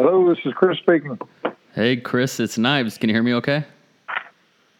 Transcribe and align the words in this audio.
Hello, 0.00 0.28
this 0.32 0.38
is 0.44 0.52
Chris 0.54 0.78
speaking. 0.78 1.18
Hey, 1.74 1.96
Chris, 1.96 2.38
it's 2.38 2.56
Knives. 2.56 2.96
Can 2.98 3.08
you 3.08 3.16
hear 3.16 3.22
me 3.24 3.34
okay? 3.34 3.64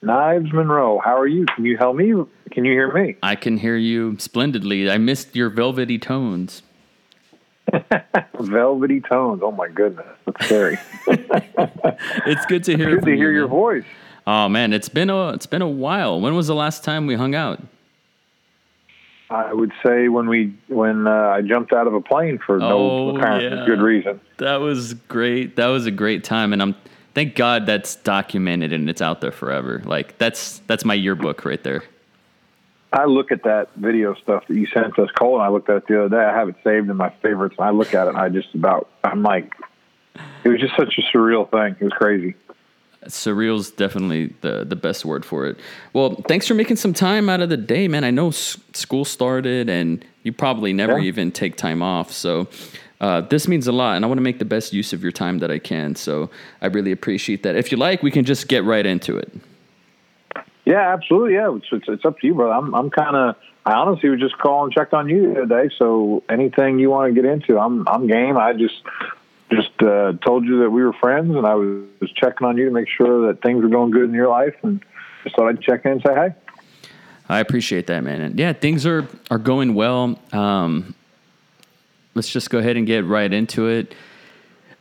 Knives 0.00 0.52
Monroe, 0.52 1.00
how 1.04 1.18
are 1.18 1.26
you? 1.26 1.44
Can 1.56 1.64
you 1.64 1.76
help 1.76 1.96
me? 1.96 2.12
Can 2.52 2.64
you 2.64 2.71
hear 2.71 2.92
me? 2.92 3.17
I 3.20 3.34
can 3.34 3.57
hear 3.57 3.75
you 3.75 4.17
splendidly. 4.20 4.89
I 4.89 4.96
missed 4.99 5.34
your 5.34 5.50
velvety 5.50 5.99
tones. 5.99 6.62
Velvety 8.39 9.00
tones. 9.00 9.41
Oh 9.43 9.50
my 9.50 9.66
goodness, 9.66 10.07
that's 10.25 10.46
scary. 10.46 10.79
It's 11.09 12.46
good 12.46 12.62
to 12.62 12.77
hear. 12.77 12.95
Good 12.95 13.07
to 13.07 13.16
hear 13.16 13.32
you, 13.32 13.39
your 13.39 13.48
man. 13.48 13.57
voice. 13.57 13.85
Oh 14.25 14.48
man, 14.48 14.73
it's 14.73 14.89
been 14.89 15.11
a 15.11 15.30
it's 15.30 15.46
been 15.46 15.62
a 15.62 15.69
while. 15.69 16.21
When 16.21 16.37
was 16.37 16.46
the 16.46 16.55
last 16.55 16.85
time 16.85 17.09
we 17.09 17.16
hung 17.16 17.35
out? 17.35 17.61
I 19.31 19.53
would 19.53 19.73
say 19.85 20.09
when 20.09 20.29
we 20.29 20.55
when 20.69 21.07
uh, 21.07 21.11
I 21.11 21.43
jumped 21.43 21.73
out 21.73 21.87
of 21.87 21.95
a 21.95 22.01
plane 22.01 22.39
for 22.39 22.57
Oh, 22.63 23.13
no 23.13 23.17
apparent 23.17 23.43
yeah. 23.43 23.67
good 23.67 23.81
reason. 23.81 24.21
That 24.39 24.57
was 24.57 24.95
great. 24.95 25.57
That 25.57 25.67
was 25.67 25.87
a 25.87 25.91
great 25.91 26.25
time, 26.25 26.53
and 26.53 26.63
I'm 26.63 26.75
thank 27.14 27.35
God 27.35 27.67
that's 27.67 27.96
documented 27.96 28.72
and 28.72 28.89
it's 28.89 29.03
out 29.03 29.21
there 29.21 29.33
forever. 29.33 29.83
Like 29.85 30.17
that's 30.19 30.61
that's 30.67 30.85
my 30.85 30.95
yearbook 30.95 31.45
right 31.45 31.63
there. 31.63 31.83
I 32.91 33.05
look 33.05 33.30
at 33.30 33.42
that 33.42 33.69
video 33.77 34.14
stuff 34.14 34.45
that 34.48 34.55
you 34.55 34.66
sent 34.72 34.98
us, 34.98 35.10
Cole, 35.10 35.34
and 35.34 35.42
I 35.42 35.48
looked 35.48 35.69
at 35.69 35.77
it 35.77 35.86
the 35.88 36.06
other 36.06 36.16
day. 36.16 36.24
I 36.24 36.33
have 36.34 36.48
it 36.48 36.55
saved 36.64 36.88
in 36.88 36.97
my 36.97 37.10
favorites, 37.22 37.56
and 37.58 37.66
I 37.66 37.70
look 37.70 37.92
at 37.92 38.06
it, 38.06 38.10
and 38.10 38.19
I 38.19 38.30
just 38.30 38.55
about 38.55 38.88
I'm 39.05 39.22
like, 39.22 39.55
it 40.42 40.48
was 40.48 40.58
just 40.58 40.74
such 40.74 40.98
a 40.98 41.02
surreal 41.16 41.50
thing. 41.50 41.77
It 41.78 41.84
was 41.84 41.92
crazy. 41.92 42.34
Surreal's 43.08 43.70
definitely 43.70 44.34
the 44.42 44.64
the 44.64 44.76
best 44.76 45.04
word 45.04 45.24
for 45.24 45.46
it. 45.46 45.58
Well, 45.92 46.16
thanks 46.28 46.46
for 46.46 46.54
making 46.54 46.76
some 46.76 46.92
time 46.92 47.28
out 47.28 47.40
of 47.40 47.48
the 47.48 47.56
day, 47.56 47.88
man. 47.88 48.04
I 48.04 48.10
know 48.10 48.28
s- 48.28 48.58
school 48.72 49.04
started 49.04 49.68
and 49.68 50.04
you 50.22 50.32
probably 50.32 50.72
never 50.72 50.98
Yeah. 50.98 51.06
even 51.08 51.30
take 51.32 51.56
time 51.56 51.82
off. 51.82 52.12
So 52.12 52.48
uh, 53.00 53.20
this 53.22 53.46
means 53.48 53.66
a 53.68 53.72
lot, 53.72 53.96
and 53.96 54.04
I 54.04 54.08
want 54.08 54.18
to 54.18 54.22
make 54.22 54.38
the 54.38 54.44
best 54.44 54.72
use 54.72 54.92
of 54.92 55.02
your 55.02 55.12
time 55.12 55.38
that 55.38 55.50
I 55.50 55.58
can. 55.58 55.94
So 55.94 56.30
I 56.60 56.66
really 56.66 56.92
appreciate 56.92 57.42
that. 57.44 57.56
If 57.56 57.70
you 57.72 57.78
like, 57.78 58.02
we 58.02 58.10
can 58.10 58.24
just 58.24 58.48
get 58.48 58.64
right 58.64 58.84
into 58.84 59.16
it. 59.16 59.33
Yeah, 60.64 60.92
absolutely. 60.92 61.34
Yeah, 61.34 61.55
it's 61.56 61.66
it's, 61.72 61.88
it's 61.88 62.05
up 62.05 62.18
to 62.20 62.27
you, 62.27 62.34
brother. 62.34 62.52
I'm 62.52 62.74
I'm 62.74 62.90
kind 62.90 63.16
of. 63.16 63.36
I 63.66 63.74
honestly 63.74 64.08
was 64.08 64.18
just 64.18 64.38
calling, 64.38 64.72
checked 64.72 64.94
on 64.94 65.11
you 65.11 65.34
today. 65.34 65.68
So 65.78 66.22
anything 66.30 66.78
you 66.78 66.88
want 66.88 67.14
to 67.14 67.20
get 67.22 67.30
into, 67.30 67.58
I'm 67.58 67.86
I'm 67.86 68.06
game. 68.06 68.36
I 68.38 68.52
just 68.55 68.74
just 69.50 69.70
uh, 69.82 70.12
told 70.24 70.44
you 70.44 70.60
that 70.60 70.70
we 70.70 70.82
were 70.82 70.92
friends, 70.94 71.34
and 71.34 71.46
I 71.46 71.54
was, 71.54 71.84
was 72.00 72.10
checking 72.12 72.46
on 72.46 72.56
you 72.56 72.66
to 72.66 72.70
make 72.70 72.88
sure 72.88 73.27
that 73.28 73.42
things 73.42 73.62
were 73.62 73.68
going 73.68 73.90
good 73.90 74.05
in 74.05 74.12
your 74.14 74.28
life, 74.28 74.55
and 74.62 74.82
just 75.24 75.36
thought 75.36 75.48
I'd 75.48 75.60
check 75.62 75.84
in 75.84 75.92
and 75.92 76.02
say 76.06 76.14
hey. 76.14 76.28
I 77.28 77.40
appreciate 77.40 77.86
that, 77.88 78.02
man. 78.05 78.20
And 78.22 78.38
yeah, 78.38 78.52
things 78.52 78.86
are 78.86 79.06
are 79.30 79.38
going 79.38 79.74
well. 79.74 80.18
Um, 80.32 80.94
let's 82.14 82.28
just 82.28 82.50
go 82.50 82.58
ahead 82.58 82.77
and 82.77 82.86
get 82.86 83.05
right 83.05 83.32
into 83.32 83.66
it. 83.68 83.94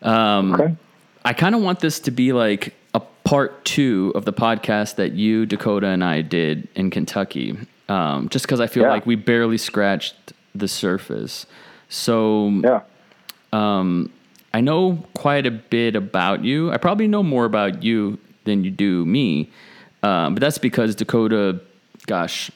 Um, 0.02 0.54
Okay. 0.54 0.76
I 1.26 1.34
kind 1.34 1.56
of 1.56 1.62
want 1.62 1.82
this 1.82 2.00
to 2.02 2.12
be 2.12 2.32
like 2.32 2.74
a 2.94 3.02
part 3.02 3.66
two 3.66 4.14
of 4.16 4.24
the 4.24 4.32
podcast 4.32 4.96
that 4.96 5.12
you, 5.12 5.46
Dakota, 5.46 5.88
and 5.88 6.04
I 6.04 6.22
did 6.22 6.70
in 6.76 6.90
Kentucky. 6.90 7.58
Um, 7.90 8.30
just 8.30 8.46
because 8.46 8.62
I 8.62 8.68
feel 8.68 8.84
Yeah. 8.84 8.92
like 8.92 9.06
we 9.06 9.16
barely 9.16 9.58
scratched 9.58 10.16
the 10.56 10.68
surface. 10.70 11.46
So 11.90 12.50
Yeah. 12.64 12.82
I 14.54 14.62
know 14.62 15.04
quite 15.14 15.46
a 15.46 15.52
bit 15.52 15.96
about 15.96 16.44
you. 16.44 16.72
I 16.72 16.78
probably 16.78 17.08
know 17.08 17.22
more 17.24 17.46
about 17.46 17.84
you 17.84 18.18
than 18.46 18.64
you 18.64 18.72
do 18.72 19.06
me. 19.06 19.52
Um, 20.04 20.34
but 20.36 20.42
that's 20.42 20.58
because 20.58 20.96
Dakota, 20.96 21.60
gosh, 22.06 22.50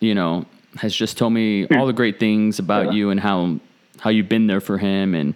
you 0.00 0.14
know, 0.14 0.44
has 0.76 0.94
just 0.94 1.16
told 1.18 1.32
me 1.32 1.66
all 1.68 1.86
the 1.86 1.92
great 1.92 2.20
things 2.20 2.58
about 2.58 2.86
Yeah. 2.86 2.92
you 2.92 3.10
and 3.10 3.18
how 3.20 3.58
how 4.00 4.10
you've 4.10 4.28
been 4.28 4.46
there 4.46 4.60
for 4.60 4.78
him. 4.78 5.14
And 5.14 5.34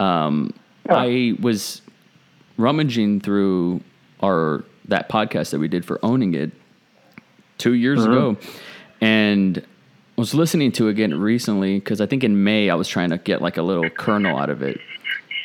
um, 0.00 0.52
Yeah. 0.86 0.96
I 0.96 1.34
was 1.40 1.80
rummaging 2.58 3.20
through 3.20 3.80
our 4.22 4.64
that 4.88 5.08
podcast 5.08 5.50
that 5.50 5.58
we 5.60 5.68
did 5.68 5.84
for 5.84 5.98
owning 6.02 6.34
it 6.34 6.50
two 7.58 7.72
years 7.74 8.04
ago, 8.04 8.36
and 9.00 9.64
was 10.16 10.34
listening 10.34 10.72
to 10.72 10.88
it 10.88 10.90
again 10.90 11.18
recently 11.18 11.78
because 11.78 12.00
I 12.00 12.06
think 12.06 12.24
in 12.24 12.42
May 12.44 12.68
I 12.68 12.74
was 12.74 12.88
trying 12.88 13.10
to 13.10 13.18
get 13.18 13.40
like 13.40 13.56
a 13.56 13.62
little 13.62 13.88
kernel 13.90 14.36
out 14.36 14.50
of 14.50 14.60
it, 14.62 14.80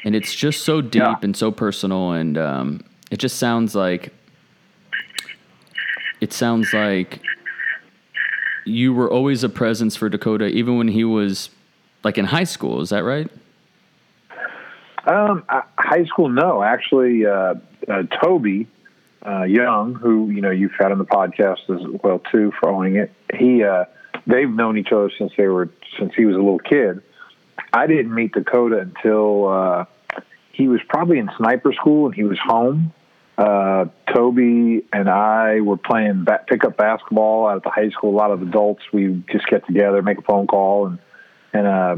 and 0.03 0.15
it's 0.15 0.33
just 0.33 0.63
so 0.63 0.81
deep 0.81 1.01
Yeah. 1.01 1.15
and 1.21 1.35
so 1.35 1.51
personal, 1.51 2.11
and 2.11 2.37
um, 2.37 2.81
it 3.11 3.17
just 3.17 3.37
sounds 3.37 3.75
like 3.75 4.13
it 6.21 6.33
sounds 6.33 6.73
like 6.73 7.21
you 8.65 8.93
were 8.93 9.09
always 9.09 9.43
a 9.43 9.49
presence 9.49 9.95
for 9.95 10.09
Dakota, 10.09 10.45
even 10.47 10.77
when 10.77 10.87
he 10.87 11.03
was 11.03 11.49
like 12.03 12.17
in 12.17 12.25
high 12.25 12.43
school. 12.43 12.81
Is 12.81 12.89
that 12.89 13.03
right? 13.03 13.29
Um, 15.05 15.43
I, 15.47 15.63
high 15.77 16.03
school, 16.05 16.27
no. 16.29 16.61
Actually, 16.61 17.25
uh, 17.25 17.55
uh, 17.87 18.03
Toby 18.21 18.67
uh, 19.25 19.43
Young, 19.43 19.95
who 19.95 20.29
you 20.29 20.41
know 20.41 20.51
you've 20.51 20.73
had 20.77 20.91
on 20.91 20.97
the 20.97 21.05
podcast 21.05 21.69
as 21.69 21.81
well 22.03 22.19
too 22.31 22.51
for 22.59 22.69
owning 22.69 22.97
it. 22.97 23.11
He, 23.33 23.63
uh, 23.63 23.85
they've 24.25 24.49
known 24.49 24.77
each 24.77 24.91
other 24.91 25.09
since 25.17 25.31
they 25.37 25.47
were 25.47 25.69
since 25.97 26.13
he 26.15 26.25
was 26.25 26.35
a 26.35 26.39
little 26.39 26.59
kid. 26.59 27.01
I 27.77 27.85
didn't 27.85 28.13
meet 28.13 28.33
Dakota 28.33 28.79
until 28.79 29.47
uh, 29.47 29.85
he 30.51 30.67
was 30.67 30.79
probably 30.89 31.19
in 31.19 31.29
sniper 31.37 31.73
school 31.73 32.07
and 32.07 32.15
he 32.15 32.23
was 32.23 32.39
home. 32.43 32.91
Uh, 33.37 33.85
Toby 34.11 34.83
and 34.91 35.07
I 35.07 35.61
were 35.61 35.77
playing 35.77 36.23
ba- 36.23 36.43
pickup 36.47 36.75
basketball 36.75 37.47
out 37.47 37.57
at 37.57 37.63
the 37.63 37.69
high 37.69 37.89
school. 37.91 38.09
A 38.09 38.17
lot 38.17 38.31
of 38.31 38.41
adults, 38.41 38.81
we 38.91 39.23
just 39.31 39.47
get 39.47 39.63
together, 39.67 40.01
make 40.01 40.17
a 40.17 40.23
phone 40.23 40.47
call, 40.47 40.87
and 40.87 40.99
and 41.53 41.67
uh, 41.67 41.97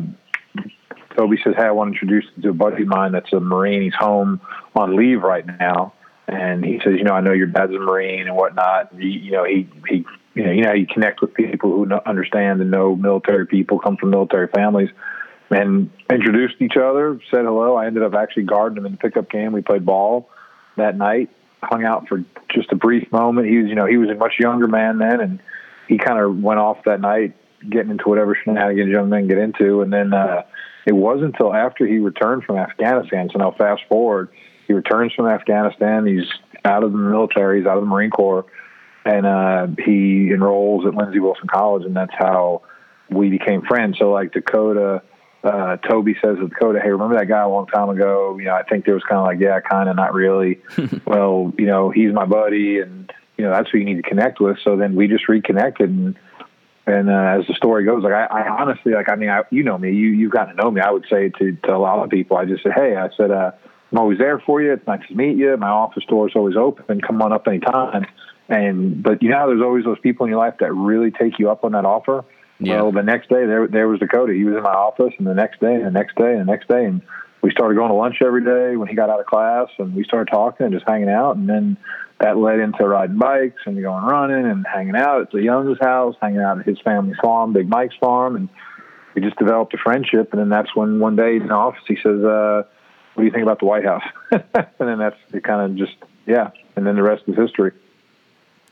Toby 1.18 1.38
says, 1.42 1.54
"Hey, 1.56 1.64
I 1.64 1.72
want 1.72 1.96
to 1.96 2.00
introduce 2.00 2.30
you 2.36 2.44
to 2.44 2.50
a 2.50 2.54
buddy 2.54 2.84
of 2.84 2.90
mine 2.90 3.14
that's 3.14 3.32
a 3.32 3.40
Marine. 3.40 3.82
He's 3.82 3.96
home 3.96 4.42
on 4.76 4.98
leave 4.98 5.22
right 5.22 5.46
now." 5.46 5.94
And 6.28 6.66
he 6.66 6.82
says, 6.84 6.96
"You 6.98 7.06
know, 7.06 7.14
I 7.14 7.22
know 7.22 7.32
your 7.32 7.48
dad's 7.48 7.72
a 7.72 7.80
Marine 7.80 8.28
and 8.28 8.36
whatnot. 8.36 8.94
He, 9.00 9.08
you 9.08 9.32
know, 9.32 9.46
he 9.46 9.70
he, 9.88 10.06
you 10.36 10.44
know, 10.44 10.52
you 10.52 10.62
know, 10.64 10.74
you 10.74 10.88
connect 10.88 11.22
with 11.22 11.34
people 11.34 11.72
who 11.72 11.90
understand 12.06 12.60
and 12.60 12.70
know 12.70 12.98
military 12.98 13.48
people, 13.48 13.80
come 13.80 13.96
from 13.96 14.10
military 14.10 14.50
families." 14.50 14.90
And 15.52 15.90
introduced 16.12 16.56
each 16.60 16.78
other, 16.78 17.20
said 17.32 17.44
hello. 17.44 17.76
I 17.76 17.88
ended 17.88 18.04
up 18.04 18.14
actually 18.14 18.44
guarding 18.44 18.78
him 18.78 18.86
in 18.86 18.92
the 18.92 18.98
pickup 19.00 19.32
game. 19.32 19.52
We 19.52 19.62
played 19.62 19.84
ball 19.84 20.30
that 20.78 20.96
night, 20.96 21.32
hung 21.64 21.84
out 21.84 22.08
for 22.08 22.24
just 22.54 22.72
a 22.72 22.76
brief 22.76 23.12
moment. 23.12 23.48
He 23.48 23.58
was, 23.58 23.68
you 23.68 23.76
know, 23.76 23.88
he 23.88 23.98
was 23.98 24.10
a 24.10 24.16
much 24.16 24.34
younger 24.40 24.68
man 24.68 25.00
then, 25.00 25.20
and 25.20 25.40
he 25.88 25.98
kind 25.98 26.20
of 26.20 26.38
went 26.38 26.60
off 26.60 26.78
that 26.86 27.02
night, 27.02 27.36
getting 27.68 27.90
into 27.90 28.08
whatever 28.08 28.36
shenanigans 28.36 28.92
young 28.92 29.10
men 29.10 29.28
get 29.28 29.40
into. 29.40 29.82
And 29.82 29.92
then 29.92 30.14
uh, 30.14 30.44
it 30.86 30.94
wasn't 30.94 31.34
until 31.34 31.52
after 31.52 31.88
he 31.88 31.98
returned 31.98 32.44
from 32.44 32.58
Afghanistan. 32.58 33.30
So 33.34 33.40
now 33.40 33.56
fast 33.58 33.82
forward, 33.90 34.30
he 34.68 34.74
returns 34.74 35.14
from 35.16 35.28
Afghanistan. 35.28 36.06
He's 36.06 36.28
out 36.64 36.84
of 36.84 36.92
the 36.92 36.98
military. 37.00 37.58
He's 37.58 37.68
out 37.68 37.78
of 37.78 37.84
the 37.84 37.90
Marine 37.90 38.12
Corps, 38.12 38.46
and 39.04 39.26
uh, 39.26 39.68
he 39.84 40.30
enrolls 40.32 40.86
at 40.86 40.94
Lindsey 40.94 41.20
Wilson 41.20 41.48
College, 41.52 41.86
and 41.86 41.96
that's 41.96 42.14
how 42.16 42.62
we 43.10 43.30
became 43.30 43.64
friends. 43.64 43.98
So 43.98 44.12
like 44.12 44.32
Dakota. 44.32 45.02
Uh, 45.44 45.78
Toby 45.78 46.16
says 46.22 46.38
to 46.38 46.48
Dakota, 46.48 46.80
"Hey, 46.82 46.90
remember 46.90 47.18
that 47.18 47.28
guy 47.28 47.42
a 47.42 47.48
long 47.48 47.68
time 47.68 47.90
ago? 47.90 48.38
You 48.38 48.46
know, 48.46 48.56
I 48.56 48.64
think 48.64 48.86
there 48.86 48.94
was 48.94 49.04
kind 49.04 49.20
of 49.20 49.26
like, 49.26 49.40
yeah, 49.40 49.60
kind 49.62 49.88
of, 49.88 49.96
not 49.96 50.14
really. 50.14 50.60
well, 51.06 51.54
you 51.58 51.66
know, 51.66 51.90
he's 51.90 52.12
my 52.14 52.26
buddy, 52.26 52.80
and 52.80 53.12
you 53.38 53.46
know, 53.46 53.52
that's 53.52 53.70
who 53.70 53.78
you 53.78 53.86
need 53.86 54.04
to 54.04 54.10
connect 54.10 54.42
with. 54.42 54.58
So 54.64 54.76
then 54.76 54.96
we 54.96 55.08
just 55.08 55.30
reconnected, 55.30 55.90
and 55.90 56.16
and 56.86 57.10
uh, 57.10 57.40
as 57.40 57.48
the 57.48 57.54
story 57.54 57.86
goes, 57.86 58.04
like 58.04 58.14
I, 58.14 58.26
I 58.26 58.50
honestly, 58.50 58.94
like 58.94 59.10
I 59.10 59.16
mean, 59.16 59.30
I, 59.30 59.44
you 59.50 59.64
know 59.64 59.78
me, 59.78 59.94
you 59.94 60.10
you've 60.10 60.32
gotten 60.32 60.56
to 60.56 60.62
know 60.62 60.72
me. 60.72 60.82
I 60.82 60.92
would 60.92 61.06
say 61.10 61.30
to 61.30 61.56
to 61.56 61.76
a 61.76 61.78
lot 61.78 62.04
of 62.04 62.10
people, 62.10 62.36
I 62.36 62.46
just 62.46 62.64
said, 62.64 62.74
hey, 62.74 62.98
I 62.98 63.10
said, 63.16 63.32
uh, 63.32 63.52
I'm 63.92 63.98
always 63.98 64.18
there 64.18 64.40
for 64.40 64.62
you. 64.62 64.74
It's 64.74 64.86
nice 64.86 65.08
to 65.08 65.16
meet 65.16 65.38
you. 65.38 65.56
My 65.58 65.70
office 65.70 66.04
door 66.06 66.28
is 66.28 66.36
always 66.36 66.58
open. 66.58 67.02
Come 67.02 67.22
on 67.22 67.32
up 67.32 67.48
anytime. 67.48 68.06
And 68.50 69.02
but 69.02 69.22
you 69.22 69.30
know, 69.30 69.48
there's 69.48 69.62
always 69.62 69.86
those 69.86 70.00
people 70.00 70.26
in 70.26 70.32
your 70.32 70.40
life 70.40 70.56
that 70.60 70.74
really 70.74 71.12
take 71.12 71.40
you 71.40 71.50
up 71.50 71.64
on 71.64 71.72
that 71.74 71.86
offer. 71.86 72.26
Yeah. 72.60 72.82
Well, 72.82 72.92
the 72.92 73.04
next 73.04 73.30
day 73.30 73.46
there 73.46 73.68
there 73.68 73.88
was 73.88 74.00
Dakota. 74.00 74.34
He 74.34 74.44
was 74.44 74.56
in 74.56 74.64
my 74.64 74.74
office, 74.74 75.14
and 75.18 75.26
the 75.26 75.34
next 75.34 75.62
day, 75.62 75.74
and 75.74 75.86
the 75.86 75.92
next 75.92 76.16
day, 76.16 76.32
and 76.32 76.42
the 76.42 76.52
next 76.52 76.68
day, 76.68 76.86
and 76.86 77.02
we 77.42 77.52
started 77.52 77.76
going 77.76 77.90
to 77.90 77.96
lunch 77.96 78.18
every 78.22 78.44
day 78.44 78.76
when 78.76 78.88
he 78.88 78.96
got 78.96 79.10
out 79.10 79.20
of 79.20 79.26
class, 79.26 79.70
and 79.78 79.96
we 79.96 80.04
started 80.04 80.30
talking 80.30 80.66
and 80.66 80.74
just 80.74 80.88
hanging 80.88 81.10
out, 81.10 81.38
and 81.38 81.48
then 81.48 81.78
that 82.20 82.38
led 82.38 82.60
into 82.60 82.86
riding 82.86 83.18
bikes 83.18 83.62
and 83.66 83.82
going 83.82 84.04
running 84.04 84.46
and 84.46 84.66
hanging 84.68 84.96
out 84.96 85.22
at 85.22 85.32
the 85.32 85.42
Young's 85.42 85.80
house, 85.80 86.16
hanging 86.22 86.42
out 86.42 86.60
at 86.60 86.66
his 86.66 86.80
family's 86.82 87.18
farm, 87.22 87.54
Big 87.54 87.70
Mike's 87.70 87.96
farm, 87.96 88.36
and 88.36 88.50
we 89.16 89.22
just 89.22 89.38
developed 89.38 89.74
a 89.74 89.78
friendship. 89.78 90.34
And 90.34 90.42
then 90.42 90.50
that's 90.50 90.76
when 90.76 91.00
one 91.00 91.16
day 91.16 91.38
in 91.38 91.48
the 91.48 91.54
office 91.54 91.84
he 91.88 91.96
says, 91.96 92.24
uh, 92.24 92.64
"What 93.14 93.22
do 93.22 93.26
you 93.26 93.32
think 93.32 93.44
about 93.44 93.60
the 93.60 93.66
White 93.66 93.86
House?" 93.86 94.04
and 94.32 94.44
then 94.78 95.00
that's 95.00 95.16
it. 95.34 95.44
Kind 95.44 95.72
of 95.72 95.78
just 95.78 95.96
yeah, 96.28 96.52
and 96.76 96.86
then 96.86 96.96
the 96.96 97.04
rest 97.04 97.24
is 97.28 97.38
history. 97.38 97.72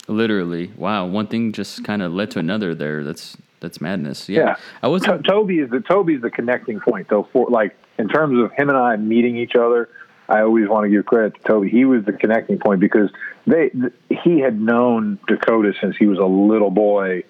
Literally, 0.09 0.71
wow. 0.75 1.05
One 1.05 1.27
thing 1.27 1.53
just 1.53 1.83
kind 1.83 2.01
of 2.01 2.13
led 2.13 2.31
to 2.31 2.39
another. 2.39 2.75
There, 2.75 3.03
that's 3.03 3.37
that's 3.59 3.81
madness. 3.81 4.29
Yeah, 4.29 4.39
Yeah. 4.41 4.55
I 4.83 4.87
was. 4.87 5.03
To- 5.03 5.21
Toby 5.21 5.59
is 5.59 5.69
the 5.69 5.79
Toby's 5.79 6.21
the 6.21 6.29
connecting 6.29 6.79
point 6.79 7.07
though. 7.09 7.27
For 7.33 7.49
like 7.49 7.75
in 7.97 8.07
terms 8.07 8.41
of 8.43 8.51
him 8.53 8.69
and 8.69 8.77
I 8.77 8.95
meeting 8.95 9.37
each 9.37 9.55
other, 9.55 9.89
I 10.29 10.41
always 10.41 10.67
want 10.67 10.85
to 10.85 10.89
give 10.89 11.05
credit 11.05 11.35
to 11.35 11.41
Toby. 11.43 11.69
He 11.69 11.85
was 11.85 12.05
the 12.05 12.13
connecting 12.13 12.59
point 12.59 12.79
because 12.79 13.09
they 13.45 13.69
th- 13.69 13.93
he 14.23 14.39
had 14.39 14.59
known 14.59 15.19
Dakota 15.27 15.73
since 15.81 15.95
he 15.97 16.05
was 16.05 16.19
a 16.19 16.25
little 16.25 16.69
boy, 16.71 17.23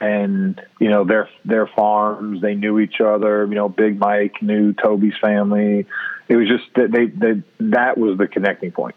and 0.00 0.60
you 0.80 0.88
know 0.88 1.04
their 1.04 1.28
their 1.44 1.66
farms. 1.66 2.40
They 2.40 2.54
knew 2.54 2.78
each 2.78 3.00
other. 3.00 3.46
You 3.46 3.54
know, 3.54 3.68
Big 3.68 3.98
Mike 3.98 4.40
knew 4.42 4.72
Toby's 4.72 5.16
family, 5.20 5.86
it 6.28 6.36
was 6.36 6.46
just 6.48 6.64
that 6.76 6.92
they, 6.92 7.06
they 7.06 7.42
that 7.60 7.98
was 7.98 8.18
the 8.18 8.26
connecting 8.28 8.70
point. 8.70 8.94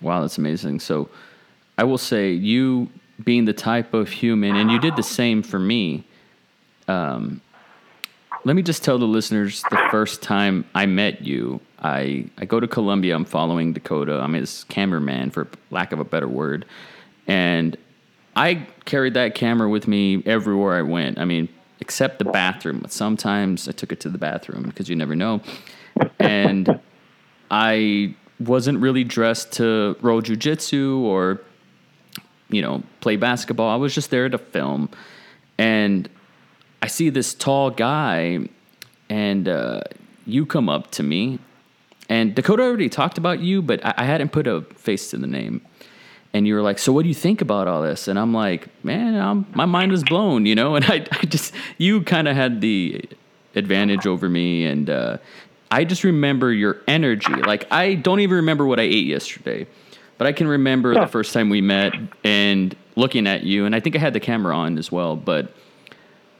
Wow, 0.00 0.20
that's 0.22 0.38
amazing. 0.38 0.80
So 0.80 1.08
I 1.78 1.84
will 1.84 1.98
say 1.98 2.32
you 2.32 2.88
being 3.22 3.44
the 3.44 3.52
type 3.52 3.94
of 3.94 4.08
human, 4.08 4.56
and 4.56 4.70
you 4.70 4.78
did 4.78 4.96
the 4.96 5.02
same 5.02 5.42
for 5.42 5.58
me. 5.58 6.04
Um, 6.88 7.40
let 8.44 8.56
me 8.56 8.62
just 8.62 8.84
tell 8.84 8.98
the 8.98 9.06
listeners 9.06 9.62
the 9.70 9.80
first 9.90 10.22
time 10.22 10.64
I 10.74 10.86
met 10.86 11.22
you, 11.22 11.60
I, 11.78 12.26
I 12.36 12.44
go 12.44 12.60
to 12.60 12.68
Columbia. 12.68 13.14
I'm 13.14 13.24
following 13.24 13.72
Dakota. 13.72 14.20
I'm 14.20 14.34
his 14.34 14.64
cameraman, 14.64 15.30
for 15.30 15.48
lack 15.70 15.92
of 15.92 16.00
a 16.00 16.04
better 16.04 16.28
word. 16.28 16.66
And 17.26 17.76
I 18.36 18.66
carried 18.84 19.14
that 19.14 19.34
camera 19.34 19.68
with 19.68 19.86
me 19.88 20.22
everywhere 20.26 20.76
I 20.76 20.82
went. 20.82 21.18
I 21.18 21.24
mean, 21.24 21.48
except 21.80 22.18
the 22.18 22.24
bathroom. 22.24 22.84
Sometimes 22.88 23.68
I 23.68 23.72
took 23.72 23.92
it 23.92 24.00
to 24.00 24.08
the 24.08 24.18
bathroom 24.18 24.64
because 24.64 24.88
you 24.88 24.96
never 24.96 25.14
know. 25.14 25.40
And 26.18 26.80
I 27.50 28.14
wasn't 28.40 28.80
really 28.80 29.04
dressed 29.04 29.52
to 29.52 29.96
roll 30.00 30.20
jujitsu 30.20 30.98
or, 31.00 31.40
you 32.48 32.62
know, 32.62 32.82
play 33.00 33.16
basketball. 33.16 33.68
I 33.68 33.76
was 33.76 33.94
just 33.94 34.10
there 34.10 34.28
to 34.28 34.38
film. 34.38 34.88
And 35.58 36.08
I 36.82 36.86
see 36.86 37.10
this 37.10 37.34
tall 37.34 37.70
guy, 37.70 38.40
and 39.08 39.48
uh, 39.48 39.82
you 40.26 40.46
come 40.46 40.68
up 40.68 40.90
to 40.92 41.02
me. 41.02 41.38
And 42.08 42.34
Dakota 42.34 42.62
already 42.62 42.88
talked 42.88 43.18
about 43.18 43.40
you, 43.40 43.62
but 43.62 43.84
I, 43.84 43.94
I 43.98 44.04
hadn't 44.04 44.32
put 44.32 44.46
a 44.46 44.62
face 44.62 45.10
to 45.10 45.16
the 45.16 45.26
name 45.26 45.62
and 46.34 46.48
you 46.48 46.54
were 46.54 46.62
like, 46.62 46.78
"So 46.78 46.92
what 46.92 47.02
do 47.02 47.08
you 47.08 47.14
think 47.14 47.40
about 47.40 47.68
all 47.68 47.80
this?" 47.80 48.08
And 48.08 48.18
I'm 48.18 48.34
like, 48.34 48.68
"Man, 48.84 49.14
I'm, 49.14 49.46
my 49.54 49.64
mind 49.64 49.92
was 49.92 50.02
blown," 50.02 50.44
you 50.44 50.54
know. 50.54 50.74
And 50.84 50.84
I, 50.84 51.06
I 51.12 51.24
just 51.24 51.54
you 51.78 52.02
kind 52.02 52.28
of 52.28 52.34
had 52.36 52.60
the 52.60 53.08
advantage 53.54 54.04
over 54.06 54.28
me, 54.28 54.66
and 54.66 54.90
uh, 54.90 55.18
I 55.70 55.84
just 55.84 56.02
remember 56.02 56.52
your 56.52 56.82
energy. 56.88 57.32
Like 57.32 57.72
I 57.72 57.94
don't 57.94 58.20
even 58.20 58.36
remember 58.36 58.66
what 58.66 58.80
I 58.80 58.82
ate 58.82 59.06
yesterday, 59.06 59.66
but 60.18 60.26
I 60.26 60.32
can 60.32 60.46
remember 60.48 60.94
the 60.94 61.06
first 61.06 61.32
time 61.32 61.50
we 61.50 61.60
met 61.60 61.92
and 62.22 62.74
looking 62.96 63.26
at 63.26 63.42
you, 63.44 63.64
and 63.66 63.74
I 63.74 63.80
think 63.80 63.96
I 63.96 63.98
had 63.98 64.12
the 64.12 64.20
camera 64.20 64.56
on 64.56 64.78
as 64.78 64.90
well, 64.92 65.16
but. 65.16 65.52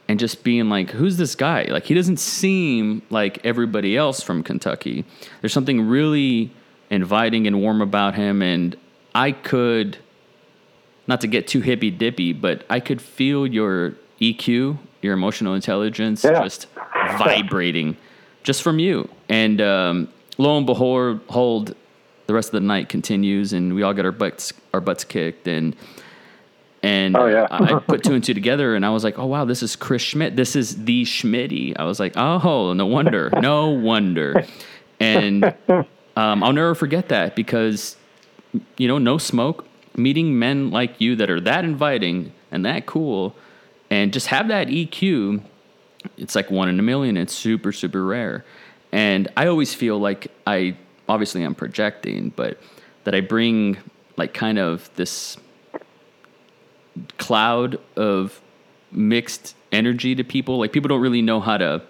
And 0.07 0.19
just 0.19 0.43
being 0.43 0.69
like, 0.69 0.91
who's 0.91 1.17
this 1.17 1.33
guy? 1.33 1.63
Like, 1.63 1.85
he 1.85 1.95
doesn't 1.95 2.17
seem 2.19 3.01
like 3.09 3.43
everybody 3.43 3.97
else 3.97 4.21
from 4.21 4.43
Kentucky. 4.43 5.03
There's 5.41 5.51
something 5.51 5.87
really 5.87 6.51
inviting 6.91 7.47
and 7.47 7.59
warm 7.59 7.81
about 7.81 8.13
him. 8.13 8.43
And 8.43 8.77
I 9.15 9.31
could, 9.31 9.97
not 11.07 11.21
to 11.21 11.27
get 11.27 11.47
too 11.47 11.61
hippy 11.61 11.89
dippy, 11.89 12.33
but 12.33 12.67
I 12.69 12.81
could 12.81 13.01
feel 13.01 13.47
your 13.47 13.95
EQ, 14.21 14.77
your 15.01 15.15
emotional 15.15 15.55
intelligence, 15.55 16.23
Yeah. 16.23 16.43
just 16.43 16.67
vibrating 17.17 17.97
just 18.43 18.61
from 18.61 18.77
you. 18.77 19.09
And 19.27 19.59
um, 19.59 20.07
lo 20.37 20.55
and 20.55 20.67
behold, 20.67 21.21
hold, 21.29 21.75
the 22.27 22.33
rest 22.33 22.49
of 22.49 22.53
the 22.53 22.59
night 22.61 22.89
continues, 22.89 23.53
and 23.53 23.75
we 23.75 23.83
all 23.83 23.93
get 23.93 24.05
our 24.05 24.11
butts 24.11 24.53
our 24.73 24.81
butts 24.81 25.03
kicked, 25.03 25.47
and 25.47 25.75
and 26.83 27.15
Oh, 27.17 27.25
yeah. 27.27 27.47
I 27.49 27.75
I 27.75 27.79
put 27.79 28.03
two 28.03 28.13
and 28.13 28.23
two 28.23 28.33
together, 28.33 28.75
and 28.75 28.85
I 28.85 28.89
was 28.89 29.03
like, 29.03 29.17
oh 29.17 29.25
wow, 29.25 29.45
this 29.45 29.63
is 29.63 29.75
Chris 29.75 30.01
Schmidt. 30.01 30.35
This 30.35 30.55
is 30.55 30.85
the 30.85 31.03
Schmitty. 31.03 31.73
I 31.77 31.85
was 31.85 31.99
like, 31.99 32.13
oh, 32.15 32.73
no 32.73 32.85
wonder, 32.85 33.29
no 33.39 33.69
wonder, 33.69 34.45
and 34.99 35.53
um, 35.67 36.43
I'll 36.43 36.53
never 36.53 36.75
forget 36.75 37.09
that 37.09 37.35
because 37.35 37.97
you 38.77 38.87
know, 38.87 38.97
no 38.97 39.17
smoke, 39.17 39.65
meeting 39.97 40.39
men 40.39 40.71
like 40.71 40.99
you 41.01 41.15
that 41.17 41.29
are 41.29 41.41
that 41.41 41.65
inviting 41.65 42.31
and 42.51 42.65
that 42.65 42.85
cool, 42.85 43.35
and 43.89 44.13
just 44.13 44.27
have 44.27 44.47
that 44.47 44.67
EQ. 44.67 45.41
It's 46.17 46.35
like 46.35 46.51
one 46.51 46.69
in 46.69 46.79
a 46.79 46.83
million. 46.83 47.17
It's 47.17 47.33
super, 47.33 47.71
super 47.71 48.05
rare. 48.05 48.45
And 48.91 49.27
I 49.35 49.47
always 49.47 49.73
feel 49.73 49.99
like 49.99 50.31
I, 50.45 50.77
obviously, 51.07 51.43
I'm 51.43 51.55
projecting, 51.55 52.29
but 52.35 52.59
that 53.03 53.15
I 53.15 53.21
bring 53.21 53.77
like 54.17 54.33
kind 54.33 54.57
of 54.57 54.89
this 54.95 55.37
cloud 57.17 57.79
of 57.95 58.41
mixed 58.91 59.55
energy 59.71 60.15
to 60.15 60.23
people. 60.23 60.57
Like 60.57 60.71
people 60.71 60.87
don't 60.87 61.01
really 61.01 61.21
know 61.21 61.39
how 61.39 61.57
to 61.57 61.81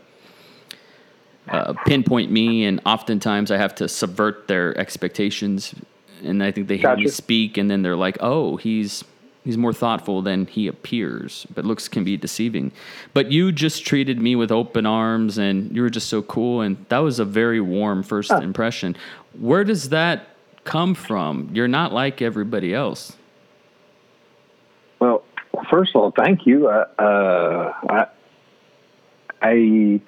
uh, 1.47 1.73
pinpoint 1.85 2.31
me, 2.31 2.65
and 2.65 2.81
oftentimes 2.85 3.51
I 3.51 3.57
have 3.57 3.75
to 3.75 3.87
subvert 3.87 4.47
their 4.47 4.77
expectations. 4.77 5.75
And 6.23 6.41
I 6.41 6.51
think 6.51 6.67
they 6.67 6.77
hear 6.77 6.95
me 6.95 7.07
speak, 7.07 7.57
and 7.57 7.69
then 7.69 7.81
they're 7.81 7.95
like, 7.95 8.17
"Oh, 8.19 8.57
he's 8.57 9.03
he's 9.45 9.57
more 9.57 9.71
thoughtful 9.71 10.21
than 10.21 10.47
he 10.47 10.67
appears." 10.67 11.47
But 11.53 11.63
looks 11.63 11.87
can 11.87 12.03
be 12.03 12.17
deceiving. 12.17 12.73
But 13.13 13.31
you 13.31 13.53
just 13.53 13.85
treated 13.85 14.19
me 14.19 14.35
with 14.35 14.51
open 14.51 14.85
arms, 14.85 15.37
and 15.37 15.73
you 15.73 15.81
were 15.81 15.89
just 15.89 16.09
so 16.09 16.21
cool, 16.21 16.59
and 16.61 16.85
that 16.89 16.99
was 16.99 17.19
a 17.19 17.25
very 17.25 17.61
warm 17.61 18.03
first 18.03 18.31
impression. 18.31 18.97
Where 19.39 19.63
does 19.63 19.89
that 19.89 20.27
come 20.65 20.95
from? 20.95 21.49
You're 21.53 21.69
not 21.69 21.93
like 21.93 22.21
everybody 22.21 22.73
else. 22.73 23.15
Well, 24.99 25.23
first 25.69 25.91
of 25.95 26.01
all, 26.01 26.11
thank 26.11 26.45
you. 26.45 26.67
Uh, 26.67 26.85
uh, 26.99 27.73
I, 27.89 28.07
I 29.41 30.01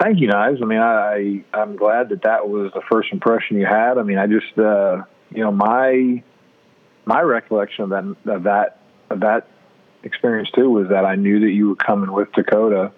thank 0.00 0.20
you, 0.20 0.28
Knives. 0.28 0.60
I 0.62 0.64
mean, 0.64 0.78
I, 0.78 1.42
I 1.52 1.60
I'm 1.60 1.76
glad 1.76 2.10
that 2.10 2.22
that 2.22 2.48
was 2.48 2.72
the 2.74 2.82
first 2.90 3.12
impression 3.12 3.58
you 3.58 3.66
had. 3.66 3.98
I 3.98 4.02
mean, 4.02 4.18
I 4.18 4.26
just 4.26 4.58
uh, 4.58 5.02
you 5.30 5.42
know 5.42 5.52
my 5.52 6.22
my 7.04 7.20
recollection 7.20 7.84
of 7.84 7.90
that 7.90 8.32
of 8.32 8.42
that 8.44 8.78
of 9.10 9.20
that 9.20 9.48
experience 10.02 10.50
too 10.54 10.70
was 10.70 10.88
that 10.88 11.04
I 11.04 11.14
knew 11.14 11.40
that 11.40 11.50
you 11.50 11.70
were 11.70 11.76
coming 11.76 12.12
with 12.12 12.32
Dakota, 12.32 12.92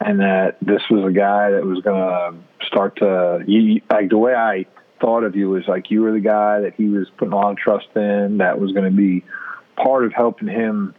and 0.00 0.20
that 0.20 0.58
this 0.60 0.82
was 0.90 1.04
a 1.04 1.12
guy 1.12 1.50
that 1.50 1.64
was 1.64 1.80
going 1.80 1.96
to 1.96 2.66
start 2.66 2.96
to 2.96 3.44
you, 3.46 3.80
like 3.90 4.10
the 4.10 4.18
way 4.18 4.34
I 4.34 4.66
thought 5.00 5.24
of 5.24 5.36
you 5.36 5.50
was 5.50 5.64
like 5.68 5.90
you 5.90 6.02
were 6.02 6.12
the 6.12 6.20
guy 6.20 6.60
that 6.60 6.74
he 6.74 6.88
was 6.88 7.08
putting 7.18 7.32
a 7.32 7.36
lot 7.36 7.50
of 7.50 7.58
trust 7.58 7.88
in 7.94 8.38
that 8.38 8.58
was 8.58 8.72
going 8.72 8.90
to 8.90 8.96
be 8.96 9.24
part 9.76 10.04
of 10.04 10.12
helping 10.12 10.48
him 10.48 10.94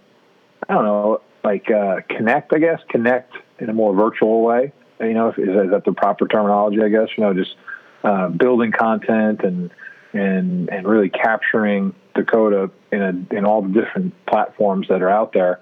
I 0.69 0.73
don't 0.75 0.83
know 0.83 1.21
like 1.43 1.71
uh, 1.71 2.01
connect 2.07 2.53
I 2.53 2.59
guess 2.59 2.79
connect 2.89 3.33
in 3.59 3.69
a 3.69 3.73
more 3.73 3.95
virtual 3.95 4.43
way 4.43 4.71
you 4.99 5.13
know 5.13 5.29
is, 5.29 5.37
is 5.37 5.71
that 5.71 5.83
the 5.85 5.93
proper 5.93 6.27
terminology 6.27 6.81
I 6.81 6.89
guess 6.89 7.07
you 7.17 7.23
know 7.23 7.33
just 7.33 7.55
uh, 8.03 8.29
building 8.29 8.71
content 8.71 9.41
and 9.43 9.71
and 10.13 10.69
and 10.69 10.87
really 10.87 11.09
capturing 11.09 11.95
Dakota 12.17 12.69
in 12.91 13.01
a 13.01 13.35
in 13.35 13.45
all 13.45 13.61
the 13.61 13.69
different 13.69 14.13
platforms 14.25 14.87
that 14.89 15.01
are 15.01 15.09
out 15.09 15.31
there. 15.33 15.61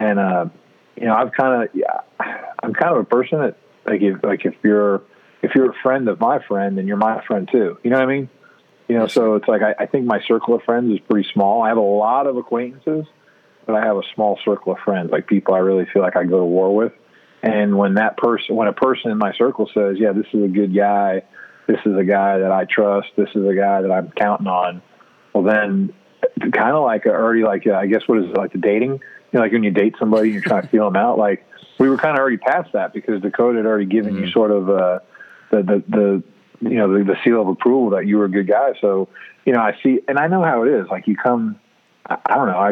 And 0.00 0.18
uh 0.18 0.46
you 0.96 1.06
know 1.06 1.14
I've 1.14 1.32
kind 1.32 1.62
of 1.62 1.68
yeah, 1.74 2.00
I'm 2.62 2.74
kind 2.74 2.96
of 2.96 3.02
a 3.02 3.04
person 3.04 3.38
that 3.40 3.56
like 3.86 4.00
if 4.02 4.22
like 4.24 4.44
if 4.44 4.54
you're 4.64 5.02
if 5.42 5.54
you're 5.54 5.70
a 5.70 5.74
friend 5.82 6.08
of 6.08 6.18
my 6.18 6.40
friend 6.46 6.76
then 6.76 6.88
you're 6.88 6.96
my 6.96 7.22
friend 7.24 7.48
too. 7.50 7.78
You 7.84 7.90
know 7.90 7.98
what 7.98 8.08
I 8.08 8.12
mean? 8.12 8.28
You 8.88 8.98
know 8.98 9.06
so 9.06 9.36
it's 9.36 9.46
like 9.46 9.62
I, 9.62 9.74
I 9.84 9.86
think 9.86 10.06
my 10.06 10.20
circle 10.26 10.54
of 10.54 10.62
friends 10.62 10.92
is 10.92 11.00
pretty 11.08 11.28
small. 11.32 11.62
I 11.62 11.68
have 11.68 11.76
a 11.76 11.80
lot 11.80 12.26
of 12.26 12.36
acquaintances 12.36 13.06
but 13.66 13.76
I 13.76 13.84
have 13.84 13.96
a 13.96 14.02
small 14.14 14.38
circle 14.44 14.72
of 14.72 14.78
friends 14.80 15.12
like 15.12 15.28
people 15.28 15.54
I 15.54 15.58
really 15.58 15.86
feel 15.92 16.02
like 16.02 16.16
I 16.16 16.24
go 16.24 16.38
to 16.38 16.44
war 16.44 16.74
with. 16.74 16.92
And 17.42 17.76
when 17.76 17.94
that 17.94 18.16
person 18.16 18.56
when 18.56 18.68
a 18.68 18.72
person 18.72 19.10
in 19.10 19.18
my 19.18 19.32
circle 19.34 19.70
says 19.72 19.96
yeah 19.98 20.12
this 20.12 20.26
is 20.32 20.42
a 20.42 20.48
good 20.48 20.74
guy. 20.74 21.22
This 21.68 21.78
is 21.86 21.96
a 21.96 22.02
guy 22.02 22.38
that 22.38 22.50
I 22.50 22.64
trust. 22.64 23.08
This 23.16 23.28
is 23.36 23.46
a 23.46 23.54
guy 23.54 23.82
that 23.82 23.90
I'm 23.90 24.10
counting 24.10 24.48
on 24.48 24.82
well 25.32 25.44
then 25.44 25.92
kind 26.52 26.76
of 26.76 26.84
like 26.84 27.06
already 27.06 27.42
like 27.42 27.66
uh, 27.66 27.74
I 27.74 27.86
guess 27.86 28.02
what 28.06 28.18
is 28.18 28.26
it 28.26 28.36
like 28.36 28.52
the 28.52 28.58
dating? 28.58 28.92
You 28.92 29.00
know 29.32 29.40
like 29.40 29.52
when 29.52 29.62
you 29.62 29.70
date 29.70 29.94
somebody 29.98 30.28
and 30.28 30.34
you're 30.34 30.42
trying 30.42 30.62
to 30.62 30.68
feel 30.68 30.84
them 30.84 30.96
out 30.96 31.18
like 31.18 31.46
we 31.78 31.88
were 31.88 31.96
kind 31.96 32.16
of 32.16 32.20
already 32.20 32.36
past 32.36 32.72
that 32.72 32.92
because 32.92 33.22
Dakota 33.22 33.58
had 33.58 33.66
already 33.66 33.86
given 33.86 34.16
you 34.16 34.30
sort 34.30 34.50
of 34.50 34.68
uh, 34.68 34.98
the 35.50 35.62
the 35.62 35.84
the 35.88 36.22
you 36.68 36.76
know 36.76 36.96
the, 36.96 37.04
the 37.04 37.16
seal 37.24 37.40
of 37.40 37.48
approval 37.48 37.90
that 37.90 38.06
you 38.06 38.18
were 38.18 38.26
a 38.26 38.30
good 38.30 38.46
guy. 38.46 38.72
So 38.80 39.08
you 39.44 39.52
know 39.52 39.60
I 39.60 39.76
see 39.82 40.00
and 40.08 40.18
I 40.18 40.28
know 40.28 40.42
how 40.42 40.62
it 40.64 40.68
is. 40.68 40.86
Like 40.88 41.06
you 41.06 41.16
come 41.16 41.58
I, 42.06 42.18
I 42.26 42.34
don't 42.34 42.46
know 42.46 42.58
I 42.58 42.70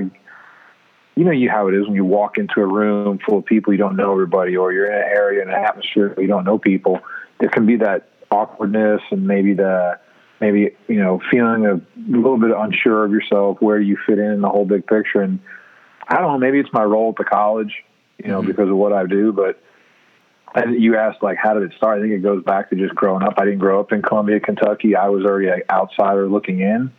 you 1.16 1.24
know 1.24 1.32
you 1.32 1.50
how 1.50 1.68
it 1.68 1.74
is 1.74 1.86
when 1.86 1.94
you 1.94 2.04
walk 2.04 2.38
into 2.38 2.60
a 2.60 2.66
room 2.66 3.18
full 3.26 3.38
of 3.38 3.44
people 3.44 3.72
you 3.72 3.78
don't 3.78 3.96
know 3.96 4.12
everybody 4.12 4.56
or 4.56 4.72
you're 4.72 4.86
in 4.86 4.94
an 4.94 5.08
area 5.16 5.42
in 5.42 5.48
an 5.48 5.54
atmosphere 5.54 6.10
where 6.10 6.22
you 6.22 6.28
don't 6.28 6.44
know 6.44 6.58
people. 6.58 7.00
There 7.38 7.48
can 7.48 7.66
be 7.66 7.76
that 7.76 8.08
awkwardness 8.30 9.00
and 9.10 9.26
maybe 9.26 9.54
the 9.54 9.98
maybe 10.40 10.74
you 10.88 10.96
know 10.96 11.20
feeling 11.30 11.66
a 11.66 11.80
little 12.08 12.38
bit 12.38 12.50
unsure 12.56 13.04
of 13.04 13.12
yourself 13.12 13.58
where 13.60 13.80
you 13.80 13.96
fit 14.06 14.18
in 14.18 14.32
in 14.32 14.40
the 14.40 14.48
whole 14.48 14.64
big 14.64 14.86
picture. 14.86 15.20
And 15.20 15.40
i 16.08 16.16
don't 16.16 16.32
know 16.32 16.38
maybe 16.38 16.58
it's 16.58 16.72
my 16.72 16.82
role 16.82 17.10
at 17.10 17.16
the 17.16 17.24
college 17.24 17.84
you 18.18 18.28
know 18.28 18.42
because 18.42 18.68
of 18.68 18.76
what 18.76 18.92
i 18.92 19.06
do 19.06 19.32
but 19.32 19.62
and 20.54 20.82
you 20.82 20.96
asked 20.96 21.22
like 21.22 21.36
how 21.36 21.54
did 21.54 21.62
it 21.62 21.72
start? 21.76 21.98
I 21.98 22.02
think 22.02 22.12
it 22.12 22.24
goes 22.24 22.42
back 22.42 22.70
to 22.70 22.76
just 22.76 22.92
growing 22.92 23.22
up. 23.22 23.34
I 23.38 23.44
didn't 23.44 23.60
grow 23.60 23.78
up 23.78 23.92
in 23.92 24.02
columbia 24.02 24.40
kentucky. 24.40 24.96
I 24.96 25.08
was 25.08 25.24
already 25.24 25.48
an 25.48 25.62
outsider 25.70 26.28
looking 26.28 26.60
in 26.60 26.92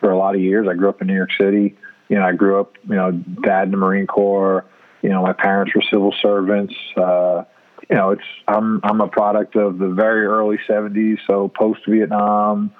for 0.00 0.10
a 0.10 0.18
lot 0.18 0.34
of 0.34 0.40
years. 0.40 0.68
I 0.70 0.74
grew 0.74 0.88
up 0.88 1.00
in 1.00 1.08
new 1.08 1.16
york 1.16 1.30
city. 1.40 1.74
You 2.08 2.18
know 2.18 2.24
i 2.24 2.32
grew 2.32 2.60
up 2.60 2.76
you 2.88 2.94
know 2.94 3.10
dad 3.10 3.64
in 3.64 3.70
the 3.72 3.76
marine 3.76 4.06
corps. 4.06 4.64
You 5.02 5.08
know 5.08 5.22
my 5.22 5.32
parents 5.32 5.74
were 5.74 5.82
civil 5.90 6.14
servants. 6.22 6.74
Uh 6.96 7.44
you 7.92 7.96
know, 7.96 8.10
it's 8.10 8.24
I'm 8.48 8.80
I'm 8.82 9.00
a 9.00 9.08
product 9.08 9.56
of 9.56 9.78
the 9.78 9.88
very 9.88 10.24
early 10.24 10.58
'70s, 10.68 11.18
so 11.26 11.48
post 11.48 11.80
Vietnam, 11.86 12.72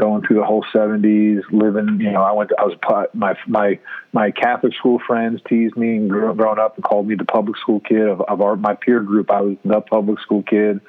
going 0.00 0.22
through 0.26 0.36
the 0.36 0.44
whole 0.44 0.64
'70s, 0.74 1.42
living. 1.52 2.00
You 2.00 2.12
know, 2.12 2.22
I 2.22 2.32
went. 2.32 2.50
To, 2.50 2.56
I 2.58 2.64
was 2.64 3.08
my 3.14 3.34
my 3.46 3.78
my 4.12 4.30
Catholic 4.30 4.74
school 4.74 4.98
friends 5.06 5.40
teased 5.48 5.76
me 5.76 5.96
and 5.96 6.08
grew, 6.08 6.34
growing 6.34 6.58
up 6.58 6.76
and 6.76 6.84
called 6.84 7.06
me 7.06 7.14
the 7.14 7.24
public 7.24 7.56
school 7.58 7.80
kid 7.80 8.08
of, 8.08 8.20
of 8.22 8.40
our 8.40 8.56
my 8.56 8.74
peer 8.74 9.00
group. 9.00 9.30
I 9.30 9.42
was 9.42 9.56
the 9.64 9.80
public 9.80 10.18
school 10.20 10.42
kid. 10.42 10.80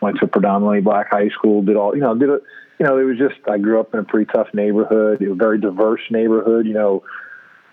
went 0.00 0.18
to 0.18 0.26
a 0.26 0.28
predominantly 0.28 0.80
black 0.80 1.10
high 1.10 1.28
school, 1.28 1.62
did 1.62 1.76
all, 1.76 1.94
you 1.94 2.00
know, 2.00 2.14
did 2.14 2.28
it, 2.28 2.42
you 2.78 2.86
know, 2.86 2.98
it 2.98 3.04
was 3.04 3.18
just, 3.18 3.36
I 3.50 3.58
grew 3.58 3.80
up 3.80 3.92
in 3.92 4.00
a 4.00 4.04
pretty 4.04 4.30
tough 4.32 4.48
neighborhood, 4.54 5.22
a 5.22 5.34
very 5.34 5.60
diverse 5.60 6.02
neighborhood, 6.10 6.66
you 6.66 6.74
know, 6.74 7.02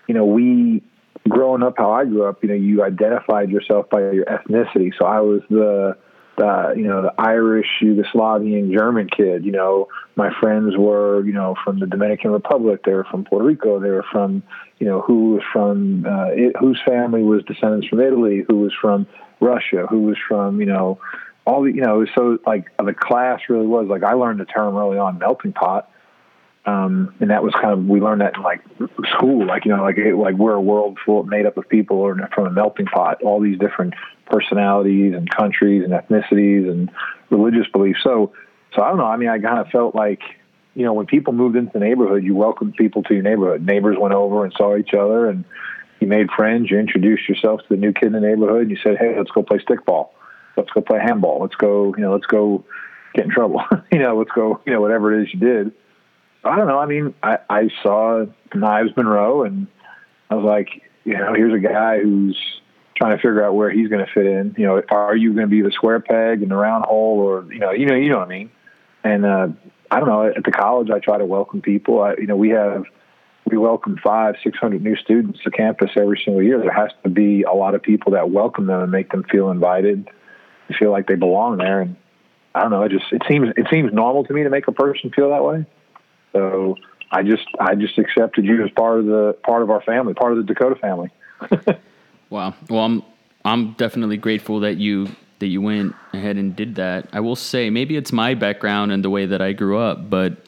you 0.08 0.14
know, 0.14 0.24
we, 0.24 0.82
growing 1.28 1.62
up 1.62 1.74
how 1.76 1.92
I 1.92 2.04
grew 2.04 2.24
up, 2.24 2.42
you 2.42 2.48
know, 2.48 2.54
you 2.54 2.82
identified 2.82 3.50
yourself 3.50 3.90
by 3.90 4.00
your 4.00 4.24
ethnicity. 4.24 4.92
So 4.98 5.06
I 5.06 5.20
was 5.20 5.42
the, 5.50 5.96
the 6.36 6.74
you 6.76 6.84
know 6.84 7.02
the 7.02 7.14
Irish, 7.18 7.66
Yugoslavian, 7.82 8.72
German 8.72 9.08
kid. 9.08 9.44
You 9.44 9.52
know, 9.52 9.88
my 10.14 10.30
friends 10.40 10.76
were 10.76 11.24
you 11.24 11.32
know 11.32 11.54
from 11.64 11.80
the 11.80 11.86
Dominican 11.86 12.30
Republic. 12.30 12.82
They 12.84 12.92
were 12.92 13.06
from 13.10 13.24
Puerto 13.24 13.44
Rico. 13.44 13.80
They 13.80 13.90
were 13.90 14.04
from 14.10 14.42
you 14.78 14.86
know 14.86 15.00
who 15.00 15.34
was 15.34 15.42
from 15.52 16.06
uh, 16.06 16.28
it, 16.30 16.56
whose 16.58 16.80
family 16.86 17.22
was 17.22 17.42
descendants 17.44 17.88
from 17.88 18.00
Italy. 18.00 18.44
Who 18.48 18.58
was 18.58 18.72
from 18.80 19.06
Russia. 19.40 19.86
Who 19.88 20.02
was 20.02 20.16
from 20.28 20.60
you 20.60 20.66
know 20.66 20.98
all 21.46 21.62
the 21.62 21.72
you 21.72 21.82
know 21.82 22.04
so 22.14 22.38
like 22.46 22.66
the 22.78 22.94
class 22.94 23.40
really 23.48 23.66
was 23.66 23.86
like 23.88 24.02
I 24.02 24.14
learned 24.14 24.40
the 24.40 24.44
term 24.44 24.76
early 24.76 24.98
on 24.98 25.18
melting 25.18 25.52
pot 25.52 25.90
um, 26.66 27.14
and 27.20 27.30
that 27.30 27.44
was 27.44 27.54
kind 27.54 27.72
of 27.72 27.84
we 27.86 28.00
learned 28.00 28.20
that 28.20 28.36
in 28.36 28.42
like 28.42 28.60
school, 29.16 29.46
like 29.46 29.64
you 29.64 29.74
know, 29.74 29.82
like 29.82 29.96
like 29.96 30.34
we're 30.34 30.54
a 30.54 30.60
world 30.60 30.98
full 31.04 31.22
made 31.22 31.46
up 31.46 31.56
of 31.56 31.68
people 31.68 31.98
or 31.98 32.16
from 32.34 32.46
a 32.46 32.50
melting 32.50 32.86
pot, 32.86 33.22
all 33.22 33.40
these 33.40 33.58
different 33.58 33.94
personalities 34.26 35.14
and 35.14 35.30
countries 35.30 35.84
and 35.84 35.92
ethnicities 35.92 36.68
and 36.68 36.90
religious 37.30 37.68
beliefs. 37.72 38.00
So, 38.02 38.32
so 38.74 38.82
I 38.82 38.88
don't 38.88 38.98
know. 38.98 39.06
I 39.06 39.16
mean, 39.16 39.28
I 39.28 39.38
kind 39.38 39.60
of 39.60 39.68
felt 39.68 39.94
like 39.94 40.22
you 40.74 40.84
know 40.84 40.92
when 40.92 41.06
people 41.06 41.32
moved 41.32 41.54
into 41.54 41.72
the 41.72 41.78
neighborhood, 41.78 42.24
you 42.24 42.34
welcomed 42.34 42.74
people 42.74 43.04
to 43.04 43.14
your 43.14 43.22
neighborhood. 43.22 43.64
Neighbors 43.64 43.96
went 43.96 44.14
over 44.14 44.44
and 44.44 44.52
saw 44.56 44.76
each 44.76 44.92
other, 44.92 45.30
and 45.30 45.44
you 46.00 46.08
made 46.08 46.30
friends. 46.32 46.68
You 46.68 46.80
introduced 46.80 47.28
yourself 47.28 47.60
to 47.60 47.68
the 47.68 47.76
new 47.76 47.92
kid 47.92 48.06
in 48.06 48.12
the 48.12 48.20
neighborhood. 48.20 48.62
And 48.62 48.70
you 48.72 48.78
said, 48.82 48.96
"Hey, 48.98 49.14
let's 49.16 49.30
go 49.30 49.44
play 49.44 49.58
stickball. 49.58 50.08
Let's 50.56 50.70
go 50.70 50.80
play 50.80 50.98
handball. 50.98 51.42
Let's 51.42 51.54
go. 51.54 51.94
You 51.96 52.02
know, 52.02 52.12
let's 52.12 52.26
go 52.26 52.64
get 53.14 53.24
in 53.24 53.30
trouble. 53.30 53.62
you 53.92 54.00
know, 54.00 54.18
let's 54.18 54.32
go. 54.32 54.60
You 54.66 54.72
know, 54.72 54.80
whatever 54.80 55.14
it 55.14 55.22
is 55.22 55.32
you 55.32 55.38
did." 55.38 55.72
I 56.46 56.56
don't 56.56 56.66
know. 56.66 56.78
I 56.78 56.86
mean, 56.86 57.14
I, 57.22 57.38
I 57.48 57.68
saw 57.82 58.26
Knives 58.54 58.90
Monroe, 58.96 59.44
and 59.44 59.66
I 60.30 60.34
was 60.34 60.44
like, 60.44 60.82
you 61.04 61.16
know, 61.16 61.34
here's 61.34 61.54
a 61.54 61.58
guy 61.58 62.00
who's 62.00 62.36
trying 62.96 63.12
to 63.12 63.18
figure 63.18 63.44
out 63.44 63.54
where 63.54 63.70
he's 63.70 63.88
going 63.88 64.04
to 64.04 64.12
fit 64.12 64.26
in. 64.26 64.54
You 64.56 64.66
know, 64.66 64.82
are 64.90 65.16
you 65.16 65.32
going 65.34 65.46
to 65.46 65.50
be 65.50 65.62
the 65.62 65.70
square 65.70 66.00
peg 66.00 66.42
in 66.42 66.48
the 66.48 66.56
round 66.56 66.84
hole, 66.84 67.18
or 67.20 67.52
you 67.52 67.58
know, 67.58 67.70
you 67.70 67.86
know, 67.86 67.94
you 67.94 68.08
know 68.08 68.18
what 68.18 68.28
I 68.28 68.30
mean? 68.30 68.50
And 69.04 69.24
uh, 69.24 69.48
I 69.90 70.00
don't 70.00 70.08
know. 70.08 70.26
At 70.26 70.44
the 70.44 70.52
college, 70.52 70.90
I 70.90 70.98
try 70.98 71.18
to 71.18 71.24
welcome 71.24 71.62
people. 71.62 72.02
I, 72.02 72.14
you 72.14 72.26
know, 72.26 72.36
we 72.36 72.50
have 72.50 72.84
we 73.44 73.56
welcome 73.56 73.98
five, 74.02 74.34
six 74.42 74.58
hundred 74.58 74.82
new 74.82 74.96
students 74.96 75.40
to 75.44 75.50
campus 75.50 75.90
every 75.96 76.20
single 76.24 76.42
year. 76.42 76.58
There 76.58 76.72
has 76.72 76.90
to 77.04 77.10
be 77.10 77.42
a 77.42 77.52
lot 77.52 77.74
of 77.74 77.82
people 77.82 78.12
that 78.12 78.30
welcome 78.30 78.66
them 78.66 78.82
and 78.82 78.90
make 78.90 79.10
them 79.10 79.24
feel 79.30 79.50
invited, 79.50 80.08
feel 80.78 80.90
like 80.90 81.06
they 81.06 81.14
belong 81.14 81.58
there. 81.58 81.80
And 81.80 81.96
I 82.54 82.62
don't 82.62 82.70
know. 82.70 82.82
It 82.82 82.90
just 82.90 83.04
it 83.12 83.22
seems 83.28 83.50
it 83.56 83.66
seems 83.70 83.92
normal 83.92 84.24
to 84.24 84.32
me 84.32 84.42
to 84.42 84.50
make 84.50 84.66
a 84.66 84.72
person 84.72 85.10
feel 85.14 85.30
that 85.30 85.44
way. 85.44 85.66
So 86.32 86.76
I 87.10 87.22
just 87.22 87.46
I 87.60 87.74
just 87.74 87.98
accepted 87.98 88.44
you 88.44 88.64
as 88.64 88.70
part 88.70 89.00
of 89.00 89.06
the 89.06 89.36
part 89.44 89.62
of 89.62 89.70
our 89.70 89.82
family, 89.82 90.14
part 90.14 90.32
of 90.32 90.38
the 90.38 90.44
Dakota 90.44 90.74
family. 90.76 91.10
wow. 92.30 92.54
Well, 92.68 92.80
I'm 92.80 93.02
I'm 93.44 93.72
definitely 93.72 94.16
grateful 94.16 94.60
that 94.60 94.76
you 94.76 95.08
that 95.38 95.46
you 95.46 95.60
went 95.60 95.94
ahead 96.12 96.36
and 96.36 96.56
did 96.56 96.76
that. 96.76 97.08
I 97.12 97.20
will 97.20 97.36
say 97.36 97.70
maybe 97.70 97.96
it's 97.96 98.12
my 98.12 98.34
background 98.34 98.92
and 98.92 99.04
the 99.04 99.10
way 99.10 99.26
that 99.26 99.42
I 99.42 99.52
grew 99.52 99.78
up, 99.78 100.08
but 100.08 100.38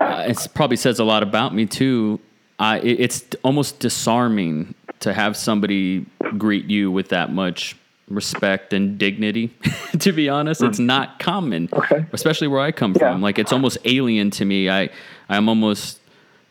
uh, 0.00 0.24
it 0.28 0.48
probably 0.54 0.76
says 0.76 0.98
a 0.98 1.04
lot 1.04 1.22
about 1.22 1.54
me 1.54 1.66
too. 1.66 2.20
Uh, 2.58 2.80
it, 2.82 3.00
it's 3.00 3.24
almost 3.44 3.78
disarming 3.78 4.74
to 5.00 5.12
have 5.12 5.36
somebody 5.36 6.06
greet 6.36 6.64
you 6.64 6.90
with 6.90 7.10
that 7.10 7.32
much 7.32 7.76
respect 8.08 8.72
and 8.72 8.98
dignity. 8.98 9.52
to 9.98 10.12
be 10.12 10.28
honest, 10.28 10.60
mm. 10.60 10.68
it's 10.68 10.78
not 10.78 11.18
common, 11.18 11.68
okay. 11.72 12.06
especially 12.12 12.48
where 12.48 12.60
I 12.60 12.72
come 12.72 12.92
yeah. 12.92 13.12
from. 13.12 13.22
Like 13.22 13.38
it's 13.38 13.52
almost 13.52 13.78
alien 13.84 14.30
to 14.32 14.44
me. 14.44 14.68
I 14.70 14.90
I'm 15.28 15.48
almost 15.48 16.00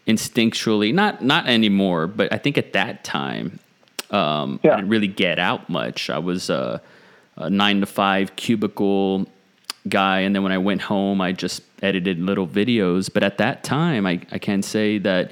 instinctually 0.08 0.94
not 0.94 1.24
not 1.24 1.48
anymore, 1.48 2.08
but 2.08 2.32
I 2.32 2.38
think 2.38 2.58
at 2.58 2.74
that 2.74 3.04
time 3.04 3.60
um, 4.12 4.60
yeah. 4.64 4.74
I 4.74 4.76
didn't 4.78 4.90
really 4.90 5.08
get 5.08 5.40
out 5.40 5.70
much. 5.70 6.10
I 6.10 6.20
was 6.20 6.50
a, 6.50 6.82
a 7.36 7.50
nine 7.50 7.82
to 7.82 7.86
five 7.86 8.36
cubicle 8.36 9.28
guy, 9.88 10.20
and 10.20 10.36
then 10.36 10.44
when 10.44 10.52
I 10.52 10.58
went 10.58 10.82
home, 10.82 11.22
I 11.22 11.32
just 11.32 11.62
edited 11.82 12.20
little 12.20 12.48
videos. 12.48 13.12
But 13.14 13.24
at 13.24 13.38
that 13.40 13.64
time, 13.64 14.06
I 14.06 14.22
I 14.32 14.40
can 14.40 14.62
say 14.62 14.98
that. 15.00 15.32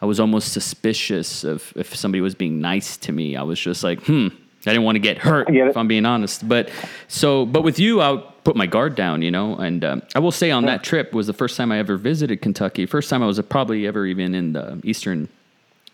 I 0.00 0.06
was 0.06 0.20
almost 0.20 0.52
suspicious 0.52 1.42
of 1.42 1.72
if 1.74 1.92
somebody 1.96 2.20
was 2.20 2.36
being 2.36 2.60
nice 2.60 2.96
to 2.98 3.10
me. 3.10 3.34
I 3.34 3.42
was 3.42 3.58
just 3.58 3.82
like, 3.82 4.00
hmm, 4.04 4.28
I 4.68 4.72
didn't 4.72 4.84
want 4.84 4.96
to 4.96 5.00
get 5.00 5.18
hurt, 5.18 5.48
if 5.50 5.76
I'm 5.76 5.88
being 5.88 6.06
honest. 6.06 6.46
But 6.46 6.70
so, 7.08 7.46
but 7.46 7.62
with 7.62 7.78
you, 7.78 8.00
I'll 8.00 8.20
put 8.44 8.56
my 8.56 8.66
guard 8.66 8.94
down, 8.94 9.22
you 9.22 9.30
know. 9.30 9.56
And 9.56 9.84
um, 9.84 10.02
I 10.14 10.18
will 10.18 10.32
say, 10.32 10.50
on 10.50 10.66
that 10.66 10.84
trip 10.84 11.12
was 11.12 11.26
the 11.26 11.32
first 11.32 11.56
time 11.56 11.72
I 11.72 11.78
ever 11.78 11.96
visited 11.96 12.42
Kentucky. 12.42 12.86
First 12.86 13.10
time 13.10 13.22
I 13.22 13.26
was 13.26 13.40
probably 13.42 13.86
ever 13.86 14.06
even 14.06 14.34
in 14.34 14.52
the 14.52 14.80
Eastern 14.84 15.28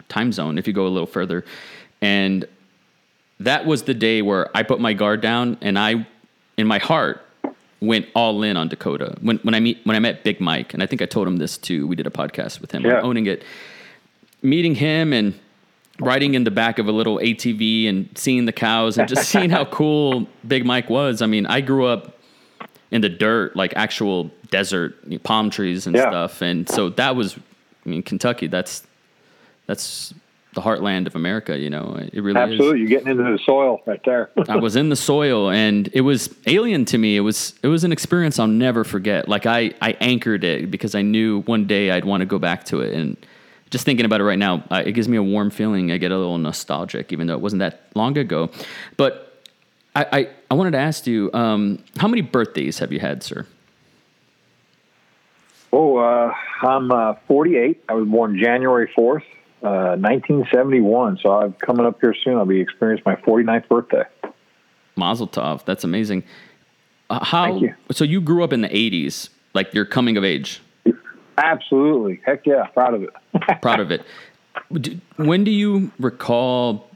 time 0.08 0.32
zone. 0.32 0.58
If 0.58 0.66
you 0.66 0.72
go 0.72 0.86
a 0.86 0.88
little 0.88 1.06
further, 1.06 1.44
and 2.00 2.46
that 3.40 3.66
was 3.66 3.84
the 3.84 3.94
day 3.94 4.22
where 4.22 4.54
I 4.56 4.62
put 4.62 4.80
my 4.80 4.92
guard 4.92 5.20
down, 5.20 5.58
and 5.60 5.78
I, 5.78 6.06
in 6.56 6.66
my 6.66 6.78
heart, 6.78 7.24
went 7.80 8.06
all 8.14 8.42
in 8.42 8.56
on 8.56 8.68
Dakota. 8.68 9.16
When 9.20 9.38
when 9.38 9.54
I 9.54 9.60
meet 9.60 9.80
when 9.84 9.96
I 9.96 9.98
met 9.98 10.24
Big 10.24 10.40
Mike, 10.40 10.74
and 10.74 10.82
I 10.82 10.86
think 10.86 11.02
I 11.02 11.06
told 11.06 11.26
him 11.26 11.36
this 11.36 11.58
too. 11.58 11.86
We 11.86 11.96
did 11.96 12.06
a 12.06 12.10
podcast 12.10 12.60
with 12.60 12.72
him, 12.72 12.84
yeah. 12.84 13.00
owning 13.00 13.26
it. 13.26 13.44
Meeting 14.42 14.74
him 14.74 15.12
and 15.12 15.34
riding 16.00 16.34
in 16.34 16.44
the 16.44 16.50
back 16.50 16.78
of 16.78 16.88
a 16.88 16.92
little 16.92 17.18
ATV 17.18 17.88
and 17.88 18.08
seeing 18.16 18.46
the 18.46 18.52
cows 18.52 18.98
and 18.98 19.08
just 19.08 19.28
seeing 19.28 19.50
how 19.50 19.64
cool 19.80 20.26
Big 20.46 20.64
Mike 20.64 20.90
was. 20.90 21.22
I 21.22 21.26
mean, 21.26 21.46
I 21.46 21.60
grew 21.60 21.86
up 21.86 22.18
in 22.90 23.00
the 23.00 23.08
dirt, 23.08 23.56
like 23.56 23.72
actual 23.76 24.30
desert, 24.50 24.96
palm 25.22 25.50
trees 25.50 25.86
and 25.86 25.96
yeah. 25.96 26.08
stuff, 26.10 26.42
and 26.42 26.68
so 26.68 26.90
that 26.90 27.16
was, 27.16 27.36
I 27.36 27.88
mean, 27.88 28.02
Kentucky. 28.02 28.46
That's 28.46 28.86
that's 29.66 30.14
the 30.54 30.60
heartland 30.60 31.06
of 31.06 31.16
America. 31.16 31.58
You 31.58 31.70
know, 31.70 31.96
it 32.12 32.20
really 32.20 32.38
absolutely. 32.38 32.82
Is. 32.82 32.90
You're 32.90 33.00
getting 33.00 33.18
into 33.18 33.30
the 33.30 33.38
soil 33.44 33.80
right 33.86 34.00
there. 34.04 34.30
I 34.48 34.56
was 34.56 34.76
in 34.76 34.88
the 34.88 34.96
soil, 34.96 35.50
and 35.50 35.88
it 35.92 36.02
was 36.02 36.34
alien 36.46 36.84
to 36.86 36.98
me. 36.98 37.16
It 37.16 37.20
was 37.20 37.54
it 37.62 37.68
was 37.68 37.84
an 37.84 37.92
experience 37.92 38.38
I'll 38.38 38.46
never 38.46 38.84
forget. 38.84 39.28
Like 39.28 39.46
I 39.46 39.74
I 39.80 39.96
anchored 40.00 40.44
it 40.44 40.70
because 40.70 40.94
I 40.94 41.02
knew 41.02 41.40
one 41.42 41.66
day 41.66 41.90
I'd 41.90 42.04
want 42.04 42.20
to 42.20 42.26
go 42.26 42.38
back 42.38 42.64
to 42.66 42.80
it 42.80 42.94
and 42.94 43.16
just 43.74 43.84
thinking 43.84 44.06
about 44.06 44.20
it 44.20 44.24
right 44.24 44.38
now, 44.38 44.62
uh, 44.70 44.84
it 44.86 44.92
gives 44.92 45.08
me 45.08 45.16
a 45.16 45.22
warm 45.22 45.50
feeling. 45.50 45.90
I 45.90 45.98
get 45.98 46.12
a 46.12 46.16
little 46.16 46.38
nostalgic, 46.38 47.12
even 47.12 47.26
though 47.26 47.32
it 47.32 47.40
wasn't 47.40 47.58
that 47.58 47.80
long 47.96 48.16
ago. 48.16 48.48
But 48.96 49.42
I, 49.96 50.06
I, 50.12 50.28
I 50.52 50.54
wanted 50.54 50.70
to 50.70 50.78
ask 50.78 51.08
you, 51.08 51.28
um, 51.34 51.82
how 51.96 52.06
many 52.06 52.22
birthdays 52.22 52.78
have 52.78 52.92
you 52.92 53.00
had, 53.00 53.24
sir? 53.24 53.48
Oh, 55.72 55.96
uh, 55.96 56.32
I'm 56.62 56.92
uh, 56.92 57.14
48. 57.26 57.82
I 57.88 57.94
was 57.94 58.06
born 58.06 58.38
January 58.40 58.88
4th, 58.96 59.24
1971. 59.62 61.14
Uh, 61.14 61.16
so 61.20 61.32
I'm 61.32 61.52
coming 61.54 61.84
up 61.84 62.00
here 62.00 62.14
soon. 62.22 62.36
I'll 62.36 62.46
be 62.46 62.60
experiencing 62.60 63.02
my 63.04 63.16
49th 63.16 63.66
birthday. 63.66 64.04
Mazel 64.94 65.26
tov. 65.26 65.64
That's 65.64 65.82
amazing. 65.82 66.22
Uh, 67.10 67.24
how? 67.24 67.56
You. 67.56 67.74
So 67.90 68.04
you 68.04 68.20
grew 68.20 68.44
up 68.44 68.52
in 68.52 68.60
the 68.60 68.68
80s, 68.68 69.30
like 69.52 69.74
you're 69.74 69.84
coming 69.84 70.16
of 70.16 70.22
age. 70.22 70.60
Absolutely. 71.36 72.20
Heck 72.24 72.46
yeah. 72.46 72.66
Proud 72.66 72.94
of 72.94 73.02
it. 73.02 73.10
proud 73.62 73.80
of 73.80 73.90
it. 73.90 74.02
When 75.16 75.44
do 75.44 75.50
you 75.50 75.90
recall 75.98 76.90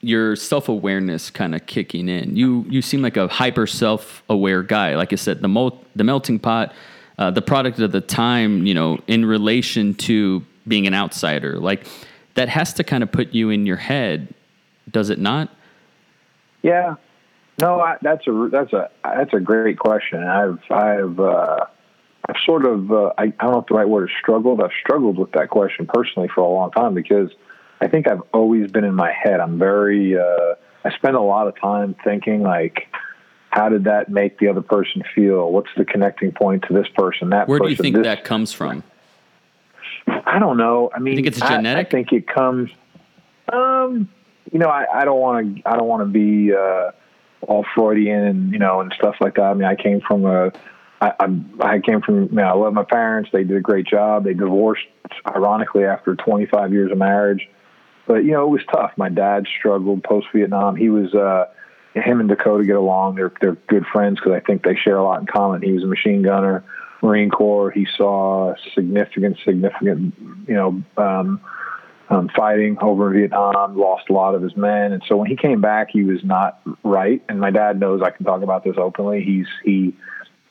your 0.00 0.36
self 0.36 0.68
awareness 0.68 1.30
kind 1.30 1.54
of 1.54 1.66
kicking 1.66 2.08
in? 2.08 2.36
You 2.36 2.64
you 2.68 2.82
seem 2.82 3.02
like 3.02 3.16
a 3.16 3.28
hyper 3.28 3.66
self 3.66 4.22
aware 4.28 4.62
guy. 4.62 4.96
Like 4.96 5.12
I 5.12 5.16
said, 5.16 5.42
the 5.42 5.48
mol- 5.48 5.84
the 5.96 6.04
melting 6.04 6.38
pot, 6.38 6.72
uh, 7.18 7.30
the 7.30 7.42
product 7.42 7.80
of 7.80 7.92
the 7.92 8.00
time. 8.00 8.66
You 8.66 8.74
know, 8.74 8.98
in 9.06 9.24
relation 9.24 9.94
to 9.94 10.44
being 10.66 10.86
an 10.86 10.94
outsider, 10.94 11.58
like 11.58 11.86
that 12.34 12.48
has 12.48 12.72
to 12.74 12.84
kind 12.84 13.02
of 13.02 13.10
put 13.10 13.32
you 13.34 13.50
in 13.50 13.66
your 13.66 13.76
head, 13.76 14.32
does 14.90 15.10
it 15.10 15.18
not? 15.18 15.50
Yeah. 16.62 16.96
No, 17.60 17.80
I, 17.80 17.96
that's 18.02 18.26
a 18.26 18.48
that's 18.50 18.72
a 18.72 18.90
that's 19.04 19.32
a 19.32 19.40
great 19.40 19.78
question. 19.78 20.24
I've 20.24 20.58
I've 20.70 21.20
uh, 21.20 21.66
I've 22.28 22.36
sort 22.44 22.64
of, 22.64 22.90
uh, 22.90 23.12
I, 23.18 23.24
I 23.24 23.28
don't 23.28 23.52
know 23.52 23.58
if 23.58 23.66
the 23.66 23.74
right 23.74 23.88
word 23.88 24.08
is 24.08 24.16
struggled. 24.20 24.62
I've 24.62 24.70
struggled 24.80 25.18
with 25.18 25.32
that 25.32 25.50
question 25.50 25.86
personally 25.86 26.28
for 26.34 26.40
a 26.40 26.48
long 26.48 26.70
time 26.70 26.94
because 26.94 27.30
I 27.80 27.88
think 27.88 28.08
I've 28.08 28.22
always 28.32 28.70
been 28.70 28.84
in 28.84 28.94
my 28.94 29.12
head. 29.12 29.40
I'm 29.40 29.58
very, 29.58 30.16
uh, 30.18 30.54
I 30.84 30.90
spend 30.96 31.16
a 31.16 31.20
lot 31.20 31.48
of 31.48 31.60
time 31.60 31.94
thinking 32.02 32.42
like, 32.42 32.88
how 33.50 33.68
did 33.68 33.84
that 33.84 34.08
make 34.08 34.38
the 34.38 34.48
other 34.48 34.62
person 34.62 35.02
feel? 35.14 35.52
What's 35.52 35.70
the 35.76 35.84
connecting 35.84 36.32
point 36.32 36.64
to 36.68 36.74
this 36.74 36.88
person? 36.96 37.30
That 37.30 37.46
where 37.46 37.58
person, 37.58 37.68
do 37.68 37.70
you 37.72 37.76
think 37.76 37.96
this, 37.96 38.04
that 38.04 38.24
comes 38.24 38.52
from? 38.52 38.82
I 40.06 40.38
don't 40.38 40.56
know. 40.56 40.90
I 40.94 40.98
mean, 40.98 41.12
you 41.12 41.18
think 41.18 41.28
it's 41.28 41.40
genetic? 41.40 41.86
I, 41.86 41.88
I 41.88 41.90
think 41.90 42.12
it 42.12 42.26
comes. 42.26 42.70
Um, 43.52 44.08
you 44.50 44.58
know, 44.58 44.68
I, 44.68 45.04
don't 45.04 45.20
want 45.20 45.56
to. 45.56 45.68
I 45.68 45.76
don't 45.76 45.86
want 45.86 46.02
to 46.02 46.06
be 46.06 46.52
uh, 46.52 46.90
all 47.42 47.64
Freudian 47.74 48.24
and 48.24 48.52
you 48.52 48.58
know 48.58 48.80
and 48.80 48.92
stuff 48.98 49.16
like 49.20 49.34
that. 49.34 49.42
I 49.42 49.54
mean, 49.54 49.64
I 49.64 49.76
came 49.76 50.00
from 50.00 50.24
a 50.26 50.52
I, 51.04 51.12
I, 51.20 51.74
I 51.74 51.78
came 51.80 52.00
from, 52.00 52.24
you 52.24 52.36
know, 52.36 52.44
I 52.44 52.54
love 52.54 52.72
my 52.72 52.84
parents. 52.84 53.30
They 53.32 53.44
did 53.44 53.56
a 53.56 53.60
great 53.60 53.86
job. 53.86 54.24
They 54.24 54.34
divorced, 54.34 54.84
ironically, 55.26 55.84
after 55.84 56.14
25 56.14 56.72
years 56.72 56.90
of 56.90 56.98
marriage. 56.98 57.48
But, 58.06 58.24
you 58.24 58.32
know, 58.32 58.44
it 58.44 58.50
was 58.50 58.62
tough. 58.72 58.92
My 58.96 59.08
dad 59.08 59.46
struggled 59.58 60.02
post 60.02 60.26
Vietnam. 60.34 60.76
He 60.76 60.88
was, 60.88 61.14
uh, 61.14 61.46
him 61.94 62.20
and 62.20 62.28
Dakota 62.28 62.64
get 62.64 62.76
along. 62.76 63.14
They're 63.14 63.32
they're 63.40 63.56
good 63.68 63.84
friends 63.86 64.18
because 64.18 64.32
I 64.32 64.40
think 64.40 64.64
they 64.64 64.74
share 64.74 64.96
a 64.96 65.04
lot 65.04 65.20
in 65.20 65.26
common. 65.26 65.62
He 65.62 65.72
was 65.72 65.84
a 65.84 65.86
machine 65.86 66.22
gunner, 66.22 66.64
Marine 67.02 67.30
Corps. 67.30 67.70
He 67.70 67.86
saw 67.96 68.54
significant, 68.74 69.38
significant, 69.44 70.14
you 70.48 70.54
know, 70.54 70.82
um, 70.96 71.40
um, 72.10 72.28
fighting 72.36 72.78
over 72.80 73.12
in 73.14 73.20
Vietnam. 73.20 73.78
Lost 73.78 74.10
a 74.10 74.12
lot 74.12 74.34
of 74.34 74.42
his 74.42 74.56
men, 74.56 74.92
and 74.92 75.02
so 75.08 75.16
when 75.16 75.28
he 75.28 75.36
came 75.36 75.60
back, 75.60 75.88
he 75.92 76.02
was 76.02 76.24
not 76.24 76.60
right. 76.82 77.22
And 77.28 77.38
my 77.38 77.50
dad 77.50 77.78
knows 77.78 78.02
I 78.02 78.10
can 78.10 78.26
talk 78.26 78.42
about 78.42 78.64
this 78.64 78.74
openly. 78.76 79.22
He's 79.22 79.46
he 79.62 79.94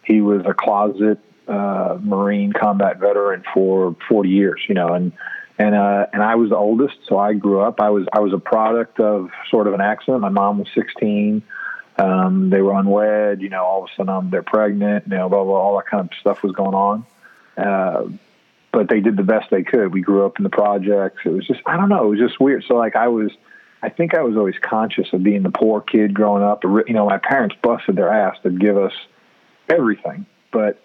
he 0.04 0.22
was 0.22 0.44
a 0.46 0.54
closet 0.54 1.20
uh, 1.48 1.98
Marine 2.02 2.54
combat 2.54 3.00
veteran 3.00 3.44
for 3.54 3.96
40 4.08 4.30
years, 4.30 4.62
you 4.68 4.76
know, 4.76 4.94
and 4.94 5.12
and 5.60 5.76
uh, 5.76 6.08
and 6.12 6.24
I 6.24 6.36
was 6.36 6.50
the 6.50 6.56
oldest, 6.56 6.96
so 7.08 7.18
I 7.18 7.34
grew 7.34 7.62
up. 7.62 7.80
I 7.80 7.92
was 7.92 8.08
I 8.12 8.20
was 8.20 8.34
a 8.34 8.40
product 8.40 9.00
of 9.00 9.30
sort 9.52 9.68
of 9.68 9.74
an 9.74 9.82
accident. 9.82 10.22
My 10.22 10.30
mom 10.30 10.60
was 10.60 10.68
16. 10.74 11.44
Um, 11.98 12.50
they 12.50 12.62
were 12.62 12.74
unwed. 12.74 13.42
You 13.42 13.50
know, 13.50 13.64
all 13.64 13.84
of 13.84 13.90
a 13.90 13.96
sudden 13.96 14.10
um, 14.10 14.30
they're 14.32 14.42
pregnant. 14.42 15.06
You 15.08 15.18
know, 15.18 15.30
blah 15.30 15.44
blah. 15.44 15.54
All 15.54 15.78
that 15.78 15.86
kind 15.86 16.10
of 16.10 16.18
stuff 16.20 16.42
was 16.42 16.54
going 16.54 16.74
on. 16.74 17.06
Uh, 17.56 18.06
but 18.72 18.90
they 18.90 19.00
did 19.00 19.16
the 19.16 19.24
best 19.24 19.52
they 19.52 19.62
could. 19.62 19.94
We 19.94 20.02
grew 20.02 20.26
up 20.26 20.40
in 20.40 20.44
the 20.44 20.50
projects. 20.50 21.20
It 21.24 21.30
was 21.30 21.46
just 21.46 21.62
I 21.68 21.78
don't 21.78 21.90
know. 21.90 22.06
It 22.06 22.10
was 22.10 22.20
just 22.20 22.40
weird. 22.40 22.64
So 22.68 22.76
like 22.76 22.96
I 22.96 23.08
was. 23.08 23.32
I 23.84 23.90
think 23.90 24.16
I 24.16 24.22
was 24.22 24.38
always 24.38 24.56
conscious 24.62 25.12
of 25.12 25.24
being 25.24 25.44
the 25.44 25.52
poor 25.52 25.82
kid 25.82 26.14
growing 26.14 26.42
up. 26.42 26.64
You 26.64 26.94
know, 26.94 27.06
my 27.06 27.18
parents 27.18 27.54
busted 27.62 27.98
their 27.98 28.14
ass 28.14 28.38
to 28.44 28.50
give 28.50 28.78
us 28.78 28.94
everything, 29.70 30.26
but 30.52 30.80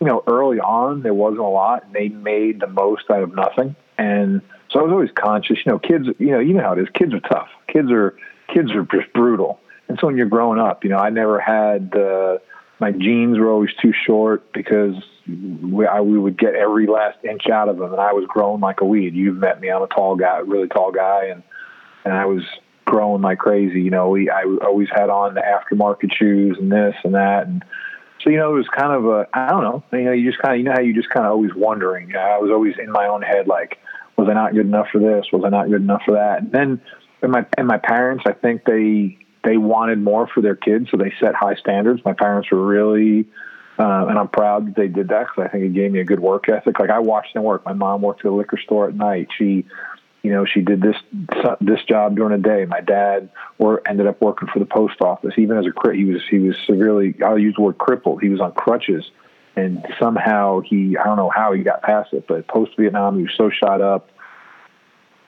you 0.00 0.06
know, 0.06 0.22
early 0.26 0.60
on 0.60 1.02
there 1.02 1.14
wasn't 1.14 1.40
a 1.40 1.48
lot, 1.48 1.84
and 1.84 1.94
they 1.94 2.08
made 2.08 2.60
the 2.60 2.68
most 2.68 3.10
out 3.10 3.22
of 3.22 3.34
nothing. 3.34 3.74
And 3.96 4.42
so 4.70 4.80
I 4.80 4.82
was 4.82 4.92
always 4.92 5.10
conscious. 5.14 5.58
You 5.64 5.72
know, 5.72 5.78
kids. 5.78 6.06
You 6.18 6.30
know, 6.30 6.38
you 6.38 6.54
know 6.54 6.62
how 6.62 6.72
it 6.72 6.78
is. 6.78 6.88
Kids 6.94 7.12
are 7.14 7.20
tough. 7.20 7.48
Kids 7.66 7.90
are 7.90 8.16
kids 8.52 8.70
are 8.72 8.84
just 8.84 9.12
brutal. 9.12 9.60
And 9.88 9.98
so 10.00 10.06
when 10.06 10.16
you're 10.16 10.26
growing 10.26 10.60
up, 10.60 10.84
you 10.84 10.90
know, 10.90 10.98
I 10.98 11.10
never 11.10 11.40
had 11.40 11.94
uh, 11.96 12.38
my 12.78 12.92
jeans 12.92 13.38
were 13.38 13.50
always 13.50 13.70
too 13.80 13.92
short 14.06 14.52
because 14.52 14.94
we, 15.26 15.86
I, 15.86 16.00
we 16.00 16.18
would 16.18 16.38
get 16.38 16.54
every 16.54 16.86
last 16.86 17.18
inch 17.24 17.48
out 17.48 17.68
of 17.68 17.78
them, 17.78 17.92
and 17.92 18.00
I 18.00 18.12
was 18.12 18.24
growing 18.28 18.60
like 18.60 18.80
a 18.80 18.84
weed. 18.84 19.14
You've 19.14 19.36
met 19.36 19.60
me. 19.60 19.70
I'm 19.70 19.82
a 19.82 19.88
tall 19.88 20.16
guy, 20.16 20.38
really 20.38 20.68
tall 20.68 20.92
guy, 20.92 21.26
and 21.26 21.42
and 22.04 22.14
I 22.14 22.26
was 22.26 22.42
growing 22.84 23.22
like 23.22 23.38
crazy. 23.38 23.80
You 23.80 23.90
know, 23.90 24.10
we 24.10 24.30
I 24.30 24.44
always 24.64 24.88
had 24.94 25.10
on 25.10 25.34
the 25.34 25.40
aftermarket 25.42 26.14
shoes 26.14 26.56
and 26.58 26.70
this 26.70 26.94
and 27.02 27.14
that, 27.14 27.46
and 27.46 27.64
so 28.20 28.30
you 28.30 28.36
know, 28.36 28.52
it 28.52 28.56
was 28.56 28.68
kind 28.68 28.92
of 28.92 29.04
a 29.06 29.26
I 29.32 29.48
don't 29.50 29.62
know. 29.62 29.82
You 29.92 30.04
know, 30.04 30.12
you 30.12 30.30
just 30.30 30.42
kind 30.42 30.54
of 30.54 30.58
you 30.58 30.64
know 30.64 30.72
how 30.72 30.80
you 30.80 30.94
just 30.94 31.10
kind 31.10 31.26
of 31.26 31.32
always 31.32 31.54
wondering. 31.54 32.14
I 32.16 32.38
was 32.38 32.50
always 32.50 32.74
in 32.78 32.90
my 32.90 33.06
own 33.06 33.22
head 33.22 33.46
like, 33.46 33.78
was 34.16 34.28
I 34.28 34.34
not 34.34 34.54
good 34.54 34.66
enough 34.66 34.88
for 34.92 34.98
this? 34.98 35.26
Was 35.32 35.44
I 35.44 35.48
not 35.50 35.68
good 35.68 35.82
enough 35.82 36.02
for 36.04 36.14
that? 36.14 36.42
And 36.42 36.52
then 36.52 36.80
and 37.22 37.32
my 37.32 37.46
and 37.56 37.66
my 37.66 37.78
parents, 37.78 38.24
I 38.26 38.32
think 38.32 38.64
they 38.64 39.18
they 39.44 39.56
wanted 39.56 39.98
more 40.00 40.26
for 40.26 40.40
their 40.40 40.56
kids, 40.56 40.90
so 40.90 40.96
they 40.96 41.12
set 41.20 41.34
high 41.34 41.54
standards. 41.54 42.02
My 42.04 42.12
parents 42.12 42.50
were 42.50 42.64
really, 42.64 43.26
uh, 43.78 44.06
and 44.08 44.18
I'm 44.18 44.28
proud 44.28 44.66
that 44.66 44.76
they 44.76 44.88
did 44.88 45.08
that 45.08 45.26
because 45.28 45.44
I 45.44 45.48
think 45.48 45.64
it 45.64 45.74
gave 45.74 45.92
me 45.92 46.00
a 46.00 46.04
good 46.04 46.20
work 46.20 46.48
ethic. 46.48 46.78
Like 46.78 46.90
I 46.90 46.98
watched 46.98 47.34
them 47.34 47.44
work. 47.44 47.64
My 47.64 47.72
mom 47.72 48.02
worked 48.02 48.24
at 48.24 48.30
a 48.30 48.34
liquor 48.34 48.58
store 48.58 48.88
at 48.88 48.94
night. 48.94 49.28
She 49.36 49.64
you 50.28 50.34
know, 50.34 50.44
she 50.44 50.60
did 50.60 50.82
this 50.82 50.96
this 51.58 51.82
job 51.88 52.14
during 52.14 52.38
the 52.38 52.46
day. 52.46 52.66
My 52.66 52.82
dad 52.82 53.30
or 53.58 53.80
ended 53.88 54.06
up 54.06 54.20
working 54.20 54.46
for 54.52 54.58
the 54.58 54.66
post 54.66 55.00
office. 55.00 55.32
Even 55.38 55.56
as 55.56 55.64
a 55.64 55.92
he 55.94 56.04
was 56.04 56.20
he 56.30 56.38
was 56.38 56.54
severely 56.66 57.14
I'll 57.24 57.38
use 57.38 57.54
the 57.56 57.62
word 57.62 57.78
crippled. 57.78 58.20
He 58.20 58.28
was 58.28 58.38
on 58.38 58.52
crutches, 58.52 59.10
and 59.56 59.86
somehow 59.98 60.60
he 60.60 60.98
I 60.98 61.04
don't 61.04 61.16
know 61.16 61.32
how 61.34 61.54
he 61.54 61.62
got 61.62 61.80
past 61.80 62.12
it, 62.12 62.26
but 62.28 62.46
post 62.46 62.72
Vietnam 62.78 63.16
he 63.16 63.22
was 63.22 63.32
so 63.38 63.48
shot 63.48 63.80
up. 63.80 64.10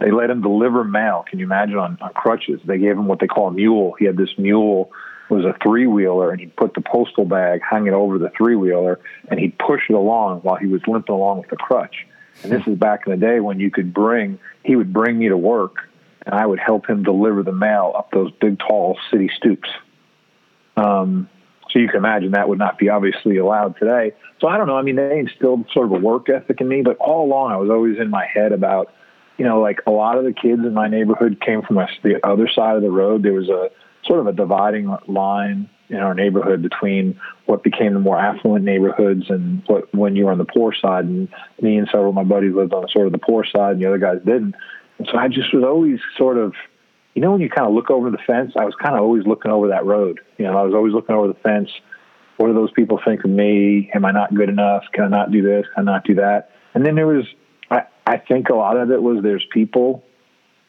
They 0.01 0.11
let 0.11 0.29
him 0.29 0.43
deliver 0.43 0.85
mail. 0.85 1.25
Can 1.27 1.39
you 1.39 1.47
imagine 1.47 1.79
on, 1.79 1.97
on 2.03 2.13
crutches? 2.13 2.61
They 2.67 2.77
gave 2.77 2.93
him 2.93 3.07
what 3.07 3.21
they 3.21 3.27
call 3.27 3.49
a 3.49 3.53
mule. 3.53 3.95
He 3.99 4.05
had 4.05 4.19
this 4.19 4.37
mule 4.37 4.93
was 5.31 5.47
a 5.47 5.57
three 5.63 5.87
wheeler, 5.87 6.31
and 6.31 6.41
he'd 6.41 6.55
put 6.57 6.75
the 6.75 6.83
postal 6.83 7.25
bag, 7.25 7.63
hang 7.63 7.87
it 7.87 7.95
over 7.95 8.19
the 8.19 8.31
three 8.37 8.57
wheeler, 8.57 9.01
and 9.29 9.41
he'd 9.41 9.57
push 9.59 9.83
it 9.89 9.95
along 9.95 10.41
while 10.41 10.57
he 10.57 10.67
was 10.67 10.83
limping 10.87 11.15
along 11.15 11.39
with 11.39 11.49
the 11.49 11.57
crutch. 11.57 12.07
And 12.43 12.53
this 12.53 12.67
is 12.67 12.77
back 12.77 13.07
in 13.07 13.13
the 13.13 13.19
day 13.19 13.41
when 13.41 13.61
you 13.61 13.71
could 13.71 13.93
bring, 13.93 14.39
he 14.65 14.77
would 14.77 14.93
bring 14.93 15.19
me 15.19 15.29
to 15.29 15.37
work 15.37 15.91
and 16.27 16.35
I 16.35 16.47
would 16.47 16.59
help 16.59 16.89
him 16.89 17.03
deliver 17.03 17.43
the 17.43 17.53
mail 17.53 17.93
up 17.97 18.11
those 18.13 18.31
big, 18.41 18.59
tall 18.59 18.99
city 19.11 19.31
stoops. 19.37 19.69
Um, 20.77 21.29
so 21.71 21.79
you 21.79 21.89
can 21.89 21.97
imagine 21.97 22.33
that 22.33 22.49
would 22.49 22.59
not 22.59 22.79
be 22.79 22.89
obviously 22.89 23.37
allowed 23.37 23.79
today. 23.79 24.13
So 24.41 24.49
I 24.49 24.57
don't 24.57 24.67
know. 24.67 24.77
I 24.77 24.83
mean, 24.83 24.97
they 24.97 25.19
instilled 25.19 25.67
sort 25.73 25.87
of 25.87 25.93
a 25.93 25.99
work 25.99 26.29
ethic 26.29 26.61
in 26.61 26.69
me, 26.69 26.83
but 26.83 26.97
all 26.97 27.25
along 27.25 27.53
I 27.53 27.57
was 27.57 27.71
always 27.71 27.99
in 27.99 28.11
my 28.11 28.27
head 28.27 28.53
about, 28.53 28.93
you 29.39 29.45
know, 29.45 29.61
like 29.61 29.81
a 29.87 29.91
lot 29.91 30.19
of 30.19 30.25
the 30.25 30.33
kids 30.33 30.63
in 30.65 30.75
my 30.75 30.89
neighborhood 30.89 31.41
came 31.45 31.63
from 31.63 31.77
the 31.77 32.21
other 32.27 32.49
side 32.49 32.77
of 32.77 32.83
the 32.83 32.91
road. 32.91 33.23
There 33.23 33.33
was 33.33 33.49
a 33.49 33.71
sort 34.05 34.21
of 34.21 34.27
a 34.27 34.33
dividing 34.33 34.95
line 35.07 35.69
in 35.91 35.99
our 35.99 36.15
neighborhood 36.15 36.63
between 36.63 37.21
what 37.47 37.63
became 37.63 37.95
the 37.95 38.01
more 38.01 38.19
affluent 38.19 38.65
neighborhoods 38.65 39.29
and 39.29 39.63
what 39.67 39.93
when 39.95 40.17
you 40.17 40.25
were 40.25 40.33
on 40.33 40.39
the 40.39 40.45
poor 40.45 40.73
side. 40.73 41.05
And 41.05 41.29
me 41.61 41.77
and 41.77 41.89
several 41.89 42.11
of 42.11 42.15
my 42.15 42.25
buddies 42.25 42.55
lived 42.55 42.73
on 42.73 42.89
sort 42.89 43.07
of 43.07 43.13
the 43.13 43.19
poor 43.19 43.45
side, 43.45 43.73
and 43.73 43.83
the 43.83 43.87
other 43.87 43.99
guys 43.99 44.19
didn't. 44.25 44.55
And 44.99 45.09
so 45.11 45.19
I 45.19 45.29
just 45.29 45.53
was 45.53 45.65
always 45.65 45.99
sort 46.17 46.39
of, 46.39 46.55
you 47.15 47.23
know, 47.23 47.33
when 47.33 47.41
you 47.41 47.51
kind 47.51 47.67
of 47.67 47.75
look 47.75 47.91
over 47.91 48.11
the 48.11 48.19
fence, 48.19 48.53
I 48.57 48.65
was 48.65 48.75
kind 48.81 48.95
of 48.95 49.03
always 49.03 49.27
looking 49.27 49.51
over 49.51 49.69
that 49.69 49.85
road. 49.85 50.21
You 50.39 50.47
know, 50.47 50.57
I 50.57 50.63
was 50.63 50.75
always 50.75 50.93
looking 50.93 51.17
over 51.17 51.29
the 51.29 51.35
fence. 51.35 51.71
What 52.37 52.47
do 52.47 52.55
those 52.55 52.71
people 52.71 53.01
think 53.05 53.25
of 53.25 53.31
me? 53.31 53.91
Am 53.93 54.05
I 54.05 54.13
not 54.13 54.35
good 54.35 54.49
enough? 54.49 54.85
Can 54.93 55.05
I 55.05 55.09
not 55.09 55.33
do 55.33 55.43
this? 55.43 55.67
Can 55.75 55.89
I 55.89 55.93
not 55.93 56.05
do 56.05 56.15
that? 56.15 56.53
And 56.73 56.87
then 56.87 56.95
there 56.95 57.07
was, 57.07 57.27
I, 57.71 57.83
I 58.07 58.19
think 58.19 58.49
a 58.49 58.55
lot 58.55 58.77
of 58.77 58.91
it 58.91 59.03
was 59.03 59.23
there's 59.23 59.45
people. 59.53 60.05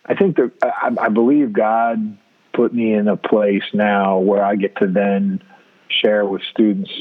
I 0.06 0.16
think 0.16 0.36
that 0.38 0.52
I, 0.64 0.92
I 1.00 1.10
believe 1.10 1.54
God 1.54 2.18
put 2.54 2.74
me 2.74 2.94
in 2.94 3.08
a 3.08 3.18
place 3.18 3.64
now 3.74 4.20
where 4.20 4.44
I 4.44 4.56
get 4.56 4.78
to 4.78 4.88
then 4.88 5.42
share 5.90 6.26
with 6.26 6.42
students 6.44 6.92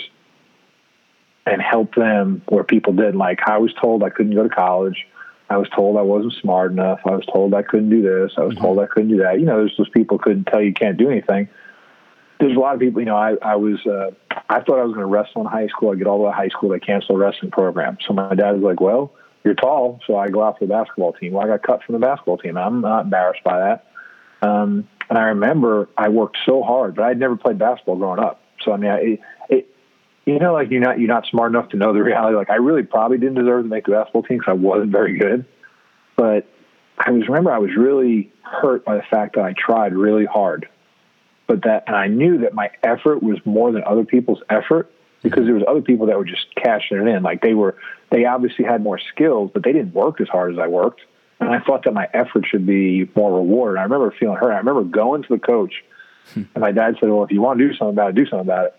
and 1.47 1.61
help 1.61 1.95
them 1.95 2.43
where 2.49 2.65
people 2.65 2.93
did. 2.93 3.17
Like 3.17 3.41
I 3.47 3.59
was 3.59 3.73
told 3.75 4.03
I 4.03 4.11
couldn't 4.11 4.35
go 4.35 4.43
to 4.43 4.49
college. 4.49 5.07
I 5.49 5.57
was 5.57 5.69
told 5.71 5.97
I 5.97 6.03
wasn't 6.03 6.35
smart 6.35 6.71
enough. 6.71 7.01
I 7.05 7.11
was 7.11 7.27
told 7.27 7.55
I 7.55 7.63
couldn't 7.63 7.91
do 7.91 8.03
this. 8.03 8.33
I 8.37 8.43
was 8.43 8.55
mm-hmm. 8.55 8.65
told 8.65 8.79
I 8.79 8.87
couldn't 8.87 9.11
do 9.11 9.19
that. 9.19 9.41
You 9.41 9.47
know, 9.47 9.59
there's 9.59 9.77
those 9.77 9.89
people 9.89 10.19
couldn't 10.19 10.45
tell 10.45 10.63
you 10.63 10.73
can't 10.73 10.97
do 10.97 11.11
anything. 11.11 11.49
There's 12.39 12.57
a 12.57 12.61
lot 12.61 12.75
of 12.75 12.81
people, 12.81 13.01
you 13.01 13.07
know, 13.07 13.17
I, 13.17 13.35
I 13.43 13.57
was, 13.57 13.85
uh, 13.85 14.13
I 14.49 14.61
thought 14.61 14.79
I 14.79 14.85
was 14.85 14.95
going 14.95 15.01
to 15.01 15.07
wrestle 15.07 15.43
in 15.43 15.47
high 15.49 15.67
school. 15.67 15.91
I 15.91 15.97
get 15.97 16.07
all 16.07 16.19
the 16.19 16.25
way 16.25 16.31
to 16.31 16.37
high 16.37 16.49
school. 16.49 16.71
They 16.71 16.79
cancel 16.79 17.17
the 17.17 17.21
wrestling 17.21 17.51
program. 17.51 17.99
So 18.07 18.15
my 18.15 18.35
dad 18.35 18.53
was 18.53 18.63
like, 18.63 18.81
well, 18.81 19.13
you're 19.45 19.55
tall. 19.55 20.01
So 20.07 20.17
I 20.17 20.29
go 20.29 20.43
out 20.43 20.59
for 20.59 20.67
the 20.67 20.73
basketball 20.73 21.13
team. 21.13 21.33
Well, 21.33 21.45
I 21.45 21.49
got 21.49 21.63
cut 21.63 21.83
from 21.83 21.95
the 21.95 21.99
basketball 21.99 22.39
team. 22.39 22.57
I'm 22.57 22.81
not 22.81 23.05
embarrassed 23.05 23.43
by 23.45 23.59
that. 23.59 24.49
Um, 24.49 24.89
and 25.11 25.19
I 25.19 25.25
remember 25.25 25.89
I 25.99 26.09
worked 26.09 26.39
so 26.47 26.63
hard, 26.63 26.95
but 26.95 27.05
I'd 27.05 27.19
never 27.19 27.37
played 27.37 27.59
basketball 27.59 27.97
growing 27.97 28.21
up. 28.21 28.41
So 28.65 28.73
I 28.73 28.77
mean, 28.77 28.91
I, 28.91 29.19
it, 29.49 29.69
you 30.25 30.39
know, 30.39 30.53
like 30.53 30.71
you're 30.71 30.81
not 30.81 31.01
you're 31.01 31.09
not 31.09 31.27
smart 31.27 31.51
enough 31.51 31.71
to 31.71 31.77
know 31.77 31.93
the 31.93 32.03
reality. 32.03 32.37
Like 32.37 32.49
I 32.51 32.57
really 32.57 32.85
probably 32.85 33.19
didn't 33.19 33.35
deserve 33.35 33.65
to 33.65 33.69
make 33.69 33.87
the 33.87 33.93
basketball 33.93 34.23
team 34.23 34.39
because 34.39 34.53
I 34.53 34.55
wasn't 34.55 34.93
very 34.93 35.19
good. 35.19 35.45
But 36.17 36.47
I 36.97 37.11
was 37.11 37.27
remember 37.27 37.51
I 37.51 37.59
was 37.59 37.73
really 37.77 38.33
hurt 38.43 38.85
by 38.85 38.97
the 38.97 39.03
fact 39.03 39.35
that 39.35 39.45
I 39.45 39.53
tried 39.59 39.95
really 39.95 40.27
hard, 40.27 40.69
but 41.49 41.65
that 41.65 41.85
and 41.89 41.97
I 41.97 42.07
knew 42.07 42.39
that 42.39 42.55
my 42.55 42.71
effort 42.85 43.23
was 43.23 43.39
more 43.45 43.73
than 43.73 43.83
other 43.85 44.05
people's 44.05 44.43
effort 44.49 44.93
because 45.23 45.45
there 45.45 45.55
was 45.55 45.65
other 45.67 45.83
people 45.83 46.07
that 46.07 46.17
were 46.17 46.25
just 46.25 46.47
cashing 46.55 46.99
it 46.99 47.07
in. 47.07 47.23
Like 47.23 47.43
they 47.43 47.55
were, 47.55 47.77
they 48.11 48.25
obviously 48.25 48.65
had 48.65 48.83
more 48.83 48.99
skills, 48.99 49.51
but 49.53 49.65
they 49.65 49.73
didn't 49.73 49.93
work 49.93 50.21
as 50.21 50.29
hard 50.29 50.53
as 50.53 50.59
I 50.59 50.67
worked. 50.67 51.03
And 51.41 51.49
I 51.49 51.61
thought 51.61 51.85
that 51.85 51.95
my 51.95 52.07
effort 52.13 52.45
should 52.47 52.67
be 52.67 53.11
more 53.17 53.35
rewarded. 53.35 53.79
I 53.79 53.85
remember 53.85 54.15
feeling 54.19 54.37
hurt. 54.37 54.53
I 54.53 54.59
remember 54.59 54.85
going 54.85 55.23
to 55.23 55.29
the 55.31 55.39
coach, 55.39 55.73
hmm. 56.35 56.43
and 56.55 56.61
my 56.61 56.71
dad 56.71 56.97
said, 57.01 57.09
"Well, 57.09 57.25
if 57.25 57.31
you 57.31 57.41
want 57.41 57.59
to 57.59 57.69
do 57.69 57.75
something 57.75 57.95
about 57.95 58.11
it, 58.11 58.17
do 58.17 58.27
something 58.27 58.41
about 58.41 58.67
it." 58.67 58.75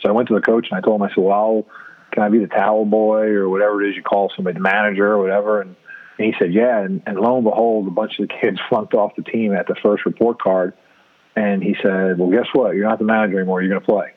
So 0.00 0.08
I 0.08 0.12
went 0.12 0.28
to 0.28 0.34
the 0.34 0.40
coach 0.40 0.66
and 0.70 0.76
I 0.76 0.80
told 0.80 1.00
him, 1.00 1.06
I 1.06 1.08
said, 1.10 1.18
"Well, 1.18 1.32
I'll, 1.32 1.66
can 2.10 2.24
I 2.24 2.28
be 2.28 2.38
the 2.38 2.48
towel 2.48 2.84
boy 2.84 3.26
or 3.28 3.48
whatever 3.48 3.82
it 3.84 3.90
is 3.90 3.96
you 3.96 4.02
call 4.02 4.32
somebody, 4.34 4.54
the 4.54 4.60
manager 4.60 5.12
or 5.12 5.22
whatever?" 5.22 5.60
And, 5.60 5.76
and 6.18 6.26
he 6.26 6.34
said, 6.38 6.52
"Yeah." 6.52 6.80
And, 6.80 7.02
and 7.06 7.20
lo 7.20 7.36
and 7.36 7.44
behold, 7.44 7.86
a 7.86 7.90
bunch 7.90 8.18
of 8.18 8.28
the 8.28 8.34
kids 8.40 8.58
flunked 8.68 8.94
off 8.94 9.14
the 9.14 9.22
team 9.22 9.54
at 9.54 9.68
the 9.68 9.76
first 9.76 10.04
report 10.06 10.40
card. 10.40 10.74
And 11.36 11.62
he 11.62 11.76
said, 11.82 12.18
"Well, 12.18 12.30
guess 12.30 12.48
what? 12.52 12.74
You're 12.74 12.88
not 12.88 12.98
the 12.98 13.04
manager 13.04 13.38
anymore. 13.38 13.62
You're 13.62 13.70
going 13.70 13.82
to 13.82 13.86
play." 13.86 14.12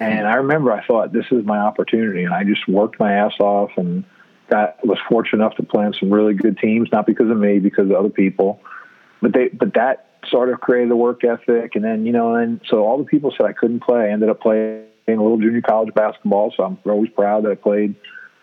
And 0.00 0.26
I 0.26 0.34
remember 0.34 0.72
I 0.72 0.84
thought, 0.84 1.12
"This 1.12 1.26
is 1.30 1.44
my 1.44 1.58
opportunity," 1.58 2.24
and 2.24 2.34
I 2.34 2.42
just 2.42 2.66
worked 2.66 2.98
my 2.98 3.12
ass 3.12 3.34
off 3.38 3.70
and 3.76 4.04
that 4.50 4.84
was 4.84 4.98
fortunate 5.08 5.42
enough 5.42 5.56
to 5.56 5.62
play 5.62 5.84
on 5.84 5.94
some 5.98 6.12
really 6.12 6.34
good 6.34 6.58
teams, 6.58 6.88
not 6.92 7.06
because 7.06 7.30
of 7.30 7.36
me, 7.36 7.58
because 7.58 7.90
of 7.90 7.92
other 7.92 8.08
people. 8.08 8.60
But 9.20 9.32
they, 9.32 9.48
but 9.48 9.74
that 9.74 10.06
sort 10.30 10.50
of 10.50 10.60
created 10.60 10.90
a 10.90 10.96
work 10.96 11.24
ethic, 11.24 11.74
and 11.74 11.84
then 11.84 12.06
you 12.06 12.12
know, 12.12 12.34
and 12.34 12.60
so 12.68 12.84
all 12.84 12.98
the 12.98 13.04
people 13.04 13.32
said 13.36 13.46
I 13.46 13.52
couldn't 13.52 13.80
play. 13.80 14.00
I 14.00 14.10
ended 14.10 14.28
up 14.28 14.40
playing 14.40 14.86
a 15.08 15.10
little 15.10 15.38
junior 15.38 15.62
college 15.62 15.94
basketball, 15.94 16.52
so 16.56 16.64
I'm 16.64 16.78
always 16.86 17.10
proud 17.10 17.44
that 17.44 17.52
I 17.52 17.54
played 17.54 17.94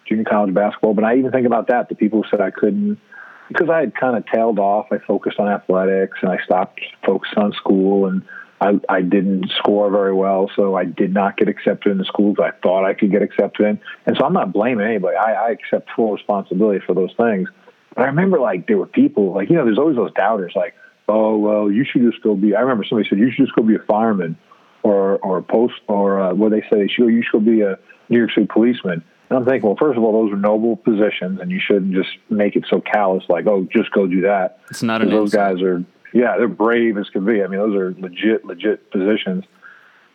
junior 0.08 0.26
college 0.26 0.54
basketball. 0.54 0.94
But 0.94 1.04
I 1.04 1.18
even 1.18 1.32
think 1.32 1.46
about 1.46 1.68
that, 1.68 1.89
the 1.89 1.96
people 1.96 2.22
who 2.22 2.30
said 2.30 2.41
I 2.41 2.52
couldn't, 2.52 3.00
because 3.48 3.70
I 3.70 3.80
had 3.80 3.96
kind 3.96 4.18
of 4.18 4.26
tailed 4.28 4.60
off. 4.60 4.88
I 4.91 4.98
focused 5.00 5.39
on 5.39 5.48
athletics, 5.48 6.18
and 6.22 6.32
I 6.32 6.38
stopped 6.44 6.82
focused 7.06 7.38
on 7.38 7.54
school, 7.54 8.08
and 8.08 8.22
I, 8.62 8.80
I 8.88 9.02
didn't 9.02 9.52
score 9.58 9.91
very 9.91 10.13
well, 10.13 10.50
so 10.56 10.76
I 10.76 10.86
did 10.86 11.13
not 11.13 11.38
get 11.38 11.50
accepted 11.50 11.91
in 11.91 11.98
the 11.98 12.06
schools 12.06 12.38
I 12.39 12.52
thought 12.63 12.86
I 12.86 12.94
could 12.94 13.12
get 13.12 13.22
accepted 13.22 13.65
in. 13.65 13.80
And 14.06 14.15
so 14.18 14.26
I'm 14.26 14.34
not 14.34 14.54
blaming 14.54 14.88
anybody. 14.88 15.18
I, 15.18 15.34
I 15.34 15.50
accept 15.52 15.89
full 15.96 16.13
responsibility 16.13 16.80
for 16.86 16.94
those 16.94 17.13
things. 17.18 17.50
But 17.94 18.04
I 18.04 18.06
remember 18.08 18.39
like 18.39 18.68
there 18.68 18.78
were 18.78 18.88
people 18.88 19.34
like 19.34 19.50
you 19.50 19.56
know 19.56 19.65
there's 19.65 19.78
always 19.78 19.96
those 19.96 20.13
doubters 20.13 20.54
like 20.56 20.74
oh 21.08 21.38
well, 21.38 21.72
you 21.72 21.86
should 21.86 22.02
just 22.10 22.22
go 22.24 22.36
be. 22.36 22.56
I 22.56 22.62
remember 22.62 22.84
somebody 22.88 23.08
said 23.10 23.20
you 23.20 23.32
should 23.32 23.46
just 23.46 23.56
go 23.56 23.63
be 23.63 23.76
a 23.76 23.80
fireman, 23.80 24.38
or 24.84 25.18
or 25.18 25.38
a 25.38 25.44
post, 25.44 25.76
or 25.88 26.20
uh, 26.20 26.34
what 26.34 26.52
they 26.52 26.62
say 26.62 26.80
they 26.80 26.88
should. 26.88 27.08
You 27.08 27.24
should 27.24 27.46
go 27.46 27.52
be 27.52 27.62
a 27.62 27.78
New 28.10 28.18
York 28.18 28.32
City 28.32 28.48
policeman. 28.48 29.04
And 29.30 29.39
I'm 29.39 29.46
thinking, 29.46 29.68
well, 29.68 29.78
first 29.80 29.98
of 29.98 30.04
all, 30.04 30.24
those 30.24 30.34
are 30.34 30.38
noble 30.38 30.76
positions, 30.76 31.39
and 31.39 31.50
you 31.50 31.60
shouldn't 31.60 31.94
just 31.94 32.10
make 32.30 32.56
it 32.56 32.65
so 32.70 32.80
callous, 32.80 33.24
like, 33.28 33.48
oh, 33.48 33.68
just 33.74 33.91
go 33.91 34.06
do 34.06 34.22
that. 34.22 34.60
It's 34.70 34.84
not 34.84 35.02
an 35.02 35.10
those 35.10 35.34
guys 35.34 35.63
are, 35.63 35.84
yeah, 36.15 36.38
they're 36.38 36.47
brave 36.47 36.97
as 36.97 37.10
can 37.10 37.25
be. 37.25 37.43
I 37.43 37.47
mean, 37.47 37.60
those 37.60 37.75
are 37.75 37.93
legit, 37.99 38.45
legit 38.45 38.89
positions. 38.89 39.43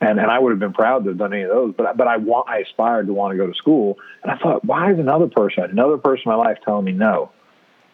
And 0.01 0.19
and 0.19 0.31
I 0.31 0.39
would 0.39 0.51
have 0.51 0.59
been 0.59 0.73
proud 0.73 1.05
to 1.05 1.11
have 1.11 1.19
done 1.19 1.35
any 1.35 1.43
of 1.43 1.51
those, 1.51 1.75
but 1.77 1.95
but 1.99 2.09
I 2.09 2.17
want 2.17 2.49
I 2.49 2.61
aspired 2.61 3.07
to 3.09 3.13
want 3.13 3.33
to 3.33 3.37
go 3.37 3.47
to 3.47 3.55
school, 3.55 3.99
and 4.23 4.33
I 4.33 4.39
thought, 4.39 4.65
why 4.65 4.91
is 4.91 4.99
another 4.99 5.29
person, 5.29 5.65
another 5.65 5.99
person 5.99 6.23
in 6.25 6.31
my 6.31 6.37
life 6.37 6.57
telling 6.65 6.87
me 6.87 6.93
no? 6.93 7.31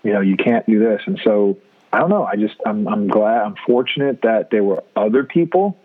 You 0.05 0.13
know, 0.13 0.21
you 0.21 0.37
can't 0.37 0.65
do 0.67 0.79
this, 0.79 1.03
and 1.07 1.21
so 1.25 1.59
I 1.93 1.99
don't 1.99 2.09
know. 2.09 2.25
I 2.25 2.37
just 2.37 2.55
I'm 2.65 2.87
I'm 2.87 3.09
glad 3.09 3.43
I'm 3.43 3.57
fortunate 3.67 4.23
that 4.23 4.51
there 4.53 4.63
were 4.63 4.85
other 4.95 5.25
people 5.25 5.77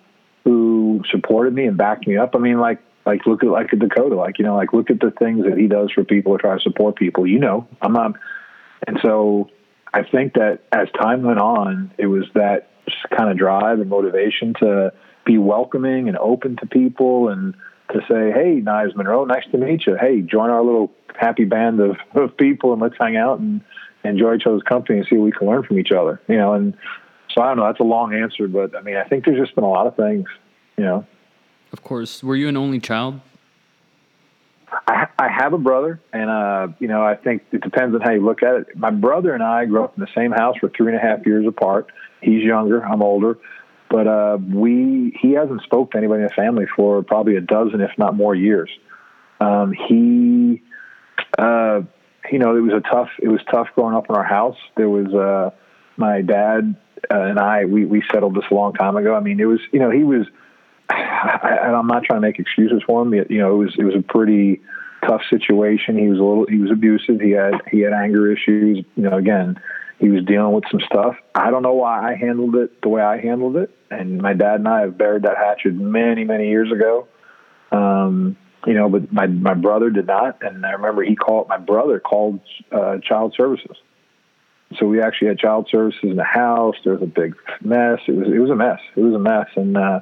who 0.44 1.02
supported 1.10 1.56
me 1.56 1.66
and 1.66 1.76
backed 1.76 2.06
me 2.06 2.18
up. 2.18 2.36
I 2.36 2.38
mean, 2.38 2.60
like 2.60 2.78
like 3.04 3.26
look 3.26 3.44
at 3.44 3.50
like 3.50 3.72
Dakota, 3.72 4.14
like 4.14 4.38
you 4.38 4.46
know, 4.46 4.56
like 4.56 4.74
look 4.74 4.92
at 4.92 5.00
the 5.00 5.10
things 5.10 5.44
that 5.46 5.58
he 5.58 5.66
does 5.66 5.92
for 5.92 6.04
people 6.04 6.34
or 6.34 6.38
try 6.38 6.54
to 6.54 6.62
support 6.62 6.98
people. 6.98 7.26
You 7.26 7.40
know, 7.40 7.68
I'm 7.82 7.94
not, 7.94 8.14
and 8.86 9.00
so 9.02 9.50
I 9.94 10.04
think 10.04 10.34
that 10.34 10.60
as 10.72 10.88
time 11.00 11.24
went 11.24 11.40
on, 11.40 11.92
it 11.98 12.08
was 12.08 12.26
that 12.34 12.70
kind 13.16 13.30
of 13.30 13.38
drive 13.38 13.80
and 13.80 13.90
motivation 13.90 14.54
to 14.56 14.94
be 15.26 15.38
welcoming 15.38 16.08
and 16.08 16.18
open 16.18 16.56
to 16.58 16.66
people 16.66 17.30
and 17.30 17.54
to 17.92 18.00
say, 18.10 18.32
"Hey, 18.32 18.62
Knives 18.62 18.96
Monroe, 18.96 19.26
nice 19.26 19.44
to 19.52 19.58
meet 19.58 19.86
you. 19.86 19.98
Hey, 20.00 20.22
join 20.22 20.50
our 20.50 20.64
little 20.64 20.92
happy 21.16 21.46
band 21.46 21.80
of, 21.80 21.98
of 22.16 22.36
people 22.38 22.74
and 22.74 22.82
let's 22.82 22.96
hang 23.00 23.18
out 23.18 23.40
and 23.40 23.62
enjoy 24.04 24.36
each 24.36 24.46
other's 24.46 24.64
company 24.64 25.00
and 25.00 25.08
see 25.08 25.18
what 25.18 25.26
we 25.26 25.32
can 25.32 25.48
learn 25.48 25.64
from 25.64 25.78
each 25.78 25.92
other." 25.92 26.22
You 26.28 26.38
know, 26.38 26.54
and 26.54 26.74
so 27.34 27.42
I 27.42 27.48
don't 27.48 27.58
know. 27.58 27.66
That's 27.66 27.80
a 27.80 27.84
long 27.84 28.14
answer, 28.14 28.48
but 28.48 28.76
I 28.76 28.82
mean, 28.82 28.96
I 28.96 29.04
think 29.04 29.26
there's 29.26 29.40
just 29.40 29.56
been 29.56 29.64
a 29.64 29.70
lot 29.70 29.88
of 29.88 29.96
things. 29.96 30.28
You 30.78 30.86
know, 30.86 31.06
Of 31.74 31.84
course. 31.84 32.24
Were 32.24 32.36
you 32.36 32.48
an 32.48 32.58
only 32.58 32.80
child? 32.80 33.20
I, 34.72 35.08
I 35.20 35.28
have 35.30 35.54
a 35.54 35.58
brother, 35.58 36.00
and 36.14 36.30
uh, 36.30 36.68
you 36.80 36.88
know, 36.88 37.04
I 37.04 37.16
think 37.16 37.44
it 37.52 37.62
depends 37.62 37.94
on 37.94 38.02
how 38.02 38.12
you 38.12 38.24
look 38.24 38.42
at 38.42 38.56
it. 38.56 38.78
My 38.78 38.92
brother 38.92 39.34
and 39.34 39.44
I 39.44 39.66
grew 39.66 39.84
up 39.84 39.98
in 39.98 40.02
the 40.02 40.10
same 40.16 40.32
house. 40.32 40.56
We're 40.62 40.70
three 40.70 40.94
and 40.94 40.96
a 40.96 41.02
half 41.02 41.26
years 41.26 41.46
apart. 41.46 41.92
He's 42.22 42.44
younger. 42.44 42.84
I'm 42.84 43.02
older. 43.02 43.38
But 43.90 44.08
uh, 44.08 44.38
we 44.42 45.18
he 45.22 45.34
hasn't 45.34 45.64
spoke 45.64 45.92
to 45.92 45.98
anybody 45.98 46.22
in 46.22 46.28
the 46.28 46.34
family 46.34 46.66
for 46.76 47.04
probably 47.04 47.36
a 47.36 47.42
dozen, 47.42 47.82
if 47.82 47.92
not 47.98 48.16
more, 48.16 48.34
years. 48.34 48.70
Um, 49.42 49.74
he, 49.74 50.62
uh, 51.38 51.82
you 52.32 52.40
know, 52.40 52.56
it 52.56 52.62
was 52.62 52.74
a 52.74 52.90
tough. 52.90 53.10
It 53.22 53.28
was 53.28 53.42
tough 53.52 53.68
growing 53.76 53.96
up 53.96 54.10
in 54.10 54.16
our 54.16 54.24
house. 54.24 54.58
There 54.78 54.88
was 54.88 55.14
uh, 55.14 55.50
my 55.98 56.22
dad 56.22 56.76
uh, 57.12 57.20
and 57.20 57.38
I. 57.38 57.66
We 57.66 57.86
we 57.86 58.02
settled 58.12 58.36
this 58.36 58.46
a 58.50 58.54
long 58.54 58.74
time 58.74 58.96
ago. 58.96 59.14
I 59.14 59.20
mean, 59.20 59.42
it 59.42 59.46
was 59.46 59.60
you 59.74 59.80
know 59.80 59.92
he 59.92 60.04
was. 60.04 60.26
I, 60.92 61.74
I'm 61.74 61.88
not 61.88 62.04
trying 62.04 62.22
to 62.22 62.28
make 62.28 62.40
excuses 62.40 62.82
for 62.86 63.02
him. 63.02 63.14
You 63.14 63.40
know, 63.40 63.54
it 63.54 63.58
was 63.58 63.76
it 63.78 63.84
was 63.84 63.96
a 63.96 64.02
pretty 64.02 64.62
tough 65.08 65.22
situation. 65.30 65.98
He 65.98 66.08
was 66.08 66.20
a 66.20 66.24
little 66.24 66.46
he 66.48 66.58
was 66.58 66.72
abusive. 66.72 67.20
He 67.20 67.32
had 67.32 67.54
he 67.70 67.82
had 67.82 67.94
anger 67.94 68.32
issues. 68.32 68.86
You 68.96 69.04
know, 69.04 69.18
again, 69.18 69.60
he 70.00 70.10
was 70.10 70.24
dealing 70.26 70.54
with 70.54 70.64
some 70.70 70.82
stuff. 70.82 71.16
I 71.36 71.52
don't 71.52 71.64
know 71.64 71.74
why 71.74 72.12
I 72.12 72.16
handled 72.16 72.56
it 72.56 72.82
the 72.82 72.90
way 72.90 73.02
I 73.02 73.20
handled 73.20 73.56
it. 73.58 73.70
And 73.90 74.22
my 74.22 74.34
dad 74.34 74.56
and 74.56 74.68
I 74.68 74.82
have 74.82 74.98
buried 74.98 75.24
that 75.24 75.38
hatchet 75.38 75.74
many 75.74 76.24
many 76.24 76.50
years 76.50 76.72
ago. 76.72 77.08
Um, 77.72 78.38
you 78.66 78.74
know, 78.74 78.90
but 78.90 79.12
my 79.12 79.28
my 79.28 79.54
brother 79.54 79.90
did 79.90 80.08
not. 80.08 80.40
And 80.42 80.66
I 80.66 80.72
remember 80.72 81.04
he 81.04 81.16
called 81.16 81.48
my 81.48 81.58
brother 81.58 82.00
called 82.00 82.40
uh, 82.72 82.98
child 83.00 83.34
services. 83.38 83.78
So 84.80 84.86
we 84.86 85.02
actually 85.02 85.30
had 85.30 85.40
child 85.40 85.68
services 85.70 86.00
in 86.04 86.16
the 86.16 86.24
house. 86.24 86.76
There 86.84 86.94
was 86.94 87.02
a 87.02 87.06
big 87.06 87.36
mess. 87.62 88.00
It 88.08 88.16
was 88.16 88.28
it 88.28 88.40
was 88.40 88.50
a 88.50 88.56
mess. 88.56 88.80
It 88.96 89.02
was 89.02 89.14
a 89.14 89.20
mess. 89.20 89.48
And 89.56 89.78
uh, 89.78 90.00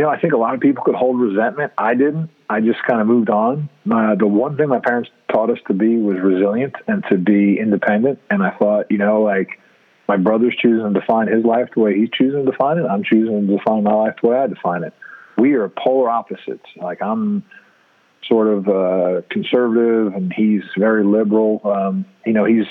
you 0.00 0.06
know, 0.06 0.12
I 0.12 0.18
think 0.18 0.32
a 0.32 0.38
lot 0.38 0.54
of 0.54 0.60
people 0.60 0.82
could 0.82 0.94
hold 0.94 1.20
resentment. 1.20 1.74
I 1.76 1.92
didn't. 1.92 2.30
I 2.48 2.60
just 2.62 2.82
kind 2.88 3.02
of 3.02 3.06
moved 3.06 3.28
on. 3.28 3.68
Uh, 3.84 4.14
the 4.14 4.26
one 4.26 4.56
thing 4.56 4.68
my 4.68 4.78
parents 4.78 5.10
taught 5.30 5.50
us 5.50 5.58
to 5.68 5.74
be 5.74 5.98
was 5.98 6.16
resilient 6.18 6.72
and 6.88 7.04
to 7.10 7.18
be 7.18 7.58
independent. 7.60 8.18
And 8.30 8.42
I 8.42 8.48
thought, 8.52 8.90
you 8.90 8.96
know, 8.96 9.20
like 9.20 9.60
my 10.08 10.16
brother's 10.16 10.56
choosing 10.56 10.94
to 10.94 10.98
define 10.98 11.28
his 11.28 11.44
life 11.44 11.68
the 11.74 11.80
way 11.80 11.98
he's 11.98 12.08
choosing 12.14 12.46
to 12.46 12.50
define 12.50 12.78
it. 12.78 12.86
I'm 12.86 13.04
choosing 13.04 13.46
to 13.46 13.58
define 13.58 13.82
my 13.82 13.92
life 13.92 14.14
the 14.22 14.28
way 14.28 14.38
I 14.38 14.46
define 14.46 14.84
it. 14.84 14.94
We 15.36 15.52
are 15.52 15.68
polar 15.68 16.08
opposites. 16.08 16.64
Like 16.76 17.02
I'm 17.02 17.44
sort 18.26 18.48
of 18.48 18.68
uh, 18.68 19.20
conservative, 19.28 20.14
and 20.14 20.32
he's 20.32 20.62
very 20.78 21.04
liberal. 21.04 21.60
Um, 21.62 22.06
you 22.24 22.32
know, 22.32 22.46
he's. 22.46 22.64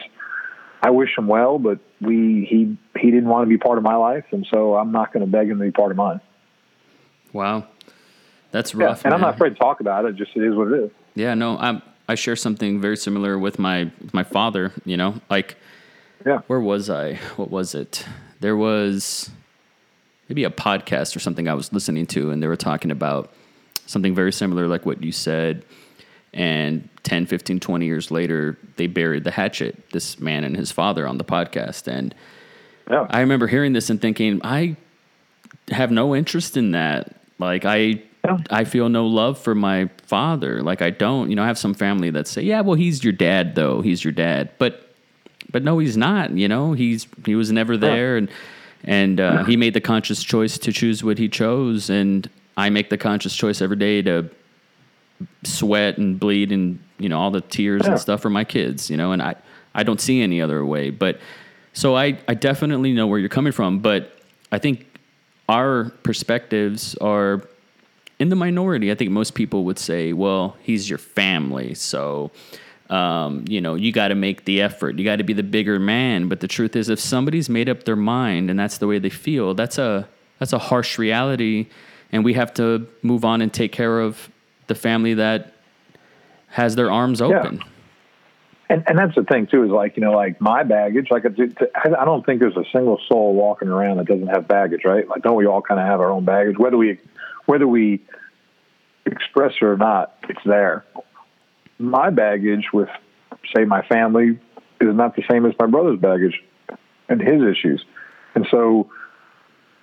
I 0.81 0.89
wish 0.89 1.15
him 1.15 1.27
well, 1.27 1.59
but 1.59 1.77
we 2.01 2.47
he 2.49 2.75
he 2.99 3.11
didn't 3.11 3.29
want 3.29 3.45
to 3.45 3.49
be 3.49 3.59
part 3.59 3.77
of 3.77 3.83
my 3.83 3.97
life, 3.97 4.25
and 4.31 4.47
so 4.49 4.75
I'm 4.75 4.91
not 4.91 5.13
going 5.13 5.23
to 5.23 5.31
beg 5.31 5.47
him 5.47 5.59
to 5.59 5.65
be 5.65 5.71
part 5.71 5.91
of 5.91 5.97
mine. 5.97 6.21
Wow. 7.33 7.67
That's 8.51 8.73
rough. 8.73 9.01
Yeah, 9.01 9.07
and 9.07 9.13
I'm 9.13 9.21
not 9.21 9.35
afraid 9.35 9.51
to 9.51 9.55
talk 9.55 9.79
about 9.79 10.05
it. 10.05 10.15
Just 10.15 10.31
it 10.35 10.43
is 10.43 10.55
what 10.55 10.71
it 10.71 10.83
is. 10.85 10.91
Yeah, 11.15 11.33
no, 11.35 11.57
I 11.57 11.81
I 12.07 12.15
share 12.15 12.35
something 12.35 12.81
very 12.81 12.97
similar 12.97 13.37
with 13.37 13.59
my 13.59 13.91
with 14.01 14.13
my 14.13 14.23
father. 14.23 14.71
You 14.85 14.97
know, 14.97 15.21
like 15.29 15.55
Yeah. 16.25 16.39
where 16.47 16.59
was 16.59 16.89
I? 16.89 17.15
What 17.35 17.51
was 17.51 17.75
it? 17.75 18.05
There 18.39 18.57
was 18.57 19.29
maybe 20.27 20.43
a 20.43 20.49
podcast 20.49 21.15
or 21.15 21.19
something 21.19 21.47
I 21.47 21.53
was 21.53 21.71
listening 21.73 22.05
to, 22.07 22.31
and 22.31 22.41
they 22.41 22.47
were 22.47 22.55
talking 22.55 22.89
about 22.91 23.31
something 23.85 24.15
very 24.15 24.31
similar, 24.31 24.67
like 24.67 24.85
what 24.85 25.03
you 25.03 25.11
said. 25.11 25.63
And 26.31 26.87
10, 27.03 27.25
15, 27.25 27.59
20 27.59 27.85
years 27.87 28.11
later, 28.11 28.55
they 28.75 28.85
buried 28.85 29.23
the 29.23 29.31
hatchet, 29.31 29.89
this 29.91 30.19
man 30.19 30.43
and 30.43 30.55
his 30.55 30.71
father, 30.71 31.07
on 31.07 31.17
the 31.17 31.23
podcast. 31.23 31.87
And 31.87 32.13
Yeah. 32.89 33.07
I 33.09 33.21
remember 33.21 33.47
hearing 33.47 33.73
this 33.73 33.89
and 33.89 33.99
thinking, 33.99 34.39
I 34.43 34.75
have 35.71 35.89
no 35.91 36.15
interest 36.15 36.55
in 36.55 36.71
that. 36.71 37.15
Like 37.39 37.65
I 37.65 38.01
Yeah. 38.25 38.37
I 38.49 38.63
feel 38.65 38.89
no 38.89 39.07
love 39.07 39.39
for 39.39 39.55
my 39.55 39.89
father. 40.05 40.61
Like 40.61 40.81
I 40.81 40.89
don't, 40.89 41.29
you 41.29 41.35
know, 41.35 41.43
I 41.43 41.47
have 41.47 41.57
some 41.57 41.73
family 41.73 42.09
that 42.11 42.27
say, 42.27 42.41
"Yeah, 42.41 42.61
well, 42.61 42.75
he's 42.75 43.03
your 43.03 43.13
dad 43.13 43.55
though. 43.55 43.81
He's 43.81 44.03
your 44.03 44.13
dad." 44.13 44.51
But 44.57 44.85
but 45.51 45.63
no, 45.63 45.79
he's 45.79 45.97
not, 45.97 46.31
you 46.31 46.47
know. 46.47 46.73
He's 46.73 47.07
he 47.25 47.35
was 47.35 47.51
never 47.51 47.77
there 47.77 48.17
and 48.17 48.29
and 48.83 49.19
uh, 49.19 49.43
he 49.45 49.57
made 49.57 49.73
the 49.73 49.81
conscious 49.81 50.23
choice 50.23 50.57
to 50.59 50.71
choose 50.71 51.03
what 51.03 51.17
he 51.17 51.27
chose 51.27 51.89
and 51.89 52.29
I 52.55 52.69
make 52.69 52.89
the 52.89 52.97
conscious 52.97 53.35
choice 53.35 53.61
every 53.61 53.77
day 53.77 54.01
to 54.03 54.29
sweat 55.43 55.97
and 55.97 56.19
bleed 56.19 56.51
and 56.51 56.79
you 56.97 57.09
know 57.09 57.19
all 57.19 57.31
the 57.31 57.41
tears 57.41 57.85
and 57.85 57.99
stuff 57.99 58.21
for 58.21 58.29
my 58.29 58.43
kids, 58.43 58.89
you 58.89 58.97
know, 58.97 59.11
and 59.13 59.21
I 59.21 59.35
I 59.73 59.83
don't 59.83 60.01
see 60.01 60.21
any 60.21 60.41
other 60.41 60.65
way. 60.65 60.89
But 60.89 61.19
so 61.73 61.95
I 61.95 62.17
I 62.27 62.33
definitely 62.33 62.93
know 62.93 63.07
where 63.07 63.19
you're 63.19 63.29
coming 63.29 63.53
from, 63.53 63.79
but 63.79 64.11
I 64.51 64.57
think 64.59 64.85
our 65.49 65.89
perspectives 66.03 66.95
are 66.95 67.41
in 68.19 68.29
the 68.29 68.35
minority. 68.35 68.91
I 68.91 68.95
think 68.95 69.11
most 69.11 69.33
people 69.33 69.65
would 69.65 69.79
say, 69.79 70.13
well, 70.13 70.55
he's 70.61 70.89
your 70.89 70.99
family, 70.99 71.73
so 71.73 72.31
um, 72.89 73.45
you 73.47 73.61
know, 73.61 73.75
you 73.75 73.91
got 73.91 74.07
to 74.07 74.15
make 74.15 74.45
the 74.45 74.61
effort. 74.61 74.97
You 74.97 75.05
got 75.05 75.17
to 75.17 75.23
be 75.23 75.33
the 75.33 75.43
bigger 75.43 75.79
man. 75.79 76.27
But 76.27 76.39
the 76.39 76.47
truth 76.47 76.75
is, 76.75 76.89
if 76.89 76.99
somebody's 76.99 77.47
made 77.47 77.69
up 77.69 77.83
their 77.83 77.95
mind 77.95 78.49
and 78.49 78.59
that's 78.59 78.79
the 78.79 78.87
way 78.87 78.97
they 78.97 79.11
feel, 79.11 79.53
that's 79.53 79.77
a 79.77 80.07
that's 80.39 80.53
a 80.53 80.57
harsh 80.57 80.97
reality, 80.97 81.67
and 82.11 82.23
we 82.23 82.33
have 82.33 82.53
to 82.55 82.87
move 83.03 83.25
on 83.25 83.41
and 83.41 83.53
take 83.53 83.71
care 83.71 83.99
of 83.99 84.29
the 84.67 84.75
family 84.75 85.13
that 85.15 85.53
has 86.47 86.75
their 86.75 86.91
arms 86.91 87.21
open. 87.21 87.61
And 88.69 88.83
and 88.87 88.99
that's 88.99 89.15
the 89.15 89.23
thing 89.23 89.47
too 89.47 89.63
is 89.63 89.71
like 89.71 89.97
you 89.97 90.03
know 90.03 90.11
like 90.11 90.39
my 90.39 90.63
baggage 90.63 91.07
like 91.09 91.25
I 91.25 92.05
don't 92.05 92.25
think 92.25 92.39
there's 92.39 92.55
a 92.55 92.65
single 92.71 92.99
soul 93.07 93.33
walking 93.33 93.67
around 93.67 93.97
that 93.97 94.05
doesn't 94.05 94.27
have 94.27 94.47
baggage 94.47 94.81
right? 94.85 95.07
Like 95.07 95.23
don't 95.23 95.35
we 95.35 95.47
all 95.47 95.61
kind 95.61 95.79
of 95.79 95.87
have 95.87 95.99
our 95.99 96.11
own 96.11 96.23
baggage? 96.23 96.57
Whether 96.57 96.77
we 96.77 96.99
whether 97.47 97.67
we 97.67 98.01
express 99.05 99.53
it 99.59 99.65
or 99.65 99.75
not 99.75 100.15
it's 100.29 100.43
there. 100.45 100.85
My 101.79 102.11
baggage 102.11 102.67
with 102.71 102.89
say 103.55 103.65
my 103.65 103.81
family 103.87 104.39
is 104.79 104.95
not 104.95 105.15
the 105.15 105.23
same 105.29 105.45
as 105.45 105.53
my 105.59 105.65
brother's 105.65 105.99
baggage 105.99 106.39
and 107.07 107.19
his 107.19 107.41
issues, 107.41 107.83
and 108.35 108.45
so 108.51 108.91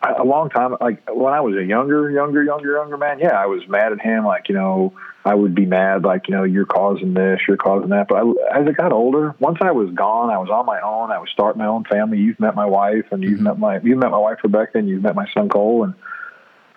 a 0.03 0.25
long 0.25 0.51
time 0.51 0.77
like 0.81 1.03
when 1.11 1.33
I 1.33 1.41
was 1.41 1.57
a 1.57 1.65
younger 1.65 2.11
younger 2.11 2.43
younger 2.43 2.73
younger 2.75 2.97
man 2.97 3.19
yeah 3.19 3.35
I 3.35 3.47
was 3.47 3.67
mad 3.69 3.93
at 3.93 4.01
him 4.01 4.25
like 4.25 4.49
you 4.49 4.55
know 4.55 4.93
I 5.27 5.35
would 5.35 5.57
be 5.57 5.67
mad, 5.67 6.05
like, 6.05 6.29
you 6.29 6.37
know, 6.37 6.45
you're 6.45 6.67
causing 6.67 7.13
this, 7.13 7.41
you're 7.49 7.57
causing 7.57 7.89
that. 7.89 8.07
But 8.07 8.15
I, 8.15 8.61
as 8.61 8.69
I 8.69 8.71
got 8.71 8.93
older, 8.93 9.35
once 9.41 9.59
I 9.61 9.73
was 9.73 9.91
gone, 9.91 10.31
I 10.31 10.39
was 10.39 10.49
on 10.51 10.67
my 10.67 10.81
own. 10.81 11.11
I 11.11 11.19
was 11.19 11.29
starting 11.33 11.59
my 11.59 11.67
own 11.67 11.83
family. 11.83 12.19
You've 12.19 12.39
met 12.39 12.55
my 12.55 12.65
wife, 12.65 13.07
and 13.11 13.25
you've 13.25 13.41
met 13.41 13.59
my 13.59 13.81
you've 13.81 13.99
met 13.99 14.13
my 14.13 14.19
wife 14.19 14.39
Rebecca, 14.45 14.79
and 14.79 14.89
you've 14.89 15.03
met 15.03 15.17
my 15.17 15.27
son 15.35 15.49
Cole. 15.49 15.83
And 15.83 15.95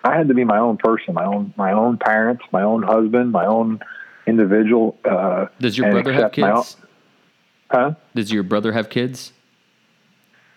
I 0.02 0.16
had 0.16 0.26
to 0.28 0.34
be 0.34 0.42
my 0.42 0.58
own 0.58 0.78
person, 0.78 1.14
my 1.14 1.24
own 1.24 1.54
my 1.56 1.70
own 1.70 1.96
parents, 1.96 2.42
my 2.50 2.62
own 2.62 2.82
husband, 2.82 3.30
my 3.30 3.46
own 3.46 3.78
individual. 4.26 4.98
Uh, 5.04 5.46
Does 5.60 5.78
your 5.78 5.92
brother 5.92 6.12
have 6.12 6.32
kids? 6.32 6.76
Huh? 7.70 7.94
Does 8.16 8.32
your 8.32 8.42
brother 8.42 8.72
have 8.72 8.90
kids? 8.90 9.32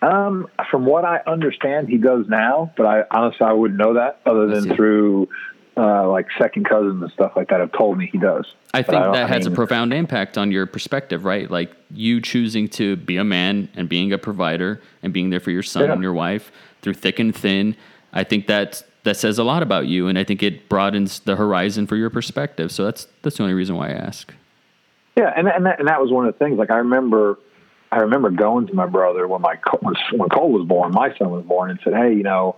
Um, 0.04 0.48
from 0.70 0.84
what 0.86 1.04
I 1.04 1.20
understand, 1.26 1.88
he 1.88 1.96
does 1.98 2.26
now, 2.28 2.72
but 2.76 2.84
I 2.86 3.04
honestly 3.10 3.46
I 3.46 3.52
wouldn't 3.52 3.78
know 3.78 3.94
that 3.94 4.20
other 4.26 4.46
than 4.48 4.74
through 4.76 5.28
uh, 5.76 6.08
like 6.08 6.26
second 6.38 6.68
cousins 6.68 7.02
and 7.02 7.10
stuff 7.12 7.32
like 7.36 7.48
that 7.48 7.60
have 7.60 7.72
told 7.72 7.96
me 7.96 8.08
he 8.12 8.18
does. 8.18 8.44
I 8.74 8.82
think 8.82 9.02
don't- 9.02 9.12
that 9.14 9.24
I 9.24 9.28
has 9.28 9.46
a 9.46 9.50
profound 9.50 9.94
impact 9.94 10.36
on 10.36 10.52
your 10.52 10.66
perspective, 10.66 11.24
right? 11.24 11.50
Like 11.50 11.72
you 11.90 12.20
choosing 12.20 12.68
to 12.70 12.96
be 12.96 13.16
a 13.16 13.24
man 13.24 13.68
and 13.76 13.88
being 13.88 14.12
a 14.12 14.18
provider 14.18 14.80
and 15.02 15.12
being 15.12 15.30
there 15.30 15.40
for 15.40 15.50
your 15.50 15.62
son 15.62 15.84
Yeah. 15.86 15.92
and 15.92 16.02
your 16.02 16.12
wife 16.12 16.52
through 16.82 16.94
thick 16.94 17.18
and 17.18 17.34
thin. 17.34 17.74
I 18.12 18.24
think 18.24 18.46
that 18.48 18.82
that 19.04 19.16
says 19.16 19.38
a 19.38 19.44
lot 19.44 19.62
about 19.62 19.86
you, 19.86 20.08
and 20.08 20.18
I 20.18 20.24
think 20.24 20.42
it 20.42 20.68
broadens 20.68 21.20
the 21.20 21.36
horizon 21.36 21.86
for 21.86 21.96
your 21.96 22.10
perspective. 22.10 22.70
So 22.72 22.84
that's 22.84 23.06
that's 23.22 23.36
the 23.38 23.42
only 23.42 23.54
reason 23.54 23.74
why 23.76 23.88
I 23.88 23.92
ask. 23.92 24.32
Yeah, 25.16 25.32
and 25.36 25.48
and 25.48 25.64
that, 25.66 25.78
and 25.78 25.88
that 25.88 26.00
was 26.00 26.10
one 26.10 26.26
of 26.26 26.32
the 26.34 26.38
things. 26.44 26.58
Like 26.58 26.70
I 26.70 26.76
remember, 26.78 27.38
I 27.94 27.98
remember 27.98 28.28
going 28.30 28.66
to 28.66 28.74
my 28.74 28.86
brother 28.86 29.28
when 29.28 29.40
my 29.40 29.54
when, 29.80 29.94
when 30.16 30.28
Cole 30.28 30.50
was 30.50 30.66
born, 30.66 30.90
my 30.90 31.16
son 31.16 31.30
was 31.30 31.44
born, 31.44 31.70
and 31.70 31.78
said, 31.84 31.94
"Hey, 31.94 32.12
you 32.14 32.24
know, 32.24 32.56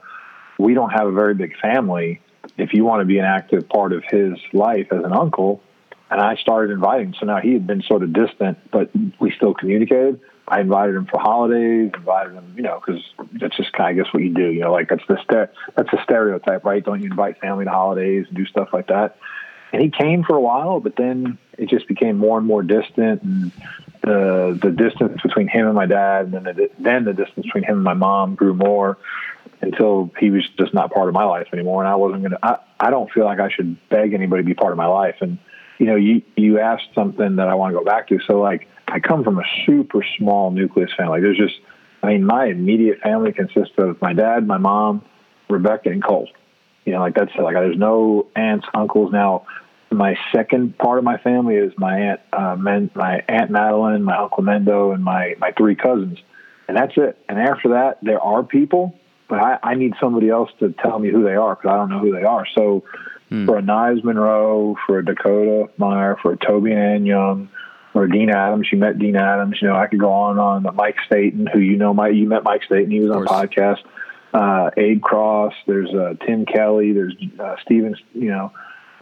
we 0.59 0.73
don't 0.73 0.89
have 0.89 1.07
a 1.07 1.13
very 1.13 1.35
big 1.35 1.59
family. 1.59 2.23
If 2.57 2.73
you 2.73 2.85
want 2.87 3.03
to 3.03 3.05
be 3.05 3.19
an 3.19 3.27
active 3.27 3.69
part 3.69 3.93
of 3.93 4.03
his 4.09 4.33
life 4.55 4.87
as 4.91 5.05
an 5.05 5.13
uncle," 5.13 5.61
and 6.11 6.23
I 6.23 6.37
started 6.37 6.73
inviting. 6.73 7.15
So 7.21 7.27
now 7.27 7.41
he 7.41 7.53
had 7.53 7.67
been 7.67 7.83
sort 7.83 8.03
of 8.03 8.15
distant, 8.15 8.57
but 8.71 8.91
we 9.21 9.31
still 9.33 9.53
communicated. 9.53 10.21
I 10.49 10.61
invited 10.61 10.95
him 10.95 11.05
for 11.05 11.21
holidays, 11.21 11.91
invited 11.95 12.33
him, 12.33 12.55
you 12.57 12.63
know, 12.63 12.81
because 12.81 13.03
that's 13.35 13.59
just 13.59 13.73
kind 13.75 13.91
of 13.91 14.01
I 14.01 14.05
guess 14.05 14.15
what 14.15 14.23
you 14.23 14.33
do, 14.33 14.49
you 14.49 14.61
know, 14.61 14.73
like 14.73 14.89
that's 14.89 15.07
the 15.07 15.19
ste- 15.23 15.55
that's 15.77 15.93
a 15.93 16.03
stereotype, 16.05 16.65
right? 16.65 16.83
Don't 16.83 17.03
you 17.03 17.11
invite 17.11 17.41
family 17.41 17.67
to 17.67 17.71
holidays 17.71 18.25
and 18.27 18.39
do 18.39 18.47
stuff 18.47 18.69
like 18.73 18.87
that? 18.87 19.19
and 19.73 19.83
he 19.83 19.91
came 19.91 20.23
for 20.25 20.37
a 20.37 20.41
while, 20.41 20.81
but 20.81 20.97
then 20.97 21.39
it 21.59 21.69
just 21.69 21.89
became 21.89 22.17
more 22.17 22.39
and 22.39 22.47
more 22.47 22.63
distant, 22.63 23.23
and 23.23 23.53
the 24.03 24.59
the 24.61 24.71
distance 24.71 25.21
between 25.23 25.49
him 25.49 25.67
and 25.67 25.75
my 25.75 25.87
dad, 25.87 26.27
and 26.27 26.35
then 26.35 26.45
the, 26.45 26.71
then 26.79 27.05
the 27.05 27.13
distance 27.13 27.47
between 27.47 27.65
him 27.65 27.77
and 27.77 27.85
my 27.85 27.95
mom 27.95 28.35
grew 28.35 28.55
more 28.55 28.99
until 29.61 30.11
he 30.19 30.31
was 30.31 30.47
just 30.59 30.75
not 30.75 30.93
part 30.93 31.09
of 31.09 31.15
my 31.15 31.25
life 31.25 31.49
anymore, 31.53 31.83
and 31.83 31.89
I 31.89 31.95
wasn't 31.97 32.23
gonna. 32.23 32.39
I, 32.43 32.59
I 32.79 32.91
don't 32.91 33.11
feel 33.11 33.25
like 33.25 33.41
I 33.41 33.51
should 33.51 33.77
beg 33.89 34.13
anybody 34.15 34.43
to 34.43 34.47
be 34.47 34.55
part 34.55 34.73
of 34.73 34.79
my 34.79 34.87
life, 34.87 35.17
and 35.21 35.39
you 35.79 35.87
know, 35.87 35.97
you 35.97 36.23
you 36.37 36.59
asked 36.59 36.89
something 36.95 37.37
that 37.37 37.49
I 37.49 37.55
want 37.55 37.73
to 37.73 37.79
go 37.79 37.85
back 37.85 38.09
to. 38.09 38.19
So 38.27 38.41
like, 38.41 38.69
I 38.89 39.01
come 39.01 39.25
from 39.25 39.39
a 39.39 39.45
super 39.65 40.05
small 40.19 40.51
nucleus 40.51 40.91
family. 40.97 41.21
There's 41.21 41.39
just, 41.39 41.59
I 42.03 42.09
mean, 42.09 42.25
my 42.25 42.47
immediate 42.47 43.01
family 43.01 43.33
consists 43.33 43.75
of 43.79 44.01
my 44.01 44.13
dad, 44.13 44.47
my 44.47 44.59
mom, 44.59 45.05
Rebecca, 45.49 45.91
and 45.91 46.03
Cole 46.03 46.29
you 46.87 46.93
know, 46.93 47.01
like 47.01 47.15
that's 47.15 47.33
it. 47.37 47.43
Like 47.43 47.55
there's 47.55 47.77
no 47.77 48.29
aunts, 48.35 48.67
uncles. 48.73 49.13
Now, 49.13 49.45
my 49.91 50.17
second 50.35 50.77
part 50.79 50.99
of 50.99 51.05
my 51.05 51.19
family 51.19 51.55
is 51.57 51.73
my 51.77 51.99
aunt, 51.99 52.21
uh, 52.33 52.57
Men, 52.57 52.91
my 52.95 53.23
aunt 53.29 53.51
Madeline, 53.51 54.03
my 54.03 54.17
uncle 54.17 54.43
Mendo, 54.43 54.95
and 54.95 55.03
my 55.03 55.35
my 55.39 55.53
three 55.53 55.77
cousins, 55.77 56.19
and 56.69 56.77
that's 56.77 56.93
it. 56.97 57.19
And 57.29 57.39
after 57.39 57.71
that, 57.71 57.99
there 58.03 58.21
are 58.21 58.43
people, 58.43 58.99
but 59.29 59.39
I, 59.39 59.59
I 59.63 59.75
need 59.75 59.95
somebody 60.01 60.29
else 60.29 60.51
to 60.61 60.73
tell 60.73 60.99
me 60.99 61.11
who 61.11 61.23
they 61.23 61.35
are 61.35 61.55
because 61.55 61.71
I 61.71 61.77
don't 61.77 61.91
know 61.91 62.01
who 62.01 62.13
they 62.13 62.25
are. 62.25 62.47
So, 62.55 62.85
for 63.29 63.59
a 63.59 63.63
Knives 63.63 64.05
Monroe, 64.05 64.77
for 64.87 64.99
a 64.99 65.05
Dakota 65.05 65.71
Meyer, 65.79 66.17
for 66.21 66.33
a 66.33 66.37
Toby 66.37 66.73
and 66.73 66.81
Ann 66.81 67.07
Young, 67.07 67.49
or 67.95 68.07
Dean 68.07 68.31
Adams, 68.31 68.69
you 68.71 68.79
met 68.79 68.99
Dean 68.99 69.17
Adams. 69.17 69.59
You 69.61 69.69
know, 69.69 69.77
I 69.77 69.87
could 69.87 70.01
go 70.01 70.13
on 70.13 70.39
on. 70.39 70.75
Mike 70.75 70.97
Staten, 71.07 71.47
who 71.47 71.61
you 71.61 71.77
know, 71.77 71.95
Mike, 71.95 72.15
you 72.15 72.29
met 72.29 72.45
Mike 72.45 72.65
Staten. 72.65 72.91
He 72.91 73.01
was 73.01 73.11
on 73.11 73.23
a 73.23 73.27
podcast 73.27 73.83
uh, 74.37 74.71
Abe 74.77 75.03
Cross. 75.03 75.55
There's 75.67 75.93
uh, 75.95 76.15
Tim 76.25 76.47
Kelly. 76.47 76.93
There's 76.93 77.15
uh, 77.39 77.57
Steven. 77.63 77.97
You 78.15 78.31
know, 78.31 78.53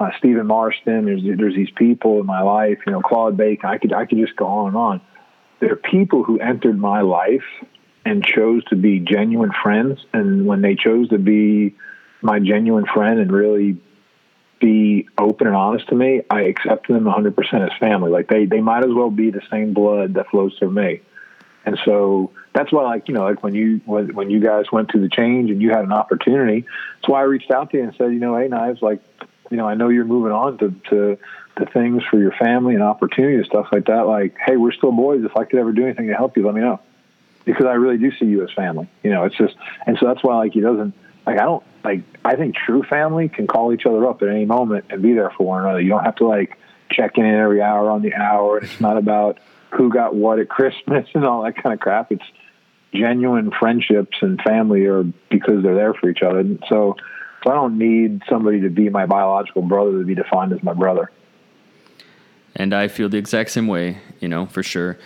uh, 0.05 0.11
Stephen 0.19 0.47
Marston. 0.47 1.05
There's 1.05 1.23
there's 1.23 1.55
these 1.55 1.71
people 1.71 2.21
in 2.21 2.27
my 2.27 2.43
life. 2.43 2.79
You 2.87 2.93
know, 2.93 3.01
Claude 3.01 3.37
Bacon. 3.37 3.69
I 3.69 3.79
could 3.79 3.93
I 3.93 4.07
could 4.07 4.19
just 4.19 4.37
go 4.37 4.47
on 4.47 4.69
and 4.69 4.77
on. 4.77 5.01
There 5.61 5.73
are 5.73 5.77
people 5.77 6.25
who 6.25 6.39
entered 6.39 6.79
my 6.79 7.01
life 7.01 7.45
and 8.05 8.25
chose 8.25 8.65
to 8.67 8.77
be 8.77 9.01
genuine 9.01 9.53
friends. 9.63 10.05
And 10.13 10.47
when 10.47 10.61
they 10.61 10.75
chose 10.75 11.09
to 11.09 11.19
be 11.19 11.75
my 12.21 12.39
genuine 12.39 12.87
friend 12.87 13.19
and 13.19 13.33
really 13.33 13.77
be 14.61 15.09
open 15.19 15.47
and 15.47 15.57
honest 15.57 15.89
to 15.89 15.95
me, 15.95 16.23
I 16.31 16.43
accept 16.43 16.89
them 16.89 17.05
100% 17.05 17.55
as 17.55 17.79
family. 17.79 18.11
Like 18.11 18.29
they 18.29 18.47
they 18.47 18.61
might 18.61 18.85
as 18.85 18.93
well 18.93 19.11
be 19.11 19.31
the 19.31 19.43
same 19.51 19.75
blood 19.75 20.15
that 20.15 20.29
flows 20.29 20.55
through 20.59 20.73
me. 20.73 21.01
And 21.67 21.79
so 21.85 22.31
that's 22.53 22.71
why, 22.73 22.83
like 22.83 23.09
you 23.09 23.15
know, 23.15 23.25
like 23.25 23.43
when 23.43 23.55
you 23.55 23.81
when, 23.87 24.15
when 24.15 24.31
you 24.31 24.41
guys 24.41 24.67
went 24.71 24.91
through 24.91 25.01
the 25.03 25.09
change 25.09 25.51
and 25.51 25.63
you 25.63 25.71
had 25.71 25.85
an 25.85 25.93
opportunity, 25.93 26.67
that's 26.97 27.09
why 27.09 27.21
I 27.21 27.25
reached 27.25 27.51
out 27.51 27.71
to 27.71 27.79
you 27.79 27.85
and 27.85 27.95
said, 27.97 28.13
you 28.13 28.21
know, 28.21 28.37
hey, 28.37 28.49
knives, 28.49 28.83
like, 28.83 29.01
you 29.55 29.59
know, 29.59 29.69
I 29.69 29.75
know 29.75 29.89
you're 29.89 30.05
moving 30.05 30.33
on 30.33 30.59
to 30.59 30.75
to 30.91 31.17
to 31.59 31.67
things 31.67 32.03
for 32.11 32.19
your 32.19 32.33
family 32.33 32.75
and 32.75 32.83
opportunity 32.83 33.37
and 33.37 33.47
stuff 33.47 33.69
like 33.71 33.87
that. 33.87 34.09
Like, 34.09 34.37
hey, 34.45 34.57
we're 34.57 34.73
still 34.73 34.91
boys. 34.91 35.23
If 35.25 35.37
I 35.37 35.45
could 35.45 35.61
ever 35.61 35.71
do 35.71 35.85
anything 35.85 36.09
to 36.09 36.15
help 36.15 36.37
you, 36.37 36.45
let 36.45 36.57
me 36.57 36.61
know, 36.61 36.81
because 37.45 37.65
I 37.67 37.75
really 37.75 37.97
do 37.97 38.11
see 38.19 38.25
you 38.25 38.43
as 38.43 38.51
family. 38.51 38.89
You 39.05 39.11
know, 39.11 39.23
it's 39.23 39.37
just, 39.37 39.55
and 39.87 39.97
so 40.01 40.07
that's 40.07 40.25
why, 40.25 40.39
like, 40.39 40.55
he 40.55 40.61
doesn't 40.61 40.93
like 41.25 41.39
I 41.39 41.45
don't 41.45 41.63
like 41.85 42.03
I 42.25 42.35
think 42.35 42.57
true 42.57 42.83
family 42.83 43.29
can 43.29 43.47
call 43.47 43.73
each 43.73 43.87
other 43.87 44.05
up 44.09 44.23
at 44.23 44.29
any 44.29 44.45
moment 44.45 44.87
and 44.91 45.01
be 45.01 45.13
there 45.13 45.31
for 45.31 45.47
one 45.47 45.63
another. 45.63 45.81
You 45.81 45.91
don't 45.91 46.03
have 46.03 46.17
to 46.17 46.27
like 46.27 46.59
check 46.91 47.17
in 47.17 47.25
every 47.25 47.63
hour 47.63 47.93
on 47.93 48.03
the 48.03 48.13
hour, 48.13 48.57
and 48.57 48.67
it's 48.67 48.81
not 48.81 48.99
about 48.99 49.39
who 49.71 49.89
got 49.89 50.17
what 50.17 50.41
at 50.41 50.49
Christmas 50.49 51.07
and 51.15 51.25
all 51.25 51.45
that 51.45 51.63
kind 51.63 51.73
of 51.73 51.79
crap. 51.79 52.11
It's 52.11 52.25
genuine 52.93 53.53
friendships 53.53 54.17
and 54.21 54.41
family 54.43 54.87
are 54.87 55.05
because 55.31 55.63
they're 55.63 55.77
there 55.77 55.95
for 55.95 56.11
each 56.11 56.23
other. 56.23 56.41
And 56.41 56.61
so, 56.69 56.97
so 57.45 57.51
I 57.51 57.55
don't 57.55 57.79
need 57.79 58.23
somebody 58.29 58.61
to 58.63 58.71
be 58.71 58.89
my 58.89 59.07
biological 59.07 59.63
brother 59.63 59.99
to 59.99 60.05
be 60.05 60.15
defined 60.15 60.53
as 60.53 60.63
my 60.63 60.73
brother. 60.73 61.11
And 62.57 62.73
I 62.73 62.89
feel 62.89 63.09
the 63.09 63.19
exact 63.19 63.51
same 63.51 63.67
way, 63.67 63.99
you 64.21 64.29
know, 64.29 64.47
for 64.47 64.63
sure. 64.63 64.97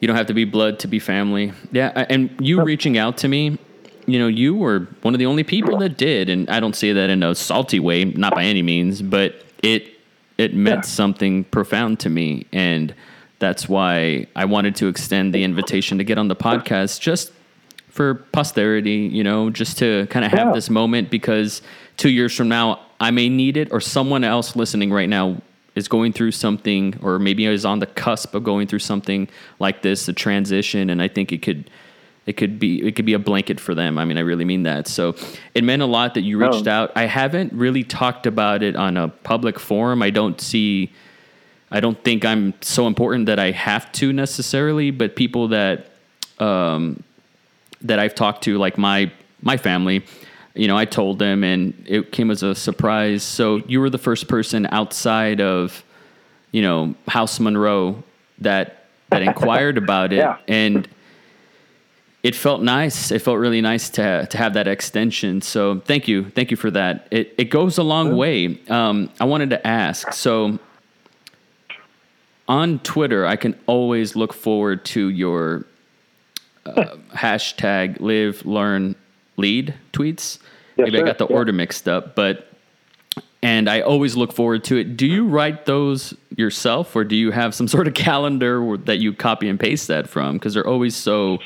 You 0.00 0.06
don't 0.06 0.16
have 0.16 0.26
to 0.26 0.34
be 0.34 0.44
blood 0.44 0.78
to 0.80 0.88
be 0.88 0.98
family. 0.98 1.52
Yeah, 1.72 2.04
and 2.10 2.30
you 2.38 2.62
reaching 2.62 2.98
out 2.98 3.16
to 3.18 3.28
me, 3.28 3.58
you 4.06 4.18
know, 4.18 4.28
you 4.28 4.54
were 4.54 4.86
one 5.02 5.14
of 5.14 5.18
the 5.18 5.26
only 5.26 5.42
people 5.42 5.78
that 5.78 5.96
did, 5.96 6.28
and 6.28 6.48
I 6.50 6.60
don't 6.60 6.76
say 6.76 6.92
that 6.92 7.10
in 7.10 7.22
a 7.22 7.34
salty 7.34 7.80
way, 7.80 8.04
not 8.04 8.34
by 8.34 8.44
any 8.44 8.62
means, 8.62 9.02
but 9.02 9.34
it 9.62 9.88
it 10.38 10.54
meant 10.54 10.78
Yeah. 10.78 10.82
something 10.82 11.44
profound 11.44 11.98
to 12.00 12.10
me, 12.10 12.44
and 12.52 12.94
that's 13.38 13.68
why 13.70 14.26
I 14.36 14.44
wanted 14.44 14.76
to 14.76 14.88
extend 14.88 15.34
the 15.34 15.42
invitation 15.42 15.96
to 15.98 16.04
get 16.04 16.18
on 16.18 16.28
the 16.28 16.36
podcast 16.36 17.00
just 17.00 17.32
for 17.96 18.14
posterity, 18.32 19.08
you 19.10 19.24
know, 19.24 19.50
just 19.50 19.78
to 19.78 20.06
kind 20.10 20.24
of 20.24 20.30
have 20.30 20.48
Yeah. 20.48 20.52
this 20.52 20.68
moment 20.70 21.10
because 21.10 21.62
two 21.96 22.10
years 22.10 22.36
from 22.36 22.48
now, 22.48 22.80
I 23.00 23.10
may 23.10 23.28
need 23.28 23.56
it, 23.56 23.68
or 23.72 23.80
someone 23.80 24.22
else 24.22 24.54
listening 24.54 24.92
right 24.92 25.08
now 25.08 25.40
is 25.74 25.88
going 25.88 26.12
through 26.12 26.30
something, 26.32 26.94
or 27.02 27.18
maybe 27.18 27.44
is 27.46 27.64
on 27.64 27.78
the 27.80 27.86
cusp 27.86 28.34
of 28.34 28.44
going 28.44 28.66
through 28.66 28.78
something 28.80 29.28
like 29.58 29.82
this, 29.82 30.08
a 30.08 30.12
transition, 30.12 30.90
and 30.90 31.02
I 31.02 31.08
think 31.08 31.32
it 31.32 31.42
could. 31.42 31.70
It 32.26 32.36
could 32.36 32.58
be 32.58 32.84
it 32.84 32.96
could 32.96 33.04
be 33.06 33.12
a 33.12 33.20
blanket 33.20 33.60
for 33.60 33.72
them. 33.72 33.98
I 33.98 34.04
mean, 34.04 34.18
I 34.18 34.22
really 34.22 34.44
mean 34.44 34.64
that. 34.64 34.88
So 34.88 35.14
it 35.54 35.62
meant 35.62 35.80
a 35.80 35.86
lot 35.86 36.14
that 36.14 36.22
you 36.22 36.38
reached 36.38 36.66
Oh. 36.66 36.72
out. 36.72 36.90
I 36.96 37.04
haven't 37.06 37.52
really 37.52 37.84
talked 37.84 38.26
about 38.26 38.64
it 38.64 38.74
on 38.74 38.96
a 38.96 39.06
public 39.06 39.60
forum. 39.60 40.02
I 40.02 40.10
don't 40.10 40.40
see 40.40 40.90
I 41.70 41.78
don't 41.80 42.02
think 42.02 42.24
I'm 42.24 42.52
so 42.62 42.86
important 42.88 43.26
that 43.26 43.38
I 43.38 43.52
have 43.52 43.90
to 44.00 44.12
necessarily, 44.12 44.90
but 44.90 45.14
people 45.14 45.46
that 45.48 45.86
um, 46.40 47.02
that 47.82 47.98
I've 47.98 48.14
talked 48.14 48.44
to, 48.44 48.58
like 48.58 48.78
my 48.78 49.10
my 49.42 49.56
family, 49.56 50.04
you 50.54 50.66
know, 50.66 50.76
I 50.76 50.84
told 50.86 51.18
them, 51.18 51.44
and 51.44 51.74
it 51.86 52.10
came 52.12 52.30
as 52.30 52.42
a 52.42 52.54
surprise. 52.54 53.22
So 53.22 53.56
you 53.68 53.80
were 53.80 53.90
the 53.90 53.98
first 53.98 54.28
person 54.28 54.66
outside 54.70 55.40
of, 55.40 55.84
you 56.52 56.62
know, 56.62 56.94
House 57.08 57.38
Monroe 57.40 58.02
that 58.38 58.86
that 59.10 59.22
inquired 59.22 59.78
about 59.78 60.12
it, 60.12 60.16
Yeah. 60.24 60.38
and 60.48 60.88
it 62.22 62.34
felt 62.34 62.60
nice. 62.62 63.12
It 63.12 63.20
felt 63.20 63.38
really 63.38 63.60
nice 63.60 63.88
to 63.90 64.26
to 64.26 64.38
have 64.38 64.54
that 64.54 64.66
extension. 64.66 65.42
So 65.42 65.80
thank 65.80 66.08
you, 66.08 66.30
thank 66.30 66.50
you 66.50 66.56
for 66.56 66.70
that. 66.72 67.06
It 67.10 67.34
it 67.38 67.44
goes 67.50 67.78
a 67.78 67.82
long 67.84 68.16
way. 68.16 68.58
Um, 68.68 69.10
I 69.20 69.24
wanted 69.26 69.50
to 69.50 69.64
ask 69.66 70.12
so 70.12 70.58
on 72.48 72.78
Twitter, 72.80 73.26
I 73.26 73.36
can 73.36 73.58
always 73.66 74.14
look 74.16 74.32
forward 74.32 74.84
to 74.86 75.08
your 75.08 75.66
uh, 76.66 76.96
hashtag 77.14 78.00
live, 78.00 78.44
learn, 78.44 78.94
lead 79.36 79.74
tweets. 79.92 80.38
Yes, 80.76 80.86
Maybe 80.86 81.00
I 81.00 81.02
got 81.06 81.18
the 81.18 81.26
Yeah. 81.28 81.36
order 81.36 81.52
mixed 81.52 81.88
up, 81.88 82.14
but 82.14 82.52
and 83.42 83.68
I 83.68 83.80
always 83.82 84.16
look 84.16 84.32
forward 84.32 84.64
to 84.64 84.76
it. 84.78 84.96
Do 84.96 85.06
you 85.06 85.26
write 85.26 85.66
those 85.66 86.14
yourself, 86.36 86.96
or 86.96 87.04
do 87.04 87.14
you 87.14 87.30
have 87.30 87.54
some 87.54 87.68
sort 87.76 87.86
of 87.86 87.94
calendar 87.94 88.76
that 88.78 88.96
you 88.98 89.12
copy 89.12 89.48
and 89.48 89.58
paste 89.60 89.88
that 89.88 90.08
from? 90.08 90.34
Because 90.34 90.54
they're 90.54 90.66
always 90.66 90.96
so 90.96 91.38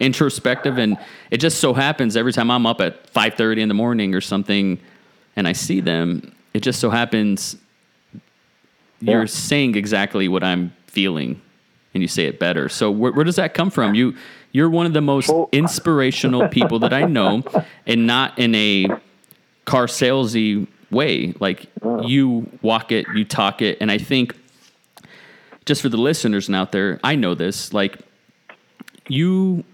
introspective, 0.00 0.78
and 0.78 0.98
it 1.30 1.38
just 1.38 1.58
so 1.60 1.72
happens 1.74 2.16
every 2.16 2.32
time 2.32 2.50
I'm 2.50 2.66
up 2.66 2.80
at 2.80 3.08
five 3.10 3.34
thirty 3.34 3.62
in 3.62 3.68
the 3.68 3.74
morning 3.74 4.14
or 4.14 4.20
something, 4.20 4.78
and 5.36 5.46
I 5.46 5.52
see 5.52 5.80
them, 5.80 6.34
it 6.52 6.60
just 6.62 6.80
so 6.80 6.90
happens 6.90 7.56
you're 9.00 9.20
Yeah. 9.20 9.26
saying 9.26 9.74
exactly 9.76 10.28
what 10.28 10.42
I'm 10.42 10.72
feeling, 10.86 11.40
and 11.92 12.02
you 12.02 12.08
say 12.08 12.24
it 12.26 12.38
better. 12.38 12.68
So 12.68 12.90
where, 12.90 13.12
where 13.12 13.24
does 13.24 13.36
that 13.36 13.52
come 13.54 13.70
from? 13.70 13.94
You 13.94 14.14
you're 14.54 14.70
one 14.70 14.86
of 14.86 14.92
the 14.94 15.02
most 15.02 15.28
Well- 15.28 15.48
inspirational 15.52 16.48
people 16.48 16.78
that 16.78 16.94
I 16.94 17.02
know, 17.02 17.42
and 17.86 18.06
not 18.06 18.38
in 18.38 18.54
a 18.54 18.86
car 19.66 19.86
salesy 19.86 20.66
way. 20.90 21.34
Like 21.40 21.66
you 22.04 22.48
walk 22.62 22.92
it, 22.92 23.06
you 23.14 23.24
talk 23.26 23.60
it, 23.60 23.76
and 23.82 23.90
I 23.90 23.98
think 23.98 24.34
just 25.66 25.82
for 25.82 25.88
the 25.88 25.96
listeners 25.96 26.48
out 26.48 26.72
there, 26.72 27.00
I 27.02 27.16
know 27.16 27.34
this. 27.34 27.74
Like 27.74 27.98
you 29.08 29.64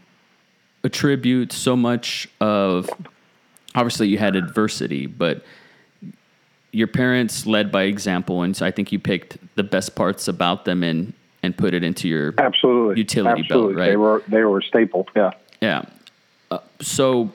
attribute 0.83 1.53
so 1.53 1.77
much 1.77 2.27
of 2.41 2.89
obviously 3.75 4.09
you 4.09 4.17
had 4.17 4.35
adversity, 4.35 5.07
but 5.07 5.45
your 6.73 6.87
parents 6.87 7.45
led 7.45 7.71
by 7.71 7.83
example, 7.83 8.43
and 8.43 8.57
so 8.57 8.65
I 8.65 8.71
think 8.71 8.93
you 8.93 8.99
picked 8.99 9.37
the 9.57 9.63
best 9.63 9.95
parts 9.95 10.27
about 10.27 10.65
them 10.65 10.83
and 10.83 11.13
and 11.43 11.57
put 11.57 11.75
it 11.75 11.83
into 11.83 12.09
your 12.09 12.35
absolutely 12.39 12.99
utility 12.99 13.43
absolutely. 13.43 13.75
belt, 13.75 13.79
right? 13.79 13.91
They 13.91 13.97
were 13.97 14.23
they 14.29 14.43
were 14.45 14.59
a 14.59 14.63
staple. 14.63 15.09
Yeah. 15.15 15.33
Yeah. 15.61 15.83
Uh, 16.51 16.59
so, 16.81 17.31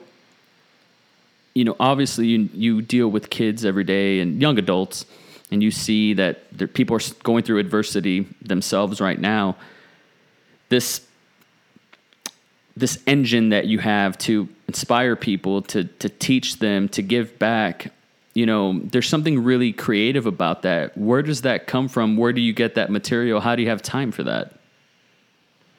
you 1.54 1.64
know, 1.64 1.76
obviously 1.80 2.26
you 2.26 2.48
you 2.52 2.82
deal 2.82 3.08
with 3.08 3.30
kids 3.30 3.64
every 3.64 3.84
day 3.84 4.20
and 4.20 4.40
young 4.40 4.58
adults, 4.58 5.06
and 5.50 5.62
you 5.62 5.70
see 5.70 6.14
that 6.14 6.40
there, 6.52 6.68
people 6.68 6.96
are 6.96 7.00
going 7.22 7.42
through 7.42 7.58
adversity 7.58 8.26
themselves 8.42 9.00
right 9.00 9.18
now. 9.18 9.56
This 10.68 11.06
this 12.76 13.02
engine 13.06 13.48
that 13.50 13.66
you 13.66 13.78
have 13.78 14.18
to 14.18 14.48
inspire 14.68 15.16
people 15.16 15.62
to 15.62 15.84
to 15.84 16.08
teach 16.08 16.58
them 16.58 16.88
to 16.90 17.02
give 17.02 17.38
back 17.38 17.92
you 18.36 18.46
know 18.46 18.78
there's 18.84 19.08
something 19.08 19.42
really 19.42 19.72
creative 19.72 20.26
about 20.26 20.62
that 20.62 20.96
where 20.96 21.22
does 21.22 21.42
that 21.42 21.66
come 21.66 21.88
from 21.88 22.16
where 22.16 22.32
do 22.32 22.40
you 22.40 22.52
get 22.52 22.74
that 22.74 22.90
material 22.90 23.40
how 23.40 23.56
do 23.56 23.62
you 23.62 23.68
have 23.68 23.82
time 23.82 24.12
for 24.12 24.22
that 24.22 24.58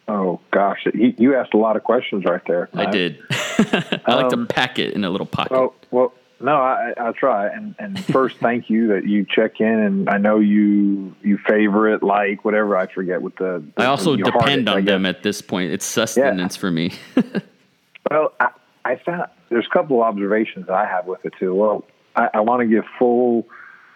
oh 0.07 0.39
gosh 0.51 0.79
you, 0.93 1.13
you 1.17 1.35
asked 1.35 1.53
a 1.53 1.57
lot 1.57 1.75
of 1.75 1.83
questions 1.83 2.25
right 2.25 2.41
there 2.47 2.67
i 2.73 2.85
did 2.85 3.19
i 3.31 4.01
like 4.07 4.33
um, 4.33 4.47
to 4.47 4.53
pack 4.53 4.79
it 4.79 4.93
in 4.93 5.03
a 5.03 5.09
little 5.09 5.27
pocket 5.27 5.51
well, 5.51 5.75
well 5.91 6.13
no, 6.39 6.55
I, 6.55 6.93
I 6.99 7.11
try. 7.13 7.47
And, 7.47 7.73
and 7.79 8.03
first, 8.05 8.37
thank 8.39 8.69
you 8.69 8.89
that 8.89 9.07
you 9.07 9.25
check 9.25 9.59
in. 9.59 9.67
And 9.67 10.07
I 10.07 10.17
know 10.17 10.39
you 10.39 11.15
you 11.23 11.39
favorite, 11.47 12.03
like, 12.03 12.45
whatever. 12.45 12.77
I 12.77 12.85
forget 12.85 13.21
what 13.21 13.35
the. 13.37 13.63
the 13.75 13.83
I 13.83 13.85
also 13.87 14.15
depend 14.15 14.69
on 14.69 14.85
them 14.85 15.05
at 15.05 15.23
this 15.23 15.41
point. 15.41 15.71
It's 15.71 15.85
sustenance 15.85 16.55
yeah. 16.55 16.59
for 16.59 16.71
me. 16.71 16.93
well, 18.11 18.33
I, 18.39 18.49
I 18.85 18.95
found 18.97 19.29
there's 19.49 19.65
a 19.65 19.73
couple 19.73 20.01
of 20.01 20.07
observations 20.07 20.67
that 20.67 20.75
I 20.75 20.85
have 20.85 21.07
with 21.07 21.25
it 21.25 21.33
too. 21.39 21.55
Well, 21.55 21.85
I, 22.17 22.29
I 22.33 22.39
want 22.41 22.61
to 22.61 22.67
give 22.67 22.83
full. 22.97 23.47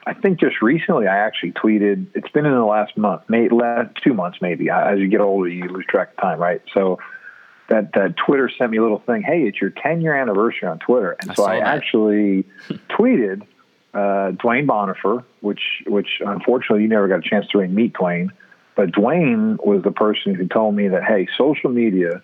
I 0.05 0.13
think 0.13 0.39
just 0.39 0.61
recently 0.61 1.07
I 1.07 1.17
actually 1.17 1.51
tweeted. 1.51 2.07
It's 2.15 2.29
been 2.29 2.45
in 2.45 2.53
the 2.53 2.63
last 2.63 2.97
month, 2.97 3.23
maybe 3.27 3.53
last 3.53 3.95
two 4.03 4.13
months, 4.13 4.37
maybe. 4.41 4.69
As 4.69 4.99
you 4.99 5.07
get 5.07 5.19
older, 5.21 5.49
you 5.49 5.67
lose 5.67 5.85
track 5.85 6.11
of 6.11 6.17
time, 6.17 6.39
right? 6.39 6.61
So 6.73 6.99
that, 7.69 7.93
that 7.93 8.15
Twitter 8.17 8.49
sent 8.57 8.71
me 8.71 8.77
a 8.77 8.81
little 8.81 8.99
thing. 8.99 9.21
Hey, 9.21 9.43
it's 9.43 9.59
your 9.59 9.69
10 9.69 10.01
year 10.01 10.15
anniversary 10.15 10.67
on 10.67 10.79
Twitter, 10.79 11.17
and 11.21 11.35
so 11.35 11.43
I, 11.43 11.57
I 11.57 11.59
actually 11.59 12.45
tweeted 12.89 13.43
uh, 13.93 14.31
Duane 14.31 14.67
Bonifer, 14.67 15.23
which 15.41 15.83
which 15.87 16.21
unfortunately 16.25 16.83
you 16.83 16.89
never 16.89 17.07
got 17.07 17.19
a 17.19 17.29
chance 17.29 17.47
to 17.49 17.59
really 17.59 17.73
meet 17.73 17.93
Dwayne, 17.93 18.29
but 18.75 18.91
Dwayne 18.91 19.63
was 19.63 19.83
the 19.83 19.91
person 19.91 20.35
who 20.35 20.47
told 20.47 20.75
me 20.75 20.87
that 20.87 21.03
hey, 21.03 21.27
social 21.37 21.69
media 21.69 22.21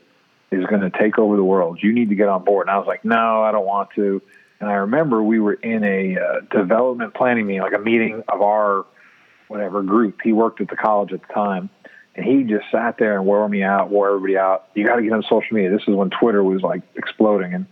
is 0.52 0.66
going 0.66 0.82
to 0.82 0.90
take 0.90 1.18
over 1.20 1.36
the 1.36 1.44
world. 1.44 1.80
You 1.82 1.94
need 1.94 2.10
to 2.10 2.16
get 2.16 2.30
on 2.30 2.44
board. 2.44 2.68
And 2.68 2.76
I 2.76 2.78
was 2.78 2.88
like, 2.88 3.04
no, 3.04 3.44
I 3.44 3.52
don't 3.52 3.66
want 3.66 3.90
to. 3.96 4.22
And 4.60 4.70
I 4.70 4.74
remember 4.74 5.22
we 5.22 5.40
were 5.40 5.54
in 5.54 5.84
a 5.84 6.18
uh, 6.18 6.40
development 6.52 7.14
planning 7.14 7.46
meeting, 7.46 7.62
like 7.62 7.74
a 7.74 7.80
meeting 7.80 8.24
of 8.28 8.42
our 8.42 8.86
whatever 9.48 9.84
group. 9.84 10.20
He 10.24 10.34
worked 10.34 10.62
at 10.62 10.68
the 10.68 10.76
college 10.76 11.14
at 11.14 11.22
the 11.28 11.34
time 11.34 11.70
and 12.18 12.26
he 12.26 12.44
just 12.44 12.66
sat 12.72 12.98
there 12.98 13.16
and 13.16 13.26
wore 13.26 13.48
me 13.48 13.62
out, 13.62 13.92
wore 13.92 14.08
everybody 14.10 14.38
out. 14.38 14.70
You 14.74 14.86
got 14.86 14.96
to 14.96 15.04
get 15.04 15.14
on 15.14 15.22
social 15.24 15.54
media. 15.56 15.70
This 15.70 15.84
is 15.88 15.96
when 15.96 16.10
Twitter 16.10 16.44
was 16.44 16.62
like 16.64 16.82
exploding. 16.96 17.54
And 17.54 17.68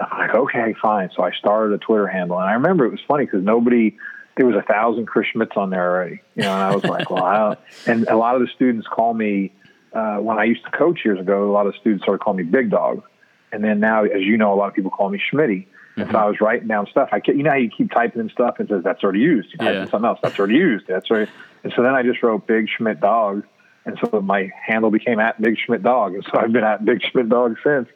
I'm 0.00 0.18
like, 0.18 0.34
okay, 0.34 0.74
fine. 0.80 1.10
So 1.14 1.24
I 1.24 1.32
started 1.32 1.74
a 1.74 1.78
Twitter 1.78 2.06
handle. 2.06 2.38
And 2.38 2.48
I 2.48 2.52
remember 2.52 2.84
it 2.84 2.90
was 2.90 3.00
funny 3.08 3.24
because 3.24 3.42
nobody, 3.42 3.96
there 4.36 4.46
was 4.46 4.54
a 4.54 4.62
thousand 4.62 5.06
Chris 5.06 5.26
Schmitz 5.32 5.56
on 5.56 5.70
there 5.70 5.90
already. 5.90 6.20
You 6.36 6.42
know, 6.44 6.52
and 6.52 6.62
I 6.62 6.74
was 6.74 6.84
like, 6.84 7.10
well, 7.10 7.24
I 7.24 7.36
don't. 7.38 7.58
And 7.86 8.08
a 8.08 8.16
lot 8.16 8.36
of 8.36 8.42
the 8.42 8.48
students 8.54 8.86
call 8.86 9.12
me, 9.12 9.52
uh, 9.92 10.16
when 10.16 10.38
I 10.38 10.44
used 10.44 10.64
to 10.64 10.70
coach 10.70 11.00
years 11.04 11.18
ago, 11.18 11.50
a 11.50 11.52
lot 11.52 11.66
of 11.66 11.74
students 11.80 12.04
started 12.04 12.22
calling 12.22 12.38
me 12.38 12.44
Big 12.44 12.70
Dog. 12.70 13.02
And 13.50 13.62
then 13.62 13.80
now, 13.80 14.04
as 14.04 14.22
you 14.22 14.36
know, 14.36 14.52
a 14.52 14.56
lot 14.56 14.68
of 14.68 14.74
people 14.74 14.90
call 14.90 15.10
me 15.10 15.20
Schmitty. 15.32 15.66
And 15.96 16.06
mm-hmm. 16.06 16.12
so 16.12 16.18
I 16.18 16.26
was 16.26 16.40
writing 16.40 16.68
down 16.68 16.86
stuff. 16.90 17.10
I 17.12 17.20
you 17.26 17.42
know 17.42 17.50
how 17.50 17.56
you 17.56 17.70
keep 17.70 17.90
typing 17.92 18.20
in 18.20 18.30
stuff 18.30 18.56
and 18.58 18.68
says 18.68 18.82
that's 18.82 19.02
already 19.04 19.20
used. 19.20 19.48
You 19.52 19.58
type 19.58 19.74
yeah. 19.74 19.82
in 19.82 19.88
something 19.88 20.08
else 20.08 20.18
that's 20.22 20.38
already 20.38 20.56
used. 20.56 20.86
That's 20.88 21.10
right. 21.10 21.28
And 21.62 21.72
so 21.74 21.82
then 21.82 21.94
I 21.94 22.02
just 22.02 22.22
wrote 22.22 22.46
Big 22.46 22.68
Schmidt 22.68 23.00
Dog, 23.00 23.44
and 23.84 23.98
so 24.00 24.20
my 24.20 24.50
handle 24.66 24.90
became 24.90 25.20
at 25.20 25.40
Big 25.40 25.56
Schmidt 25.64 25.82
Dog, 25.82 26.14
and 26.14 26.24
so 26.24 26.38
I've 26.38 26.52
been 26.52 26.64
at 26.64 26.84
Big 26.84 27.02
Schmidt 27.02 27.28
Dog 27.28 27.56
since. 27.64 27.88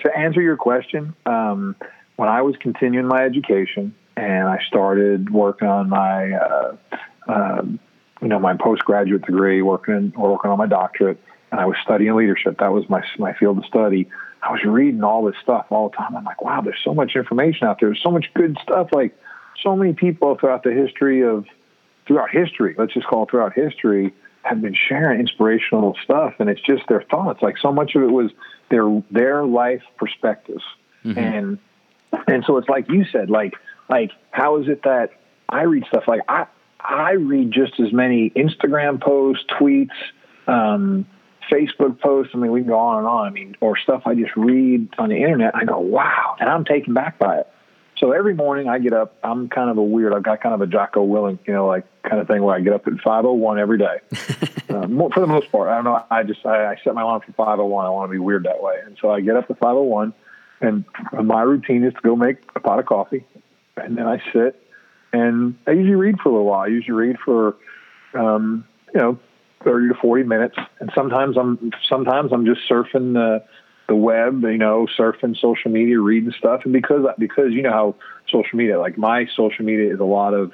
To 0.00 0.16
answer 0.16 0.40
your 0.40 0.56
question, 0.56 1.14
um, 1.26 1.76
when 2.16 2.28
I 2.28 2.40
was 2.40 2.54
continuing 2.58 3.06
my 3.06 3.22
education 3.22 3.94
and 4.16 4.48
I 4.48 4.58
started 4.66 5.30
working 5.30 5.68
on 5.68 5.88
my, 5.88 6.32
uh, 6.32 6.76
uh, 7.28 7.62
you 8.22 8.28
know, 8.28 8.38
my 8.38 8.54
postgraduate 8.56 9.26
degree, 9.26 9.62
working 9.62 10.12
working 10.16 10.50
on 10.50 10.58
my 10.58 10.66
doctorate, 10.66 11.18
and 11.50 11.60
I 11.60 11.66
was 11.66 11.76
studying 11.82 12.14
leadership. 12.14 12.58
That 12.58 12.72
was 12.72 12.88
my 12.88 13.02
my 13.18 13.32
field 13.34 13.58
of 13.58 13.64
study. 13.64 14.08
I 14.42 14.52
was 14.52 14.64
reading 14.64 15.02
all 15.04 15.24
this 15.24 15.36
stuff 15.42 15.66
all 15.70 15.90
the 15.90 15.96
time. 15.96 16.16
I'm 16.16 16.24
like, 16.24 16.42
wow, 16.42 16.60
there's 16.62 16.80
so 16.82 16.94
much 16.94 17.12
information 17.14 17.66
out 17.66 17.78
there. 17.80 17.90
There's 17.90 18.02
so 18.02 18.10
much 18.10 18.26
good 18.34 18.56
stuff. 18.62 18.88
Like 18.92 19.16
so 19.62 19.76
many 19.76 19.92
people 19.92 20.36
throughout 20.38 20.62
the 20.62 20.72
history 20.72 21.22
of 21.22 21.46
throughout 22.06 22.30
history. 22.30 22.74
Let's 22.78 22.94
just 22.94 23.06
call 23.06 23.24
it 23.24 23.30
throughout 23.30 23.52
history 23.52 24.14
have 24.42 24.60
been 24.60 24.74
sharing 24.74 25.20
inspirational 25.20 25.96
stuff, 26.02 26.34
and 26.38 26.48
it's 26.48 26.60
just 26.62 26.82
their 26.88 27.02
thoughts. 27.02 27.42
Like 27.42 27.58
so 27.58 27.72
much 27.72 27.94
of 27.94 28.02
it 28.02 28.10
was 28.10 28.30
their 28.70 29.02
their 29.10 29.44
life 29.44 29.82
perspectives, 29.96 30.62
mm-hmm. 31.04 31.18
and 31.18 31.58
and 32.26 32.44
so 32.46 32.56
it's 32.56 32.68
like 32.68 32.88
you 32.88 33.04
said, 33.12 33.30
like 33.30 33.54
like 33.88 34.12
how 34.30 34.58
is 34.60 34.68
it 34.68 34.82
that 34.84 35.10
I 35.48 35.62
read 35.62 35.84
stuff 35.88 36.04
like 36.06 36.22
I 36.28 36.46
I 36.80 37.12
read 37.12 37.52
just 37.52 37.78
as 37.80 37.92
many 37.92 38.30
Instagram 38.30 39.00
posts, 39.00 39.44
tweets, 39.60 39.88
um, 40.46 41.06
Facebook 41.50 42.00
posts. 42.00 42.32
I 42.34 42.38
mean, 42.38 42.52
we 42.52 42.60
can 42.60 42.68
go 42.68 42.78
on 42.78 42.98
and 42.98 43.06
on. 43.06 43.26
I 43.26 43.30
mean, 43.30 43.56
or 43.60 43.76
stuff 43.76 44.02
I 44.06 44.14
just 44.14 44.36
read 44.36 44.88
on 44.98 45.08
the 45.08 45.16
internet. 45.16 45.54
I 45.54 45.64
go, 45.64 45.78
wow, 45.78 46.36
and 46.38 46.48
I'm 46.48 46.64
taken 46.64 46.94
back 46.94 47.18
by 47.18 47.38
it. 47.38 47.48
So 47.98 48.12
every 48.12 48.34
morning 48.34 48.68
I 48.68 48.78
get 48.78 48.94
up. 48.94 49.16
I'm 49.22 49.48
kind 49.50 49.68
of 49.68 49.76
a 49.76 49.82
weird. 49.82 50.14
I've 50.14 50.22
got 50.22 50.40
kind 50.40 50.54
of 50.54 50.62
a 50.62 50.66
Jocko 50.66 51.06
Willink, 51.06 51.40
you 51.46 51.52
know, 51.52 51.66
like 51.66 51.84
kind 52.02 52.18
of 52.18 52.28
thing 52.28 52.42
where 52.42 52.56
I 52.56 52.60
get 52.60 52.72
up 52.72 52.86
at 52.86 52.94
5:01 52.94 53.60
every 53.60 53.76
day. 53.76 53.98
uh, 54.70 54.86
more, 54.86 55.10
for 55.10 55.20
the 55.20 55.26
most 55.26 55.52
part, 55.52 55.68
I 55.68 55.74
don't 55.74 55.84
know. 55.84 56.02
I 56.10 56.22
just 56.22 56.44
I, 56.46 56.72
I 56.72 56.76
set 56.82 56.94
my 56.94 57.02
alarm 57.02 57.20
for 57.26 57.32
5:01. 57.32 57.84
I 57.84 57.90
want 57.90 58.08
to 58.08 58.12
be 58.12 58.18
weird 58.18 58.44
that 58.44 58.62
way, 58.62 58.76
and 58.86 58.96
so 59.02 59.10
I 59.10 59.20
get 59.20 59.36
up 59.36 59.50
at 59.50 59.60
5:01, 59.60 60.14
and 60.62 60.84
my 61.12 61.42
routine 61.42 61.84
is 61.84 61.92
to 61.92 62.00
go 62.00 62.16
make 62.16 62.38
a 62.56 62.60
pot 62.60 62.78
of 62.78 62.86
coffee, 62.86 63.26
and 63.76 63.98
then 63.98 64.06
I 64.06 64.22
sit 64.32 64.60
and 65.12 65.56
I 65.66 65.72
usually 65.72 65.96
read 65.96 66.20
for 66.20 66.28
a 66.28 66.32
little 66.32 66.46
while. 66.46 66.60
I 66.60 66.68
usually 66.68 66.94
read 66.94 67.16
for, 67.24 67.56
um, 68.14 68.64
you 68.94 69.00
know, 69.00 69.18
30 69.64 69.88
to 69.88 69.94
40 69.94 70.24
minutes, 70.24 70.56
and 70.80 70.90
sometimes 70.94 71.36
I'm 71.36 71.70
sometimes 71.88 72.32
I'm 72.32 72.46
just 72.46 72.60
surfing 72.68 73.14
the 73.14 73.44
the 73.88 73.96
web, 73.96 74.42
you 74.42 74.56
know, 74.56 74.86
surfing 74.96 75.36
social 75.38 75.70
media, 75.70 75.98
reading 75.98 76.32
stuff, 76.38 76.60
and 76.64 76.72
because 76.72 77.04
because 77.18 77.52
you 77.52 77.62
know 77.62 77.72
how 77.72 77.94
social 78.30 78.56
media, 78.56 78.78
like 78.78 78.96
my 78.96 79.26
social 79.36 79.64
media 79.64 79.92
is 79.92 80.00
a 80.00 80.04
lot 80.04 80.32
of 80.32 80.52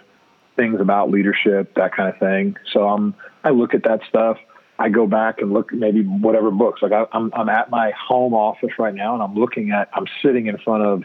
things 0.56 0.80
about 0.80 1.10
leadership, 1.10 1.74
that 1.74 1.94
kind 1.94 2.08
of 2.08 2.18
thing. 2.18 2.56
So 2.72 2.88
I'm 2.88 3.14
I 3.44 3.50
look 3.50 3.74
at 3.74 3.84
that 3.84 4.00
stuff. 4.08 4.38
I 4.78 4.88
go 4.88 5.06
back 5.06 5.40
and 5.40 5.52
look 5.52 5.72
maybe 5.72 6.02
whatever 6.02 6.50
books. 6.50 6.82
Like 6.82 6.92
I, 6.92 7.04
I'm 7.12 7.30
I'm 7.34 7.48
at 7.48 7.70
my 7.70 7.92
home 7.92 8.34
office 8.34 8.78
right 8.78 8.94
now, 8.94 9.14
and 9.14 9.22
I'm 9.22 9.34
looking 9.34 9.70
at 9.70 9.88
I'm 9.92 10.06
sitting 10.22 10.46
in 10.46 10.58
front 10.58 10.82
of 10.82 11.04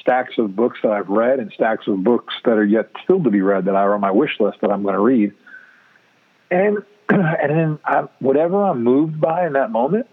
stacks 0.00 0.38
of 0.38 0.56
books 0.56 0.78
that 0.82 0.90
I've 0.90 1.08
read 1.08 1.38
and 1.38 1.52
stacks 1.52 1.86
of 1.86 2.02
books 2.02 2.34
that 2.44 2.52
are 2.52 2.64
yet 2.64 2.90
still 3.04 3.22
to 3.22 3.30
be 3.30 3.42
read 3.42 3.66
that 3.66 3.74
are 3.74 3.94
on 3.94 4.00
my 4.00 4.10
wish 4.10 4.40
list 4.40 4.58
that 4.62 4.70
I'm 4.70 4.82
going 4.82 4.94
to 4.94 5.00
read. 5.00 5.32
And 6.50 6.78
and 7.08 7.50
then 7.50 7.78
I, 7.84 8.08
whatever 8.20 8.62
I'm 8.62 8.82
moved 8.82 9.20
by 9.20 9.46
in 9.46 9.54
that 9.54 9.70
moment, 9.70 10.06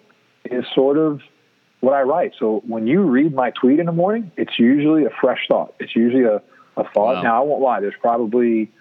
is 0.46 0.66
sort 0.74 0.98
of 0.98 1.22
what 1.80 1.94
I 1.94 2.02
write. 2.02 2.34
So 2.38 2.62
when 2.68 2.88
you 2.88 3.02
read 3.02 3.34
my 3.34 3.52
tweet 3.52 3.80
in 3.80 3.86
the 3.86 3.92
morning, 3.92 4.32
it's 4.38 4.60
usually 4.60 5.06
a 5.06 5.10
fresh 5.22 5.48
thought. 5.48 5.74
It's 5.80 5.96
usually 5.96 6.24
a, 6.24 6.42
a 6.78 6.84
thought. 6.94 7.16
Wow. 7.16 7.22
Now 7.22 7.42
I 7.44 7.46
won't 7.46 7.62
lie. 7.62 7.80
There's 7.80 7.94
probably 8.00 8.72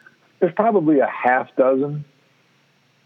there's 0.41 0.55
probably 0.55 1.01
a 1.01 1.09
half 1.09 1.49
dozen 1.57 2.05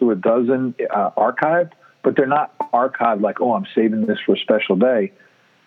to 0.00 0.10
a 0.10 0.14
dozen 0.14 0.74
uh, 0.90 1.10
archived, 1.16 1.72
but 2.02 2.16
they're 2.16 2.26
not 2.26 2.56
archived 2.72 3.20
like 3.20 3.40
oh 3.40 3.54
I'm 3.54 3.66
saving 3.74 4.06
this 4.06 4.18
for 4.24 4.34
a 4.34 4.38
special 4.38 4.76
day. 4.76 5.12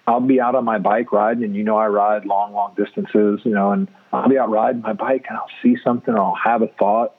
I'll 0.08 0.22
be 0.22 0.40
out 0.40 0.54
on 0.54 0.66
my 0.66 0.78
bike 0.78 1.12
riding, 1.12 1.44
and 1.44 1.56
you 1.56 1.64
know 1.64 1.78
I 1.78 1.88
ride 1.88 2.26
long, 2.26 2.54
long 2.54 2.76
distances, 2.78 3.40
you 3.44 3.52
know, 3.52 3.72
and 3.72 3.88
I'll 4.14 4.30
be 4.30 4.38
out 4.38 4.52
riding 4.52 4.82
my 4.82 4.94
bike, 4.94 5.26
and 5.28 5.36
I'll 5.36 5.50
see 5.64 5.78
something, 5.84 6.14
or 6.14 6.20
I'll 6.20 6.38
have 6.44 6.62
a 6.62 6.68
thought 6.68 7.16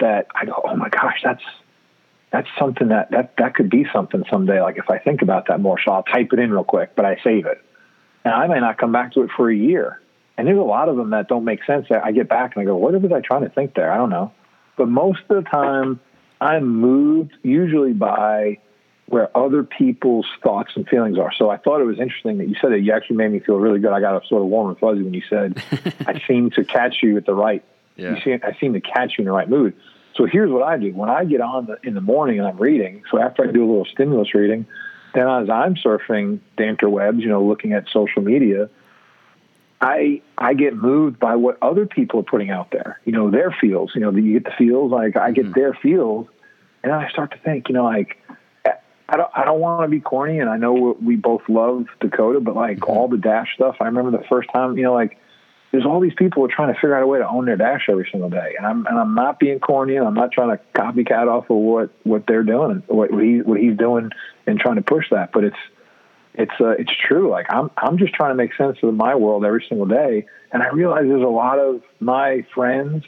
that 0.00 0.26
I 0.34 0.44
go, 0.44 0.60
oh 0.64 0.76
my 0.76 0.88
gosh, 0.88 1.20
that's 1.22 1.42
that's 2.30 2.48
something 2.58 2.88
that, 2.88 3.10
that 3.10 3.34
that 3.38 3.54
could 3.54 3.70
be 3.70 3.86
something 3.92 4.24
someday. 4.30 4.60
Like 4.60 4.76
if 4.76 4.90
I 4.90 4.98
think 4.98 5.22
about 5.22 5.48
that 5.48 5.60
more, 5.60 5.78
so 5.82 5.92
I'll 5.92 6.02
type 6.02 6.28
it 6.32 6.38
in 6.38 6.50
real 6.50 6.64
quick, 6.64 6.94
but 6.94 7.04
I 7.04 7.16
save 7.24 7.46
it. 7.46 7.62
And 8.24 8.34
I 8.34 8.46
may 8.46 8.60
not 8.60 8.78
come 8.78 8.92
back 8.92 9.14
to 9.14 9.22
it 9.22 9.30
for 9.36 9.50
a 9.50 9.56
year. 9.56 10.00
And 10.36 10.46
there's 10.46 10.58
a 10.58 10.62
lot 10.62 10.88
of 10.88 10.96
them 10.96 11.10
that 11.10 11.28
don't 11.28 11.44
make 11.44 11.64
sense. 11.64 11.86
I 11.90 12.12
get 12.12 12.28
back 12.28 12.54
and 12.54 12.62
I 12.62 12.64
go, 12.64 12.76
what 12.76 12.92
was 13.00 13.12
I 13.12 13.20
trying 13.20 13.42
to 13.42 13.48
think 13.48 13.74
there? 13.74 13.90
I 13.90 13.96
don't 13.96 14.10
know. 14.10 14.32
But 14.76 14.88
most 14.88 15.20
of 15.28 15.42
the 15.42 15.50
time, 15.50 15.98
I'm 16.40 16.68
moved 16.68 17.32
usually 17.42 17.92
by 17.92 18.58
where 19.06 19.36
other 19.36 19.64
people's 19.64 20.26
thoughts 20.42 20.72
and 20.76 20.86
feelings 20.86 21.18
are. 21.18 21.32
So 21.36 21.50
I 21.50 21.56
thought 21.56 21.80
it 21.80 21.84
was 21.84 21.98
interesting 21.98 22.38
that 22.38 22.48
you 22.48 22.54
said 22.60 22.72
that 22.72 22.80
you 22.80 22.92
actually 22.92 23.16
made 23.16 23.32
me 23.32 23.40
feel 23.40 23.56
really 23.56 23.80
good. 23.80 23.90
I 23.90 24.00
got 24.00 24.22
a 24.22 24.26
sort 24.28 24.42
of 24.42 24.48
warm 24.48 24.68
and 24.68 24.78
fuzzy 24.78 25.02
when 25.02 25.14
you 25.14 25.22
said, 25.28 25.62
I 26.06 26.22
seem 26.28 26.50
to 26.50 26.64
catch 26.64 27.02
you 27.02 27.16
at 27.16 27.24
the 27.24 27.34
right, 27.34 27.64
yeah. 27.98 28.14
you 28.14 28.20
see, 28.22 28.32
I 28.32 28.56
seem 28.58 28.72
to 28.72 28.80
catch 28.80 29.12
you 29.18 29.22
in 29.22 29.24
the 29.26 29.32
right 29.32 29.48
mood. 29.48 29.74
So 30.16 30.26
here's 30.26 30.50
what 30.50 30.62
I 30.62 30.78
do 30.78 30.92
when 30.94 31.10
I 31.10 31.24
get 31.24 31.40
on 31.40 31.66
the, 31.66 31.78
in 31.82 31.94
the 31.94 32.00
morning 32.00 32.38
and 32.38 32.48
I'm 32.48 32.56
reading. 32.56 33.02
So 33.10 33.20
after 33.20 33.46
I 33.46 33.52
do 33.52 33.64
a 33.64 33.68
little 33.68 33.84
stimulus 33.84 34.34
reading, 34.34 34.66
then 35.14 35.28
as 35.28 35.50
I'm 35.50 35.74
surfing 35.74 36.40
the 36.56 36.64
interwebs, 36.64 37.20
you 37.20 37.28
know, 37.28 37.44
looking 37.44 37.72
at 37.72 37.84
social 37.92 38.22
media, 38.22 38.68
I 39.80 40.22
I 40.36 40.54
get 40.54 40.74
moved 40.76 41.20
by 41.20 41.36
what 41.36 41.56
other 41.62 41.86
people 41.86 42.20
are 42.20 42.24
putting 42.24 42.50
out 42.50 42.70
there. 42.72 43.00
You 43.04 43.12
know, 43.12 43.30
their 43.30 43.54
feels. 43.60 43.92
You 43.94 44.00
know, 44.00 44.10
you 44.10 44.32
get 44.32 44.44
the 44.44 44.52
feels. 44.58 44.90
Like 44.90 45.16
I 45.16 45.30
get 45.30 45.46
mm-hmm. 45.46 45.60
their 45.60 45.74
feels, 45.74 46.26
and 46.82 46.92
I 46.92 47.08
start 47.10 47.30
to 47.32 47.38
think. 47.38 47.68
You 47.68 47.74
know, 47.74 47.84
like 47.84 48.18
I 49.08 49.16
don't 49.16 49.30
I 49.34 49.44
don't 49.44 49.60
want 49.60 49.84
to 49.84 49.88
be 49.88 50.00
corny, 50.00 50.40
and 50.40 50.50
I 50.50 50.56
know 50.56 50.96
we 51.00 51.16
both 51.16 51.42
love 51.48 51.86
Dakota, 52.00 52.40
but 52.40 52.56
like 52.56 52.78
mm-hmm. 52.78 52.90
all 52.90 53.08
the 53.08 53.18
dash 53.18 53.54
stuff. 53.54 53.76
I 53.80 53.84
remember 53.84 54.10
the 54.10 54.24
first 54.28 54.50
time. 54.52 54.76
You 54.76 54.84
know, 54.84 54.94
like 54.94 55.16
there's 55.70 55.84
all 55.84 56.00
these 56.00 56.14
people 56.16 56.42
who 56.42 56.50
are 56.50 56.54
trying 56.54 56.72
to 56.72 56.74
figure 56.74 56.96
out 56.96 57.02
a 57.02 57.06
way 57.06 57.18
to 57.18 57.28
own 57.28 57.44
their 57.44 57.56
dash 57.56 57.86
every 57.88 58.08
single 58.10 58.30
day, 58.30 58.54
and 58.56 58.66
I'm 58.66 58.86
and 58.86 58.98
I'm 58.98 59.14
not 59.14 59.38
being 59.38 59.60
corny, 59.60 59.96
and 59.96 60.06
I'm 60.06 60.14
not 60.14 60.32
trying 60.32 60.56
to 60.56 60.62
copycat 60.74 61.28
off 61.28 61.50
of 61.50 61.56
what 61.56 61.90
what 62.04 62.26
they're 62.26 62.42
doing, 62.42 62.82
what 62.86 63.10
he 63.10 63.42
what 63.42 63.60
he's 63.60 63.76
doing, 63.76 64.10
and 64.46 64.58
trying 64.58 64.76
to 64.76 64.82
push 64.82 65.10
that. 65.10 65.32
But 65.32 65.44
it's 65.44 65.56
it's 66.34 66.52
uh, 66.60 66.70
it's 66.70 66.92
true. 67.06 67.30
Like 67.30 67.46
I'm 67.50 67.70
I'm 67.76 67.98
just 67.98 68.14
trying 68.14 68.30
to 68.30 68.34
make 68.34 68.54
sense 68.54 68.78
of 68.82 68.94
my 68.94 69.14
world 69.14 69.44
every 69.44 69.64
single 69.68 69.86
day, 69.86 70.26
and 70.52 70.62
I 70.62 70.68
realize 70.68 71.02
there's 71.06 71.22
a 71.22 71.26
lot 71.26 71.58
of 71.58 71.82
my 72.00 72.46
friends 72.54 73.04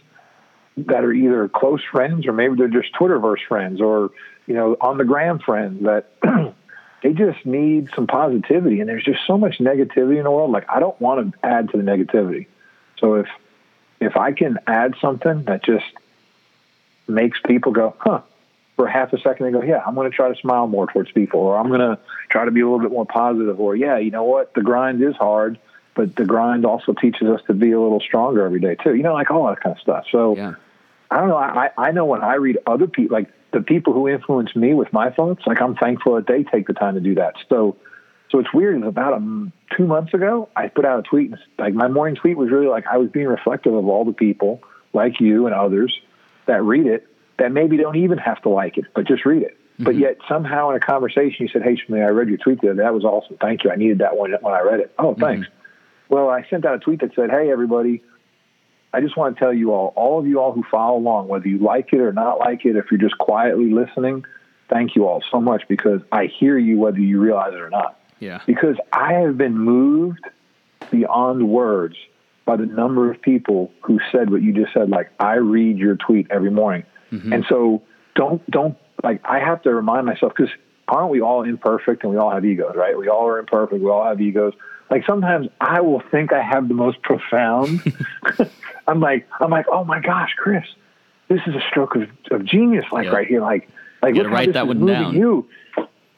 that 0.76 1.04
are 1.04 1.12
either 1.12 1.48
close 1.48 1.82
friends 1.90 2.26
or 2.26 2.32
maybe 2.32 2.56
they're 2.56 2.68
just 2.68 2.94
Twitterverse 2.94 3.46
friends 3.48 3.80
or 3.80 4.10
you 4.46 4.54
know 4.54 4.76
on 4.80 4.98
the 4.98 5.04
gram 5.04 5.38
friends 5.38 5.84
that 5.84 6.12
they 7.02 7.12
just 7.12 7.44
need 7.46 7.88
some 7.94 8.06
positivity. 8.06 8.80
And 8.80 8.88
there's 8.88 9.04
just 9.04 9.20
so 9.26 9.38
much 9.38 9.58
negativity 9.58 10.18
in 10.18 10.24
the 10.24 10.30
world. 10.30 10.50
Like 10.50 10.68
I 10.68 10.80
don't 10.80 11.00
want 11.00 11.32
to 11.32 11.46
add 11.46 11.70
to 11.70 11.76
the 11.76 11.82
negativity. 11.82 12.46
So 12.98 13.14
if 13.14 13.28
if 14.00 14.16
I 14.16 14.32
can 14.32 14.58
add 14.66 14.94
something 15.00 15.44
that 15.44 15.64
just 15.64 15.84
makes 17.06 17.38
people 17.44 17.72
go, 17.72 17.94
huh, 17.98 18.22
for 18.76 18.86
half 18.86 19.12
a 19.12 19.20
second 19.20 19.46
they 19.46 19.52
go, 19.52 19.62
yeah, 19.62 19.82
I'm 19.86 19.94
going 19.94 20.10
to 20.10 20.16
try 20.16 20.32
to 20.32 20.40
smile 20.40 20.66
more 20.66 20.86
towards 20.86 21.12
people, 21.12 21.40
or 21.40 21.58
I'm 21.58 21.68
going 21.68 21.80
to 21.80 21.98
try 22.28 22.44
to 22.44 22.50
be 22.50 22.60
a 22.60 22.64
little 22.64 22.80
bit 22.80 22.90
more 22.90 23.06
positive, 23.06 23.60
or 23.60 23.76
yeah, 23.76 23.98
you 23.98 24.10
know 24.10 24.24
what, 24.24 24.54
the 24.54 24.62
grind 24.62 25.02
is 25.02 25.14
hard, 25.16 25.58
but 25.94 26.16
the 26.16 26.24
grind 26.24 26.64
also 26.64 26.94
teaches 26.94 27.28
us 27.28 27.42
to 27.46 27.54
be 27.54 27.72
a 27.72 27.80
little 27.80 28.00
stronger 28.00 28.44
every 28.44 28.60
day 28.60 28.76
too. 28.76 28.94
You 28.94 29.02
know, 29.02 29.14
like 29.14 29.30
all 29.30 29.46
that 29.48 29.60
kind 29.60 29.76
of 29.76 29.82
stuff. 29.82 30.06
So 30.10 30.36
yeah. 30.36 30.54
I 31.10 31.18
don't 31.18 31.28
know. 31.28 31.36
I 31.36 31.70
I 31.76 31.90
know 31.92 32.04
when 32.04 32.22
I 32.22 32.34
read 32.34 32.58
other 32.66 32.86
people, 32.86 33.14
like 33.14 33.30
the 33.52 33.60
people 33.60 33.92
who 33.92 34.08
influence 34.08 34.54
me 34.54 34.74
with 34.74 34.92
my 34.92 35.10
thoughts, 35.10 35.42
like 35.46 35.60
I'm 35.60 35.74
thankful 35.74 36.16
that 36.16 36.26
they 36.26 36.44
take 36.44 36.66
the 36.66 36.74
time 36.74 36.94
to 36.94 37.00
do 37.00 37.16
that. 37.16 37.34
So. 37.48 37.76
So 38.30 38.38
it's 38.38 38.54
weird. 38.54 38.80
About 38.84 39.14
um, 39.14 39.52
two 39.76 39.88
months 39.88 40.14
ago, 40.14 40.48
I 40.54 40.68
put 40.68 40.84
out 40.84 41.00
a 41.00 41.02
tweet. 41.02 41.32
And, 41.32 41.40
like 41.58 41.74
my 41.74 41.88
morning 41.88 42.14
tweet 42.14 42.36
was 42.36 42.48
really 42.48 42.68
like 42.68 42.86
I 42.86 42.96
was 42.96 43.10
being 43.10 43.26
reflective 43.26 43.74
of 43.74 43.88
all 43.88 44.04
the 44.04 44.12
people 44.12 44.62
like 44.92 45.20
you 45.20 45.46
and 45.46 45.54
others 45.54 45.92
that 46.46 46.62
read 46.62 46.86
it 46.86 47.08
that 47.40 47.50
maybe 47.50 47.76
don't 47.76 47.96
even 47.96 48.18
have 48.18 48.40
to 48.42 48.48
like 48.48 48.78
it, 48.78 48.84
but 48.94 49.06
just 49.06 49.24
read 49.24 49.42
it. 49.42 49.56
Mm-hmm. 49.74 49.84
But 49.84 49.96
yet 49.96 50.18
somehow 50.28 50.70
in 50.70 50.76
a 50.76 50.80
conversation 50.80 51.46
you 51.46 51.48
said, 51.48 51.62
"Hey, 51.62 51.76
Schmitty, 51.76 52.04
I 52.04 52.10
read 52.10 52.28
your 52.28 52.38
tweet 52.38 52.60
there. 52.60 52.74
That 52.74 52.94
was 52.94 53.04
awesome. 53.04 53.36
Thank 53.40 53.64
you. 53.64 53.70
I 53.70 53.76
needed 53.76 53.98
that 53.98 54.16
one 54.16 54.32
when 54.40 54.54
I 54.54 54.60
read 54.60 54.80
it. 54.80 54.94
Oh, 54.98 55.14
thanks." 55.14 55.48
Mm-hmm. 55.48 56.14
Well, 56.14 56.28
I 56.28 56.46
sent 56.50 56.64
out 56.64 56.74
a 56.74 56.78
tweet 56.78 57.00
that 57.00 57.14
said, 57.16 57.30
"Hey, 57.30 57.50
everybody." 57.50 58.02
I 58.92 59.00
just 59.00 59.16
want 59.16 59.36
to 59.36 59.40
tell 59.40 59.52
you 59.52 59.72
all, 59.72 59.92
all 59.96 60.18
of 60.18 60.26
you 60.26 60.40
all 60.40 60.52
who 60.52 60.64
follow 60.70 60.98
along, 60.98 61.28
whether 61.28 61.48
you 61.48 61.58
like 61.58 61.92
it 61.92 62.00
or 62.00 62.12
not 62.12 62.38
like 62.38 62.64
it, 62.64 62.76
if 62.76 62.86
you're 62.90 63.00
just 63.00 63.18
quietly 63.18 63.70
listening, 63.70 64.24
thank 64.68 64.96
you 64.96 65.06
all 65.06 65.22
so 65.30 65.40
much 65.40 65.62
because 65.68 66.00
I 66.10 66.26
hear 66.26 66.58
you 66.58 66.78
whether 66.78 66.98
you 66.98 67.20
realize 67.20 67.52
it 67.52 67.60
or 67.60 67.70
not. 67.70 67.98
Yeah. 68.18 68.40
Because 68.46 68.76
I 68.92 69.14
have 69.14 69.38
been 69.38 69.58
moved 69.58 70.24
beyond 70.90 71.48
words 71.48 71.96
by 72.44 72.56
the 72.56 72.66
number 72.66 73.10
of 73.10 73.22
people 73.22 73.70
who 73.82 74.00
said 74.10 74.30
what 74.30 74.42
you 74.42 74.52
just 74.52 74.72
said. 74.72 74.90
Like, 74.90 75.10
I 75.20 75.34
read 75.34 75.78
your 75.78 75.96
tweet 75.96 76.26
every 76.30 76.50
morning. 76.50 76.84
Mm-hmm. 77.12 77.32
And 77.32 77.44
so 77.48 77.82
don't 78.14 78.48
don't 78.50 78.76
like 79.02 79.20
I 79.24 79.38
have 79.38 79.62
to 79.62 79.74
remind 79.74 80.06
myself 80.06 80.32
because 80.36 80.52
aren't 80.88 81.10
we 81.10 81.20
all 81.20 81.42
imperfect 81.42 82.02
and 82.02 82.12
we 82.12 82.18
all 82.18 82.30
have 82.30 82.44
egos, 82.44 82.74
right? 82.76 82.96
We 82.98 83.08
all 83.08 83.26
are 83.28 83.38
imperfect. 83.38 83.80
We 83.80 83.88
all 83.88 84.04
have 84.04 84.20
egos. 84.20 84.54
Like 84.90 85.06
sometimes 85.06 85.48
I 85.60 85.80
will 85.80 86.02
think 86.10 86.32
I 86.32 86.42
have 86.42 86.68
the 86.68 86.74
most 86.74 87.00
profound. 87.02 87.80
I'm 88.86 89.00
like 89.00 89.28
I'm 89.40 89.50
like 89.50 89.66
oh 89.70 89.84
my 89.84 90.00
gosh, 90.00 90.34
Chris, 90.36 90.64
this 91.28 91.40
is 91.46 91.54
a 91.54 91.60
stroke 91.68 91.96
of, 91.96 92.08
of 92.30 92.44
genius, 92.44 92.84
like 92.90 93.04
yep. 93.04 93.14
right 93.14 93.26
here, 93.26 93.40
like 93.40 93.68
like 94.02 94.14
you 94.14 94.22
look 94.22 94.32
write 94.32 94.52
that 94.54 94.66
one 94.66 94.84
down. 94.84 95.14
You. 95.14 95.48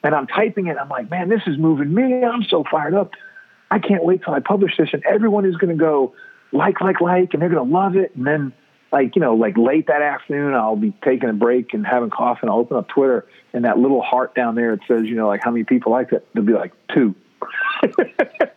And 0.04 0.16
I'm 0.16 0.26
typing 0.26 0.66
it. 0.66 0.76
I'm 0.78 0.88
like, 0.88 1.08
man, 1.10 1.28
this 1.28 1.42
is 1.46 1.56
moving 1.56 1.94
me. 1.94 2.24
I'm 2.24 2.42
so 2.42 2.64
fired 2.68 2.94
up. 2.94 3.12
I 3.70 3.78
can't 3.78 4.04
wait 4.04 4.22
till 4.24 4.34
I 4.34 4.40
publish 4.40 4.76
this, 4.76 4.88
and 4.92 5.02
everyone 5.04 5.46
is 5.46 5.54
going 5.56 5.76
to 5.76 5.80
go 5.80 6.12
like, 6.50 6.80
like, 6.80 7.00
like, 7.00 7.32
and 7.32 7.40
they're 7.40 7.48
going 7.48 7.66
to 7.66 7.72
love 7.72 7.94
it. 7.94 8.14
And 8.16 8.26
then 8.26 8.52
like, 8.92 9.16
you 9.16 9.22
know, 9.22 9.34
like 9.34 9.56
late 9.56 9.86
that 9.86 10.02
afternoon, 10.02 10.54
I'll 10.54 10.76
be 10.76 10.92
taking 11.02 11.30
a 11.30 11.32
break 11.32 11.72
and 11.72 11.86
having 11.86 12.10
coffee, 12.10 12.40
and 12.42 12.50
I'll 12.50 12.58
open 12.58 12.76
up 12.76 12.88
Twitter, 12.88 13.26
and 13.52 13.64
that 13.64 13.78
little 13.78 14.02
heart 14.02 14.34
down 14.34 14.54
there, 14.54 14.72
it 14.74 14.80
says, 14.86 15.04
you 15.04 15.14
know, 15.14 15.28
like 15.28 15.42
how 15.42 15.50
many 15.50 15.64
people 15.64 15.92
like 15.92 16.12
it? 16.12 16.26
They'll 16.34 16.44
be 16.44 16.52
like 16.52 16.72
two. 16.94 17.14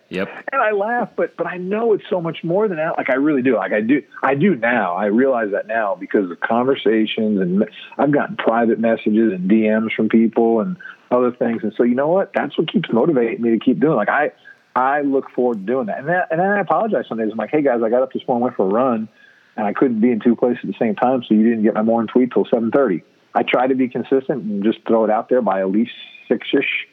Yep. 0.09 0.29
And 0.51 0.61
I 0.61 0.71
laugh, 0.71 1.09
but 1.15 1.35
but 1.37 1.47
I 1.47 1.57
know 1.57 1.93
it's 1.93 2.03
so 2.09 2.21
much 2.21 2.43
more 2.43 2.67
than 2.67 2.77
that. 2.77 2.97
Like 2.97 3.09
I 3.09 3.15
really 3.15 3.41
do. 3.41 3.55
Like 3.55 3.73
I 3.73 3.81
do. 3.81 4.01
I 4.23 4.35
do 4.35 4.55
now. 4.55 4.95
I 4.95 5.05
realize 5.05 5.51
that 5.51 5.67
now 5.67 5.95
because 5.95 6.31
of 6.31 6.39
conversations, 6.39 7.39
and 7.41 7.65
I've 7.97 8.11
gotten 8.11 8.37
private 8.37 8.79
messages 8.79 9.33
and 9.33 9.49
DMs 9.49 9.93
from 9.93 10.09
people 10.09 10.61
and 10.61 10.77
other 11.11 11.31
things. 11.31 11.63
And 11.63 11.73
so 11.75 11.83
you 11.83 11.95
know 11.95 12.07
what? 12.07 12.31
That's 12.33 12.57
what 12.57 12.71
keeps 12.71 12.89
motivating 12.91 13.41
me 13.41 13.51
to 13.51 13.59
keep 13.59 13.79
doing. 13.79 13.95
Like 13.95 14.09
I 14.09 14.31
I 14.75 15.01
look 15.01 15.29
forward 15.31 15.59
to 15.59 15.65
doing 15.65 15.87
that. 15.87 15.99
And 15.99 16.07
then 16.07 16.21
and 16.31 16.39
then 16.39 16.47
I 16.47 16.59
apologize 16.59 17.05
some 17.09 17.17
days. 17.17 17.29
I'm 17.31 17.37
like, 17.37 17.51
hey 17.51 17.61
guys, 17.61 17.81
I 17.83 17.89
got 17.89 18.01
up 18.01 18.13
this 18.13 18.25
morning, 18.27 18.43
went 18.43 18.55
for 18.55 18.65
a 18.65 18.69
run 18.69 19.09
and 19.55 19.65
I 19.65 19.73
couldn't 19.73 20.01
be 20.01 20.11
in 20.11 20.19
two 20.19 20.35
places 20.35 20.59
at 20.63 20.67
the 20.67 20.75
same 20.79 20.95
time, 20.95 21.23
so 21.23 21.33
you 21.33 21.43
didn't 21.43 21.63
get 21.63 21.73
my 21.73 21.81
morning 21.81 22.07
tweet 22.07 22.31
till 22.31 22.45
7:30. 22.45 23.01
I 23.33 23.43
try 23.43 23.67
to 23.67 23.75
be 23.75 23.87
consistent 23.87 24.43
and 24.43 24.63
just 24.63 24.79
throw 24.87 25.03
it 25.03 25.09
out 25.09 25.29
there 25.29 25.41
by 25.41 25.61
at 25.61 25.69
least 25.69 25.93
six 26.27 26.47
ish, 26.53 26.87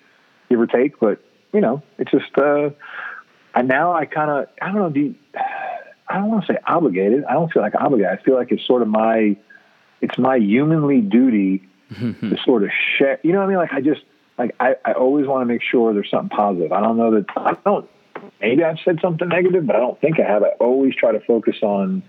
give 0.48 0.60
or 0.60 0.66
take. 0.66 0.98
But 0.98 1.20
you 1.52 1.60
know, 1.60 1.82
it's 1.98 2.10
just 2.10 2.36
uh, 2.36 2.70
and 3.54 3.68
now 3.68 3.92
I 3.92 4.06
kind 4.06 4.30
of 4.30 4.48
I 4.60 4.66
don't 4.66 4.76
know. 4.76 4.90
Do 4.90 5.00
you, 5.00 5.14
I 6.08 6.16
don't 6.16 6.30
want 6.30 6.46
to 6.46 6.52
say 6.52 6.58
obligated. 6.66 7.24
I 7.24 7.34
don't 7.34 7.52
feel 7.52 7.62
like 7.62 7.74
obligated. 7.74 8.18
I 8.18 8.22
feel 8.22 8.34
like 8.34 8.52
it's 8.52 8.66
sort 8.66 8.82
of 8.82 8.88
my 8.88 9.36
it's 10.00 10.18
my 10.18 10.36
humanly 10.36 11.00
duty 11.00 11.68
to 11.98 12.36
sort 12.44 12.64
of 12.64 12.70
share. 12.98 13.18
You 13.22 13.32
know 13.32 13.38
what 13.38 13.46
I 13.46 13.48
mean? 13.48 13.58
Like 13.58 13.72
I 13.72 13.80
just 13.80 14.02
like 14.38 14.54
I, 14.60 14.74
I 14.84 14.92
always 14.92 15.26
want 15.26 15.42
to 15.42 15.46
make 15.46 15.62
sure 15.62 15.92
there's 15.92 16.10
something 16.10 16.36
positive. 16.36 16.72
I 16.72 16.80
don't 16.80 16.96
know 16.96 17.12
that 17.12 17.26
I 17.36 17.56
don't. 17.64 17.88
Maybe 18.40 18.62
I've 18.62 18.78
said 18.84 18.98
something 19.02 19.28
negative, 19.28 19.66
but 19.66 19.76
I 19.76 19.80
don't 19.80 20.00
think 20.00 20.20
I 20.20 20.24
have. 20.24 20.42
I 20.42 20.50
always 20.60 20.94
try 20.94 21.12
to 21.12 21.20
focus 21.20 21.56
on 21.62 22.02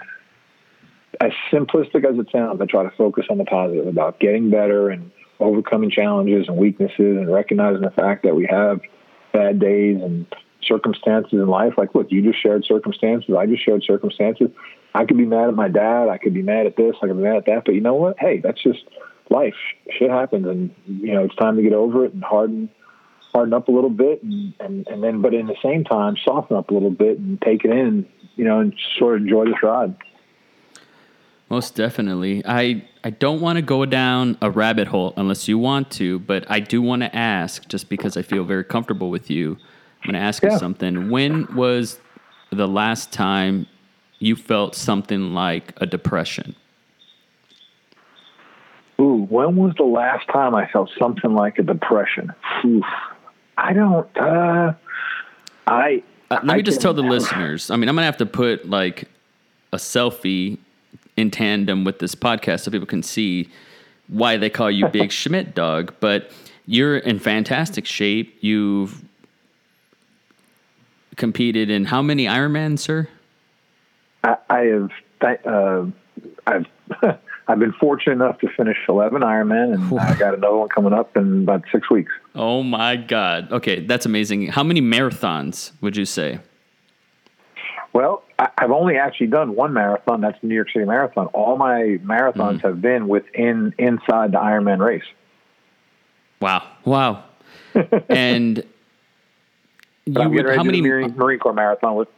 as 1.21 1.31
simplistic 1.51 2.05
as 2.05 2.17
it 2.19 2.27
sounds, 2.31 2.59
I 2.61 2.65
try 2.65 2.83
to 2.83 2.91
focus 2.91 3.25
on 3.29 3.37
the 3.37 3.45
positive 3.45 3.87
about 3.87 4.19
getting 4.19 4.49
better 4.49 4.89
and 4.89 5.11
overcoming 5.39 5.89
challenges 5.89 6.47
and 6.47 6.57
weaknesses 6.57 7.17
and 7.17 7.31
recognizing 7.31 7.81
the 7.81 7.91
fact 7.91 8.23
that 8.23 8.35
we 8.35 8.47
have 8.49 8.81
bad 9.34 9.59
days 9.59 10.01
and 10.01 10.25
circumstances 10.61 11.34
in 11.34 11.47
life. 11.47 11.73
Like, 11.77 11.93
look, 11.93 12.11
you 12.11 12.21
just 12.21 12.41
shared 12.41 12.63
circumstances. 12.65 13.36
I 13.38 13.45
just 13.45 13.65
shared 13.65 13.84
circumstances. 13.84 14.49
I 14.93 15.05
could 15.05 15.17
be 15.17 15.25
mad 15.25 15.49
at 15.49 15.55
my 15.55 15.67
dad. 15.67 16.07
I 16.07 16.17
could 16.17 16.34
be 16.34 16.43
mad 16.43 16.67
at 16.67 16.77
this. 16.77 16.95
I 17.01 17.07
could 17.07 17.17
be 17.17 17.23
mad 17.23 17.38
at 17.38 17.45
that. 17.47 17.65
But 17.65 17.75
you 17.75 17.81
know 17.81 17.95
what? 17.95 18.17
Hey, 18.19 18.38
that's 18.38 18.61
just 18.61 18.84
life. 19.29 19.55
Shit 19.97 20.09
happens, 20.09 20.47
and 20.47 20.73
you 20.86 21.13
know 21.13 21.25
it's 21.25 21.36
time 21.36 21.57
to 21.57 21.63
get 21.63 21.73
over 21.73 22.05
it 22.05 22.13
and 22.13 22.23
harden, 22.23 22.69
harden 23.34 23.53
up 23.53 23.67
a 23.67 23.71
little 23.71 23.89
bit, 23.89 24.23
and 24.23 24.53
and, 24.59 24.88
and 24.88 25.03
then, 25.03 25.21
but 25.21 25.34
in 25.34 25.47
the 25.47 25.57
same 25.61 25.84
time, 25.84 26.15
soften 26.23 26.55
up 26.55 26.69
a 26.69 26.73
little 26.73 26.91
bit 26.91 27.17
and 27.17 27.41
take 27.41 27.65
it 27.65 27.71
in, 27.71 28.05
you 28.36 28.45
know, 28.45 28.59
and 28.59 28.73
sort 28.97 29.15
of 29.15 29.23
enjoy 29.23 29.45
this 29.45 29.61
ride. 29.63 29.95
Most 31.53 31.75
definitely. 31.75 32.41
I 32.47 32.83
I 33.03 33.11
don't 33.11 33.39
want 33.39 33.57
to 33.57 33.61
go 33.61 33.85
down 33.85 34.39
a 34.41 34.49
rabbit 34.49 34.87
hole 34.87 35.13
unless 35.17 35.47
you 35.47 35.59
want 35.59 35.91
to, 35.91 36.17
but 36.17 36.49
I 36.49 36.59
do 36.59 36.81
want 36.81 37.03
to 37.03 37.15
ask 37.15 37.67
just 37.67 37.89
because 37.89 38.17
I 38.17 38.23
feel 38.23 38.43
very 38.43 38.63
comfortable 38.63 39.11
with 39.11 39.29
you. 39.29 39.51
I'm 39.51 40.11
going 40.11 40.19
to 40.19 40.27
ask 40.27 40.41
yeah. 40.41 40.53
you 40.53 40.57
something. 40.57 41.11
When 41.11 41.45
was 41.55 41.99
the 42.51 42.67
last 42.67 43.11
time 43.11 43.67
you 44.17 44.35
felt 44.35 44.73
something 44.73 45.35
like 45.35 45.73
a 45.77 45.85
depression? 45.85 46.55
Ooh, 48.99 49.27
when 49.29 49.55
was 49.55 49.75
the 49.77 49.83
last 49.83 50.27
time 50.29 50.55
I 50.55 50.67
felt 50.71 50.89
something 50.97 51.35
like 51.35 51.59
a 51.59 51.63
depression? 51.63 52.33
Oof. 52.65 52.83
I 53.59 53.73
don't. 53.73 54.17
Uh, 54.17 54.73
I. 55.67 56.01
Uh, 56.31 56.39
let 56.41 56.49
I 56.49 56.57
me 56.57 56.63
just 56.63 56.81
tell 56.81 56.95
the 56.95 57.03
listeners. 57.03 57.69
I 57.69 57.75
mean, 57.75 57.89
I'm 57.89 57.95
gonna 57.95 58.07
have 58.07 58.17
to 58.17 58.25
put 58.25 58.67
like 58.67 59.07
a 59.71 59.77
selfie 59.77 60.57
in 61.18 61.32
tandem 61.32 61.84
with 61.84 61.99
this 61.99 62.16
podcast 62.16 62.61
so 62.61 62.72
people 62.72 62.88
can 62.88 63.03
see 63.03 63.49
why 64.07 64.38
they 64.38 64.49
call 64.49 64.70
you 64.70 64.88
Big 64.88 65.11
Schmidt 65.11 65.55
Dog. 65.55 65.93
But 65.99 66.32
you're 66.66 66.97
in 66.97 67.20
fantastic 67.20 67.86
shape. 67.86 68.38
You've 68.41 69.03
competed 71.16 71.70
in 71.70 71.86
how 71.86 72.01
many 72.01 72.26
Ironmans, 72.26 72.80
sir? 72.80 73.07
I, 74.24 74.38
I 74.49 74.59
have. 74.59 74.91
Uh, 75.45 75.86
I've. 76.47 76.66
I've 77.45 77.59
been 77.59 77.74
fortunate 77.74 78.14
enough 78.14 78.39
to 78.39 78.47
finish 78.47 78.78
11 78.88 79.22
Ironman, 79.22 79.74
and 79.74 79.99
I 79.99 80.16
got 80.18 80.34
another 80.34 80.55
one 80.55 80.70
coming 80.70 80.93
up 80.93 81.18
in 81.18 81.43
about 81.43 81.64
six 81.74 81.89
weeks. 81.89 82.11
Oh 82.36 82.64
my 82.64 82.95
God! 82.95 83.51
Okay, 83.51 83.82
that's 83.86 84.05
amazing. 84.05 84.47
How 84.47 84.64
many 84.64 84.82
marathons 84.82 85.72
would 85.82 85.97
you 85.97 86.05
say? 86.05 86.39
Well, 87.91 88.24
I've 88.57 88.71
only 88.71 88.97
actually 88.97 89.27
done 89.27 89.55
one 89.55 89.73
marathon. 89.73 90.21
That's 90.21 90.39
the 90.41 90.47
New 90.47 90.55
York 90.55 90.69
City 90.71 90.85
Marathon. 90.85 91.27
All 91.27 91.57
my 91.57 91.99
marathons 92.03 92.59
mm. 92.59 92.63
have 92.63 92.81
been 92.81 93.07
within 93.07 93.73
inside 93.77 94.31
the 94.31 94.39
Ironman 94.39 94.79
race. 94.79 95.03
Wow! 96.39 96.67
Wow! 96.83 97.23
and 98.09 98.63
you 100.05 100.29
would, 100.29 100.55
how 100.55 100.63
many 100.63 100.81
Marine, 100.81 101.15
Marine 101.15 101.39
Corps 101.39 101.53
marathon 101.53 101.95
with 101.95 102.09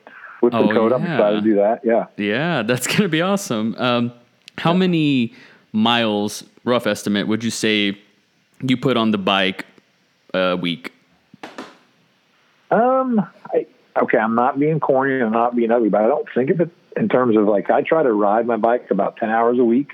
with 0.42 0.54
Oh, 0.54 0.68
Dakota. 0.68 0.96
I'm 0.96 1.04
excited 1.04 1.36
to 1.38 1.42
do 1.42 1.56
that. 1.56 1.82
Yeah. 1.84 2.06
Yeah, 2.18 2.62
that's 2.64 2.88
going 2.88 3.02
to 3.02 3.10
be 3.10 3.22
awesome. 3.22 3.76
Um, 3.78 4.14
how 4.58 4.74
many 4.74 5.34
miles, 5.74 6.44
rough 6.64 6.88
estimate, 6.88 7.28
would 7.28 7.44
you 7.44 7.52
say 7.52 7.98
you 8.62 8.78
put 8.78 8.96
on 8.98 9.12
the 9.12 9.18
bike 9.18 9.66
a 10.34 10.56
week? 10.56 10.94
Um, 12.72 13.26
I, 13.54 13.68
okay, 14.02 14.18
I'm 14.18 14.36
not 14.36 14.60
being 14.60 14.80
corny. 14.80 15.22
I'm 15.22 15.32
not 15.32 15.56
being 15.56 15.72
ugly, 15.72 15.90
but 15.90 16.02
I 16.02 16.08
don't 16.08 16.28
think 16.34 16.50
of 16.50 16.62
it 16.62 16.70
in 16.96 17.10
terms 17.10 17.38
of 17.38 17.46
like 17.46 17.70
I 17.70 17.82
try 17.82 18.04
to 18.04 18.14
ride 18.14 18.46
my 18.46 18.58
bike 18.58 18.92
about 18.92 19.18
ten 19.18 19.30
hours 19.30 19.60
a 19.60 19.64
week. 19.64 19.92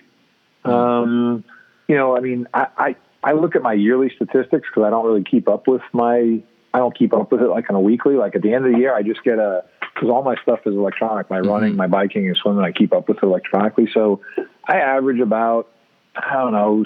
Um, 0.63 1.43
you 1.87 1.95
know, 1.95 2.15
I 2.15 2.19
mean, 2.19 2.47
I 2.53 2.67
I, 2.77 2.95
I 3.23 3.31
look 3.33 3.55
at 3.55 3.61
my 3.61 3.73
yearly 3.73 4.11
statistics 4.15 4.67
because 4.69 4.83
I 4.85 4.89
don't 4.89 5.05
really 5.05 5.23
keep 5.23 5.47
up 5.47 5.67
with 5.67 5.81
my. 5.93 6.41
I 6.73 6.77
don't 6.77 6.97
keep 6.97 7.13
up 7.13 7.31
with 7.31 7.41
it 7.41 7.49
like 7.49 7.69
on 7.69 7.75
a 7.75 7.81
weekly. 7.81 8.15
Like 8.15 8.35
at 8.35 8.41
the 8.41 8.53
end 8.53 8.65
of 8.65 8.71
the 8.71 8.79
year, 8.79 8.95
I 8.95 9.03
just 9.03 9.23
get 9.23 9.39
a 9.39 9.65
because 9.93 10.09
all 10.09 10.23
my 10.23 10.35
stuff 10.41 10.59
is 10.65 10.73
electronic. 10.73 11.29
My 11.29 11.39
running, 11.39 11.75
my 11.75 11.87
biking, 11.87 12.27
and 12.27 12.37
swimming, 12.37 12.63
I 12.63 12.71
keep 12.71 12.93
up 12.93 13.09
with 13.09 13.17
it 13.17 13.23
electronically. 13.23 13.89
So 13.93 14.21
I 14.65 14.77
average 14.77 15.19
about 15.19 15.67
I 16.15 16.33
don't 16.33 16.53
know. 16.53 16.85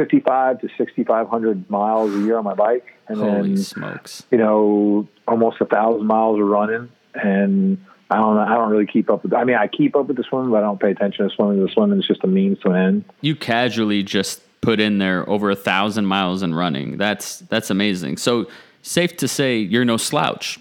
55 0.00 0.60
to 0.62 0.68
6500 0.78 1.68
miles 1.68 2.14
a 2.14 2.20
year 2.20 2.38
on 2.38 2.44
my 2.44 2.54
bike 2.54 2.86
and 3.06 3.18
Holy 3.18 3.48
then 3.48 3.56
smokes. 3.58 4.22
you 4.30 4.38
know, 4.38 5.06
almost 5.28 5.60
a 5.60 5.66
thousand 5.66 6.06
miles 6.06 6.40
of 6.40 6.46
running, 6.46 6.88
and 7.14 7.84
I 8.10 8.16
don't 8.16 8.38
I 8.38 8.54
don't 8.54 8.70
really 8.70 8.86
keep 8.86 9.10
up 9.10 9.22
with. 9.22 9.34
I 9.34 9.44
mean, 9.44 9.56
I 9.56 9.66
keep 9.66 9.94
up 9.94 10.06
with 10.06 10.16
the 10.16 10.24
swimming, 10.24 10.50
but 10.50 10.58
I 10.58 10.60
don't 10.62 10.80
pay 10.80 10.90
attention 10.90 11.28
to 11.28 11.34
swimming. 11.34 11.62
The 11.62 11.70
swimming 11.70 11.98
is 11.98 12.06
just 12.06 12.24
a 12.24 12.26
means 12.26 12.58
to 12.60 12.70
an 12.70 12.76
end. 12.76 13.04
You 13.20 13.36
casually 13.36 14.02
just 14.02 14.40
put 14.62 14.80
in 14.80 14.98
there 14.98 15.28
over 15.28 15.50
a 15.50 15.56
thousand 15.56 16.06
miles 16.06 16.42
in 16.42 16.54
running. 16.54 16.96
That's 16.96 17.40
that's 17.40 17.68
amazing. 17.68 18.16
So 18.16 18.46
safe 18.82 19.16
to 19.18 19.28
say 19.28 19.58
you're 19.58 19.84
no 19.84 19.98
slouch. 19.98 20.58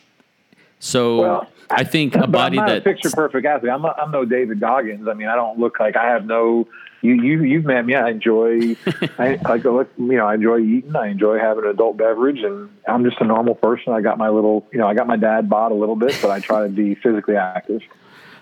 So 0.80 1.22
Well, 1.22 1.48
I 1.70 1.84
think 1.84 2.16
a 2.16 2.28
body 2.28 2.58
I'm 2.58 2.66
not 2.66 2.70
that 2.70 2.78
a 2.80 2.82
picture 2.82 3.10
perfect 3.12 3.46
athlete. 3.46 3.72
I'm 3.72 3.82
not, 3.82 4.00
I'm 4.00 4.12
no 4.12 4.26
David 4.26 4.60
Goggins. 4.60 5.08
I 5.08 5.14
mean, 5.14 5.28
I 5.28 5.36
don't 5.36 5.60
look 5.60 5.80
like 5.80 5.96
I 5.96 6.08
have 6.08 6.26
no. 6.26 6.68
You 7.02 7.14
you 7.14 7.44
you've 7.44 7.66
met 7.66 7.86
me. 7.86 7.96
I 7.96 8.10
enjoy. 8.10 8.76
I 9.18 9.36
to 9.62 9.72
look. 9.72 9.90
You 9.98 10.18
know, 10.18 10.26
I 10.26 10.36
enjoy 10.36 10.60
eating. 10.60 10.96
I 10.96 11.08
enjoy 11.08 11.40
having 11.40 11.64
an 11.64 11.70
adult 11.70 11.98
beverage, 11.98 12.40
and 12.42 12.70
I'm 12.88 13.04
just 13.04 13.22
a 13.22 13.26
normal 13.26 13.56
person. 13.56 13.94
I 13.94 14.02
got 14.02 14.18
my 14.18 14.30
little. 14.30 14.68
You 14.72 14.80
know, 14.80 14.88
I 14.88 14.94
got 14.94 15.08
my 15.08 15.16
dad 15.18 15.50
bod 15.50 15.72
a 15.72 15.76
little 15.76 15.96
bit, 15.96 16.18
but 16.22 16.30
I 16.32 16.40
try 16.40 16.64
to 16.64 16.70
be 16.70 16.96
physically 16.96 17.36
active. 17.38 17.82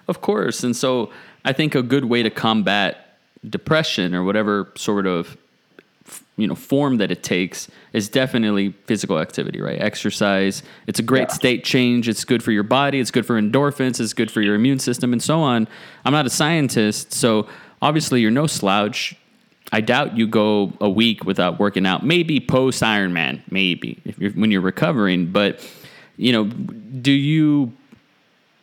Of 0.07 0.21
course. 0.21 0.63
And 0.63 0.75
so 0.75 1.11
I 1.45 1.53
think 1.53 1.75
a 1.75 1.83
good 1.83 2.05
way 2.05 2.23
to 2.23 2.29
combat 2.29 3.17
depression 3.47 4.15
or 4.15 4.23
whatever 4.23 4.71
sort 4.75 5.05
of 5.05 5.37
you 6.37 6.47
know 6.47 6.55
form 6.55 6.97
that 6.97 7.11
it 7.11 7.21
takes 7.23 7.67
is 7.93 8.07
definitely 8.09 8.71
physical 8.85 9.19
activity, 9.19 9.59
right? 9.61 9.79
Exercise. 9.79 10.63
It's 10.87 10.99
a 10.99 11.03
great 11.03 11.27
Yeah. 11.29 11.33
state 11.35 11.63
change. 11.63 12.07
It's 12.07 12.23
good 12.23 12.41
for 12.41 12.51
your 12.51 12.63
body, 12.63 12.99
it's 12.99 13.11
good 13.11 13.25
for 13.25 13.39
endorphins, 13.39 13.99
it's 13.99 14.13
good 14.13 14.31
for 14.31 14.41
your 14.41 14.55
immune 14.55 14.79
system 14.79 15.13
and 15.13 15.21
so 15.21 15.39
on. 15.41 15.67
I'm 16.05 16.13
not 16.13 16.25
a 16.25 16.29
scientist, 16.29 17.13
so 17.13 17.47
obviously 17.81 18.21
you're 18.21 18.31
no 18.31 18.47
slouch. 18.47 19.15
I 19.71 19.81
doubt 19.81 20.17
you 20.17 20.27
go 20.27 20.73
a 20.79 20.89
week 20.89 21.25
without 21.25 21.59
working 21.59 21.85
out. 21.85 22.05
Maybe 22.05 22.39
post 22.39 22.81
Ironman, 22.81 23.41
maybe 23.51 23.99
if 24.05 24.17
you're, 24.17 24.31
when 24.31 24.51
you're 24.51 24.61
recovering. 24.61 25.31
But 25.31 25.67
you 26.15 26.31
know, 26.31 26.45
do 26.45 27.11
you 27.11 27.73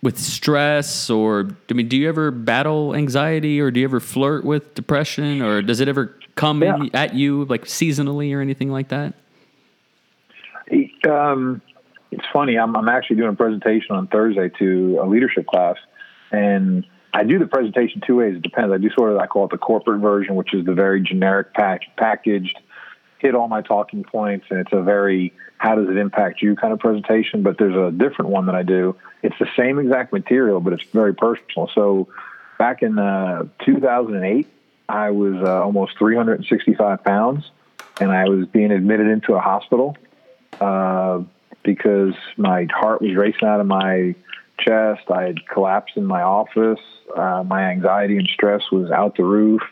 with 0.03 0.19
stress 0.19 1.09
or 1.11 1.49
I 1.71 1.75
mean, 1.75 1.89
do 1.89 1.97
you 1.97 2.09
ever 2.09 2.31
battle 2.31 2.95
anxiety 2.95 3.61
or 3.61 3.71
do 3.71 3.81
you 3.81 3.87
ever 3.87 4.01
flirt 4.01 4.45
with 4.45 4.75
depression 4.75 5.43
or 5.43 5.63
does 5.63 5.81
it 5.81 5.89
ever 5.89 6.15
come 6.37 6.63
in, 6.63 6.91
at 6.95 7.15
you 7.15 7.45
like 7.47 7.65
seasonally 7.65 8.35
or 8.35 8.41
anything 8.41 8.71
like 8.71 8.89
that? 8.89 9.15
Um, 11.09 11.63
it's 12.11 12.25
funny. 12.33 12.59
I'm, 12.59 12.77
I'm 12.77 12.89
actually 12.89 13.17
doing 13.17 13.31
a 13.31 13.37
presentation 13.37 13.97
on 13.97 14.07
Thursday 14.07 14.51
to 14.59 14.99
a 15.03 15.07
leadership 15.07 15.47
class, 15.47 15.77
and 16.31 16.87
I 17.15 17.23
do 17.23 17.39
the 17.39 17.47
presentation 17.47 18.03
two 18.05 18.17
ways. 18.17 18.35
It 18.35 18.43
depends. 18.43 18.73
I 18.73 18.79
do 18.79 18.91
sort 18.91 19.13
of 19.13 19.19
I 19.19 19.27
call 19.27 19.45
it 19.45 19.53
the 19.53 19.59
corporate 19.59 20.01
version, 20.01 20.35
which 20.35 20.53
is 20.53 20.67
the 20.67 20.75
very 20.75 21.01
generic 21.01 21.55
pack, 21.55 21.83
packaged, 21.97 22.59
hit 23.19 23.37
all 23.37 23.47
my 23.47 23.63
talking 23.63 24.03
points, 24.03 24.47
and 24.51 24.59
it's 24.59 24.73
a 24.73 24.83
very 24.83 25.33
how 25.57 25.77
does 25.77 25.89
it 25.89 25.97
impact 25.97 26.43
you 26.43 26.57
kind 26.57 26.73
of 26.73 26.81
presentation. 26.81 27.45
But 27.45 27.57
there's 27.57 27.77
a 27.77 27.93
different 27.97 28.33
one 28.33 28.47
that 28.47 28.57
I 28.57 28.65
do. 28.65 28.97
It's 29.23 29.39
the 29.39 29.49
same 29.57 29.79
exact 29.79 30.13
material, 30.13 30.61
but 30.61 30.73
it's 30.73 30.83
very 30.93 31.15
personal. 31.15 31.71
So 31.73 32.09
back 32.59 32.83
in 32.83 32.99
uh, 32.99 33.45
2008, 33.65 34.49
I 34.89 35.11
was 35.13 35.37
uh, 35.37 35.63
almost 35.63 35.97
365 35.97 37.05
pounds, 37.05 37.49
and 38.01 38.11
I 38.11 38.29
was 38.29 38.49
being 38.49 38.73
admitted 38.73 39.07
into 39.07 39.35
a 39.35 39.41
hospital 39.41 39.97
uh, 40.61 41.23
because 41.63 42.15
my 42.37 42.67
heart 42.75 43.01
was 43.01 43.15
racing 43.15 43.47
out 43.47 43.61
of 43.61 43.67
my 43.67 44.17
chest. 44.59 45.11
I 45.11 45.25
had 45.25 45.47
collapsed 45.49 45.97
in 45.97 46.05
my 46.05 46.23
office. 46.23 46.81
Uh, 47.17 47.43
my 47.47 47.65
anxiety 47.65 48.17
and 48.17 48.29
stress 48.29 48.63
was 48.71 48.91
out 48.91 49.17
the 49.17 49.25
roof. 49.25 49.63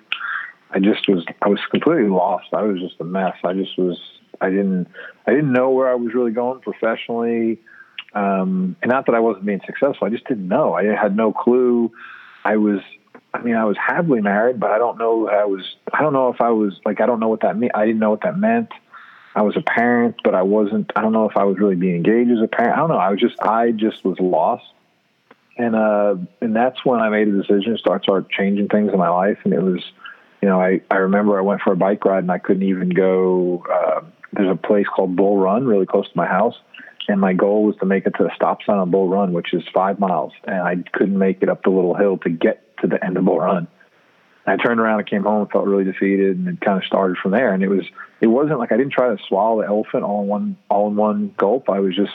I 0.71 0.79
just 0.79 1.09
was 1.09 1.25
I 1.43 1.49
was 1.49 1.61
completely 1.71 2.09
lost. 2.09 2.47
I 2.53 2.63
was 2.63 2.81
just 2.81 3.01
a 3.01 3.05
mess. 3.05 3.37
I 3.45 3.53
just 3.53 3.79
was 3.79 3.99
I 4.41 4.49
didn't 4.51 4.89
I 5.27 5.31
didn't 5.33 5.53
know 5.53 5.71
where 5.71 5.91
I 5.91 5.95
was 5.95 6.15
really 6.15 6.33
going 6.33 6.61
professionally. 6.61 7.61
Um, 8.15 8.77
and 8.83 8.91
not 8.91 9.07
that 9.07 9.15
I 9.15 9.21
wasn't 9.21 9.47
being 9.47 9.61
successful. 9.65 10.07
I 10.07 10.11
just 10.11 10.27
didn't 10.27 10.49
know. 10.49 10.75
I 10.75 10.85
had 10.85 11.17
no 11.17 11.33
clue. 11.33 11.93
I 12.45 12.57
was 12.57 12.81
I 13.35 13.43
mean 13.43 13.55
I 13.55 13.65
was 13.65 13.77
happily 13.77 14.21
married, 14.21 14.59
but 14.59 14.71
I 14.71 14.79
don't 14.79 14.99
know 14.99 15.29
I 15.29 15.45
was 15.45 15.77
I 15.93 16.01
don't 16.01 16.15
know 16.15 16.29
if 16.29 16.41
I 16.41 16.51
was 16.51 16.81
like 16.85 17.01
I 17.01 17.07
don't 17.07 17.21
know 17.21 17.29
what 17.29 17.43
that 17.43 17.57
mean. 17.59 17.71
I 17.75 17.85
didn't 17.85 18.01
know 18.01 18.11
what 18.11 18.23
that 18.23 18.39
meant. 18.39 18.71
I 19.35 19.43
was 19.43 19.57
a 19.57 19.63
parent, 19.63 20.17
but 20.25 20.35
I 20.35 20.43
wasn't. 20.43 20.93
I 20.95 21.01
don't 21.01 21.13
know 21.13 21.29
if 21.29 21.37
I 21.37 21.45
was 21.45 21.59
really 21.59 21.75
being 21.75 21.97
engaged 21.97 22.31
as 22.31 22.43
a 22.43 22.49
parent. 22.49 22.75
I 22.75 22.77
don't 22.77 22.89
know. 22.89 22.99
I 22.99 23.11
was 23.11 23.21
just. 23.21 23.41
I 23.41 23.71
just 23.71 24.05
was 24.05 24.19
lost, 24.21 24.65
and 25.57 25.75
uh, 25.75 26.17
and 26.41 26.55
that's 26.55 26.85
when 26.85 27.01
I 27.01 27.09
made 27.09 27.29
a 27.29 27.33
decision 27.33 27.73
to 27.73 27.79
start 27.79 28.03
start 28.03 28.31
changing 28.31 28.69
things 28.69 28.93
in 28.93 28.99
my 28.99 29.09
life. 29.09 29.39
And 29.45 29.55
it 29.55 29.63
was, 29.63 29.83
you 30.43 30.49
know, 30.49 30.61
I 30.61 30.83
I 30.91 30.97
remember 30.97 31.39
I 31.39 31.43
went 31.43 31.63
for 31.63 31.73
a 31.73 31.77
bike 31.77 32.05
ride 32.05 32.25
and 32.25 32.31
I 32.31 32.39
couldn't 32.39 32.65
even 32.65 32.91
go. 32.91 33.65
Uh, 33.73 34.03
there's 34.35 34.51
a 34.51 34.57
place 34.57 34.87
called 34.87 35.17
Bull 35.17 35.39
Run, 35.39 35.67
really 35.67 35.87
close 35.87 36.09
to 36.11 36.17
my 36.17 36.27
house, 36.27 36.57
and 37.09 37.21
my 37.21 37.33
goal 37.33 37.65
was 37.65 37.77
to 37.77 37.87
make 37.87 38.07
it 38.07 38.15
to 38.19 38.25
the 38.25 38.31
stop 38.35 38.63
sign 38.65 38.77
on 38.77 38.91
Bull 38.91 39.09
Run, 39.09 39.33
which 39.33 39.55
is 39.55 39.63
five 39.73 39.99
miles, 39.99 40.33
and 40.45 40.57
I 40.57 40.77
couldn't 40.93 41.19
make 41.19 41.43
it 41.43 41.49
up 41.49 41.63
the 41.63 41.71
little 41.71 41.95
hill 41.95 42.19
to 42.19 42.29
get 42.29 42.77
to 42.79 42.87
the 42.87 43.03
end 43.03 43.17
of 43.17 43.25
Bull 43.25 43.41
Run. 43.41 43.67
I 44.47 44.57
turned 44.57 44.81
around 44.81 44.99
and 44.99 45.09
came 45.09 45.23
home 45.23 45.43
and 45.43 45.51
felt 45.51 45.67
really 45.67 45.85
defeated 45.85 46.37
and 46.37 46.49
it 46.49 46.61
kind 46.61 46.79
of 46.79 46.85
started 46.85 47.17
from 47.19 47.31
there. 47.31 47.55
And 47.55 47.63
it 47.63 47.69
was, 47.69 47.85
it 48.21 48.27
wasn't 48.27 48.59
like 48.59 48.73
I 48.73 48.77
didn't 48.77 48.93
try 48.93 49.09
to 49.15 49.23
swallow 49.29 49.63
the 49.63 49.69
elephant 49.69 50.03
all 50.03 50.23
in 50.23 50.29
one, 50.29 50.57
all 50.69 50.89
in 50.89 50.97
one 50.97 51.35
gulp. 51.37 51.71
I 51.71 51.79
was 51.79 51.95
just, 51.95 52.13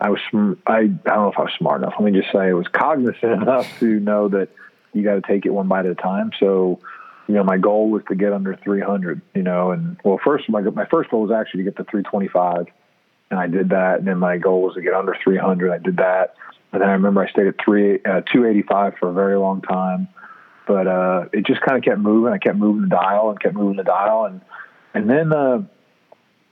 I 0.00 0.10
was, 0.10 0.20
I, 0.66 0.76
I 0.76 0.82
don't 0.86 1.04
know 1.06 1.32
if 1.32 1.38
I 1.38 1.42
was 1.42 1.52
smart 1.56 1.82
enough. 1.82 1.94
Let 1.98 2.12
me 2.12 2.20
just 2.20 2.32
say 2.32 2.40
I 2.40 2.52
was 2.54 2.66
cognizant 2.72 3.42
enough 3.42 3.68
to 3.78 4.00
know 4.00 4.28
that 4.28 4.48
you 4.92 5.04
got 5.04 5.14
to 5.14 5.22
take 5.22 5.46
it 5.46 5.50
one 5.50 5.68
bite 5.68 5.86
at 5.86 5.92
a 5.92 5.94
time. 5.94 6.32
So, 6.40 6.80
you 7.28 7.34
know, 7.34 7.44
my 7.44 7.56
goal 7.56 7.88
was 7.88 8.02
to 8.08 8.16
get 8.16 8.32
under 8.32 8.56
300, 8.56 9.20
you 9.34 9.42
know, 9.42 9.70
and 9.70 9.96
well, 10.04 10.20
first, 10.22 10.48
my, 10.48 10.60
my 10.60 10.86
first 10.86 11.10
goal 11.10 11.22
was 11.22 11.30
actually 11.30 11.64
to 11.64 11.70
get 11.70 11.76
to 11.76 11.84
325 11.84 12.66
and 13.30 13.40
I 13.40 13.46
did 13.46 13.70
that. 13.70 13.98
And 13.98 14.08
then 14.08 14.18
my 14.18 14.38
goal 14.38 14.62
was 14.62 14.74
to 14.74 14.82
get 14.82 14.92
under 14.92 15.16
300. 15.22 15.72
I 15.72 15.78
did 15.78 15.96
that. 15.98 16.34
And 16.72 16.82
then 16.82 16.88
I 16.88 16.92
remember 16.92 17.24
I 17.24 17.30
stayed 17.30 17.46
at 17.46 17.54
three, 17.64 17.94
uh, 18.04 18.20
285 18.32 18.94
for 18.98 19.08
a 19.08 19.12
very 19.12 19.38
long 19.38 19.62
time 19.62 20.08
but 20.66 20.86
uh, 20.86 21.26
it 21.32 21.46
just 21.46 21.60
kind 21.60 21.78
of 21.78 21.84
kept 21.84 21.98
moving. 21.98 22.32
I 22.32 22.38
kept 22.38 22.56
moving 22.56 22.82
the 22.82 22.88
dial 22.88 23.30
and 23.30 23.40
kept 23.40 23.54
moving 23.54 23.76
the 23.76 23.84
dial, 23.84 24.24
and 24.24 24.40
and 24.94 25.08
then 25.08 25.32
uh, 25.32 25.62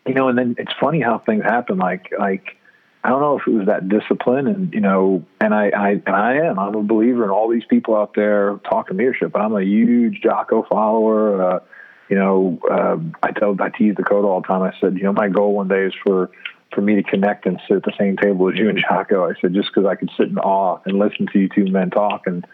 you 0.06 0.14
know, 0.14 0.28
and 0.28 0.38
then 0.38 0.56
it's 0.58 0.72
funny 0.80 1.00
how 1.00 1.18
things 1.18 1.44
happen. 1.44 1.78
Like 1.78 2.12
like 2.18 2.56
I 3.04 3.08
don't 3.08 3.20
know 3.20 3.38
if 3.38 3.46
it 3.46 3.50
was 3.50 3.66
that 3.66 3.88
discipline, 3.88 4.46
and 4.46 4.72
you 4.72 4.80
know, 4.80 5.24
and 5.40 5.54
I, 5.54 5.70
I 5.70 5.90
and 5.90 6.08
I 6.08 6.34
am. 6.36 6.58
I'm 6.58 6.74
a 6.74 6.82
believer 6.82 7.24
in 7.24 7.30
all 7.30 7.48
these 7.48 7.64
people 7.68 7.96
out 7.96 8.14
there 8.14 8.60
talking 8.68 8.96
leadership. 8.96 9.32
But 9.32 9.42
I'm 9.42 9.54
a 9.56 9.62
huge 9.62 10.20
Jocko 10.22 10.64
follower. 10.68 11.42
Uh, 11.42 11.60
you 12.08 12.16
know, 12.16 12.60
uh, 12.70 12.98
I 13.22 13.32
tell 13.32 13.56
I 13.60 13.70
tease 13.70 13.96
Dakota 13.96 14.26
all 14.26 14.40
the 14.40 14.46
time. 14.46 14.62
I 14.62 14.72
said, 14.80 14.96
you 14.96 15.04
know, 15.04 15.12
my 15.12 15.28
goal 15.28 15.54
one 15.54 15.68
day 15.68 15.86
is 15.86 15.94
for 16.04 16.30
for 16.74 16.80
me 16.80 16.94
to 16.94 17.02
connect 17.02 17.44
and 17.44 17.60
sit 17.66 17.78
at 17.78 17.82
the 17.82 17.92
same 17.98 18.16
table 18.16 18.48
as 18.48 18.56
you 18.56 18.68
and 18.68 18.78
Jocko. 18.78 19.28
I 19.28 19.34
said, 19.40 19.52
just 19.52 19.68
because 19.74 19.86
I 19.86 19.94
could 19.94 20.10
sit 20.16 20.28
in 20.28 20.38
awe 20.38 20.78
and 20.86 20.98
listen 20.98 21.26
to 21.32 21.38
you 21.38 21.48
two 21.48 21.70
men 21.70 21.90
talk 21.90 22.26
and 22.26 22.46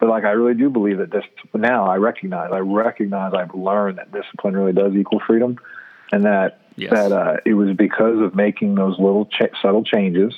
but 0.00 0.08
like 0.08 0.24
I 0.24 0.30
really 0.30 0.54
do 0.54 0.70
believe 0.70 0.98
that 0.98 1.10
this 1.10 1.24
now 1.54 1.86
I 1.86 1.96
recognize 1.96 2.50
I 2.52 2.58
recognize 2.58 3.32
I've 3.34 3.54
learned 3.54 3.98
that 3.98 4.12
discipline 4.12 4.56
really 4.56 4.72
does 4.72 4.94
equal 4.94 5.20
freedom, 5.26 5.58
and 6.12 6.24
that 6.24 6.60
Yes. 6.78 6.92
that 6.92 7.10
uh, 7.12 7.36
it 7.46 7.54
was 7.54 7.74
because 7.74 8.20
of 8.20 8.34
making 8.34 8.74
those 8.74 8.98
little 8.98 9.24
ch- 9.24 9.50
subtle 9.62 9.82
changes 9.82 10.34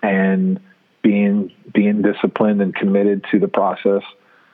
and 0.00 0.60
being 1.02 1.52
being 1.74 2.02
disciplined 2.02 2.62
and 2.62 2.74
committed 2.74 3.24
to 3.32 3.38
the 3.40 3.48
process. 3.48 4.02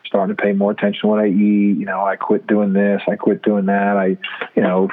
Starting 0.07 0.35
to 0.35 0.43
pay 0.43 0.53
more 0.55 0.71
attention 0.71 1.03
to 1.03 1.07
what 1.07 1.19
I 1.19 1.27
eat. 1.27 1.77
You 1.77 1.85
know, 1.85 2.03
I 2.03 2.17
quit 2.17 2.47
doing 2.47 2.73
this. 2.73 3.03
I 3.07 3.17
quit 3.17 3.43
doing 3.43 3.67
that. 3.67 3.99
I, 3.99 4.17
you 4.57 4.63
know, 4.63 4.89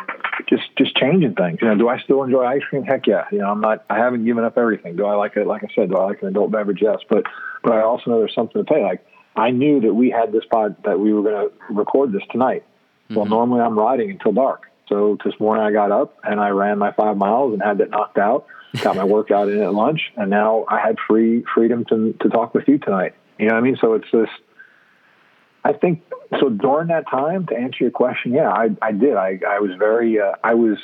just 0.50 0.64
just 0.78 0.94
changing 0.98 1.36
things. 1.36 1.60
You 1.62 1.70
know, 1.70 1.76
do 1.76 1.88
I 1.88 2.00
still 2.00 2.22
enjoy 2.22 2.44
ice 2.44 2.64
cream? 2.70 2.84
Heck 2.84 3.08
yeah. 3.08 3.24
You 3.32 3.38
know, 3.38 3.50
I'm 3.50 3.62
not. 3.62 3.86
I 3.90 3.98
haven't 3.98 4.26
given 4.26 4.44
up 4.44 4.58
everything. 4.58 4.98
Do 4.98 5.06
I 5.06 5.16
like 5.16 5.38
it? 5.38 5.48
Like 5.48 5.64
I 5.64 5.68
said, 5.74 5.88
do 5.90 5.96
I 5.96 6.04
like 6.04 6.22
an 6.22 6.28
adult 6.28 6.52
beverage? 6.52 6.80
Yes, 6.82 6.98
but 7.08 7.24
but 7.64 7.72
I 7.72 7.82
also 7.82 8.12
know 8.12 8.20
there's 8.20 8.36
something 8.36 8.62
to 8.62 8.70
pay. 8.70 8.84
Like 8.84 9.08
I 9.36 9.52
knew 9.52 9.82
that 9.82 9.94
we 9.94 10.10
had 10.10 10.32
this 10.32 10.44
pod 10.50 10.76
that 10.84 11.00
we 11.00 11.14
were 11.14 11.22
going 11.22 11.50
to 11.50 11.74
record 11.74 12.12
this 12.12 12.24
tonight. 12.32 12.64
Well, 13.10 13.26
normally 13.26 13.62
I'm 13.62 13.78
riding 13.78 14.10
until 14.10 14.32
dark, 14.32 14.72
So 14.90 15.18
this 15.24 15.34
morning 15.40 15.64
I 15.64 15.72
got 15.72 15.92
up 15.92 16.18
and 16.24 16.40
I 16.40 16.50
ran 16.50 16.80
my 16.80 16.92
five 16.92 17.18
miles 17.18 17.54
and 17.54 17.62
had 17.62 17.78
that 17.78 17.92
knocked 17.92 18.18
out. 18.18 18.48
Got 18.82 18.96
my 18.96 19.04
workout 19.16 19.48
in 19.50 19.62
at 19.62 19.74
lunch, 19.74 20.02
and 20.18 20.30
now 20.30 20.66
I 20.68 20.80
had 20.80 20.98
free 21.08 21.44
freedom 21.54 21.86
to 21.86 22.14
to 22.22 22.30
talk 22.30 22.54
with 22.56 22.68
you 22.68 22.78
tonight. 22.80 23.14
You 23.38 23.48
know 23.48 23.54
what 23.54 23.60
I 23.60 23.64
mean? 23.64 23.78
So 23.80 23.94
it's 23.94 24.08
this. 24.12 24.30
I 25.64 25.74
think 25.74 26.02
so. 26.40 26.50
During 26.50 26.88
that 26.88 27.08
time, 27.10 27.46
to 27.48 27.56
answer 27.56 27.78
your 27.82 27.92
question, 27.92 28.34
yeah, 28.34 28.50
I 28.50 28.70
I 28.82 28.92
did. 28.92 29.16
I 29.16 29.40
I 29.48 29.60
was 29.60 29.72
very. 29.78 30.20
Uh, 30.20 30.34
I 30.44 30.56
was 30.56 30.78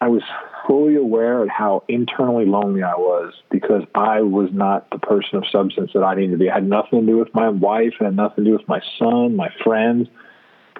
I 0.00 0.08
was 0.08 0.22
fully 0.66 0.96
aware 0.96 1.42
of 1.42 1.48
how 1.48 1.84
internally 1.88 2.44
lonely 2.44 2.82
I 2.82 2.94
was 2.94 3.32
because 3.50 3.82
I 3.94 4.20
was 4.20 4.50
not 4.52 4.90
the 4.90 4.98
person 4.98 5.38
of 5.38 5.44
substance 5.50 5.92
that 5.94 6.02
I 6.02 6.14
needed 6.14 6.32
to 6.32 6.38
be. 6.38 6.50
I 6.50 6.54
had 6.54 6.68
nothing 6.68 7.00
to 7.00 7.06
do 7.06 7.16
with 7.16 7.34
my 7.34 7.48
wife, 7.48 7.94
it 8.00 8.04
had 8.04 8.16
nothing 8.16 8.44
to 8.44 8.50
do 8.50 8.56
with 8.56 8.68
my 8.68 8.82
son, 8.98 9.36
my 9.36 9.50
friends. 9.64 10.08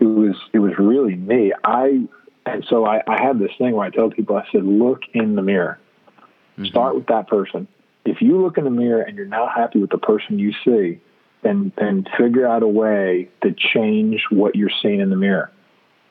It 0.01 0.05
was 0.05 0.37
it 0.53 0.59
was 0.59 0.73
really 0.79 1.14
me. 1.14 1.53
I 1.64 2.07
and 2.45 2.64
so 2.69 2.85
I, 2.85 3.03
I 3.09 3.23
had 3.23 3.39
this 3.39 3.51
thing 3.59 3.75
where 3.75 3.87
I 3.87 3.91
tell 3.91 4.11
people, 4.11 4.37
I 4.37 4.47
said, 4.53 4.64
look 4.64 5.03
in 5.14 5.35
the 5.35 5.43
mirror. 5.43 5.79
Mm-hmm. 6.53 6.67
Start 6.67 6.95
with 6.95 7.07
that 7.07 7.29
person. 7.29 7.67
If 8.05 8.23
you 8.23 8.41
look 8.41 8.57
in 8.57 8.64
the 8.64 8.71
mirror 8.71 9.03
and 9.03 9.17
you're 9.17 9.27
not 9.27 9.53
happy 9.57 9.81
with 9.81 9.91
the 9.91 9.99
person 9.99 10.39
you 10.39 10.53
see, 10.64 11.01
then 11.43 11.73
then 11.79 12.07
figure 12.19 12.47
out 12.47 12.62
a 12.62 12.69
way 12.69 13.29
to 13.43 13.53
change 13.53 14.25
what 14.31 14.55
you're 14.55 14.71
seeing 14.83 15.01
in 15.01 15.11
the 15.11 15.17
mirror. 15.17 15.51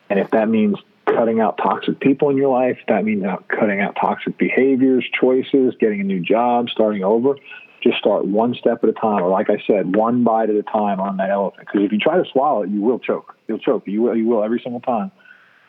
And 0.09 0.19
if 0.19 0.31
that 0.31 0.49
means 0.49 0.77
cutting 1.05 1.39
out 1.39 1.57
toxic 1.57 1.99
people 1.99 2.29
in 2.29 2.37
your 2.37 2.49
life, 2.49 2.77
that 2.87 3.05
means 3.05 3.23
cutting 3.47 3.81
out 3.81 3.95
toxic 3.99 4.37
behaviors, 4.37 5.05
choices, 5.19 5.73
getting 5.79 6.01
a 6.01 6.03
new 6.03 6.19
job, 6.19 6.69
starting 6.69 7.03
over. 7.03 7.35
Just 7.81 7.97
start 7.99 8.25
one 8.25 8.55
step 8.55 8.83
at 8.83 8.89
a 8.89 8.93
time, 8.93 9.21
or 9.21 9.29
like 9.29 9.49
I 9.49 9.61
said, 9.67 9.95
one 9.95 10.23
bite 10.23 10.49
at 10.49 10.55
a 10.55 10.63
time 10.63 10.99
on 10.99 11.17
that 11.17 11.29
elephant. 11.29 11.67
Because 11.67 11.85
if 11.85 11.91
you 11.91 11.99
try 11.99 12.17
to 12.17 12.25
swallow 12.31 12.63
it, 12.63 12.69
you 12.69 12.81
will 12.81 12.97
choke. 12.97 13.35
You'll 13.47 13.59
choke. 13.59 13.83
You 13.85 14.01
will. 14.01 14.15
You 14.15 14.25
will 14.25 14.43
every 14.43 14.59
single 14.59 14.81
time. 14.81 15.11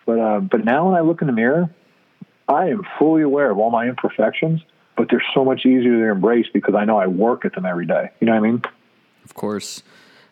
But 0.06 0.18
uh, 0.18 0.40
but 0.40 0.64
now 0.64 0.86
when 0.88 0.94
I 0.94 1.02
look 1.02 1.20
in 1.20 1.26
the 1.26 1.34
mirror, 1.34 1.68
I 2.48 2.68
am 2.68 2.82
fully 2.98 3.22
aware 3.22 3.50
of 3.50 3.58
all 3.58 3.70
my 3.70 3.86
imperfections. 3.86 4.62
But 4.96 5.08
they're 5.10 5.22
so 5.34 5.44
much 5.44 5.66
easier 5.66 6.06
to 6.06 6.10
embrace 6.10 6.46
because 6.54 6.74
I 6.74 6.86
know 6.86 6.96
I 6.96 7.06
work 7.06 7.44
at 7.44 7.54
them 7.54 7.66
every 7.66 7.86
day. 7.86 8.10
You 8.20 8.26
know 8.26 8.32
what 8.32 8.38
I 8.38 8.50
mean? 8.50 8.62
Of 9.26 9.34
course. 9.34 9.82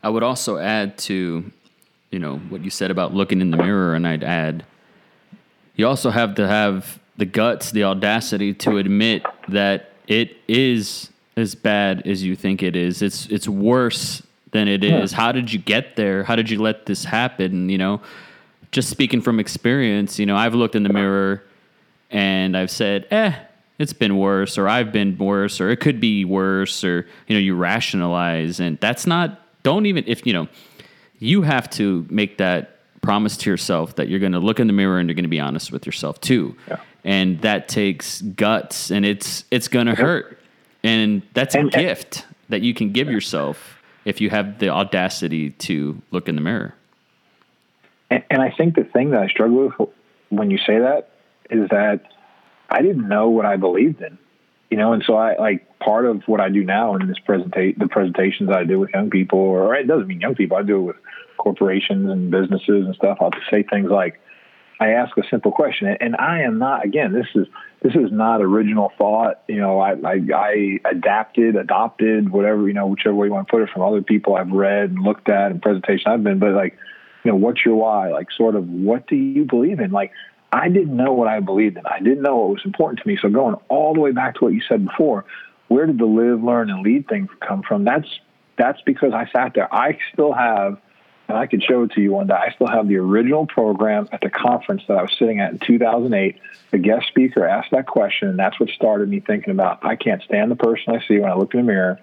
I 0.03 0.09
would 0.09 0.23
also 0.23 0.57
add 0.57 0.97
to, 0.99 1.51
you 2.11 2.19
know, 2.19 2.37
what 2.37 2.63
you 2.63 2.71
said 2.71 2.91
about 2.91 3.13
looking 3.13 3.43
in 3.43 3.51
the 3.51 3.59
mirror, 3.59 3.95
and 3.95 4.07
I'd 4.07 4.25
add, 4.25 4.65
you 5.77 5.87
also 5.87 6.11
have 6.11 6.35
to 6.37 6.47
have 6.47 6.99
the 7.17 7.27
guts, 7.27 7.71
the 7.71 7.85
audacity 7.85 8.55
to 8.55 8.79
admit 8.79 9.25
that 9.49 9.91
it 10.07 10.37
is 10.49 11.11
as 11.37 11.55
bad 11.55 12.07
as 12.07 12.23
you 12.23 12.37
think 12.37 12.63
it 12.63 12.77
is. 12.77 13.03
It's 13.03 13.27
it's 13.27 13.49
worse 13.49 14.23
than 14.53 14.69
it 14.69 14.85
is. 14.85 15.13
Yeah. 15.13 15.17
How 15.17 15.33
did 15.33 15.53
you 15.53 15.59
get 15.59 15.97
there? 15.97 16.25
How 16.25 16.37
did 16.37 16.49
you 16.49 16.61
let 16.61 16.87
this 16.87 17.05
happen? 17.05 17.69
You 17.69 17.79
know, 17.79 18.01
just 18.71 18.89
speaking 18.89 19.21
from 19.21 19.41
experience, 19.41 20.19
you 20.19 20.27
know, 20.27 20.37
I've 20.37 20.55
looked 20.55 20.75
in 20.75 20.83
the 20.83 20.93
mirror 20.93 21.43
and 22.11 22.57
I've 22.57 22.71
said, 22.71 23.07
eh, 23.11 23.35
it's 23.79 23.93
been 23.93 24.19
worse, 24.19 24.57
or 24.57 24.69
I've 24.69 24.93
been 24.93 25.19
worse, 25.19 25.61
or 25.61 25.71
it 25.71 25.81
could 25.81 26.01
be 26.01 26.25
worse, 26.25 26.85
or, 26.85 27.07
you 27.27 27.35
know, 27.35 27.41
you 27.41 27.57
rationalize. 27.57 28.61
And 28.61 28.79
that's 28.79 29.07
not, 29.07 29.41
don't 29.65 29.87
even, 29.87 30.05
if, 30.07 30.25
you 30.25 30.33
know, 30.33 30.49
you 31.19 31.43
have 31.43 31.69
to 31.71 32.07
make 32.09 32.39
that 32.39 32.74
promise 33.05 33.37
to 33.37 33.51
yourself 33.51 33.97
that 33.97 34.09
you're 34.09 34.21
going 34.21 34.33
to 34.33 34.39
look 34.39 34.59
in 34.59 34.67
the 34.67 34.73
mirror 34.73 34.99
and 34.99 35.09
you're 35.09 35.15
going 35.15 35.25
to 35.25 35.29
be 35.29 35.41
honest 35.41 35.71
with 35.71 35.87
yourself 35.87 36.21
too. 36.21 36.57
Yeah. 36.69 36.81
And 37.05 37.41
that 37.43 37.69
takes 37.69 38.23
guts 38.23 38.91
and 38.91 39.05
it's, 39.05 39.45
it's 39.51 39.69
going 39.69 39.87
to 39.87 39.93
yep. 39.93 39.99
hurt. 39.99 40.39
And 40.83 41.23
that's 41.35 41.55
and, 41.55 41.75
a 41.75 41.79
gift 41.79 42.27
that 42.49 42.63
you 42.63 42.75
can 42.75 42.93
give 42.93 43.11
yourself 43.11 43.83
if 44.05 44.21
you 44.21 44.31
have 44.31 44.59
the 44.59 44.69
audacity 44.69 45.51
to 45.51 46.01
look 46.11 46.29
in 46.29 46.35
the 46.35 46.41
mirror. 46.41 46.75
And, 48.11 48.25
and 48.31 48.43
I 48.43 48.51
think 48.51 48.75
the 48.75 48.85
thing 48.85 49.11
that 49.11 49.23
I 49.23 49.29
struggle 49.29 49.73
with 49.79 49.89
when 50.31 50.51
you 50.51 50.59
say 50.59 50.79
that 50.79 51.11
is 51.51 51.69
that 51.71 52.03
I 52.71 52.83
didn't 52.83 53.09
know 53.09 53.29
what 53.29 53.47
I 53.47 53.57
believed 53.57 54.03
in, 54.03 54.19
you 54.71 54.77
know, 54.77 54.93
and 54.93 55.03
so 55.07 55.15
I 55.15 55.37
like 55.37 55.79
part 55.79 56.07
of 56.07 56.23
what 56.27 56.41
I 56.41 56.49
do 56.49 56.65
now 56.65 56.97
in 56.97 57.07
this 57.07 57.19
presentation, 57.19 57.79
the 57.79 57.89
presentations 57.89 58.51
I 58.51 58.65
do 58.65 58.79
with 58.81 58.91
young 58.91 59.11
people, 59.11 59.39
or 59.39 59.75
it 59.75 59.87
doesn't 59.87 60.07
mean 60.07 60.21
young 60.21 60.35
people, 60.35 60.57
I 60.57 60.63
do 60.63 60.81
it 60.81 60.83
with 60.83 60.97
corporations 61.37 62.11
and 62.11 62.31
businesses 62.31 62.87
and 62.87 62.95
stuff. 62.95 63.19
I'll 63.21 63.31
say 63.51 63.63
things 63.63 63.91
like, 63.91 64.21
I 64.81 64.91
ask 64.91 65.17
a 65.17 65.23
simple 65.31 65.53
question, 65.53 65.97
and 66.01 66.17
I 66.17 66.43
am 66.43 66.59
not. 66.59 66.85
Again, 66.85 67.13
this 67.13 67.27
is 67.35 67.47
this 67.83 67.95
is 67.95 68.11
not 68.11 68.43
original 68.43 68.93
thought. 68.99 69.43
You 69.47 69.59
know, 69.59 69.79
I, 69.79 69.93
I, 69.93 70.21
I 70.35 70.81
adapted, 70.91 71.55
adopted, 71.55 72.31
whatever 72.31 72.67
you 72.67 72.75
know, 72.75 72.89
whichever 72.89 73.15
way 73.15 73.29
you 73.29 73.33
want 73.33 73.47
to 73.47 73.51
put 73.51 73.63
it, 73.63 73.69
from 73.71 73.83
other 73.83 74.03
people 74.03 74.35
I've 74.35 74.51
read 74.51 74.91
and 74.91 75.03
looked 75.03 75.29
at 75.29 75.53
and 75.53 75.63
presentation 75.63 76.11
I've 76.11 76.25
been. 76.25 76.41
But 76.41 76.55
like, 76.55 76.77
you 77.25 77.31
know, 77.31 77.37
what's 77.37 77.65
your 77.65 77.77
why? 77.77 78.11
Like, 78.11 78.33
sort 78.33 78.57
of, 78.57 78.69
what 78.69 79.07
do 79.07 79.15
you 79.17 79.45
believe 79.45 79.79
in? 79.79 79.93
Like, 79.93 80.11
I 80.53 80.69
didn't 80.69 80.97
know 80.97 81.13
what 81.13 81.29
I 81.29 81.41
believed 81.41 81.77
in. 81.77 81.87
I 81.87 82.01
didn't 82.01 82.23
know 82.23 82.37
what 82.37 82.51
was 82.51 82.63
important 82.65 83.01
to 83.01 83.09
me. 83.09 83.17
So 83.21 83.29
going 83.29 83.57
all 83.69 83.95
the 83.95 84.01
way 84.01 84.11
back 84.13 84.35
to 84.37 84.45
what 84.45 84.55
you 84.55 84.63
said 84.69 84.87
before, 84.87 85.25
where 85.69 85.87
did 85.87 85.99
the 85.99 86.05
live, 86.05 86.43
learn, 86.43 86.71
and 86.71 86.83
lead 86.83 87.09
thing 87.09 87.29
come 87.47 87.63
from? 87.63 87.85
That's 87.85 88.09
that's 88.57 88.81
because 88.83 89.13
I 89.13 89.29
sat 89.35 89.55
there. 89.55 89.73
I 89.73 89.99
still 90.13 90.33
have, 90.33 90.79
and 91.29 91.39
I 91.39 91.47
could 91.47 91.63
show 91.63 91.85
it 91.85 91.93
to 91.93 92.01
you 92.01 92.13
one 92.13 92.27
day. 92.27 92.35
I 92.35 92.53
still 92.53 92.67
have 92.67 92.87
the 92.87 92.97
original 92.97 93.47
program 93.47 94.09
at 94.13 94.21
the 94.21 94.31
conference 94.31 94.83
that 94.89 94.99
I 94.99 95.03
was 95.03 95.13
sitting 95.19 95.41
at 95.41 95.53
in 95.53 95.59
2008. 95.59 96.39
The 96.71 96.79
guest 96.79 97.07
speaker 97.07 97.47
asked 97.47 97.71
that 97.71 97.87
question, 97.87 98.29
and 98.29 98.39
that's 98.39 98.61
what 98.61 98.69
started 98.71 99.09
me 99.09 99.21
thinking 99.21 99.51
about. 99.51 99.85
I 99.85 99.97
can't 99.97 100.23
stand 100.23 100.51
the 100.51 100.57
person 100.57 100.95
I 100.95 101.07
see 101.07 101.19
when 101.19 101.31
I 101.31 101.35
look 101.35 101.55
in 101.55 101.61
the 101.61 101.67
mirror. 101.67 102.01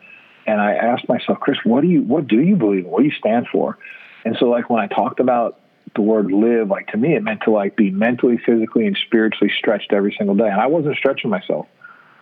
And 0.48 0.60
I 0.60 0.74
asked 0.74 1.08
myself, 1.08 1.40
Chris, 1.40 1.58
what 1.64 1.82
do 1.82 1.88
you 1.88 2.02
what 2.02 2.28
do 2.28 2.42
you 2.42 2.56
believe? 2.56 2.86
What 2.86 3.00
do 3.00 3.06
you 3.06 3.14
stand 3.14 3.48
for? 3.52 3.78
And 4.26 4.36
so, 4.40 4.46
like 4.46 4.70
when 4.72 4.80
I 4.80 4.88
talked 4.88 5.20
about 5.20 5.60
the 5.96 6.02
word 6.02 6.32
live, 6.32 6.70
like 6.70 6.88
to 6.88 6.98
me, 6.98 7.16
it 7.16 7.22
meant 7.22 7.42
to 7.44 7.52
like 7.52 7.76
be 7.76 7.92
mentally, 7.92 8.40
physically, 8.44 8.88
and 8.88 8.98
spiritually 9.06 9.54
stretched 9.56 9.94
every 9.94 10.16
single 10.18 10.36
day. 10.36 10.48
And 10.48 10.60
I 10.60 10.68
wasn't 10.68 10.98
stretching 10.98 11.30
myself. 11.30 11.68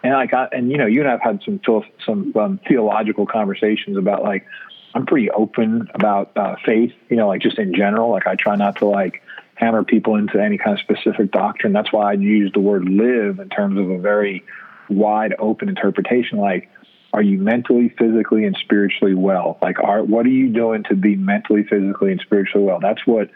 And 0.04 0.14
like, 0.14 0.34
I, 0.34 0.48
and 0.52 0.72
you 0.72 0.78
know, 0.78 0.86
you 0.86 1.02
and 1.02 1.10
I've 1.10 1.22
had 1.22 1.42
some 1.44 1.60
some 2.06 2.34
um, 2.36 2.60
theological 2.68 3.26
conversations 3.26 3.98
about 3.98 4.24
like, 4.24 4.46
I'm 4.94 5.06
pretty 5.06 5.30
open 5.30 5.90
about 5.94 6.36
uh, 6.36 6.56
faith. 6.66 6.94
You 7.10 7.18
know, 7.18 7.28
like 7.28 7.42
just 7.42 7.60
in 7.60 7.74
general. 7.74 8.12
Like 8.12 8.28
I 8.28 8.36
try 8.36 8.56
not 8.56 8.78
to 8.78 8.86
like 8.86 9.22
hammer 9.56 9.84
people 9.84 10.16
into 10.16 10.42
any 10.42 10.58
kind 10.58 10.80
of 10.80 10.80
specific 10.80 11.32
doctrine. 11.32 11.74
That's 11.74 11.92
why 11.92 12.12
I 12.12 12.14
use 12.14 12.52
the 12.54 12.60
word 12.60 12.86
live 12.86 13.40
in 13.40 13.50
terms 13.50 13.80
of 13.80 13.90
a 13.90 13.98
very 13.98 14.44
wide 14.90 15.36
open 15.38 15.70
interpretation. 15.70 16.40
Like 16.40 16.70
are 17.14 17.22
you 17.22 17.40
mentally, 17.40 17.90
physically, 17.98 18.46
and 18.46 18.56
spiritually 18.62 19.16
well? 19.16 19.58
Like, 19.62 19.80
are 19.80 20.04
what 20.04 20.26
are 20.26 20.30
you 20.30 20.50
doing 20.50 20.84
to 20.90 20.96
be 20.96 21.16
mentally, 21.16 21.64
physically, 21.64 22.12
and 22.12 22.22
spiritually 22.22 22.66
well? 22.66 22.80
That's 22.80 23.06
what 23.06 23.30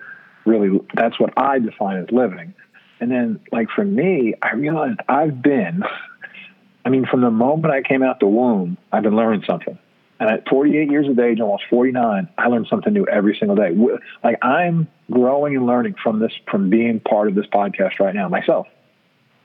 really 0.45 0.79
that's 0.93 1.19
what 1.19 1.33
I 1.37 1.59
define 1.59 1.97
as 1.97 2.11
living. 2.11 2.53
And 2.99 3.11
then, 3.11 3.39
like 3.51 3.69
for 3.75 3.83
me, 3.83 4.35
I 4.41 4.53
realized 4.53 4.99
I've 5.09 5.41
been. 5.41 5.83
I 6.85 6.89
mean, 6.89 7.05
from 7.05 7.21
the 7.21 7.31
moment 7.31 7.73
I 7.73 7.81
came 7.81 8.03
out 8.03 8.19
the 8.19 8.27
womb, 8.27 8.77
I've 8.91 9.03
been 9.03 9.15
learning 9.15 9.43
something. 9.47 9.79
And 10.23 10.31
at 10.31 10.47
48 10.47 10.89
years 10.89 11.09
of 11.09 11.19
age, 11.19 11.41
almost 11.41 11.63
49, 11.69 12.29
I 12.37 12.47
learn 12.47 12.65
something 12.69 12.93
new 12.93 13.05
every 13.05 13.35
single 13.37 13.57
day. 13.57 13.71
Like 14.23 14.37
I'm 14.41 14.87
growing 15.11 15.57
and 15.57 15.65
learning 15.65 15.95
from 16.01 16.19
this, 16.19 16.31
from 16.49 16.69
being 16.69 17.01
part 17.01 17.27
of 17.27 17.35
this 17.35 17.45
podcast 17.47 17.99
right 17.99 18.15
now 18.15 18.29
myself. 18.29 18.67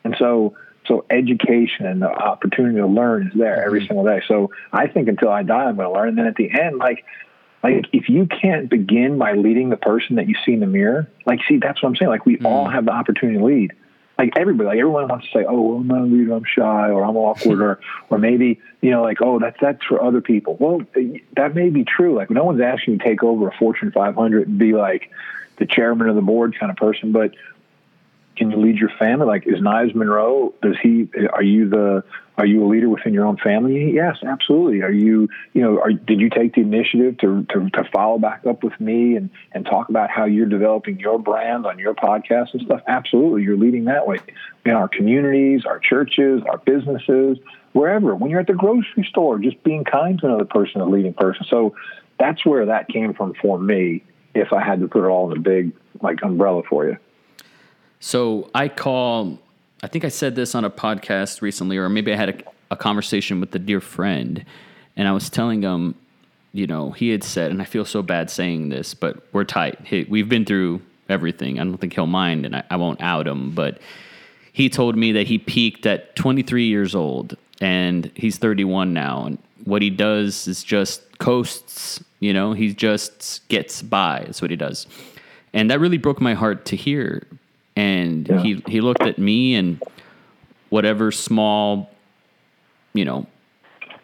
And 0.05 0.15
so 0.21 0.55
so 0.87 1.05
education 1.11 1.85
and 1.85 2.01
the 2.01 2.09
opportunity 2.09 2.77
to 2.77 2.87
learn 2.87 3.27
is 3.27 3.33
there 3.37 3.65
every 3.65 3.81
mm-hmm. 3.81 3.89
single 3.89 4.05
day. 4.05 4.23
So 4.29 4.53
I 4.73 4.87
think 4.87 5.09
until 5.09 5.31
I 5.31 5.43
die, 5.43 5.65
I'm 5.65 5.75
going 5.75 5.89
to 5.89 5.93
learn. 5.93 6.11
And 6.11 6.19
then 6.19 6.29
at 6.29 6.37
the 6.37 6.49
end, 6.49 6.79
like, 6.79 7.05
like 7.65 7.87
if 7.93 8.09
you 8.09 8.29
can't 8.29 8.71
begin 8.71 9.19
by 9.19 9.33
leading 9.33 9.71
the 9.71 9.77
person 9.77 10.15
that 10.15 10.29
you 10.29 10.37
see 10.47 10.53
in 10.53 10.61
the 10.61 10.67
mirror, 10.67 11.11
like, 11.27 11.41
see, 11.49 11.59
that's 11.59 11.83
what 11.83 11.89
I'm 11.89 11.97
saying. 11.97 12.09
Like, 12.09 12.25
we 12.25 12.37
mm. 12.37 12.47
all 12.47 12.69
have 12.69 12.85
the 12.85 12.93
opportunity 12.93 13.37
to 13.37 13.45
lead. 13.45 13.73
Like 14.19 14.33
everybody, 14.37 14.67
like 14.67 14.79
everyone 14.79 15.07
wants 15.09 15.27
to 15.27 15.39
say, 15.39 15.45
"Oh, 15.49 15.61
well, 15.61 15.79
I'm 15.79 15.87
not 15.87 16.01
a 16.01 16.05
leader. 16.05 16.33
I'm 16.33 16.45
shy, 16.45 16.91
or 16.91 17.05
I'm 17.05 17.17
awkward, 17.17 17.63
or 17.63 17.81
or 18.11 18.19
maybe 18.19 18.61
you 18.81 18.91
know, 18.91 19.03
like, 19.03 19.19
oh, 19.23 19.39
that's 19.39 19.57
that's 19.61 19.85
for 19.85 20.03
other 20.03 20.21
people." 20.21 20.57
Well, 20.59 20.83
eh, 20.97 21.19
that 21.37 21.55
may 21.55 21.71
be 21.71 21.85
true. 21.85 22.17
Like, 22.17 22.29
no 22.29 22.45
one's 22.45 22.61
asking 22.61 22.95
you 22.95 22.99
to 22.99 23.05
take 23.05 23.23
over 23.23 23.49
a 23.49 23.53
Fortune 23.57 23.93
500 23.93 24.49
and 24.49 24.59
be 24.59 24.73
like 24.73 25.11
the 25.59 25.67
chairman 25.67 26.09
of 26.09 26.17
the 26.17 26.23
board 26.23 26.59
kind 26.59 26.71
of 26.71 26.77
person, 26.77 27.13
but 27.13 27.33
can 28.37 28.51
you 28.51 28.57
lead 28.57 28.77
your 28.77 28.91
family? 28.99 29.27
Like, 29.27 29.47
is 29.47 29.61
Niles 29.61 29.95
Monroe? 29.95 30.55
Does 30.63 30.77
he? 30.83 31.09
Eh, 31.17 31.27
are 31.27 31.43
you 31.43 31.69
the? 31.69 32.05
Are 32.39 32.47
you 32.47 32.65
a 32.65 32.69
leader 32.69 32.89
within 32.89 33.13
your 33.13 33.27
own 33.27 33.37
family? 33.37 33.93
Yes, 33.93 34.19
absolutely. 34.25 34.81
Are 34.83 34.93
you? 34.93 35.29
You 35.55 35.63
know, 35.63 35.81
are, 35.81 35.91
did 35.93 36.21
you 36.21 36.31
take 36.31 36.55
the 36.55 36.61
initiative 36.61 37.19
to, 37.19 37.45
to 37.51 37.69
to 37.71 37.85
follow 37.93 38.19
back 38.19 38.47
up 38.47 38.63
with 38.63 38.81
me 38.81 39.17
and 39.17 39.29
and 39.53 39.67
talk 39.67 39.89
about 39.89 40.09
how 40.09 40.25
you're 40.25 40.47
developing 40.47 41.01
your 41.01 41.19
brand 41.19 41.67
on 41.67 41.81
your 41.81 41.95
podcast 41.95 42.55
and 42.55 42.63
stuff? 42.63 42.81
Absolutely, 42.87 43.43
you're 43.43 43.57
leading 43.57 43.87
that 43.87 44.07
way 44.07 44.19
in 44.65 44.71
our 44.71 44.87
communities, 44.87 45.65
our 45.67 45.81
churches, 45.81 46.43
our 46.49 46.59
businesses, 46.59 47.39
wherever. 47.73 48.15
When 48.15 48.31
you're 48.31 48.41
at 48.41 48.47
the 48.47 48.55
grocery 48.55 49.05
store, 49.09 49.41
just 49.41 49.61
being 49.65 49.83
kind 49.83 50.17
to 50.21 50.27
another 50.27 50.45
person, 50.45 50.81
a 50.81 50.87
leading 50.87 51.15
person. 51.15 51.45
So 51.51 51.75
that's 52.21 52.47
where 52.47 52.67
that 52.67 52.89
came 52.89 53.15
from 53.15 53.35
for 53.35 53.59
me. 53.59 54.05
If 54.35 54.53
I 54.53 54.63
had 54.63 54.79
to 54.79 54.87
put 54.87 55.05
it 55.05 55.09
all 55.09 55.33
in 55.33 55.37
a 55.37 55.41
big 55.41 55.73
like 56.01 56.23
umbrella 56.23 56.63
for 56.71 56.87
you. 56.87 56.99
So 57.99 58.49
I 58.55 58.69
call, 58.69 59.41
I 59.83 59.87
think 59.87 60.05
I 60.05 60.09
said 60.09 60.35
this 60.35 60.55
on 60.55 60.65
a 60.65 60.71
podcast 60.71 61.41
recently, 61.41 61.77
or 61.77 61.89
maybe 61.89 62.13
I 62.13 62.17
had 62.17 62.29
a, 62.29 62.39
a 62.73 62.77
conversation 62.77 63.41
with 63.41 63.55
a 63.55 63.59
dear 63.59 63.81
friend, 63.81 64.45
and 64.97 65.07
I 65.07 65.13
was 65.13 65.31
telling 65.31 65.63
him, 65.63 65.95
you 66.53 66.67
know, 66.67 66.91
he 66.91 67.11
had 67.11 67.23
said, 67.23 67.51
and 67.51 67.63
I 67.63 67.65
feel 67.65 67.85
so 67.85 68.03
bad 68.03 68.31
saying 68.31 68.71
this, 68.71 68.95
but 68.95 69.23
we're 69.33 69.45
tight. 69.45 69.79
He, 69.87 70.05
we've 70.09 70.29
been 70.29 70.45
through 70.45 70.83
everything. 71.09 71.61
I 71.61 71.65
don't 71.65 71.79
think 71.79 71.95
he'll 71.95 72.07
mind, 72.07 72.45
and 72.45 72.57
I, 72.57 72.65
I 72.71 72.77
won't 72.77 73.01
out 73.01 73.29
him. 73.29 73.53
But 73.53 73.79
he 74.53 74.69
told 74.69 74.97
me 74.97 75.13
that 75.13 75.29
he 75.29 75.39
peaked 75.39 75.87
at 75.87 76.17
23 76.17 76.67
years 76.67 76.95
old, 76.95 77.37
and 77.61 78.11
he's 78.15 78.39
31 78.39 78.93
now. 78.93 79.27
And 79.27 79.39
what 79.65 79.83
he 79.83 79.91
does 79.91 80.49
is 80.49 80.65
just 80.65 81.19
coasts. 81.19 82.03
You 82.19 82.33
know, 82.33 82.53
he 82.53 82.75
just 82.75 83.47
gets 83.49 83.83
by. 83.83 84.21
Is 84.23 84.43
what 84.43 84.51
he 84.51 84.57
does, 84.57 84.89
and 85.53 85.71
that 85.71 85.79
really 85.79 85.99
broke 85.99 86.21
my 86.21 86.35
heart 86.35 86.65
to 86.67 86.77
hear. 86.77 87.27
And 87.79 88.29
Yeah. 88.29 88.43
he 88.43 88.63
he 88.67 88.81
looked 88.81 89.03
at 89.03 89.19
me 89.19 89.55
and 89.55 89.81
whatever 90.69 91.13
small, 91.13 91.91
you 92.93 93.05
know, 93.05 93.27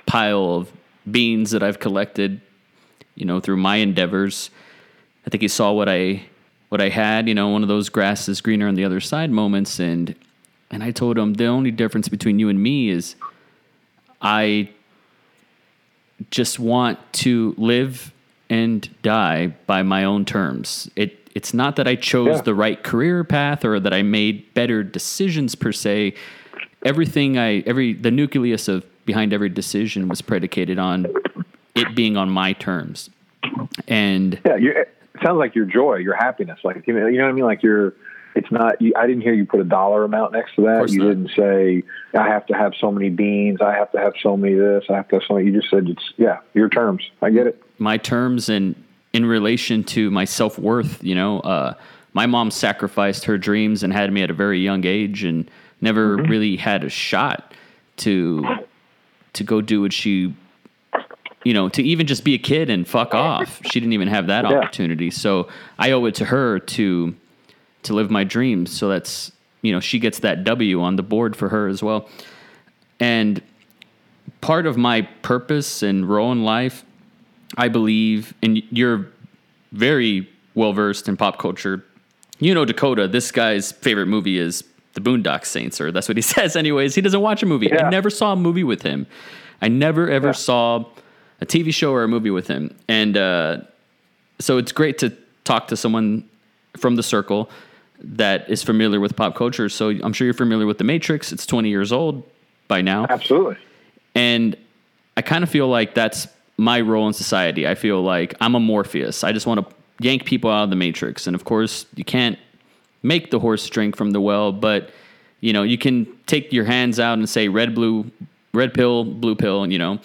pile 0.06 0.54
of 0.54 0.72
beans 1.10 1.50
that 1.50 1.62
I've 1.62 1.80
collected, 1.80 2.40
you 3.16 3.24
know, 3.26 3.40
through 3.40 3.56
my 3.56 3.76
endeavors. 3.76 4.50
I 5.26 5.30
think 5.30 5.42
he 5.42 5.48
saw 5.48 5.72
what 5.72 5.88
I 5.88 6.22
what 6.68 6.80
I 6.80 6.88
had, 6.88 7.28
you 7.28 7.34
know, 7.34 7.48
one 7.48 7.62
of 7.62 7.68
those 7.68 7.88
grass 7.88 8.28
is 8.28 8.40
greener 8.40 8.68
on 8.68 8.74
the 8.74 8.84
other 8.84 9.00
side 9.00 9.30
moments 9.30 9.80
and 9.80 10.14
and 10.70 10.82
I 10.82 10.90
told 10.92 11.18
him 11.18 11.34
the 11.34 11.46
only 11.46 11.70
difference 11.70 12.08
between 12.08 12.38
you 12.38 12.48
and 12.48 12.62
me 12.62 12.88
is 12.90 13.16
I 14.22 14.70
just 16.30 16.58
want 16.58 16.98
to 17.24 17.54
live 17.58 18.12
and 18.48 18.88
die 19.02 19.48
by 19.66 19.82
my 19.82 20.04
own 20.04 20.24
terms. 20.24 20.88
It 20.96 21.23
it's 21.34 21.52
not 21.52 21.76
that 21.76 21.88
I 21.88 21.96
chose 21.96 22.36
Yeah. 22.36 22.42
the 22.42 22.54
right 22.54 22.82
career 22.82 23.24
path 23.24 23.64
or 23.64 23.80
that 23.80 23.92
I 23.92 24.02
made 24.02 24.52
better 24.54 24.82
decisions 24.82 25.54
per 25.54 25.72
se. 25.72 26.14
Everything 26.84 27.38
I 27.38 27.58
every 27.66 27.94
the 27.94 28.10
nucleus 28.10 28.68
of 28.68 28.84
behind 29.06 29.32
every 29.32 29.48
decision 29.48 30.08
was 30.08 30.22
predicated 30.22 30.78
on 30.78 31.06
it 31.74 31.94
being 31.94 32.16
on 32.16 32.30
my 32.30 32.52
terms. 32.52 33.10
And 33.88 34.38
Yeah, 34.44 34.56
it 34.58 34.94
sounds 35.22 35.38
like 35.38 35.54
your 35.54 35.64
joy, 35.66 35.96
your 35.96 36.14
happiness. 36.16 36.60
Like 36.62 36.86
you 36.86 36.94
know, 36.94 37.06
you 37.06 37.18
know 37.18 37.24
what 37.24 37.30
I 37.30 37.32
mean. 37.32 37.44
Like 37.44 37.62
you're. 37.62 37.94
It's 38.36 38.50
not. 38.50 38.82
You, 38.82 38.92
I 38.96 39.06
didn't 39.06 39.22
hear 39.22 39.32
you 39.32 39.46
put 39.46 39.60
a 39.60 39.64
dollar 39.64 40.02
amount 40.02 40.32
next 40.32 40.56
to 40.56 40.62
that. 40.62 40.90
You 40.90 40.98
not. 40.98 41.08
didn't 41.08 41.30
say 41.36 41.84
I 42.18 42.26
have 42.28 42.44
to 42.46 42.54
have 42.54 42.72
so 42.80 42.90
many 42.90 43.08
beans. 43.08 43.60
I 43.60 43.72
have 43.72 43.92
to 43.92 43.98
have 43.98 44.14
so 44.20 44.36
many 44.36 44.54
this. 44.54 44.84
I 44.90 44.94
have 44.94 45.06
to 45.10 45.16
have 45.16 45.22
so 45.28 45.34
many. 45.34 45.46
You 45.46 45.52
just 45.60 45.70
said 45.70 45.88
it's 45.88 46.02
yeah, 46.16 46.38
your 46.52 46.68
terms. 46.68 47.08
I 47.22 47.30
get 47.30 47.46
it. 47.46 47.62
my 47.78 47.96
terms 47.96 48.48
and 48.48 48.74
in 49.14 49.24
relation 49.24 49.84
to 49.84 50.10
my 50.10 50.26
self 50.26 50.58
worth. 50.58 51.02
You 51.02 51.14
know, 51.14 51.40
uh, 51.40 51.74
my 52.12 52.26
mom 52.26 52.50
sacrificed 52.50 53.24
her 53.24 53.38
dreams 53.38 53.82
and 53.82 53.92
had 53.92 54.12
me 54.12 54.22
at 54.22 54.28
a 54.30 54.34
very 54.34 54.60
young 54.60 54.84
age, 54.84 55.24
and 55.24 55.50
never 55.80 56.16
really 56.18 56.56
had 56.56 56.84
a 56.84 56.90
shot 56.90 57.54
to 57.98 58.46
to 59.32 59.44
go 59.44 59.60
do 59.60 59.80
what 59.80 59.92
she, 59.92 60.34
you 61.44 61.54
know, 61.54 61.68
to 61.70 61.82
even 61.82 62.06
just 62.06 62.24
be 62.24 62.34
a 62.34 62.38
kid 62.38 62.70
and 62.70 62.86
fuck 62.86 63.14
off. 63.14 63.60
She 63.64 63.80
didn't 63.80 63.92
even 63.94 64.08
have 64.08 64.26
that 64.26 64.44
Yeah. 64.44 64.58
opportunity. 64.58 65.10
So 65.10 65.48
I 65.78 65.92
owe 65.92 66.04
it 66.04 66.14
to 66.16 66.26
her 66.26 66.58
to 66.58 67.14
to 67.84 67.94
live 67.94 68.10
my 68.10 68.24
dreams. 68.24 68.70
So 68.70 68.88
that's 68.88 69.30
you 69.62 69.72
know 69.72 69.80
she 69.80 69.98
gets 69.98 70.18
that 70.20 70.44
W 70.44 70.82
on 70.82 70.96
the 70.96 71.02
board 71.02 71.36
for 71.36 71.48
her 71.50 71.68
as 71.68 71.82
well, 71.82 72.08
and 72.98 73.40
part 74.40 74.66
of 74.66 74.76
my 74.76 75.02
purpose 75.22 75.82
and 75.82 76.08
role 76.08 76.32
in 76.32 76.44
life 76.44 76.84
I 77.56 77.68
believe, 77.68 78.34
and 78.42 78.62
you're 78.70 79.06
very 79.72 80.28
well 80.54 80.72
versed 80.72 81.08
in 81.08 81.16
pop 81.16 81.38
culture. 81.38 81.84
You 82.38 82.54
know, 82.54 82.64
Dakota, 82.64 83.06
this 83.08 83.30
guy's 83.30 83.72
favorite 83.72 84.06
movie 84.06 84.38
is 84.38 84.64
The 84.94 85.00
Boondock 85.00 85.44
Saints, 85.44 85.80
or 85.80 85.92
that's 85.92 86.08
what 86.08 86.16
he 86.16 86.22
says, 86.36 86.56
anyways. 86.56 86.94
He 86.94 87.00
doesn't 87.00 87.20
watch 87.20 87.42
a 87.42 87.46
movie. 87.46 87.72
I 87.72 87.88
never 87.90 88.10
saw 88.10 88.32
a 88.32 88.36
movie 88.36 88.64
with 88.64 88.82
him. 88.82 89.06
I 89.62 89.68
never 89.68 90.08
ever 90.10 90.28
Yeah. 90.28 90.32
saw 90.32 90.84
a 91.40 91.46
TV 91.46 91.72
show 91.72 91.92
or 91.92 92.02
a 92.04 92.08
movie 92.08 92.30
with 92.30 92.46
him. 92.48 92.74
And 92.88 93.16
uh, 93.16 93.58
so 94.38 94.58
it's 94.58 94.72
great 94.72 94.98
to 94.98 95.10
talk 95.44 95.68
to 95.68 95.76
someone 95.76 96.28
from 96.76 96.96
the 96.96 97.02
circle 97.02 97.50
that 98.00 98.48
is 98.50 98.62
familiar 98.62 98.98
with 99.00 99.14
pop 99.16 99.34
culture. 99.36 99.68
So 99.68 99.90
I'm 99.90 100.12
sure 100.12 100.24
you're 100.26 100.34
familiar 100.34 100.66
with 100.66 100.78
The 100.78 100.84
Matrix. 100.84 101.32
It's 101.32 101.46
20 101.46 101.68
years 101.68 101.92
old 101.92 102.28
by 102.68 102.82
now. 102.82 103.06
Absolutely. 103.08 103.56
And 104.14 104.56
I 105.16 105.22
kind 105.22 105.44
of 105.44 105.50
feel 105.50 105.68
like 105.68 105.94
that's 105.94 106.26
my 106.56 106.80
role 106.80 107.06
in 107.06 107.12
society. 107.12 107.66
I 107.66 107.74
feel 107.74 108.02
like 108.02 108.34
I'm 108.40 108.54
a 108.54 108.60
Morpheus. 108.60 109.24
I 109.24 109.32
just 109.32 109.46
want 109.46 109.60
to 109.60 109.74
yank 110.00 110.24
people 110.24 110.50
out 110.50 110.64
of 110.64 110.70
the 110.70 110.76
matrix. 110.76 111.26
And 111.26 111.34
of 111.34 111.44
course, 111.44 111.86
you 111.94 112.04
can't 112.04 112.38
make 113.02 113.30
the 113.30 113.38
horse 113.40 113.68
drink 113.68 113.96
from 113.96 114.10
the 114.12 114.20
well, 114.20 114.52
but 114.52 114.90
you 115.40 115.52
know, 115.52 115.62
you 115.62 115.76
can 115.76 116.06
take 116.26 116.52
your 116.52 116.64
hands 116.64 116.98
out 116.98 117.18
and 117.18 117.28
say 117.28 117.48
red, 117.48 117.74
blue, 117.74 118.10
red 118.52 118.72
pill, 118.72 119.04
blue 119.04 119.34
pill, 119.34 119.70
you 119.70 119.78
know. 119.78 119.98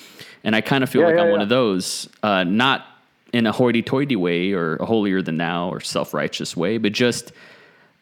And 0.43 0.55
I 0.55 0.61
kind 0.61 0.83
of 0.83 0.89
feel 0.89 1.01
Yeah, 1.01 1.07
like 1.07 1.15
yeah, 1.15 1.23
I'm 1.23 1.31
one 1.31 1.41
of 1.41 1.49
those, 1.49 2.09
uh, 2.23 2.43
not 2.43 2.85
in 3.31 3.45
a 3.45 3.51
hoity-toity 3.51 4.15
way 4.15 4.53
or 4.53 4.75
a 4.77 4.85
holier 4.85 5.21
than 5.21 5.37
thou 5.37 5.69
or 5.69 5.79
self-righteous 5.79 6.57
way, 6.57 6.77
but 6.77 6.91
just 6.91 7.31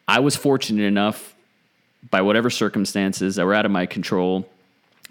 I 0.08 0.20
was 0.20 0.36
fortunate 0.36 0.84
enough 0.84 1.36
by 2.10 2.22
whatever 2.22 2.50
circumstances 2.50 3.36
that 3.36 3.46
were 3.46 3.54
out 3.54 3.66
of 3.66 3.72
my 3.72 3.86
control 3.86 4.48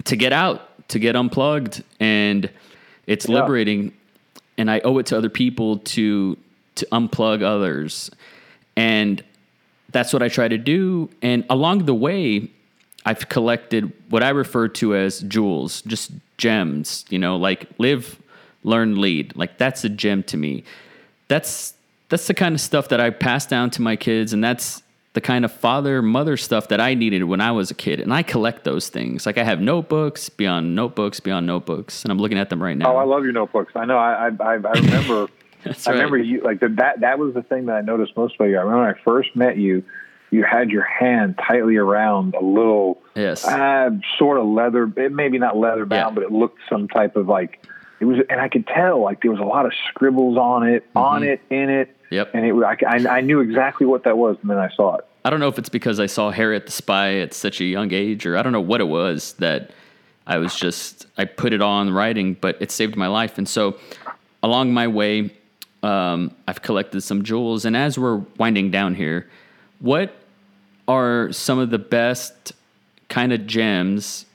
to 0.04 0.16
get 0.16 0.32
out, 0.32 0.88
to 0.88 0.98
get 0.98 1.16
unplugged, 1.16 1.82
and 2.00 2.50
it's 3.06 3.28
Yeah. 3.28 3.36
liberating. 3.40 3.92
And 4.58 4.70
I 4.70 4.80
owe 4.80 4.98
it 4.98 5.06
to 5.06 5.16
other 5.18 5.28
people 5.28 5.78
to 5.78 6.36
to 6.76 6.86
unplug 6.92 7.42
others, 7.42 8.10
and 8.76 9.22
that's 9.92 10.12
what 10.12 10.22
I 10.22 10.28
try 10.28 10.46
to 10.48 10.58
do. 10.58 11.08
And 11.22 11.44
along 11.48 11.86
the 11.86 11.94
way, 11.94 12.50
I've 13.06 13.28
collected 13.30 13.92
what 14.10 14.22
I 14.22 14.28
refer 14.30 14.68
to 14.68 14.94
as 14.94 15.20
jewels, 15.20 15.80
just 15.82 16.10
gems. 16.38 17.04
You 17.08 17.18
know, 17.18 17.36
like 17.36 17.68
live, 17.78 18.18
learn, 18.64 19.00
lead. 19.00 19.34
Like 19.36 19.58
that's 19.58 19.84
a 19.84 19.88
gem 19.88 20.22
to 20.24 20.36
me. 20.36 20.64
That's 21.28 21.74
that's 22.08 22.26
the 22.26 22.34
kind 22.34 22.54
of 22.54 22.60
stuff 22.60 22.88
that 22.88 23.00
I 23.00 23.10
pass 23.10 23.46
down 23.46 23.70
to 23.70 23.82
my 23.82 23.96
kids, 23.96 24.32
and 24.32 24.42
that's 24.44 24.82
the 25.16 25.20
kind 25.22 25.46
of 25.46 25.50
father 25.50 26.02
mother 26.02 26.36
stuff 26.36 26.68
that 26.68 26.78
I 26.78 26.92
needed 26.92 27.24
when 27.24 27.40
I 27.40 27.50
was 27.50 27.70
a 27.70 27.74
kid. 27.74 28.00
And 28.00 28.12
I 28.12 28.22
collect 28.22 28.64
those 28.64 28.90
things. 28.90 29.24
Like 29.24 29.38
I 29.38 29.44
have 29.44 29.62
notebooks 29.62 30.28
beyond 30.28 30.74
notebooks 30.76 31.20
beyond 31.20 31.46
notebooks, 31.46 32.04
and 32.04 32.12
I'm 32.12 32.18
looking 32.18 32.36
at 32.36 32.50
them 32.50 32.62
right 32.62 32.76
now. 32.76 32.92
Oh, 32.92 32.96
I 32.98 33.04
love 33.04 33.24
your 33.24 33.32
notebooks. 33.32 33.72
I 33.74 33.86
know. 33.86 33.96
I 33.96 34.26
I, 34.28 34.52
I 34.52 34.52
remember. 34.54 35.28
That's 35.64 35.86
right. 35.86 35.92
I 35.94 35.96
remember 35.96 36.18
you 36.30 36.42
like 36.42 36.60
the, 36.60 36.68
that. 36.68 37.00
That 37.00 37.18
was 37.18 37.32
the 37.32 37.42
thing 37.42 37.64
that 37.64 37.76
I 37.76 37.80
noticed 37.80 38.14
most 38.14 38.34
about 38.34 38.44
you. 38.50 38.58
I 38.58 38.60
remember 38.60 38.82
when 38.84 38.94
I 38.94 39.02
first 39.04 39.34
met 39.34 39.56
you. 39.56 39.82
You 40.30 40.44
had 40.44 40.70
your 40.70 40.82
hand 40.82 41.38
tightly 41.38 41.76
around 41.76 42.34
a 42.34 42.44
little, 42.44 43.00
Yes. 43.14 43.46
uh, 43.46 43.90
sort 44.18 44.38
of 44.38 44.44
leather. 44.44 44.92
It 44.96 45.12
maybe 45.12 45.38
not 45.38 45.56
leather 45.56 45.86
bound, 45.86 46.10
Yeah. 46.14 46.14
but 46.20 46.24
it 46.24 46.30
looked 46.32 46.58
some 46.68 46.88
type 46.88 47.16
of 47.16 47.26
like. 47.26 47.64
It 48.00 48.04
was, 48.04 48.18
and 48.28 48.38
I 48.38 48.48
could 48.50 48.66
tell 48.66 49.00
like 49.02 49.22
there 49.22 49.30
was 49.30 49.40
a 49.40 49.44
lot 49.44 49.64
of 49.64 49.72
scribbles 49.88 50.36
on 50.36 50.68
it, 50.68 50.84
on 50.94 51.22
it, 51.22 51.40
in 51.48 51.70
it. 51.70 51.95
Yep. 52.10 52.34
And 52.34 52.46
it, 52.46 52.54
I, 52.54 52.76
I, 52.86 53.18
I 53.18 53.20
knew 53.20 53.40
exactly 53.40 53.86
what 53.86 54.04
that 54.04 54.16
was, 54.16 54.36
and 54.42 54.50
then 54.50 54.58
I 54.58 54.68
saw 54.70 54.96
it. 54.96 55.06
I 55.24 55.30
don't 55.30 55.40
know 55.40 55.48
if 55.48 55.58
it's 55.58 55.68
because 55.68 55.98
I 55.98 56.06
saw 56.06 56.30
Harriet 56.30 56.66
the 56.66 56.72
Spy 56.72 57.16
at 57.16 57.34
such 57.34 57.60
a 57.60 57.64
young 57.64 57.92
age, 57.92 58.26
or 58.26 58.36
I 58.36 58.42
don't 58.42 58.52
know 58.52 58.60
what 58.60 58.80
it 58.80 58.84
was 58.88 59.32
that 59.34 59.72
I 60.26 60.38
was 60.38 60.54
just 60.54 61.06
I 61.18 61.24
put 61.24 61.52
it 61.52 61.60
on 61.60 61.92
writing, 61.92 62.34
but 62.34 62.56
it 62.60 62.70
saved 62.70 62.96
my 62.96 63.08
life. 63.08 63.38
And 63.38 63.48
so, 63.48 63.76
along 64.42 64.72
my 64.72 64.86
way, 64.86 65.32
um, 65.82 66.34
I've 66.46 66.62
collected 66.62 67.00
some 67.00 67.22
jewels. 67.22 67.64
And 67.64 67.76
as 67.76 67.98
we're 67.98 68.18
winding 68.38 68.70
down 68.70 68.94
here, 68.94 69.28
what 69.80 70.14
are 70.88 71.32
some 71.32 71.58
of 71.58 71.70
the 71.70 71.78
best 71.78 72.52
kind 73.08 73.32
of 73.32 73.46
gems? 73.46 74.26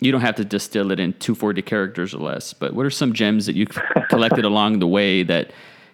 You 0.00 0.12
don't 0.12 0.20
have 0.20 0.36
to 0.36 0.44
distill 0.44 0.92
it 0.92 1.00
in 1.00 1.12
240 1.14 1.62
characters 1.62 2.14
or 2.14 2.18
less, 2.18 2.52
but 2.52 2.72
what 2.72 2.86
are 2.86 2.90
some 2.90 3.12
gems 3.12 3.46
that 3.46 3.56
you've 3.56 3.76
collected 4.08 4.44
along 4.46 4.78
the 4.78 4.86
way 4.86 5.24
that 5.24 5.50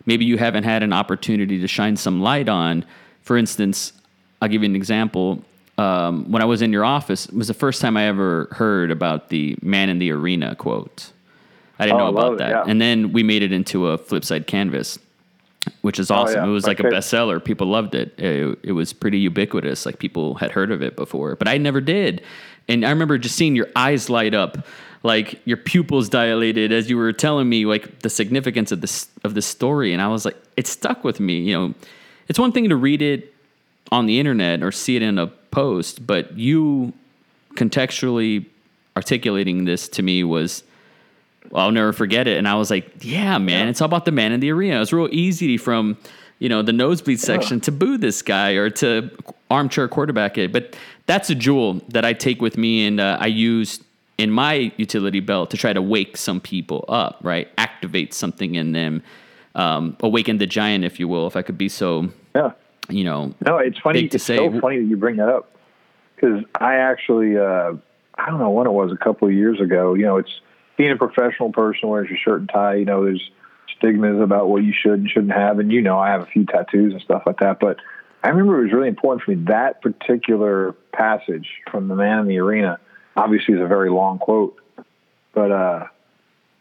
maybe 0.06 0.24
you 0.24 0.36
haven't 0.38 0.64
had 0.64 0.82
an 0.82 0.92
opportunity 0.92 1.60
to 1.60 1.68
shine 1.68 1.96
some 1.96 2.20
light 2.22 2.48
on? 2.48 2.84
For 3.22 3.36
instance, 3.36 3.92
I'll 4.42 4.48
give 4.48 4.62
you 4.62 4.68
an 4.68 4.76
example. 4.76 5.42
Um, 5.78 6.30
when 6.30 6.40
I 6.42 6.44
was 6.44 6.62
in 6.62 6.72
your 6.72 6.84
office, 6.84 7.26
it 7.26 7.34
was 7.34 7.48
the 7.48 7.54
first 7.54 7.80
time 7.80 7.96
I 7.96 8.04
ever 8.06 8.48
heard 8.52 8.90
about 8.90 9.28
the 9.30 9.56
man 9.62 9.88
in 9.88 9.98
the 9.98 10.12
arena 10.12 10.54
quote. 10.54 11.10
I 11.78 11.86
didn't 11.86 12.00
Oh, 12.00 12.10
know 12.10 12.16
about 12.16 12.32
it, 12.34 12.38
that. 12.38 12.48
yeah. 12.50 12.64
And 12.66 12.80
then 12.80 13.12
we 13.12 13.22
made 13.24 13.42
it 13.42 13.50
into 13.50 13.88
a 13.88 13.98
flip 13.98 14.24
side 14.24 14.46
canvas, 14.46 14.98
which 15.80 15.98
is 15.98 16.10
awesome. 16.10 16.40
Oh, 16.40 16.44
yeah. 16.44 16.48
It 16.50 16.52
was 16.52 16.64
My 16.64 16.68
like 16.70 16.80
a 16.80 16.84
bestseller. 16.84 17.42
People 17.44 17.66
loved 17.66 17.96
it. 17.96 18.14
it. 18.18 18.58
It 18.62 18.72
was 18.72 18.92
pretty 18.92 19.18
ubiquitous. 19.18 19.84
Like 19.84 19.98
people 19.98 20.34
had 20.36 20.52
heard 20.52 20.70
of 20.70 20.82
it 20.82 20.94
before, 20.94 21.34
but 21.34 21.48
I 21.48 21.58
never 21.58 21.80
did. 21.80 22.22
And 22.68 22.84
I 22.86 22.90
remember 22.90 23.18
just 23.18 23.34
seeing 23.34 23.56
your 23.56 23.68
eyes 23.74 24.08
light 24.08 24.34
up, 24.34 24.64
like 25.04 25.38
your 25.44 25.58
pupils 25.58 26.08
dilated 26.08 26.72
as 26.72 26.88
you 26.90 26.96
were 26.96 27.12
telling 27.12 27.48
me 27.48 27.66
like 27.66 28.00
the 28.00 28.10
significance 28.10 28.72
of 28.72 28.80
this 28.80 29.08
of 29.22 29.34
this 29.34 29.46
story. 29.46 29.92
And 29.92 30.02
I 30.02 30.08
was 30.08 30.24
like, 30.24 30.36
it 30.56 30.66
stuck 30.66 31.04
with 31.04 31.20
me. 31.20 31.38
You 31.40 31.54
know, 31.54 31.74
it's 32.26 32.38
one 32.38 32.50
thing 32.50 32.70
to 32.70 32.76
read 32.76 33.02
it 33.02 33.32
on 33.92 34.06
the 34.06 34.18
internet 34.18 34.62
or 34.62 34.72
see 34.72 34.96
it 34.96 35.02
in 35.02 35.18
a 35.18 35.26
post, 35.26 36.06
but 36.06 36.36
you 36.36 36.94
contextually 37.54 38.46
articulating 38.96 39.66
this 39.66 39.88
to 39.88 40.02
me 40.02 40.24
was 40.24 40.64
well, 41.50 41.66
I'll 41.66 41.72
never 41.72 41.92
forget 41.92 42.26
it. 42.26 42.38
And 42.38 42.48
I 42.48 42.54
was 42.54 42.70
like, 42.70 42.90
yeah, 43.00 43.36
man, 43.36 43.68
it's 43.68 43.82
all 43.82 43.86
about 43.86 44.06
the 44.06 44.12
man 44.12 44.32
in 44.32 44.40
the 44.40 44.50
arena. 44.50 44.76
It 44.76 44.78
was 44.78 44.92
real 44.94 45.10
easy 45.12 45.58
from, 45.58 45.98
you 46.38 46.48
know, 46.48 46.62
the 46.62 46.72
nosebleed 46.72 47.20
section 47.20 47.60
to 47.60 47.72
boo 47.72 47.98
this 47.98 48.22
guy 48.22 48.52
or 48.52 48.70
to 48.70 49.10
armchair 49.50 49.86
quarterback 49.86 50.38
it. 50.38 50.50
But 50.50 50.74
that's 51.04 51.28
a 51.28 51.34
jewel 51.34 51.82
that 51.88 52.06
I 52.06 52.14
take 52.14 52.40
with 52.40 52.56
me 52.56 52.86
and 52.86 52.98
uh, 52.98 53.18
I 53.20 53.26
use 53.26 53.80
in 54.18 54.30
my 54.30 54.72
utility 54.76 55.20
belt 55.20 55.50
to 55.50 55.56
try 55.56 55.72
to 55.72 55.82
wake 55.82 56.16
some 56.16 56.40
people 56.40 56.84
up, 56.88 57.18
right? 57.22 57.48
Activate 57.58 58.14
something 58.14 58.54
in 58.54 58.72
them, 58.72 59.02
um, 59.54 59.96
awaken 60.00 60.38
the 60.38 60.46
giant, 60.46 60.84
if 60.84 61.00
you 61.00 61.08
will, 61.08 61.26
if 61.26 61.36
I 61.36 61.42
could 61.42 61.58
be 61.58 61.68
so 61.68 62.08
Yeah. 62.34 62.52
you 62.88 63.04
know, 63.04 63.34
no, 63.44 63.58
it's 63.58 63.78
funny. 63.78 64.08
to 64.08 64.14
It's 64.16 64.24
say. 64.24 64.36
so 64.36 64.60
funny 64.60 64.78
that 64.78 64.84
you 64.84 64.96
bring 64.96 65.16
that 65.16 65.28
up 65.28 65.50
because 66.14 66.44
I 66.60 66.76
actually, 66.76 67.36
uh, 67.36 67.72
I 68.16 68.26
don't 68.30 68.38
know 68.38 68.50
when 68.50 68.66
it 68.66 68.72
was, 68.72 68.92
a 68.92 68.96
couple 68.96 69.26
of 69.26 69.34
years 69.34 69.60
ago. 69.60 69.94
You 69.94 70.04
know, 70.04 70.16
it's 70.18 70.40
being 70.76 70.92
a 70.92 70.96
professional 70.96 71.50
person 71.52 71.88
wears 71.88 72.08
your 72.08 72.18
shirt 72.18 72.40
and 72.40 72.48
tie. 72.48 72.74
You 72.76 72.84
know, 72.84 73.04
there's 73.04 73.30
stigmas 73.76 74.20
about 74.20 74.48
what 74.48 74.62
you 74.62 74.72
should 74.72 75.00
and 75.00 75.10
shouldn't 75.10 75.32
have, 75.32 75.58
and 75.58 75.72
you 75.72 75.82
know, 75.82 75.98
I 75.98 76.10
have 76.10 76.22
a 76.22 76.26
few 76.26 76.44
tattoos 76.46 76.92
and 76.92 77.02
stuff 77.02 77.22
like 77.26 77.38
that. 77.40 77.58
But 77.58 77.78
I 78.22 78.28
remember 78.28 78.60
it 78.60 78.64
was 78.64 78.72
really 78.72 78.88
important 78.88 79.24
for 79.24 79.32
me 79.32 79.44
that 79.48 79.82
particular 79.82 80.72
passage 80.92 81.48
from 81.70 81.88
the 81.88 81.96
man 81.96 82.20
in 82.20 82.28
the 82.28 82.38
arena. 82.38 82.78
Obviously, 83.16 83.54
is 83.54 83.60
a 83.60 83.66
very 83.66 83.90
long 83.90 84.18
quote, 84.18 84.56
but 85.32 85.52
uh, 85.52 85.86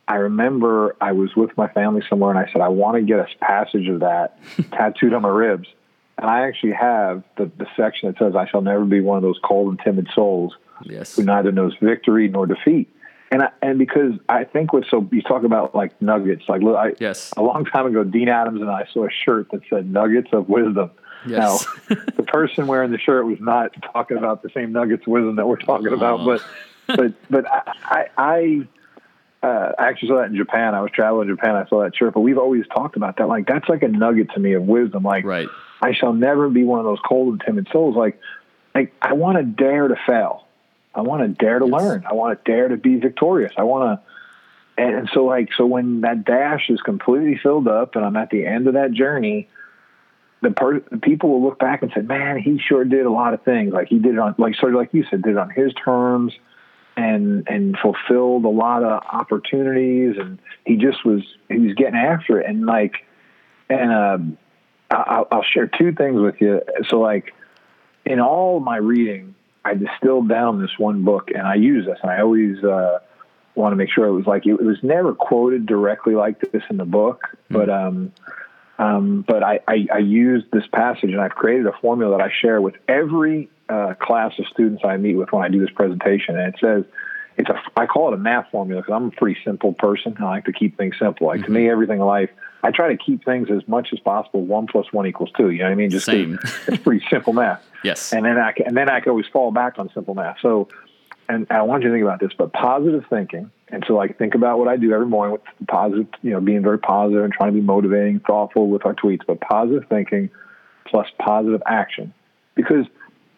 I 0.07 0.15
remember 0.15 0.95
I 1.01 1.13
was 1.13 1.35
with 1.35 1.55
my 1.57 1.67
family 1.67 2.03
somewhere, 2.09 2.29
and 2.29 2.39
I 2.39 2.51
said 2.51 2.61
I 2.61 2.69
want 2.69 2.97
to 2.97 3.01
get 3.01 3.19
a 3.19 3.27
passage 3.39 3.87
of 3.87 4.01
that 4.01 4.37
tattooed 4.71 5.13
on 5.13 5.21
my 5.21 5.29
ribs. 5.29 5.67
And 6.17 6.29
I 6.29 6.47
actually 6.47 6.73
have 6.73 7.23
the, 7.37 7.51
the 7.57 7.65
section 7.75 8.09
that 8.09 8.19
says, 8.19 8.35
I 8.35 8.47
shall 8.47 8.61
never 8.61 8.85
be 8.85 9.01
one 9.01 9.17
of 9.17 9.23
those 9.23 9.39
cold 9.43 9.69
and 9.69 9.79
timid 9.83 10.07
souls 10.13 10.55
yes, 10.83 11.15
who 11.15 11.23
neither 11.23 11.51
knows 11.51 11.73
victory 11.81 12.27
nor 12.27 12.45
defeat. 12.45 12.89
And 13.31 13.41
I, 13.41 13.49
and 13.63 13.79
because 13.79 14.13
I 14.29 14.43
think 14.43 14.73
what's 14.73 14.89
so 14.91 15.07
you 15.11 15.23
talk 15.23 15.43
about 15.43 15.73
like 15.73 15.99
nuggets, 15.99 16.43
like 16.47 16.61
I, 16.63 16.93
yes, 16.99 17.33
a 17.35 17.41
long 17.41 17.65
time 17.65 17.87
ago, 17.87 18.03
Dean 18.03 18.29
Adams 18.29 18.61
and 18.61 18.69
I 18.69 18.85
saw 18.93 19.07
a 19.07 19.09
shirt 19.09 19.49
that 19.51 19.61
said 19.71 19.91
"Nuggets 19.91 20.29
of 20.33 20.49
Wisdom." 20.49 20.91
Yes. 21.27 21.65
Now, 21.89 21.95
the 22.15 22.23
person 22.23 22.67
wearing 22.67 22.91
the 22.91 22.99
shirt 22.99 23.25
was 23.25 23.39
not 23.39 23.71
talking 23.93 24.17
about 24.17 24.41
the 24.43 24.49
same 24.49 24.71
nuggets 24.71 25.03
of 25.03 25.07
wisdom 25.07 25.35
that 25.37 25.47
we're 25.47 25.57
talking 25.57 25.93
about, 25.93 26.21
Oh. 26.21 26.25
but 26.25 26.43
but 26.97 27.13
but 27.29 27.45
I 27.51 27.73
I, 27.85 28.07
I 28.17 28.67
uh, 29.47 29.73
I 29.77 29.87
actually 29.89 30.07
saw 30.09 30.17
that 30.17 30.27
in 30.29 30.35
Japan. 30.37 30.73
I 30.75 30.81
was 30.81 30.91
traveling 30.91 31.29
in 31.29 31.35
Japan. 31.35 31.55
I 31.55 31.65
saw 31.67 31.83
that 31.83 31.95
shirt, 31.95 32.13
but 32.13 32.21
we've 32.21 32.37
always 32.37 32.65
talked 32.67 32.95
about 32.95 33.17
that. 33.17 33.27
Like 33.27 33.45
that's 33.47 33.67
like 33.67 33.83
a 33.83 33.87
nugget 33.89 34.31
to 34.31 34.39
me 34.39 34.53
of 34.53 34.63
wisdom. 34.63 35.03
Like 35.03 35.25
right. 35.25 35.47
I 35.81 35.93
shall 35.93 36.13
never 36.13 36.49
be 36.49 36.63
one 36.63 36.79
of 36.79 36.85
those 36.85 36.99
cold 37.05 37.33
and 37.33 37.41
timid 37.45 37.67
souls. 37.71 37.95
Like, 37.95 38.19
like 38.73 38.93
I 39.01 39.13
want 39.13 39.37
to 39.37 39.43
dare 39.43 39.87
to 39.89 39.95
fail. 40.07 40.47
I 40.95 41.01
want 41.01 41.23
to 41.23 41.27
dare 41.27 41.59
to 41.59 41.65
Yes. 41.65 41.73
learn. 41.73 42.05
I 42.09 42.13
want 42.13 42.43
to 42.43 42.51
dare 42.51 42.67
to 42.69 42.77
be 42.77 42.95
victorious. 42.97 43.51
I 43.57 43.63
want 43.63 43.99
to, 43.99 44.81
and, 44.81 44.95
and 44.95 45.09
so 45.13 45.25
like, 45.25 45.49
so 45.57 45.65
when 45.65 46.01
that 46.01 46.23
dash 46.23 46.69
is 46.69 46.79
completely 46.81 47.37
filled 47.41 47.67
up 47.67 47.95
and 47.97 48.05
I'm 48.05 48.15
at 48.15 48.29
the 48.29 48.45
end 48.45 48.67
of 48.67 48.75
that 48.75 48.91
journey, 48.93 49.49
the, 50.43 50.51
per- 50.51 50.83
the 50.91 50.97
people 50.97 51.31
will 51.31 51.43
look 51.43 51.57
back 51.57 51.81
and 51.81 51.91
say, 51.95 52.01
man, 52.01 52.37
he 52.37 52.59
sure 52.59 52.85
did 52.85 53.05
a 53.05 53.11
lot 53.11 53.33
of 53.33 53.41
things. 53.43 53.73
Like 53.73 53.87
he 53.87 53.97
did 53.97 54.13
it 54.13 54.19
on, 54.19 54.35
like, 54.37 54.55
sort 54.55 54.73
of 54.73 54.79
like 54.79 54.93
you 54.93 55.05
said, 55.09 55.23
did 55.23 55.31
it 55.31 55.37
on 55.37 55.49
his 55.49 55.73
terms 55.73 56.33
and, 56.95 57.47
and 57.47 57.75
fulfilled 57.81 58.45
a 58.45 58.49
lot 58.49 58.83
of 58.83 59.01
opportunities. 59.11 60.15
And 60.19 60.39
he 60.65 60.77
just 60.77 61.03
was, 61.03 61.21
he 61.49 61.57
was 61.59 61.73
getting 61.73 61.95
after 61.95 62.39
it. 62.39 62.47
And 62.47 62.65
like, 62.65 62.93
and, 63.69 63.91
um, 63.91 64.37
I'll, 64.91 65.27
I'll 65.31 65.43
share 65.43 65.65
two 65.67 65.93
things 65.93 66.21
with 66.21 66.35
you. 66.39 66.61
So, 66.89 66.99
like, 66.99 67.33
in 68.05 68.19
all 68.19 68.59
my 68.59 68.77
reading, 68.77 69.33
I 69.65 69.73
distilled 69.73 70.29
down 70.29 70.61
this 70.61 70.77
one 70.77 71.03
book, 71.03 71.31
and 71.33 71.47
I 71.47 71.55
use 71.55 71.85
this, 71.85 71.97
and 72.03 72.11
I 72.11 72.21
always 72.21 72.63
uh, 72.63 72.99
want 73.55 73.71
to 73.71 73.75
make 73.75 73.89
sure 73.89 74.05
it 74.05 74.11
was 74.11 74.27
like 74.27 74.45
it 74.45 74.61
was 74.61 74.77
never 74.83 75.15
quoted 75.15 75.65
directly 75.65 76.15
like 76.15 76.39
this 76.51 76.63
in 76.69 76.77
the 76.77 76.85
book, 76.85 77.21
but 77.49 77.69
um, 77.69 78.11
um, 78.79 79.23
but 79.27 79.43
I, 79.43 79.59
I, 79.67 79.87
I 79.93 79.97
used 79.99 80.47
this 80.51 80.65
passage, 80.73 81.11
and 81.11 81.21
I've 81.21 81.35
created 81.35 81.67
a 81.67 81.73
formula 81.81 82.17
that 82.17 82.23
I 82.23 82.31
share 82.41 82.61
with 82.61 82.75
every 82.87 83.49
uh, 83.69 83.93
class 84.01 84.33
of 84.39 84.45
students 84.47 84.83
I 84.85 84.97
meet 84.97 85.15
with 85.15 85.31
when 85.31 85.43
I 85.43 85.49
do 85.49 85.59
this 85.59 85.71
presentation, 85.71 86.37
and 86.37 86.53
it 86.53 86.59
says. 86.59 86.83
It's 87.35 87.49
a, 87.49 87.59
I 87.75 87.87
call 87.87 88.09
it 88.09 88.13
a 88.13 88.17
math 88.17 88.51
formula 88.51 88.83
because 88.83 88.93
I'm 88.93 89.07
a 89.07 89.09
pretty 89.11 89.39
simple 89.43 89.73
person. 89.73 90.15
I 90.19 90.23
like 90.25 90.45
to 90.45 90.53
keep 90.53 90.77
things 90.77 90.93
simple. 90.99 91.25
Like 91.25 91.43
to 91.45 91.49
me, 91.49 91.67
everything 91.67 91.99
in 91.99 92.05
life, 92.05 92.29
I 92.61 92.69
try 92.69 92.89
to 92.89 92.95
keep 92.95 93.25
things 93.25 93.49
as 93.49 93.67
much 93.67 93.87
as 93.91 93.99
possible. 93.99 94.45
One 94.45 94.67
plus 94.67 94.93
one 94.93 95.07
equals 95.07 95.31
two. 95.35 95.49
You 95.49 95.57
know 95.57 95.65
what 95.65 95.71
I 95.71 95.75
mean? 95.75 95.89
Just 95.89 96.05
Same. 96.05 96.37
it's 96.67 96.83
pretty 96.83 97.03
simple 97.09 97.33
math 97.33 97.65
Yes. 97.83 98.13
and 98.13 98.23
then 98.23 98.37
I 98.37 98.51
can, 98.51 98.67
and 98.67 98.77
then 98.77 98.87
I 98.87 98.99
can 98.99 99.09
always 99.09 99.25
fall 99.33 99.49
back 99.51 99.79
on 99.79 99.89
simple 99.95 100.13
math. 100.13 100.37
So, 100.43 100.67
and 101.29 101.47
I 101.49 101.61
want 101.63 101.83
you 101.83 101.89
to 101.89 101.95
think 101.95 102.03
about 102.03 102.19
this, 102.19 102.31
but 102.37 102.53
positive 102.53 103.03
thinking. 103.09 103.51
And 103.69 103.83
so, 103.87 103.95
like, 103.95 104.17
think 104.17 104.35
about 104.35 104.59
what 104.59 104.67
I 104.67 104.77
do 104.77 104.93
every 104.93 105.07
morning 105.07 105.33
with 105.33 105.67
positive, 105.67 106.07
you 106.21 106.31
know, 106.31 106.39
being 106.39 106.61
very 106.61 106.77
positive 106.77 107.23
and 107.23 107.33
trying 107.33 107.49
to 107.49 107.59
be 107.59 107.65
motivating, 107.65 108.19
thoughtful 108.19 108.69
with 108.69 108.85
our 108.85 108.93
tweets. 108.93 109.21
But 109.25 109.41
positive 109.41 109.83
thinking 109.89 110.29
plus 110.85 111.07
positive 111.19 111.63
action, 111.65 112.13
because 112.55 112.85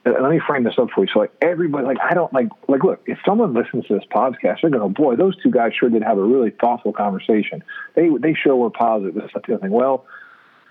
uh, 0.05 0.11
let 0.21 0.31
me 0.31 0.41
frame 0.45 0.63
this 0.63 0.73
up 0.77 0.89
for 0.93 1.05
you. 1.05 1.09
So, 1.13 1.19
like, 1.19 1.31
everybody, 1.41 1.85
like, 1.85 1.97
I 2.03 2.13
don't 2.13 2.33
like, 2.33 2.49
like, 2.67 2.83
look, 2.83 3.01
if 3.05 3.17
someone 3.25 3.53
listens 3.53 3.85
to 3.87 3.93
this 3.93 4.03
podcast, 4.13 4.61
they're 4.61 4.69
going, 4.69 4.73
to 4.73 4.79
go, 4.79 4.89
boy, 4.89 5.15
those 5.15 5.41
two 5.41 5.51
guys 5.51 5.71
sure 5.79 5.89
did 5.89 6.03
have 6.03 6.17
a 6.17 6.23
really 6.23 6.49
thoughtful 6.49 6.91
conversation. 6.91 7.63
They 7.95 8.09
they 8.19 8.33
sure 8.33 8.55
were 8.55 8.71
positive. 8.71 9.15
This, 9.15 9.31
the 9.33 9.53
other 9.53 9.61
thing. 9.61 9.71
Well, 9.71 10.05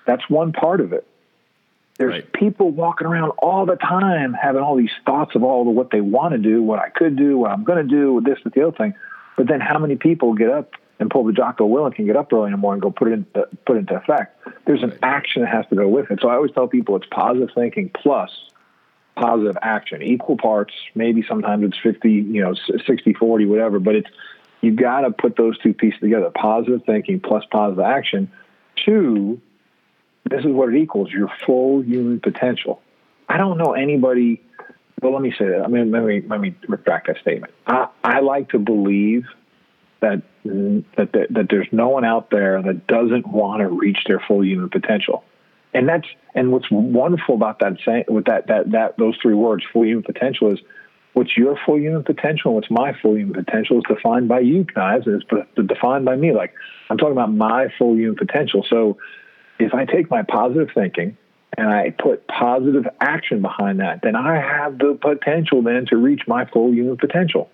that's 0.06 0.28
one 0.28 0.52
part 0.52 0.80
of 0.80 0.92
it. 0.92 1.06
There's 1.98 2.10
Right. 2.10 2.32
people 2.32 2.70
walking 2.70 3.06
around 3.06 3.30
all 3.38 3.66
the 3.66 3.76
time 3.76 4.32
having 4.34 4.62
all 4.62 4.74
these 4.76 4.90
thoughts 5.06 5.34
of 5.36 5.44
all 5.44 5.64
the 5.64 5.70
what 5.70 5.90
they 5.90 6.00
want 6.00 6.32
to 6.32 6.38
do, 6.38 6.62
what 6.62 6.80
I 6.80 6.88
could 6.88 7.16
do, 7.16 7.38
what 7.38 7.52
I'm 7.52 7.62
going 7.62 7.86
to 7.86 7.88
do, 7.88 8.14
with 8.14 8.24
this, 8.24 8.38
that, 8.42 8.52
the 8.52 8.66
other 8.66 8.76
thing. 8.76 8.94
But 9.36 9.46
then 9.46 9.60
how 9.60 9.78
many 9.78 9.96
people 9.96 10.34
get 10.34 10.50
up 10.50 10.72
and 10.98 11.10
pull 11.10 11.24
the 11.24 11.32
Jocko 11.32 11.68
Willink 11.68 12.04
get 12.04 12.16
up 12.16 12.32
early 12.32 12.46
in 12.46 12.52
the 12.52 12.56
morning 12.56 12.82
and 12.82 12.92
go 12.92 12.96
put 12.96 13.08
it 13.08 13.12
into, 13.12 13.42
uh, 13.42 13.44
put 13.64 13.76
it 13.76 13.80
into 13.80 13.94
effect? 13.94 14.36
There's 14.66 14.82
an 14.82 14.98
action 15.02 15.42
that 15.42 15.50
has 15.52 15.66
to 15.68 15.76
go 15.76 15.88
with 15.88 16.10
it. 16.10 16.18
So 16.20 16.28
I 16.28 16.34
always 16.34 16.52
tell 16.52 16.66
people 16.66 16.96
it's 16.96 17.06
positive 17.10 17.50
thinking 17.54 17.90
plus 17.90 18.30
positive 19.16 19.56
action, 19.62 20.02
equal 20.02 20.36
parts. 20.36 20.74
Maybe 20.96 21.24
sometimes 21.26 21.64
it's 21.64 21.78
50, 21.78 22.10
you 22.10 22.42
know, 22.42 22.54
60, 22.54 23.14
40, 23.14 23.46
whatever, 23.46 23.78
but 23.78 23.94
it's, 23.94 24.10
you've 24.60 24.76
got 24.76 25.02
to 25.02 25.10
put 25.10 25.36
those 25.36 25.56
two 25.58 25.72
pieces 25.72 26.00
together 26.00 26.30
positive 26.34 26.82
thinking 26.84 27.20
plus 27.20 27.44
positive 27.50 27.84
action. 27.84 28.30
Two, 28.84 29.40
this 30.28 30.40
is 30.40 30.52
what 30.52 30.74
it 30.74 30.76
equals 30.76 31.10
your 31.10 31.30
full 31.46 31.82
human 31.82 32.20
potential. 32.20 32.80
I 33.28 33.36
don't 33.36 33.58
know 33.58 33.72
anybody. 33.72 34.42
Well, 35.00 35.12
let 35.12 35.22
me 35.22 35.34
say 35.38 35.46
that. 35.46 35.62
I 35.64 35.68
mean, 35.68 35.90
let 35.90 36.02
me 36.04 36.22
let 36.26 36.40
me 36.40 36.54
retract 36.68 37.08
that 37.08 37.18
statement. 37.18 37.52
I, 37.66 37.88
I 38.02 38.20
like 38.20 38.50
to 38.50 38.58
believe 38.58 39.24
that 40.00 40.22
that 40.44 41.12
that 41.30 41.46
there's 41.50 41.68
no 41.72 41.88
one 41.88 42.04
out 42.04 42.30
there 42.30 42.62
that 42.62 42.86
doesn't 42.86 43.26
want 43.26 43.60
to 43.60 43.68
reach 43.68 43.98
their 44.06 44.20
full 44.26 44.44
human 44.44 44.70
potential, 44.70 45.24
and 45.72 45.88
that's 45.88 46.06
and 46.34 46.52
what's 46.52 46.70
wonderful 46.70 47.34
about 47.34 47.58
that 47.60 47.78
saying 47.84 48.04
with 48.08 48.26
that 48.26 48.46
that 48.48 48.70
that 48.72 48.96
those 48.98 49.16
three 49.20 49.34
words, 49.34 49.64
full 49.72 49.84
human 49.84 50.04
potential, 50.04 50.52
is 50.52 50.60
what's 51.14 51.36
your 51.36 51.58
full 51.64 51.78
human 51.78 52.02
potential 52.02 52.50
and 52.50 52.54
what's 52.56 52.70
my 52.70 52.92
full 53.00 53.16
human 53.16 53.44
potential 53.44 53.78
is 53.78 53.84
defined 53.88 54.28
by 54.28 54.40
you 54.40 54.64
guys, 54.74 55.02
and 55.06 55.22
it's 55.22 55.68
defined 55.68 56.04
by 56.04 56.16
me. 56.16 56.32
Like 56.32 56.54
I'm 56.88 56.98
talking 56.98 57.12
about 57.12 57.32
my 57.32 57.68
full 57.78 57.94
human 57.94 58.16
potential. 58.16 58.64
So 58.68 58.98
if 59.58 59.74
I 59.74 59.84
take 59.84 60.10
my 60.10 60.22
positive 60.22 60.68
thinking 60.74 61.16
and 61.56 61.68
I 61.68 61.90
put 61.90 62.26
positive 62.26 62.86
action 63.00 63.42
behind 63.42 63.80
that, 63.80 64.00
then 64.02 64.16
I 64.16 64.36
have 64.36 64.78
the 64.78 64.98
potential 65.00 65.62
then 65.62 65.86
to 65.86 65.96
reach 65.96 66.22
my 66.26 66.44
full 66.46 66.72
human 66.72 66.96
potential. 66.96 67.50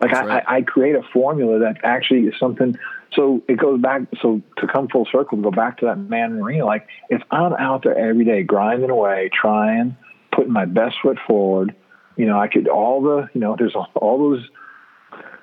Like 0.00 0.12
I, 0.12 0.24
right. 0.24 0.44
I, 0.46 0.56
I 0.56 0.62
create 0.62 0.96
a 0.96 1.02
formula 1.12 1.60
that 1.60 1.78
actually 1.84 2.26
is 2.26 2.34
something. 2.38 2.76
So 3.12 3.42
it 3.48 3.58
goes 3.58 3.80
back. 3.80 4.02
So 4.20 4.42
to 4.58 4.66
come 4.66 4.88
full 4.88 5.06
circle, 5.10 5.38
to 5.38 5.42
go 5.42 5.50
back 5.50 5.78
to 5.78 5.86
that 5.86 5.98
man 5.98 6.32
in 6.32 6.36
the 6.38 6.42
arena. 6.42 6.64
Like 6.64 6.88
if 7.10 7.22
I'm 7.30 7.52
out 7.54 7.84
there 7.84 7.96
every 7.96 8.24
day 8.24 8.42
grinding 8.42 8.90
away, 8.90 9.30
trying, 9.32 9.96
putting 10.32 10.52
my 10.52 10.64
best 10.64 10.96
foot 11.02 11.18
forward, 11.26 11.74
you 12.16 12.26
know, 12.26 12.38
I 12.38 12.48
could 12.48 12.68
all 12.68 13.02
the, 13.02 13.28
you 13.34 13.40
know, 13.40 13.56
there's 13.58 13.74
all 13.74 14.18
those, 14.18 14.48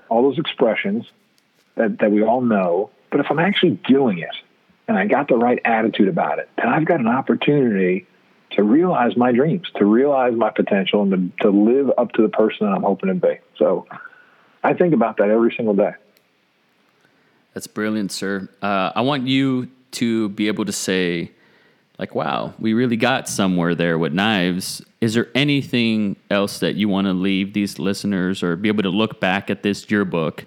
all 0.10 0.24
those 0.24 0.38
expressions 0.38 1.06
that 1.76 2.00
that 2.00 2.12
we 2.12 2.24
all 2.24 2.42
know. 2.42 2.90
But 3.10 3.20
if 3.22 3.28
I'm 3.30 3.40
actually 3.40 3.80
doing 3.88 4.20
it, 4.20 4.36
and 4.88 4.98
I 4.98 5.06
got 5.06 5.28
the 5.28 5.36
right 5.36 5.60
attitude 5.66 6.08
about 6.08 6.40
it, 6.40 6.50
then 6.58 6.68
I've 6.68 6.86
got 6.86 7.00
an 7.00 7.08
opportunity 7.08 8.08
to 8.52 8.64
realize 8.64 9.16
my 9.16 9.32
dreams, 9.32 9.70
to 9.78 9.86
realize 9.86 10.34
my 10.34 10.50
potential, 10.50 11.04
and 11.04 11.32
to, 11.38 11.44
to 11.44 11.50
live 11.50 11.92
up 11.98 12.12
to 12.14 12.22
the 12.22 12.30
person 12.30 12.68
that 12.68 12.74
I'm 12.74 12.84
hoping 12.84 13.10
to 13.10 13.16
be. 13.16 13.40
So 13.58 13.88
I 14.64 14.74
think 14.74 14.94
about 14.94 15.18
that 15.18 15.30
every 15.30 15.54
single 15.56 15.74
day. 15.74 15.94
That's 17.54 17.68
brilliant, 17.68 18.12
sir. 18.12 18.50
Uh, 18.62 18.92
I 18.96 19.02
want 19.02 19.28
you 19.28 19.70
to 19.92 20.30
be 20.30 20.48
able 20.48 20.66
to 20.66 20.72
say, 20.72 21.32
like, 21.98 22.16
wow, 22.16 22.54
we 22.60 22.74
really 22.74 22.98
got 22.98 23.28
somewhere 23.28 23.76
there 23.76 23.98
with 23.98 24.14
knives. 24.14 24.82
Is 25.02 25.14
there 25.14 25.30
anything 25.36 26.16
else 26.30 26.60
that 26.60 26.76
you 26.76 26.90
want 26.90 27.08
to 27.08 27.14
leave 27.14 27.54
these 27.54 27.78
listeners 27.80 28.42
or 28.42 28.56
be 28.56 28.70
able 28.70 28.84
to 28.84 28.90
look 28.90 29.20
back 29.20 29.50
at 29.50 29.64
this 29.64 29.90
yearbook 29.90 30.46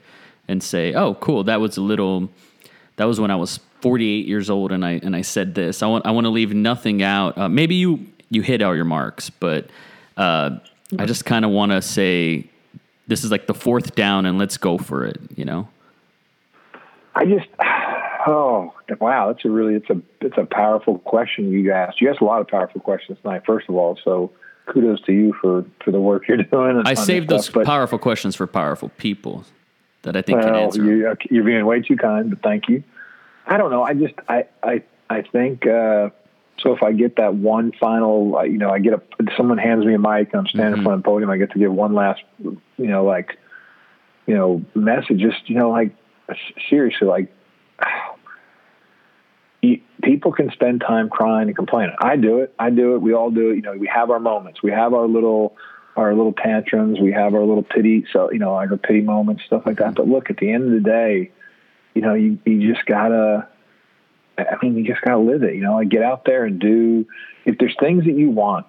and 0.49 0.63
say, 0.63 0.95
oh, 0.95 1.15
cool, 1.15 1.45
that 1.45 1.61
was 1.61 1.77
a 1.77 1.81
little, 1.81 2.31
that 2.97 3.05
was 3.05 3.21
when 3.21 3.31
I 3.31 3.37
was 3.37 3.61
48 3.85 4.27
years 4.27 4.49
old 4.49 4.73
and 4.73 4.83
I, 4.83 4.93
and 5.03 5.15
I 5.15 5.21
said 5.21 5.55
this. 5.55 5.83
I 5.83 5.87
want, 5.87 6.07
I 6.07 6.11
want 6.11 6.25
to 6.25 6.31
leave 6.31 6.55
nothing 6.55 7.03
out. 7.03 7.37
Uh, 7.37 7.51
maybe 7.51 7.75
you, 7.75 8.07
you 8.31 8.41
hit 8.41 8.63
all 8.63 8.75
your 8.75 8.87
marks, 8.87 9.29
but 9.29 9.67
uh, 10.17 10.57
I 10.99 11.05
just 11.05 11.27
kind 11.27 11.45
of 11.45 11.51
want 11.51 11.73
to 11.73 11.83
say, 11.83 12.49
this 13.09 13.25
is 13.25 13.31
like 13.31 13.47
the 13.47 13.53
fourth 13.53 13.95
down 13.95 14.25
and 14.25 14.39
let's 14.39 14.57
go 14.57 14.79
for 14.79 15.05
it, 15.05 15.21
you 15.37 15.45
know? 15.45 15.69
I 17.15 17.27
just, 17.27 17.47
oh 18.27 18.73
wow, 19.01 19.31
that's 19.31 19.45
a 19.45 19.51
really 19.51 19.75
it's 19.75 19.91
a 19.91 20.01
it's 20.23 20.39
a 20.39 20.47
powerful 20.47 20.99
question 21.01 21.53
you 21.53 21.71
asked. 21.71 22.01
You 22.01 22.09
asked 22.09 22.23
a 22.23 22.25
lot 22.25 22.41
of 22.41 22.49
powerful 22.49 22.81
questions 22.81 23.19
tonight. 23.21 23.43
First 23.45 23.69
of 23.69 23.75
all, 23.75 23.99
so 24.03 24.33
kudos 24.65 25.03
to 25.03 25.13
you 25.13 25.35
for 25.43 25.67
for 25.85 25.91
the 25.91 26.01
work 26.01 26.27
you're 26.27 26.39
doing. 26.43 26.83
I 26.87 26.95
saved 26.95 27.29
those 27.29 27.49
stuff, 27.49 27.67
powerful 27.67 27.99
questions 27.99 28.35
for 28.35 28.47
powerful 28.47 28.89
people 28.97 29.45
that 30.05 30.17
I 30.17 30.23
think 30.23 30.41
can 30.41 30.55
answer. 30.55 30.83
you, 30.83 31.15
you're 31.31 31.45
being 31.45 31.67
way 31.67 31.83
too 31.83 31.97
kind, 31.97 32.31
but 32.31 32.43
thank 32.43 32.71
you. 32.71 32.83
I 33.47 33.57
don't 33.57 33.71
know. 33.71 33.83
I 33.83 33.95
just 33.95 34.15
I 34.29 34.45
I 34.63 34.83
I 35.11 35.23
think 35.23 35.67
uh, 35.67 36.11
So 36.59 36.73
if 36.73 36.83
I 36.83 36.93
get 36.93 37.17
that 37.17 37.35
one 37.35 37.73
final, 37.79 38.37
uh, 38.37 38.43
you 38.43 38.59
know, 38.59 38.71
I 38.71 38.79
get 38.79 38.95
a 38.95 39.03
someone 39.37 39.59
hands 39.59 39.85
me 39.85 39.95
a 39.95 39.99
mic 39.99 40.33
and 40.33 40.41
I'm 40.41 40.47
standing 40.47 40.73
mm-hmm. 40.73 40.79
in 40.79 40.85
front 40.85 40.99
of 40.99 41.03
the 41.03 41.09
podium, 41.09 41.31
I 41.31 41.37
get 41.37 41.53
to 41.53 41.59
give 41.59 41.73
one 41.73 41.95
last, 41.95 42.23
you 42.39 42.61
know, 42.79 43.05
like, 43.05 43.39
you 44.27 44.35
know, 44.35 44.63
message. 44.75 45.19
Just 45.19 45.49
you 45.49 45.57
know, 45.57 45.71
like 45.71 45.95
seriously, 46.71 47.09
like 47.09 47.35
people 50.03 50.33
can 50.33 50.51
spend 50.53 50.81
time 50.81 51.09
crying 51.09 51.49
and 51.49 51.57
complaining. 51.57 51.97
I 52.01 52.17
do 52.17 52.39
it. 52.39 52.55
I 52.59 52.71
do 52.71 52.95
it. 52.95 53.03
We 53.03 53.15
all 53.15 53.31
do 53.31 53.51
it. 53.51 53.57
You 53.57 53.63
know, 53.63 53.73
we 53.73 53.89
have 53.89 54.11
our 54.11 54.21
moments. 54.21 54.63
We 54.63 54.71
have 54.71 54.95
our 54.95 55.07
little 55.07 55.57
our 55.97 56.15
little 56.15 56.33
tantrums. 56.33 56.99
We 57.01 57.13
have 57.13 57.35
our 57.35 57.45
little 57.45 57.63
pity. 57.63 58.07
So 58.13 58.31
you 58.31 58.39
know, 58.39 58.55
like 58.55 58.71
our 58.71 58.77
pity 58.77 59.01
moments, 59.01 59.45
stuff 59.45 59.63
like 59.67 59.79
that. 59.79 59.97
But 59.97 60.09
look, 60.09 60.31
at 60.31 60.39
the 60.39 60.51
end 60.51 60.65
of 60.65 60.71
the 60.71 60.89
day, 60.89 61.31
you 61.95 62.03
know, 62.03 62.15
you 62.15 62.39
you 62.45 62.73
just 62.73 62.87
gotta. 62.87 63.49
I 64.37 64.57
mean, 64.63 64.77
you 64.77 64.85
just 64.85 65.01
gotta 65.03 65.19
live 65.19 65.43
it. 65.43 65.55
You 65.55 65.63
know, 65.63 65.77
like 65.77 65.89
get 65.89 66.03
out 66.03 66.25
there 66.25 66.45
and 66.45 66.59
do. 66.59 67.07
If 67.45 67.59
there's 67.59 67.77
things 67.79 68.05
that 68.05 68.17
you 68.17 68.31
want, 68.31 68.67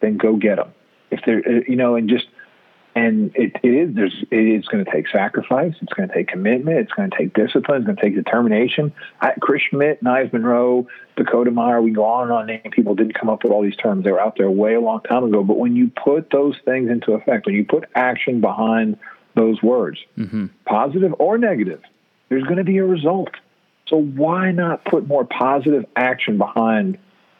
then 0.00 0.16
go 0.16 0.36
get 0.36 0.56
them. 0.56 0.72
If 1.10 1.20
there, 1.24 1.62
you 1.68 1.76
know, 1.76 1.94
and 1.94 2.08
just 2.08 2.26
and 2.96 3.32
it, 3.34 3.56
it 3.62 3.68
is 3.68 3.94
there's 3.94 4.24
it 4.30 4.36
is 4.36 4.66
going 4.66 4.84
to 4.84 4.90
take 4.90 5.08
sacrifice. 5.08 5.74
It's 5.80 5.92
going 5.92 6.08
to 6.08 6.14
take 6.14 6.28
commitment. 6.28 6.78
It's 6.78 6.92
going 6.92 7.10
to 7.10 7.16
take 7.16 7.34
discipline. 7.34 7.78
It's 7.78 7.86
going 7.86 7.96
to 7.96 8.02
take 8.02 8.14
determination. 8.14 8.92
I, 9.20 9.32
Chris 9.40 9.62
Schmidt, 9.68 10.02
Knives 10.02 10.32
Monroe, 10.32 10.86
Dakota 11.16 11.50
Meyer, 11.50 11.82
we 11.82 11.90
go 11.90 12.04
on 12.04 12.24
and 12.24 12.32
on. 12.32 12.50
And 12.50 12.72
people 12.72 12.94
didn't 12.94 13.14
come 13.14 13.28
up 13.28 13.42
with 13.42 13.52
all 13.52 13.62
these 13.62 13.76
terms. 13.76 14.04
They 14.04 14.12
were 14.12 14.20
out 14.20 14.36
there 14.38 14.50
way 14.50 14.74
a 14.74 14.80
long 14.80 15.00
time 15.00 15.24
ago. 15.24 15.42
But 15.42 15.58
when 15.58 15.74
you 15.74 15.90
put 15.90 16.30
those 16.30 16.56
things 16.64 16.88
into 16.88 17.12
effect, 17.12 17.46
when 17.46 17.56
you 17.56 17.64
put 17.64 17.88
action 17.96 18.40
behind 18.40 18.96
those 19.34 19.60
words, 19.60 19.98
mm-hmm. 20.16 20.46
positive 20.64 21.14
or 21.18 21.36
negative, 21.36 21.82
there's 22.34 22.44
going 22.44 22.56
to 22.56 22.64
be 22.64 22.78
a 22.78 22.84
result. 22.84 23.30
So 23.86 23.96
why 23.96 24.50
not 24.50 24.84
put 24.84 25.06
more 25.06 25.24
positive 25.24 25.86
action 25.94 26.36
behind 26.36 26.98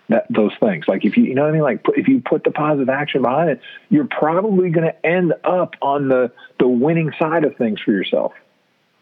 that 0.09 0.26
those 0.30 0.53
things. 0.61 0.84
Like 0.86 1.05
if 1.05 1.16
you 1.16 1.24
you 1.24 1.34
know 1.34 1.42
what 1.42 1.51
I 1.51 1.53
mean, 1.53 1.62
like 1.62 1.80
if 1.97 2.09
you 2.09 2.20
put 2.20 2.45
the 2.45 2.51
positive 2.51 2.88
action 2.88 3.22
behind 3.22 3.51
it, 3.51 3.61
you're 3.88 4.07
probably 4.07 4.70
going 4.70 4.86
to 4.86 5.07
end 5.07 5.32
up 5.45 5.74
on 5.80 6.09
the 6.09 6.30
the 6.61 6.68
winning 6.68 7.11
side 7.18 7.45
of 7.45 7.57
things 7.57 7.80
for 7.80 7.90
yourself. 7.90 8.32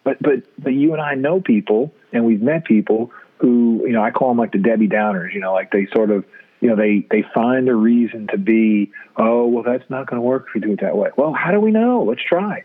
But 0.04 0.22
but 0.22 0.44
but 0.62 0.70
you 0.70 0.92
and 0.92 1.02
I 1.02 1.14
know 1.14 1.40
people, 1.40 1.92
and 2.12 2.24
we've 2.24 2.40
met 2.40 2.64
people 2.64 3.10
who 3.38 3.82
you 3.84 3.92
know 3.92 4.02
I 4.02 4.12
call 4.12 4.28
them 4.28 4.38
like 4.38 4.52
the 4.52 4.58
Debbie 4.58 4.88
Downers. 4.88 5.34
You 5.34 5.40
know, 5.40 5.52
like 5.52 5.72
they 5.72 5.88
sort 5.92 6.10
of 6.10 6.24
you 6.60 6.68
know 6.68 6.76
they 6.76 7.04
they 7.10 7.24
find 7.34 7.68
a 7.68 7.74
reason 7.74 8.28
to 8.28 8.38
be 8.38 8.92
oh 9.16 9.46
well 9.46 9.64
that's 9.64 9.90
not 9.90 10.06
going 10.06 10.22
to 10.22 10.24
work 10.24 10.46
if 10.48 10.54
we 10.54 10.60
do 10.60 10.72
it 10.72 10.80
that 10.80 10.96
way. 10.96 11.10
Well, 11.16 11.32
how 11.32 11.50
do 11.50 11.60
we 11.60 11.72
know? 11.72 12.04
Let's 12.04 12.22
try. 12.22 12.64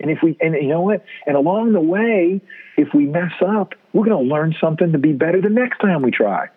And 0.00 0.10
if 0.10 0.18
we 0.22 0.36
and 0.40 0.54
you 0.54 0.68
know 0.68 0.80
what? 0.80 1.04
And 1.26 1.36
along 1.36 1.72
the 1.72 1.80
way, 1.80 2.40
if 2.76 2.88
we 2.94 3.06
mess 3.06 3.32
up, 3.46 3.74
we're 3.92 4.04
going 4.04 4.26
to 4.26 4.34
learn 4.34 4.54
something 4.60 4.92
to 4.92 4.98
be 4.98 5.12
better 5.12 5.40
the 5.40 5.48
next 5.48 5.78
time 5.78 6.02
we 6.02 6.10
try. 6.10 6.48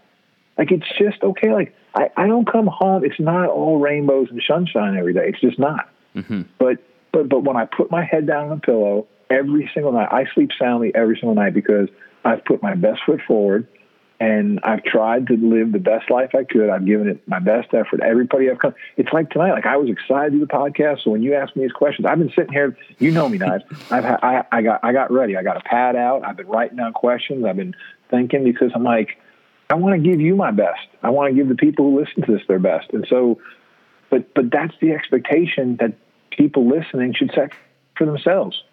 Like 0.58 0.72
it's 0.72 0.88
just 0.98 1.22
okay. 1.22 1.54
Like 1.54 1.76
I, 1.94 2.10
I 2.18 2.28
don't 2.28 2.52
come 2.52 2.68
home. 2.68 3.06
It's 3.06 3.20
not 3.20 3.50
all 3.50 3.80
rainbows 3.80 4.30
and 4.32 4.42
sunshine 4.48 4.98
every 4.98 5.14
day. 5.14 5.28
It's 5.28 5.40
just 5.40 5.60
not. 5.60 5.90
Mm-hmm. 6.16 6.44
But 6.58 6.78
but 7.12 7.30
but 7.30 7.44
when 7.44 7.56
I 7.56 7.66
put 7.66 7.92
my 7.92 8.04
head 8.04 8.26
down 8.26 8.50
on 8.50 8.58
the 8.58 8.62
pillow 8.62 9.08
every 9.30 9.70
single 9.74 9.92
night, 9.92 10.10
I 10.12 10.26
sleep 10.34 10.50
soundly 10.60 10.92
every 10.96 11.16
single 11.16 11.36
night 11.36 11.54
because 11.54 11.90
I've 12.26 12.44
put 12.44 12.64
my 12.64 12.74
best 12.74 13.02
foot 13.06 13.22
forward 13.28 13.68
and 14.20 14.60
I've 14.64 14.84
tried 14.84 15.28
to 15.28 15.38
live 15.38 15.72
the 15.72 15.80
best 15.80 16.10
life 16.10 16.34
I 16.34 16.44
could. 16.44 16.70
I've 16.70 16.86
given 16.86 17.08
it 17.08 17.28
my 17.28 17.40
best 17.40 17.74
effort. 17.74 18.02
Everybody 18.02 18.50
I've 18.50 18.58
come, 18.58 18.74
it's 18.96 19.14
like 19.14 19.30
tonight. 19.30 19.52
Like 19.52 19.68
I 19.68 19.78
was 19.78 19.90
excited 19.90 20.32
to 20.32 20.38
do 20.38 20.40
the 20.40 20.52
podcast. 20.52 21.04
So 21.04 21.12
when 21.12 21.22
you 21.22 21.36
ask 21.36 21.56
me 21.56 21.64
these 21.64 21.72
questions, 21.72 22.08
I've 22.08 22.18
been 22.18 22.32
sitting 22.36 22.52
here. 22.52 22.76
You 22.98 23.12
know 23.12 23.30
me, 23.30 23.38
Knives. 23.38 23.64
I've 23.92 24.04
ha- 24.04 24.20
I, 24.24 24.44
I 24.52 24.62
got 24.64 24.80
I 24.84 24.92
got 24.92 25.12
ready. 25.12 25.38
I 25.38 25.44
got 25.44 25.58
a 25.58 25.62
pad 25.62 25.96
out. 25.96 26.26
I've 26.26 26.38
been 26.38 26.48
writing 26.48 26.78
down 26.78 26.94
questions. 26.94 27.46
I've 27.46 27.58
been 27.58 27.76
thinking 28.10 28.44
because 28.44 28.72
I'm 28.74 28.84
like, 28.84 29.20
I 29.70 29.76
want 29.76 30.02
to 30.02 30.10
give 30.10 30.20
you 30.20 30.36
my 30.36 30.52
best. 30.52 30.88
I 31.04 31.12
want 31.12 31.32
to 31.32 31.36
give 31.36 31.48
the 31.48 31.56
people 31.56 31.92
who 31.92 32.00
listen 32.00 32.24
to 32.24 32.32
this 32.32 32.42
their 32.48 32.60
best. 32.60 32.90
And 32.94 33.06
so, 33.08 33.40
but 34.10 34.34
but 34.34 34.50
that's 34.52 34.74
the 34.82 34.94
expectation 34.94 35.78
that 35.80 35.94
people 36.32 36.68
listening 36.68 37.14
should 37.14 37.32
set 37.36 37.52
for 37.96 38.06
themselves. 38.06 38.64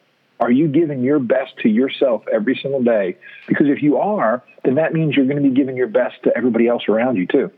Are 0.45 0.51
you 0.51 0.69
giving 0.69 1.03
your 1.03 1.19
best 1.19 1.57
to 1.63 1.71
yourself 1.71 2.23
every 2.31 2.55
single 2.61 2.83
day? 2.83 3.17
Because 3.49 3.67
if 3.69 3.83
you 3.83 3.97
are, 3.97 4.43
then 4.63 4.75
that 4.75 4.93
means 4.93 5.17
you're 5.17 5.25
going 5.25 5.43
to 5.43 5.49
be 5.49 5.55
giving 5.55 5.75
your 5.75 5.87
best 5.87 6.23
to 6.25 6.37
everybody 6.37 6.69
else 6.69 6.83
around 6.87 7.17
you 7.17 7.27
too. 7.27 7.51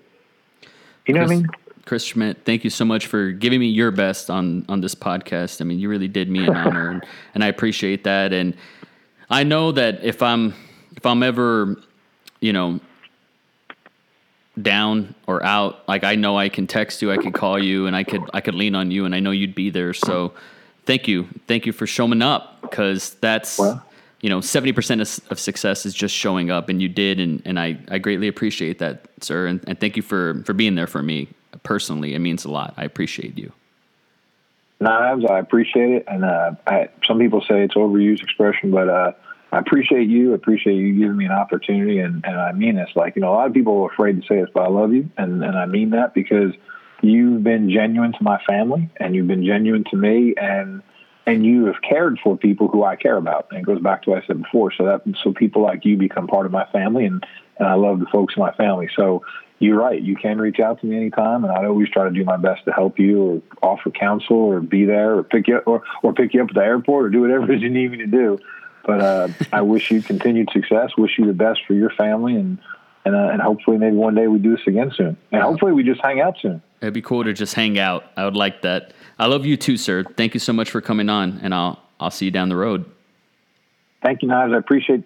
You 1.05 1.15
know 1.15 1.21
Chris, 1.21 1.29
what 1.29 1.33
I 1.33 1.37
mean? 1.37 1.47
Chris 1.85 2.05
Schmidt, 2.05 2.45
thank 2.45 2.63
you 2.63 2.71
so 2.71 2.85
much 2.85 3.09
for 3.09 3.33
giving 3.33 3.59
me 3.59 3.67
your 3.67 3.91
best 3.91 4.31
on 4.31 4.65
on 4.69 4.83
this 4.83 4.95
podcast. 4.95 5.61
I 5.61 5.65
mean, 5.65 5.81
you 5.81 5.89
really 5.89 6.07
did 6.07 6.31
me 6.31 6.47
an 6.47 6.55
honor, 6.55 6.91
and, 6.91 7.05
and 7.35 7.43
I 7.43 7.49
appreciate 7.49 8.05
that. 8.05 8.33
And 8.33 8.55
I 9.31 9.43
know 9.43 9.73
that 9.73 10.05
if 10.05 10.23
I'm 10.23 10.55
if 10.97 11.05
I'm 11.05 11.25
ever, 11.25 11.75
you 12.39 12.53
know, 12.53 12.79
down 14.63 15.17
or 15.27 15.45
out, 15.45 15.89
like 15.89 16.05
I 16.05 16.15
know 16.15 16.39
I 16.39 16.51
can 16.51 16.69
text 16.69 17.03
you, 17.03 17.11
I 17.11 17.17
can 17.17 17.33
call 17.33 17.59
you, 17.59 17.89
and 17.89 17.97
I 17.97 18.05
could 18.05 18.23
I 18.33 18.41
could 18.41 18.55
lean 18.55 18.77
on 18.77 18.93
you, 18.93 19.07
and 19.07 19.13
I 19.13 19.19
know 19.19 19.33
you'd 19.33 19.57
be 19.57 19.71
there. 19.71 19.93
So, 19.93 20.35
thank 20.87 21.07
you, 21.07 21.29
thank 21.47 21.67
you 21.67 21.73
for 21.73 21.87
showing 21.87 22.23
up 22.23 22.63
because 22.63 23.15
that's 23.17 23.59
well, 23.59 23.85
you 24.21 24.31
know 24.31 24.41
seventy 24.41 24.73
percent 24.73 25.01
of 25.01 25.39
success 25.39 25.85
is 25.85 25.95
just 25.95 26.15
showing 26.15 26.51
up, 26.51 26.69
and 26.69 26.81
you 26.81 26.89
did, 26.89 27.21
and 27.21 27.43
and 27.45 27.61
I 27.61 27.79
I 27.91 27.99
greatly 27.99 28.29
appreciate 28.29 28.79
that, 28.79 29.07
sir, 29.21 29.47
and, 29.47 29.63
and 29.67 29.79
thank 29.79 29.97
you 29.97 30.03
for 30.03 30.43
for 30.47 30.55
being 30.55 30.75
there 30.75 30.87
for 30.87 31.03
me 31.03 31.29
personally. 31.63 32.15
It 32.15 32.21
means 32.21 32.45
a 32.45 32.51
lot. 32.51 32.75
I 32.77 32.85
appreciate 32.85 33.37
you. 33.37 33.53
Knives, 34.79 35.25
I 35.25 35.39
appreciate 35.39 35.91
it, 35.91 36.05
and 36.07 36.25
uh, 36.25 36.53
I, 36.67 36.89
some 37.07 37.19
people 37.19 37.41
say 37.41 37.63
it's 37.63 37.75
overused 37.75 38.23
expression, 38.23 38.71
but 38.71 38.89
uh, 38.89 39.13
I 39.51 39.59
appreciate 39.59 40.09
you. 40.09 40.35
Appreciate 40.35 40.75
you 40.75 40.99
giving 40.99 41.17
me 41.17 41.25
an 41.25 41.33
opportunity, 41.33 41.99
and, 41.99 42.25
and 42.27 42.37
I 42.39 42.53
mean 42.53 42.77
this. 42.77 42.91
Like 42.95 43.17
you 43.17 43.23
know, 43.23 43.33
a 43.33 43.35
lot 43.35 43.47
of 43.47 43.55
people 43.55 43.83
are 43.83 43.91
afraid 43.91 44.21
to 44.21 44.27
say 44.27 44.41
this, 44.41 44.51
but 44.53 44.65
I 44.65 44.69
love 44.69 44.93
you, 44.93 45.09
and 45.17 45.43
and 45.43 45.57
I 45.57 45.67
mean 45.67 45.91
that 45.91 46.13
because 46.13 46.53
you've 47.03 47.43
been 47.43 47.71
genuine 47.71 48.13
to 48.13 48.23
my 48.23 48.41
family, 48.49 48.91
and 48.97 49.15
you've 49.15 49.27
been 49.27 49.45
genuine 49.45 49.85
to 49.91 49.97
me, 49.97 50.35
and 50.37 50.83
and 51.27 51.45
you 51.45 51.65
have 51.67 51.83
cared 51.83 52.19
for 52.23 52.37
people 52.37 52.69
who 52.69 52.85
I 52.85 52.95
care 52.95 53.17
about. 53.17 53.49
And 53.51 53.59
it 53.59 53.67
goes 53.67 53.81
back 53.81 54.03
to 54.03 54.11
what 54.11 54.23
I 54.23 54.27
said 54.27 54.41
before. 54.43 54.73
So 54.73 54.85
that 54.85 55.03
so 55.23 55.33
people 55.33 55.63
like 55.63 55.85
you 55.85 55.97
become 55.97 56.27
part 56.27 56.47
of 56.47 56.53
my 56.53 56.67
family, 56.67 57.05
and 57.05 57.25
and 57.59 57.69
I 57.69 57.75
love 57.75 58.01
the 58.01 58.07
folks 58.07 58.35
in 58.37 58.43
my 58.43 58.53
family. 58.53 58.89
So 58.97 59.23
you're 59.59 59.79
right. 59.79 60.01
You 60.01 60.17
can 60.17 60.39
reach 60.39 60.61
out 60.61 60.81
to 60.81 60.87
me 60.87 60.97
anytime, 60.97 61.45
and 61.45 61.53
I 61.53 61.65
always 61.65 61.89
try 61.89 62.05
to 62.05 62.11
do 62.11 62.25
my 62.25 62.37
best 62.37 62.65
to 62.67 62.73
help 62.73 62.99
you, 62.99 63.43
or 63.63 63.71
offer 63.71 63.91
counsel, 63.91 64.37
or 64.37 64.61
be 64.61 64.85
there, 64.85 65.17
or 65.17 65.23
pick 65.23 65.49
you 65.49 65.57
up, 65.57 65.67
or 65.67 65.83
or 66.03 66.13
pick 66.13 66.35
you 66.35 66.43
up 66.43 66.51
at 66.51 66.55
the 66.55 66.63
airport, 66.63 67.07
or 67.07 67.09
do 67.11 67.23
whatever 67.23 67.53
you 67.55 67.71
need 67.71 67.91
me 67.91 67.99
to 67.99 68.07
do. 68.07 68.39
But 68.85 69.01
uh, 69.01 69.29
I 69.53 69.63
wish 69.63 69.91
you 69.91 70.01
continued 70.01 70.51
success. 70.53 70.91
Wish 70.97 71.19
you 71.19 71.27
the 71.27 71.33
best 71.33 71.61
for 71.67 71.75
your 71.75 71.91
family, 71.91 72.37
and 72.37 72.59
and 73.07 73.15
uh, 73.15 73.31
and 73.33 73.41
hopefully 73.41 73.79
maybe 73.79 73.97
one 73.97 74.15
day 74.15 74.27
we 74.27 74.39
do 74.39 74.51
this 74.57 74.67
again 74.67 74.91
soon. 74.95 75.17
And 75.31 75.41
hopefully 75.41 75.73
we 75.73 75.85
just 75.85 76.01
hang 76.03 76.21
out 76.21 76.37
soon. 76.43 76.61
It'd 76.83 76.93
be 76.93 77.01
cool 77.01 77.25
to 77.25 77.33
just 77.33 77.55
hang 77.55 77.79
out. 77.79 78.05
I 78.17 78.25
would 78.25 78.37
like 78.37 78.63
that. 78.63 78.93
I 79.19 79.27
love 79.27 79.47
you 79.47 79.57
too, 79.57 79.77
sir. 79.77 80.05
Thank 80.17 80.35
you 80.35 80.41
so 80.41 80.53
much 80.53 80.71
for 80.71 80.81
coming 80.81 81.09
on, 81.09 81.39
and 81.43 81.55
I'll 81.55 81.81
I'll 82.01 82.11
see 82.11 82.27
you 82.27 82.31
down 82.33 82.49
the 82.49 82.57
road. 82.57 82.85
Thank 84.03 84.23
you, 84.23 84.29
Naz. 84.29 84.51
I 84.53 84.59
appreciate 84.59 85.05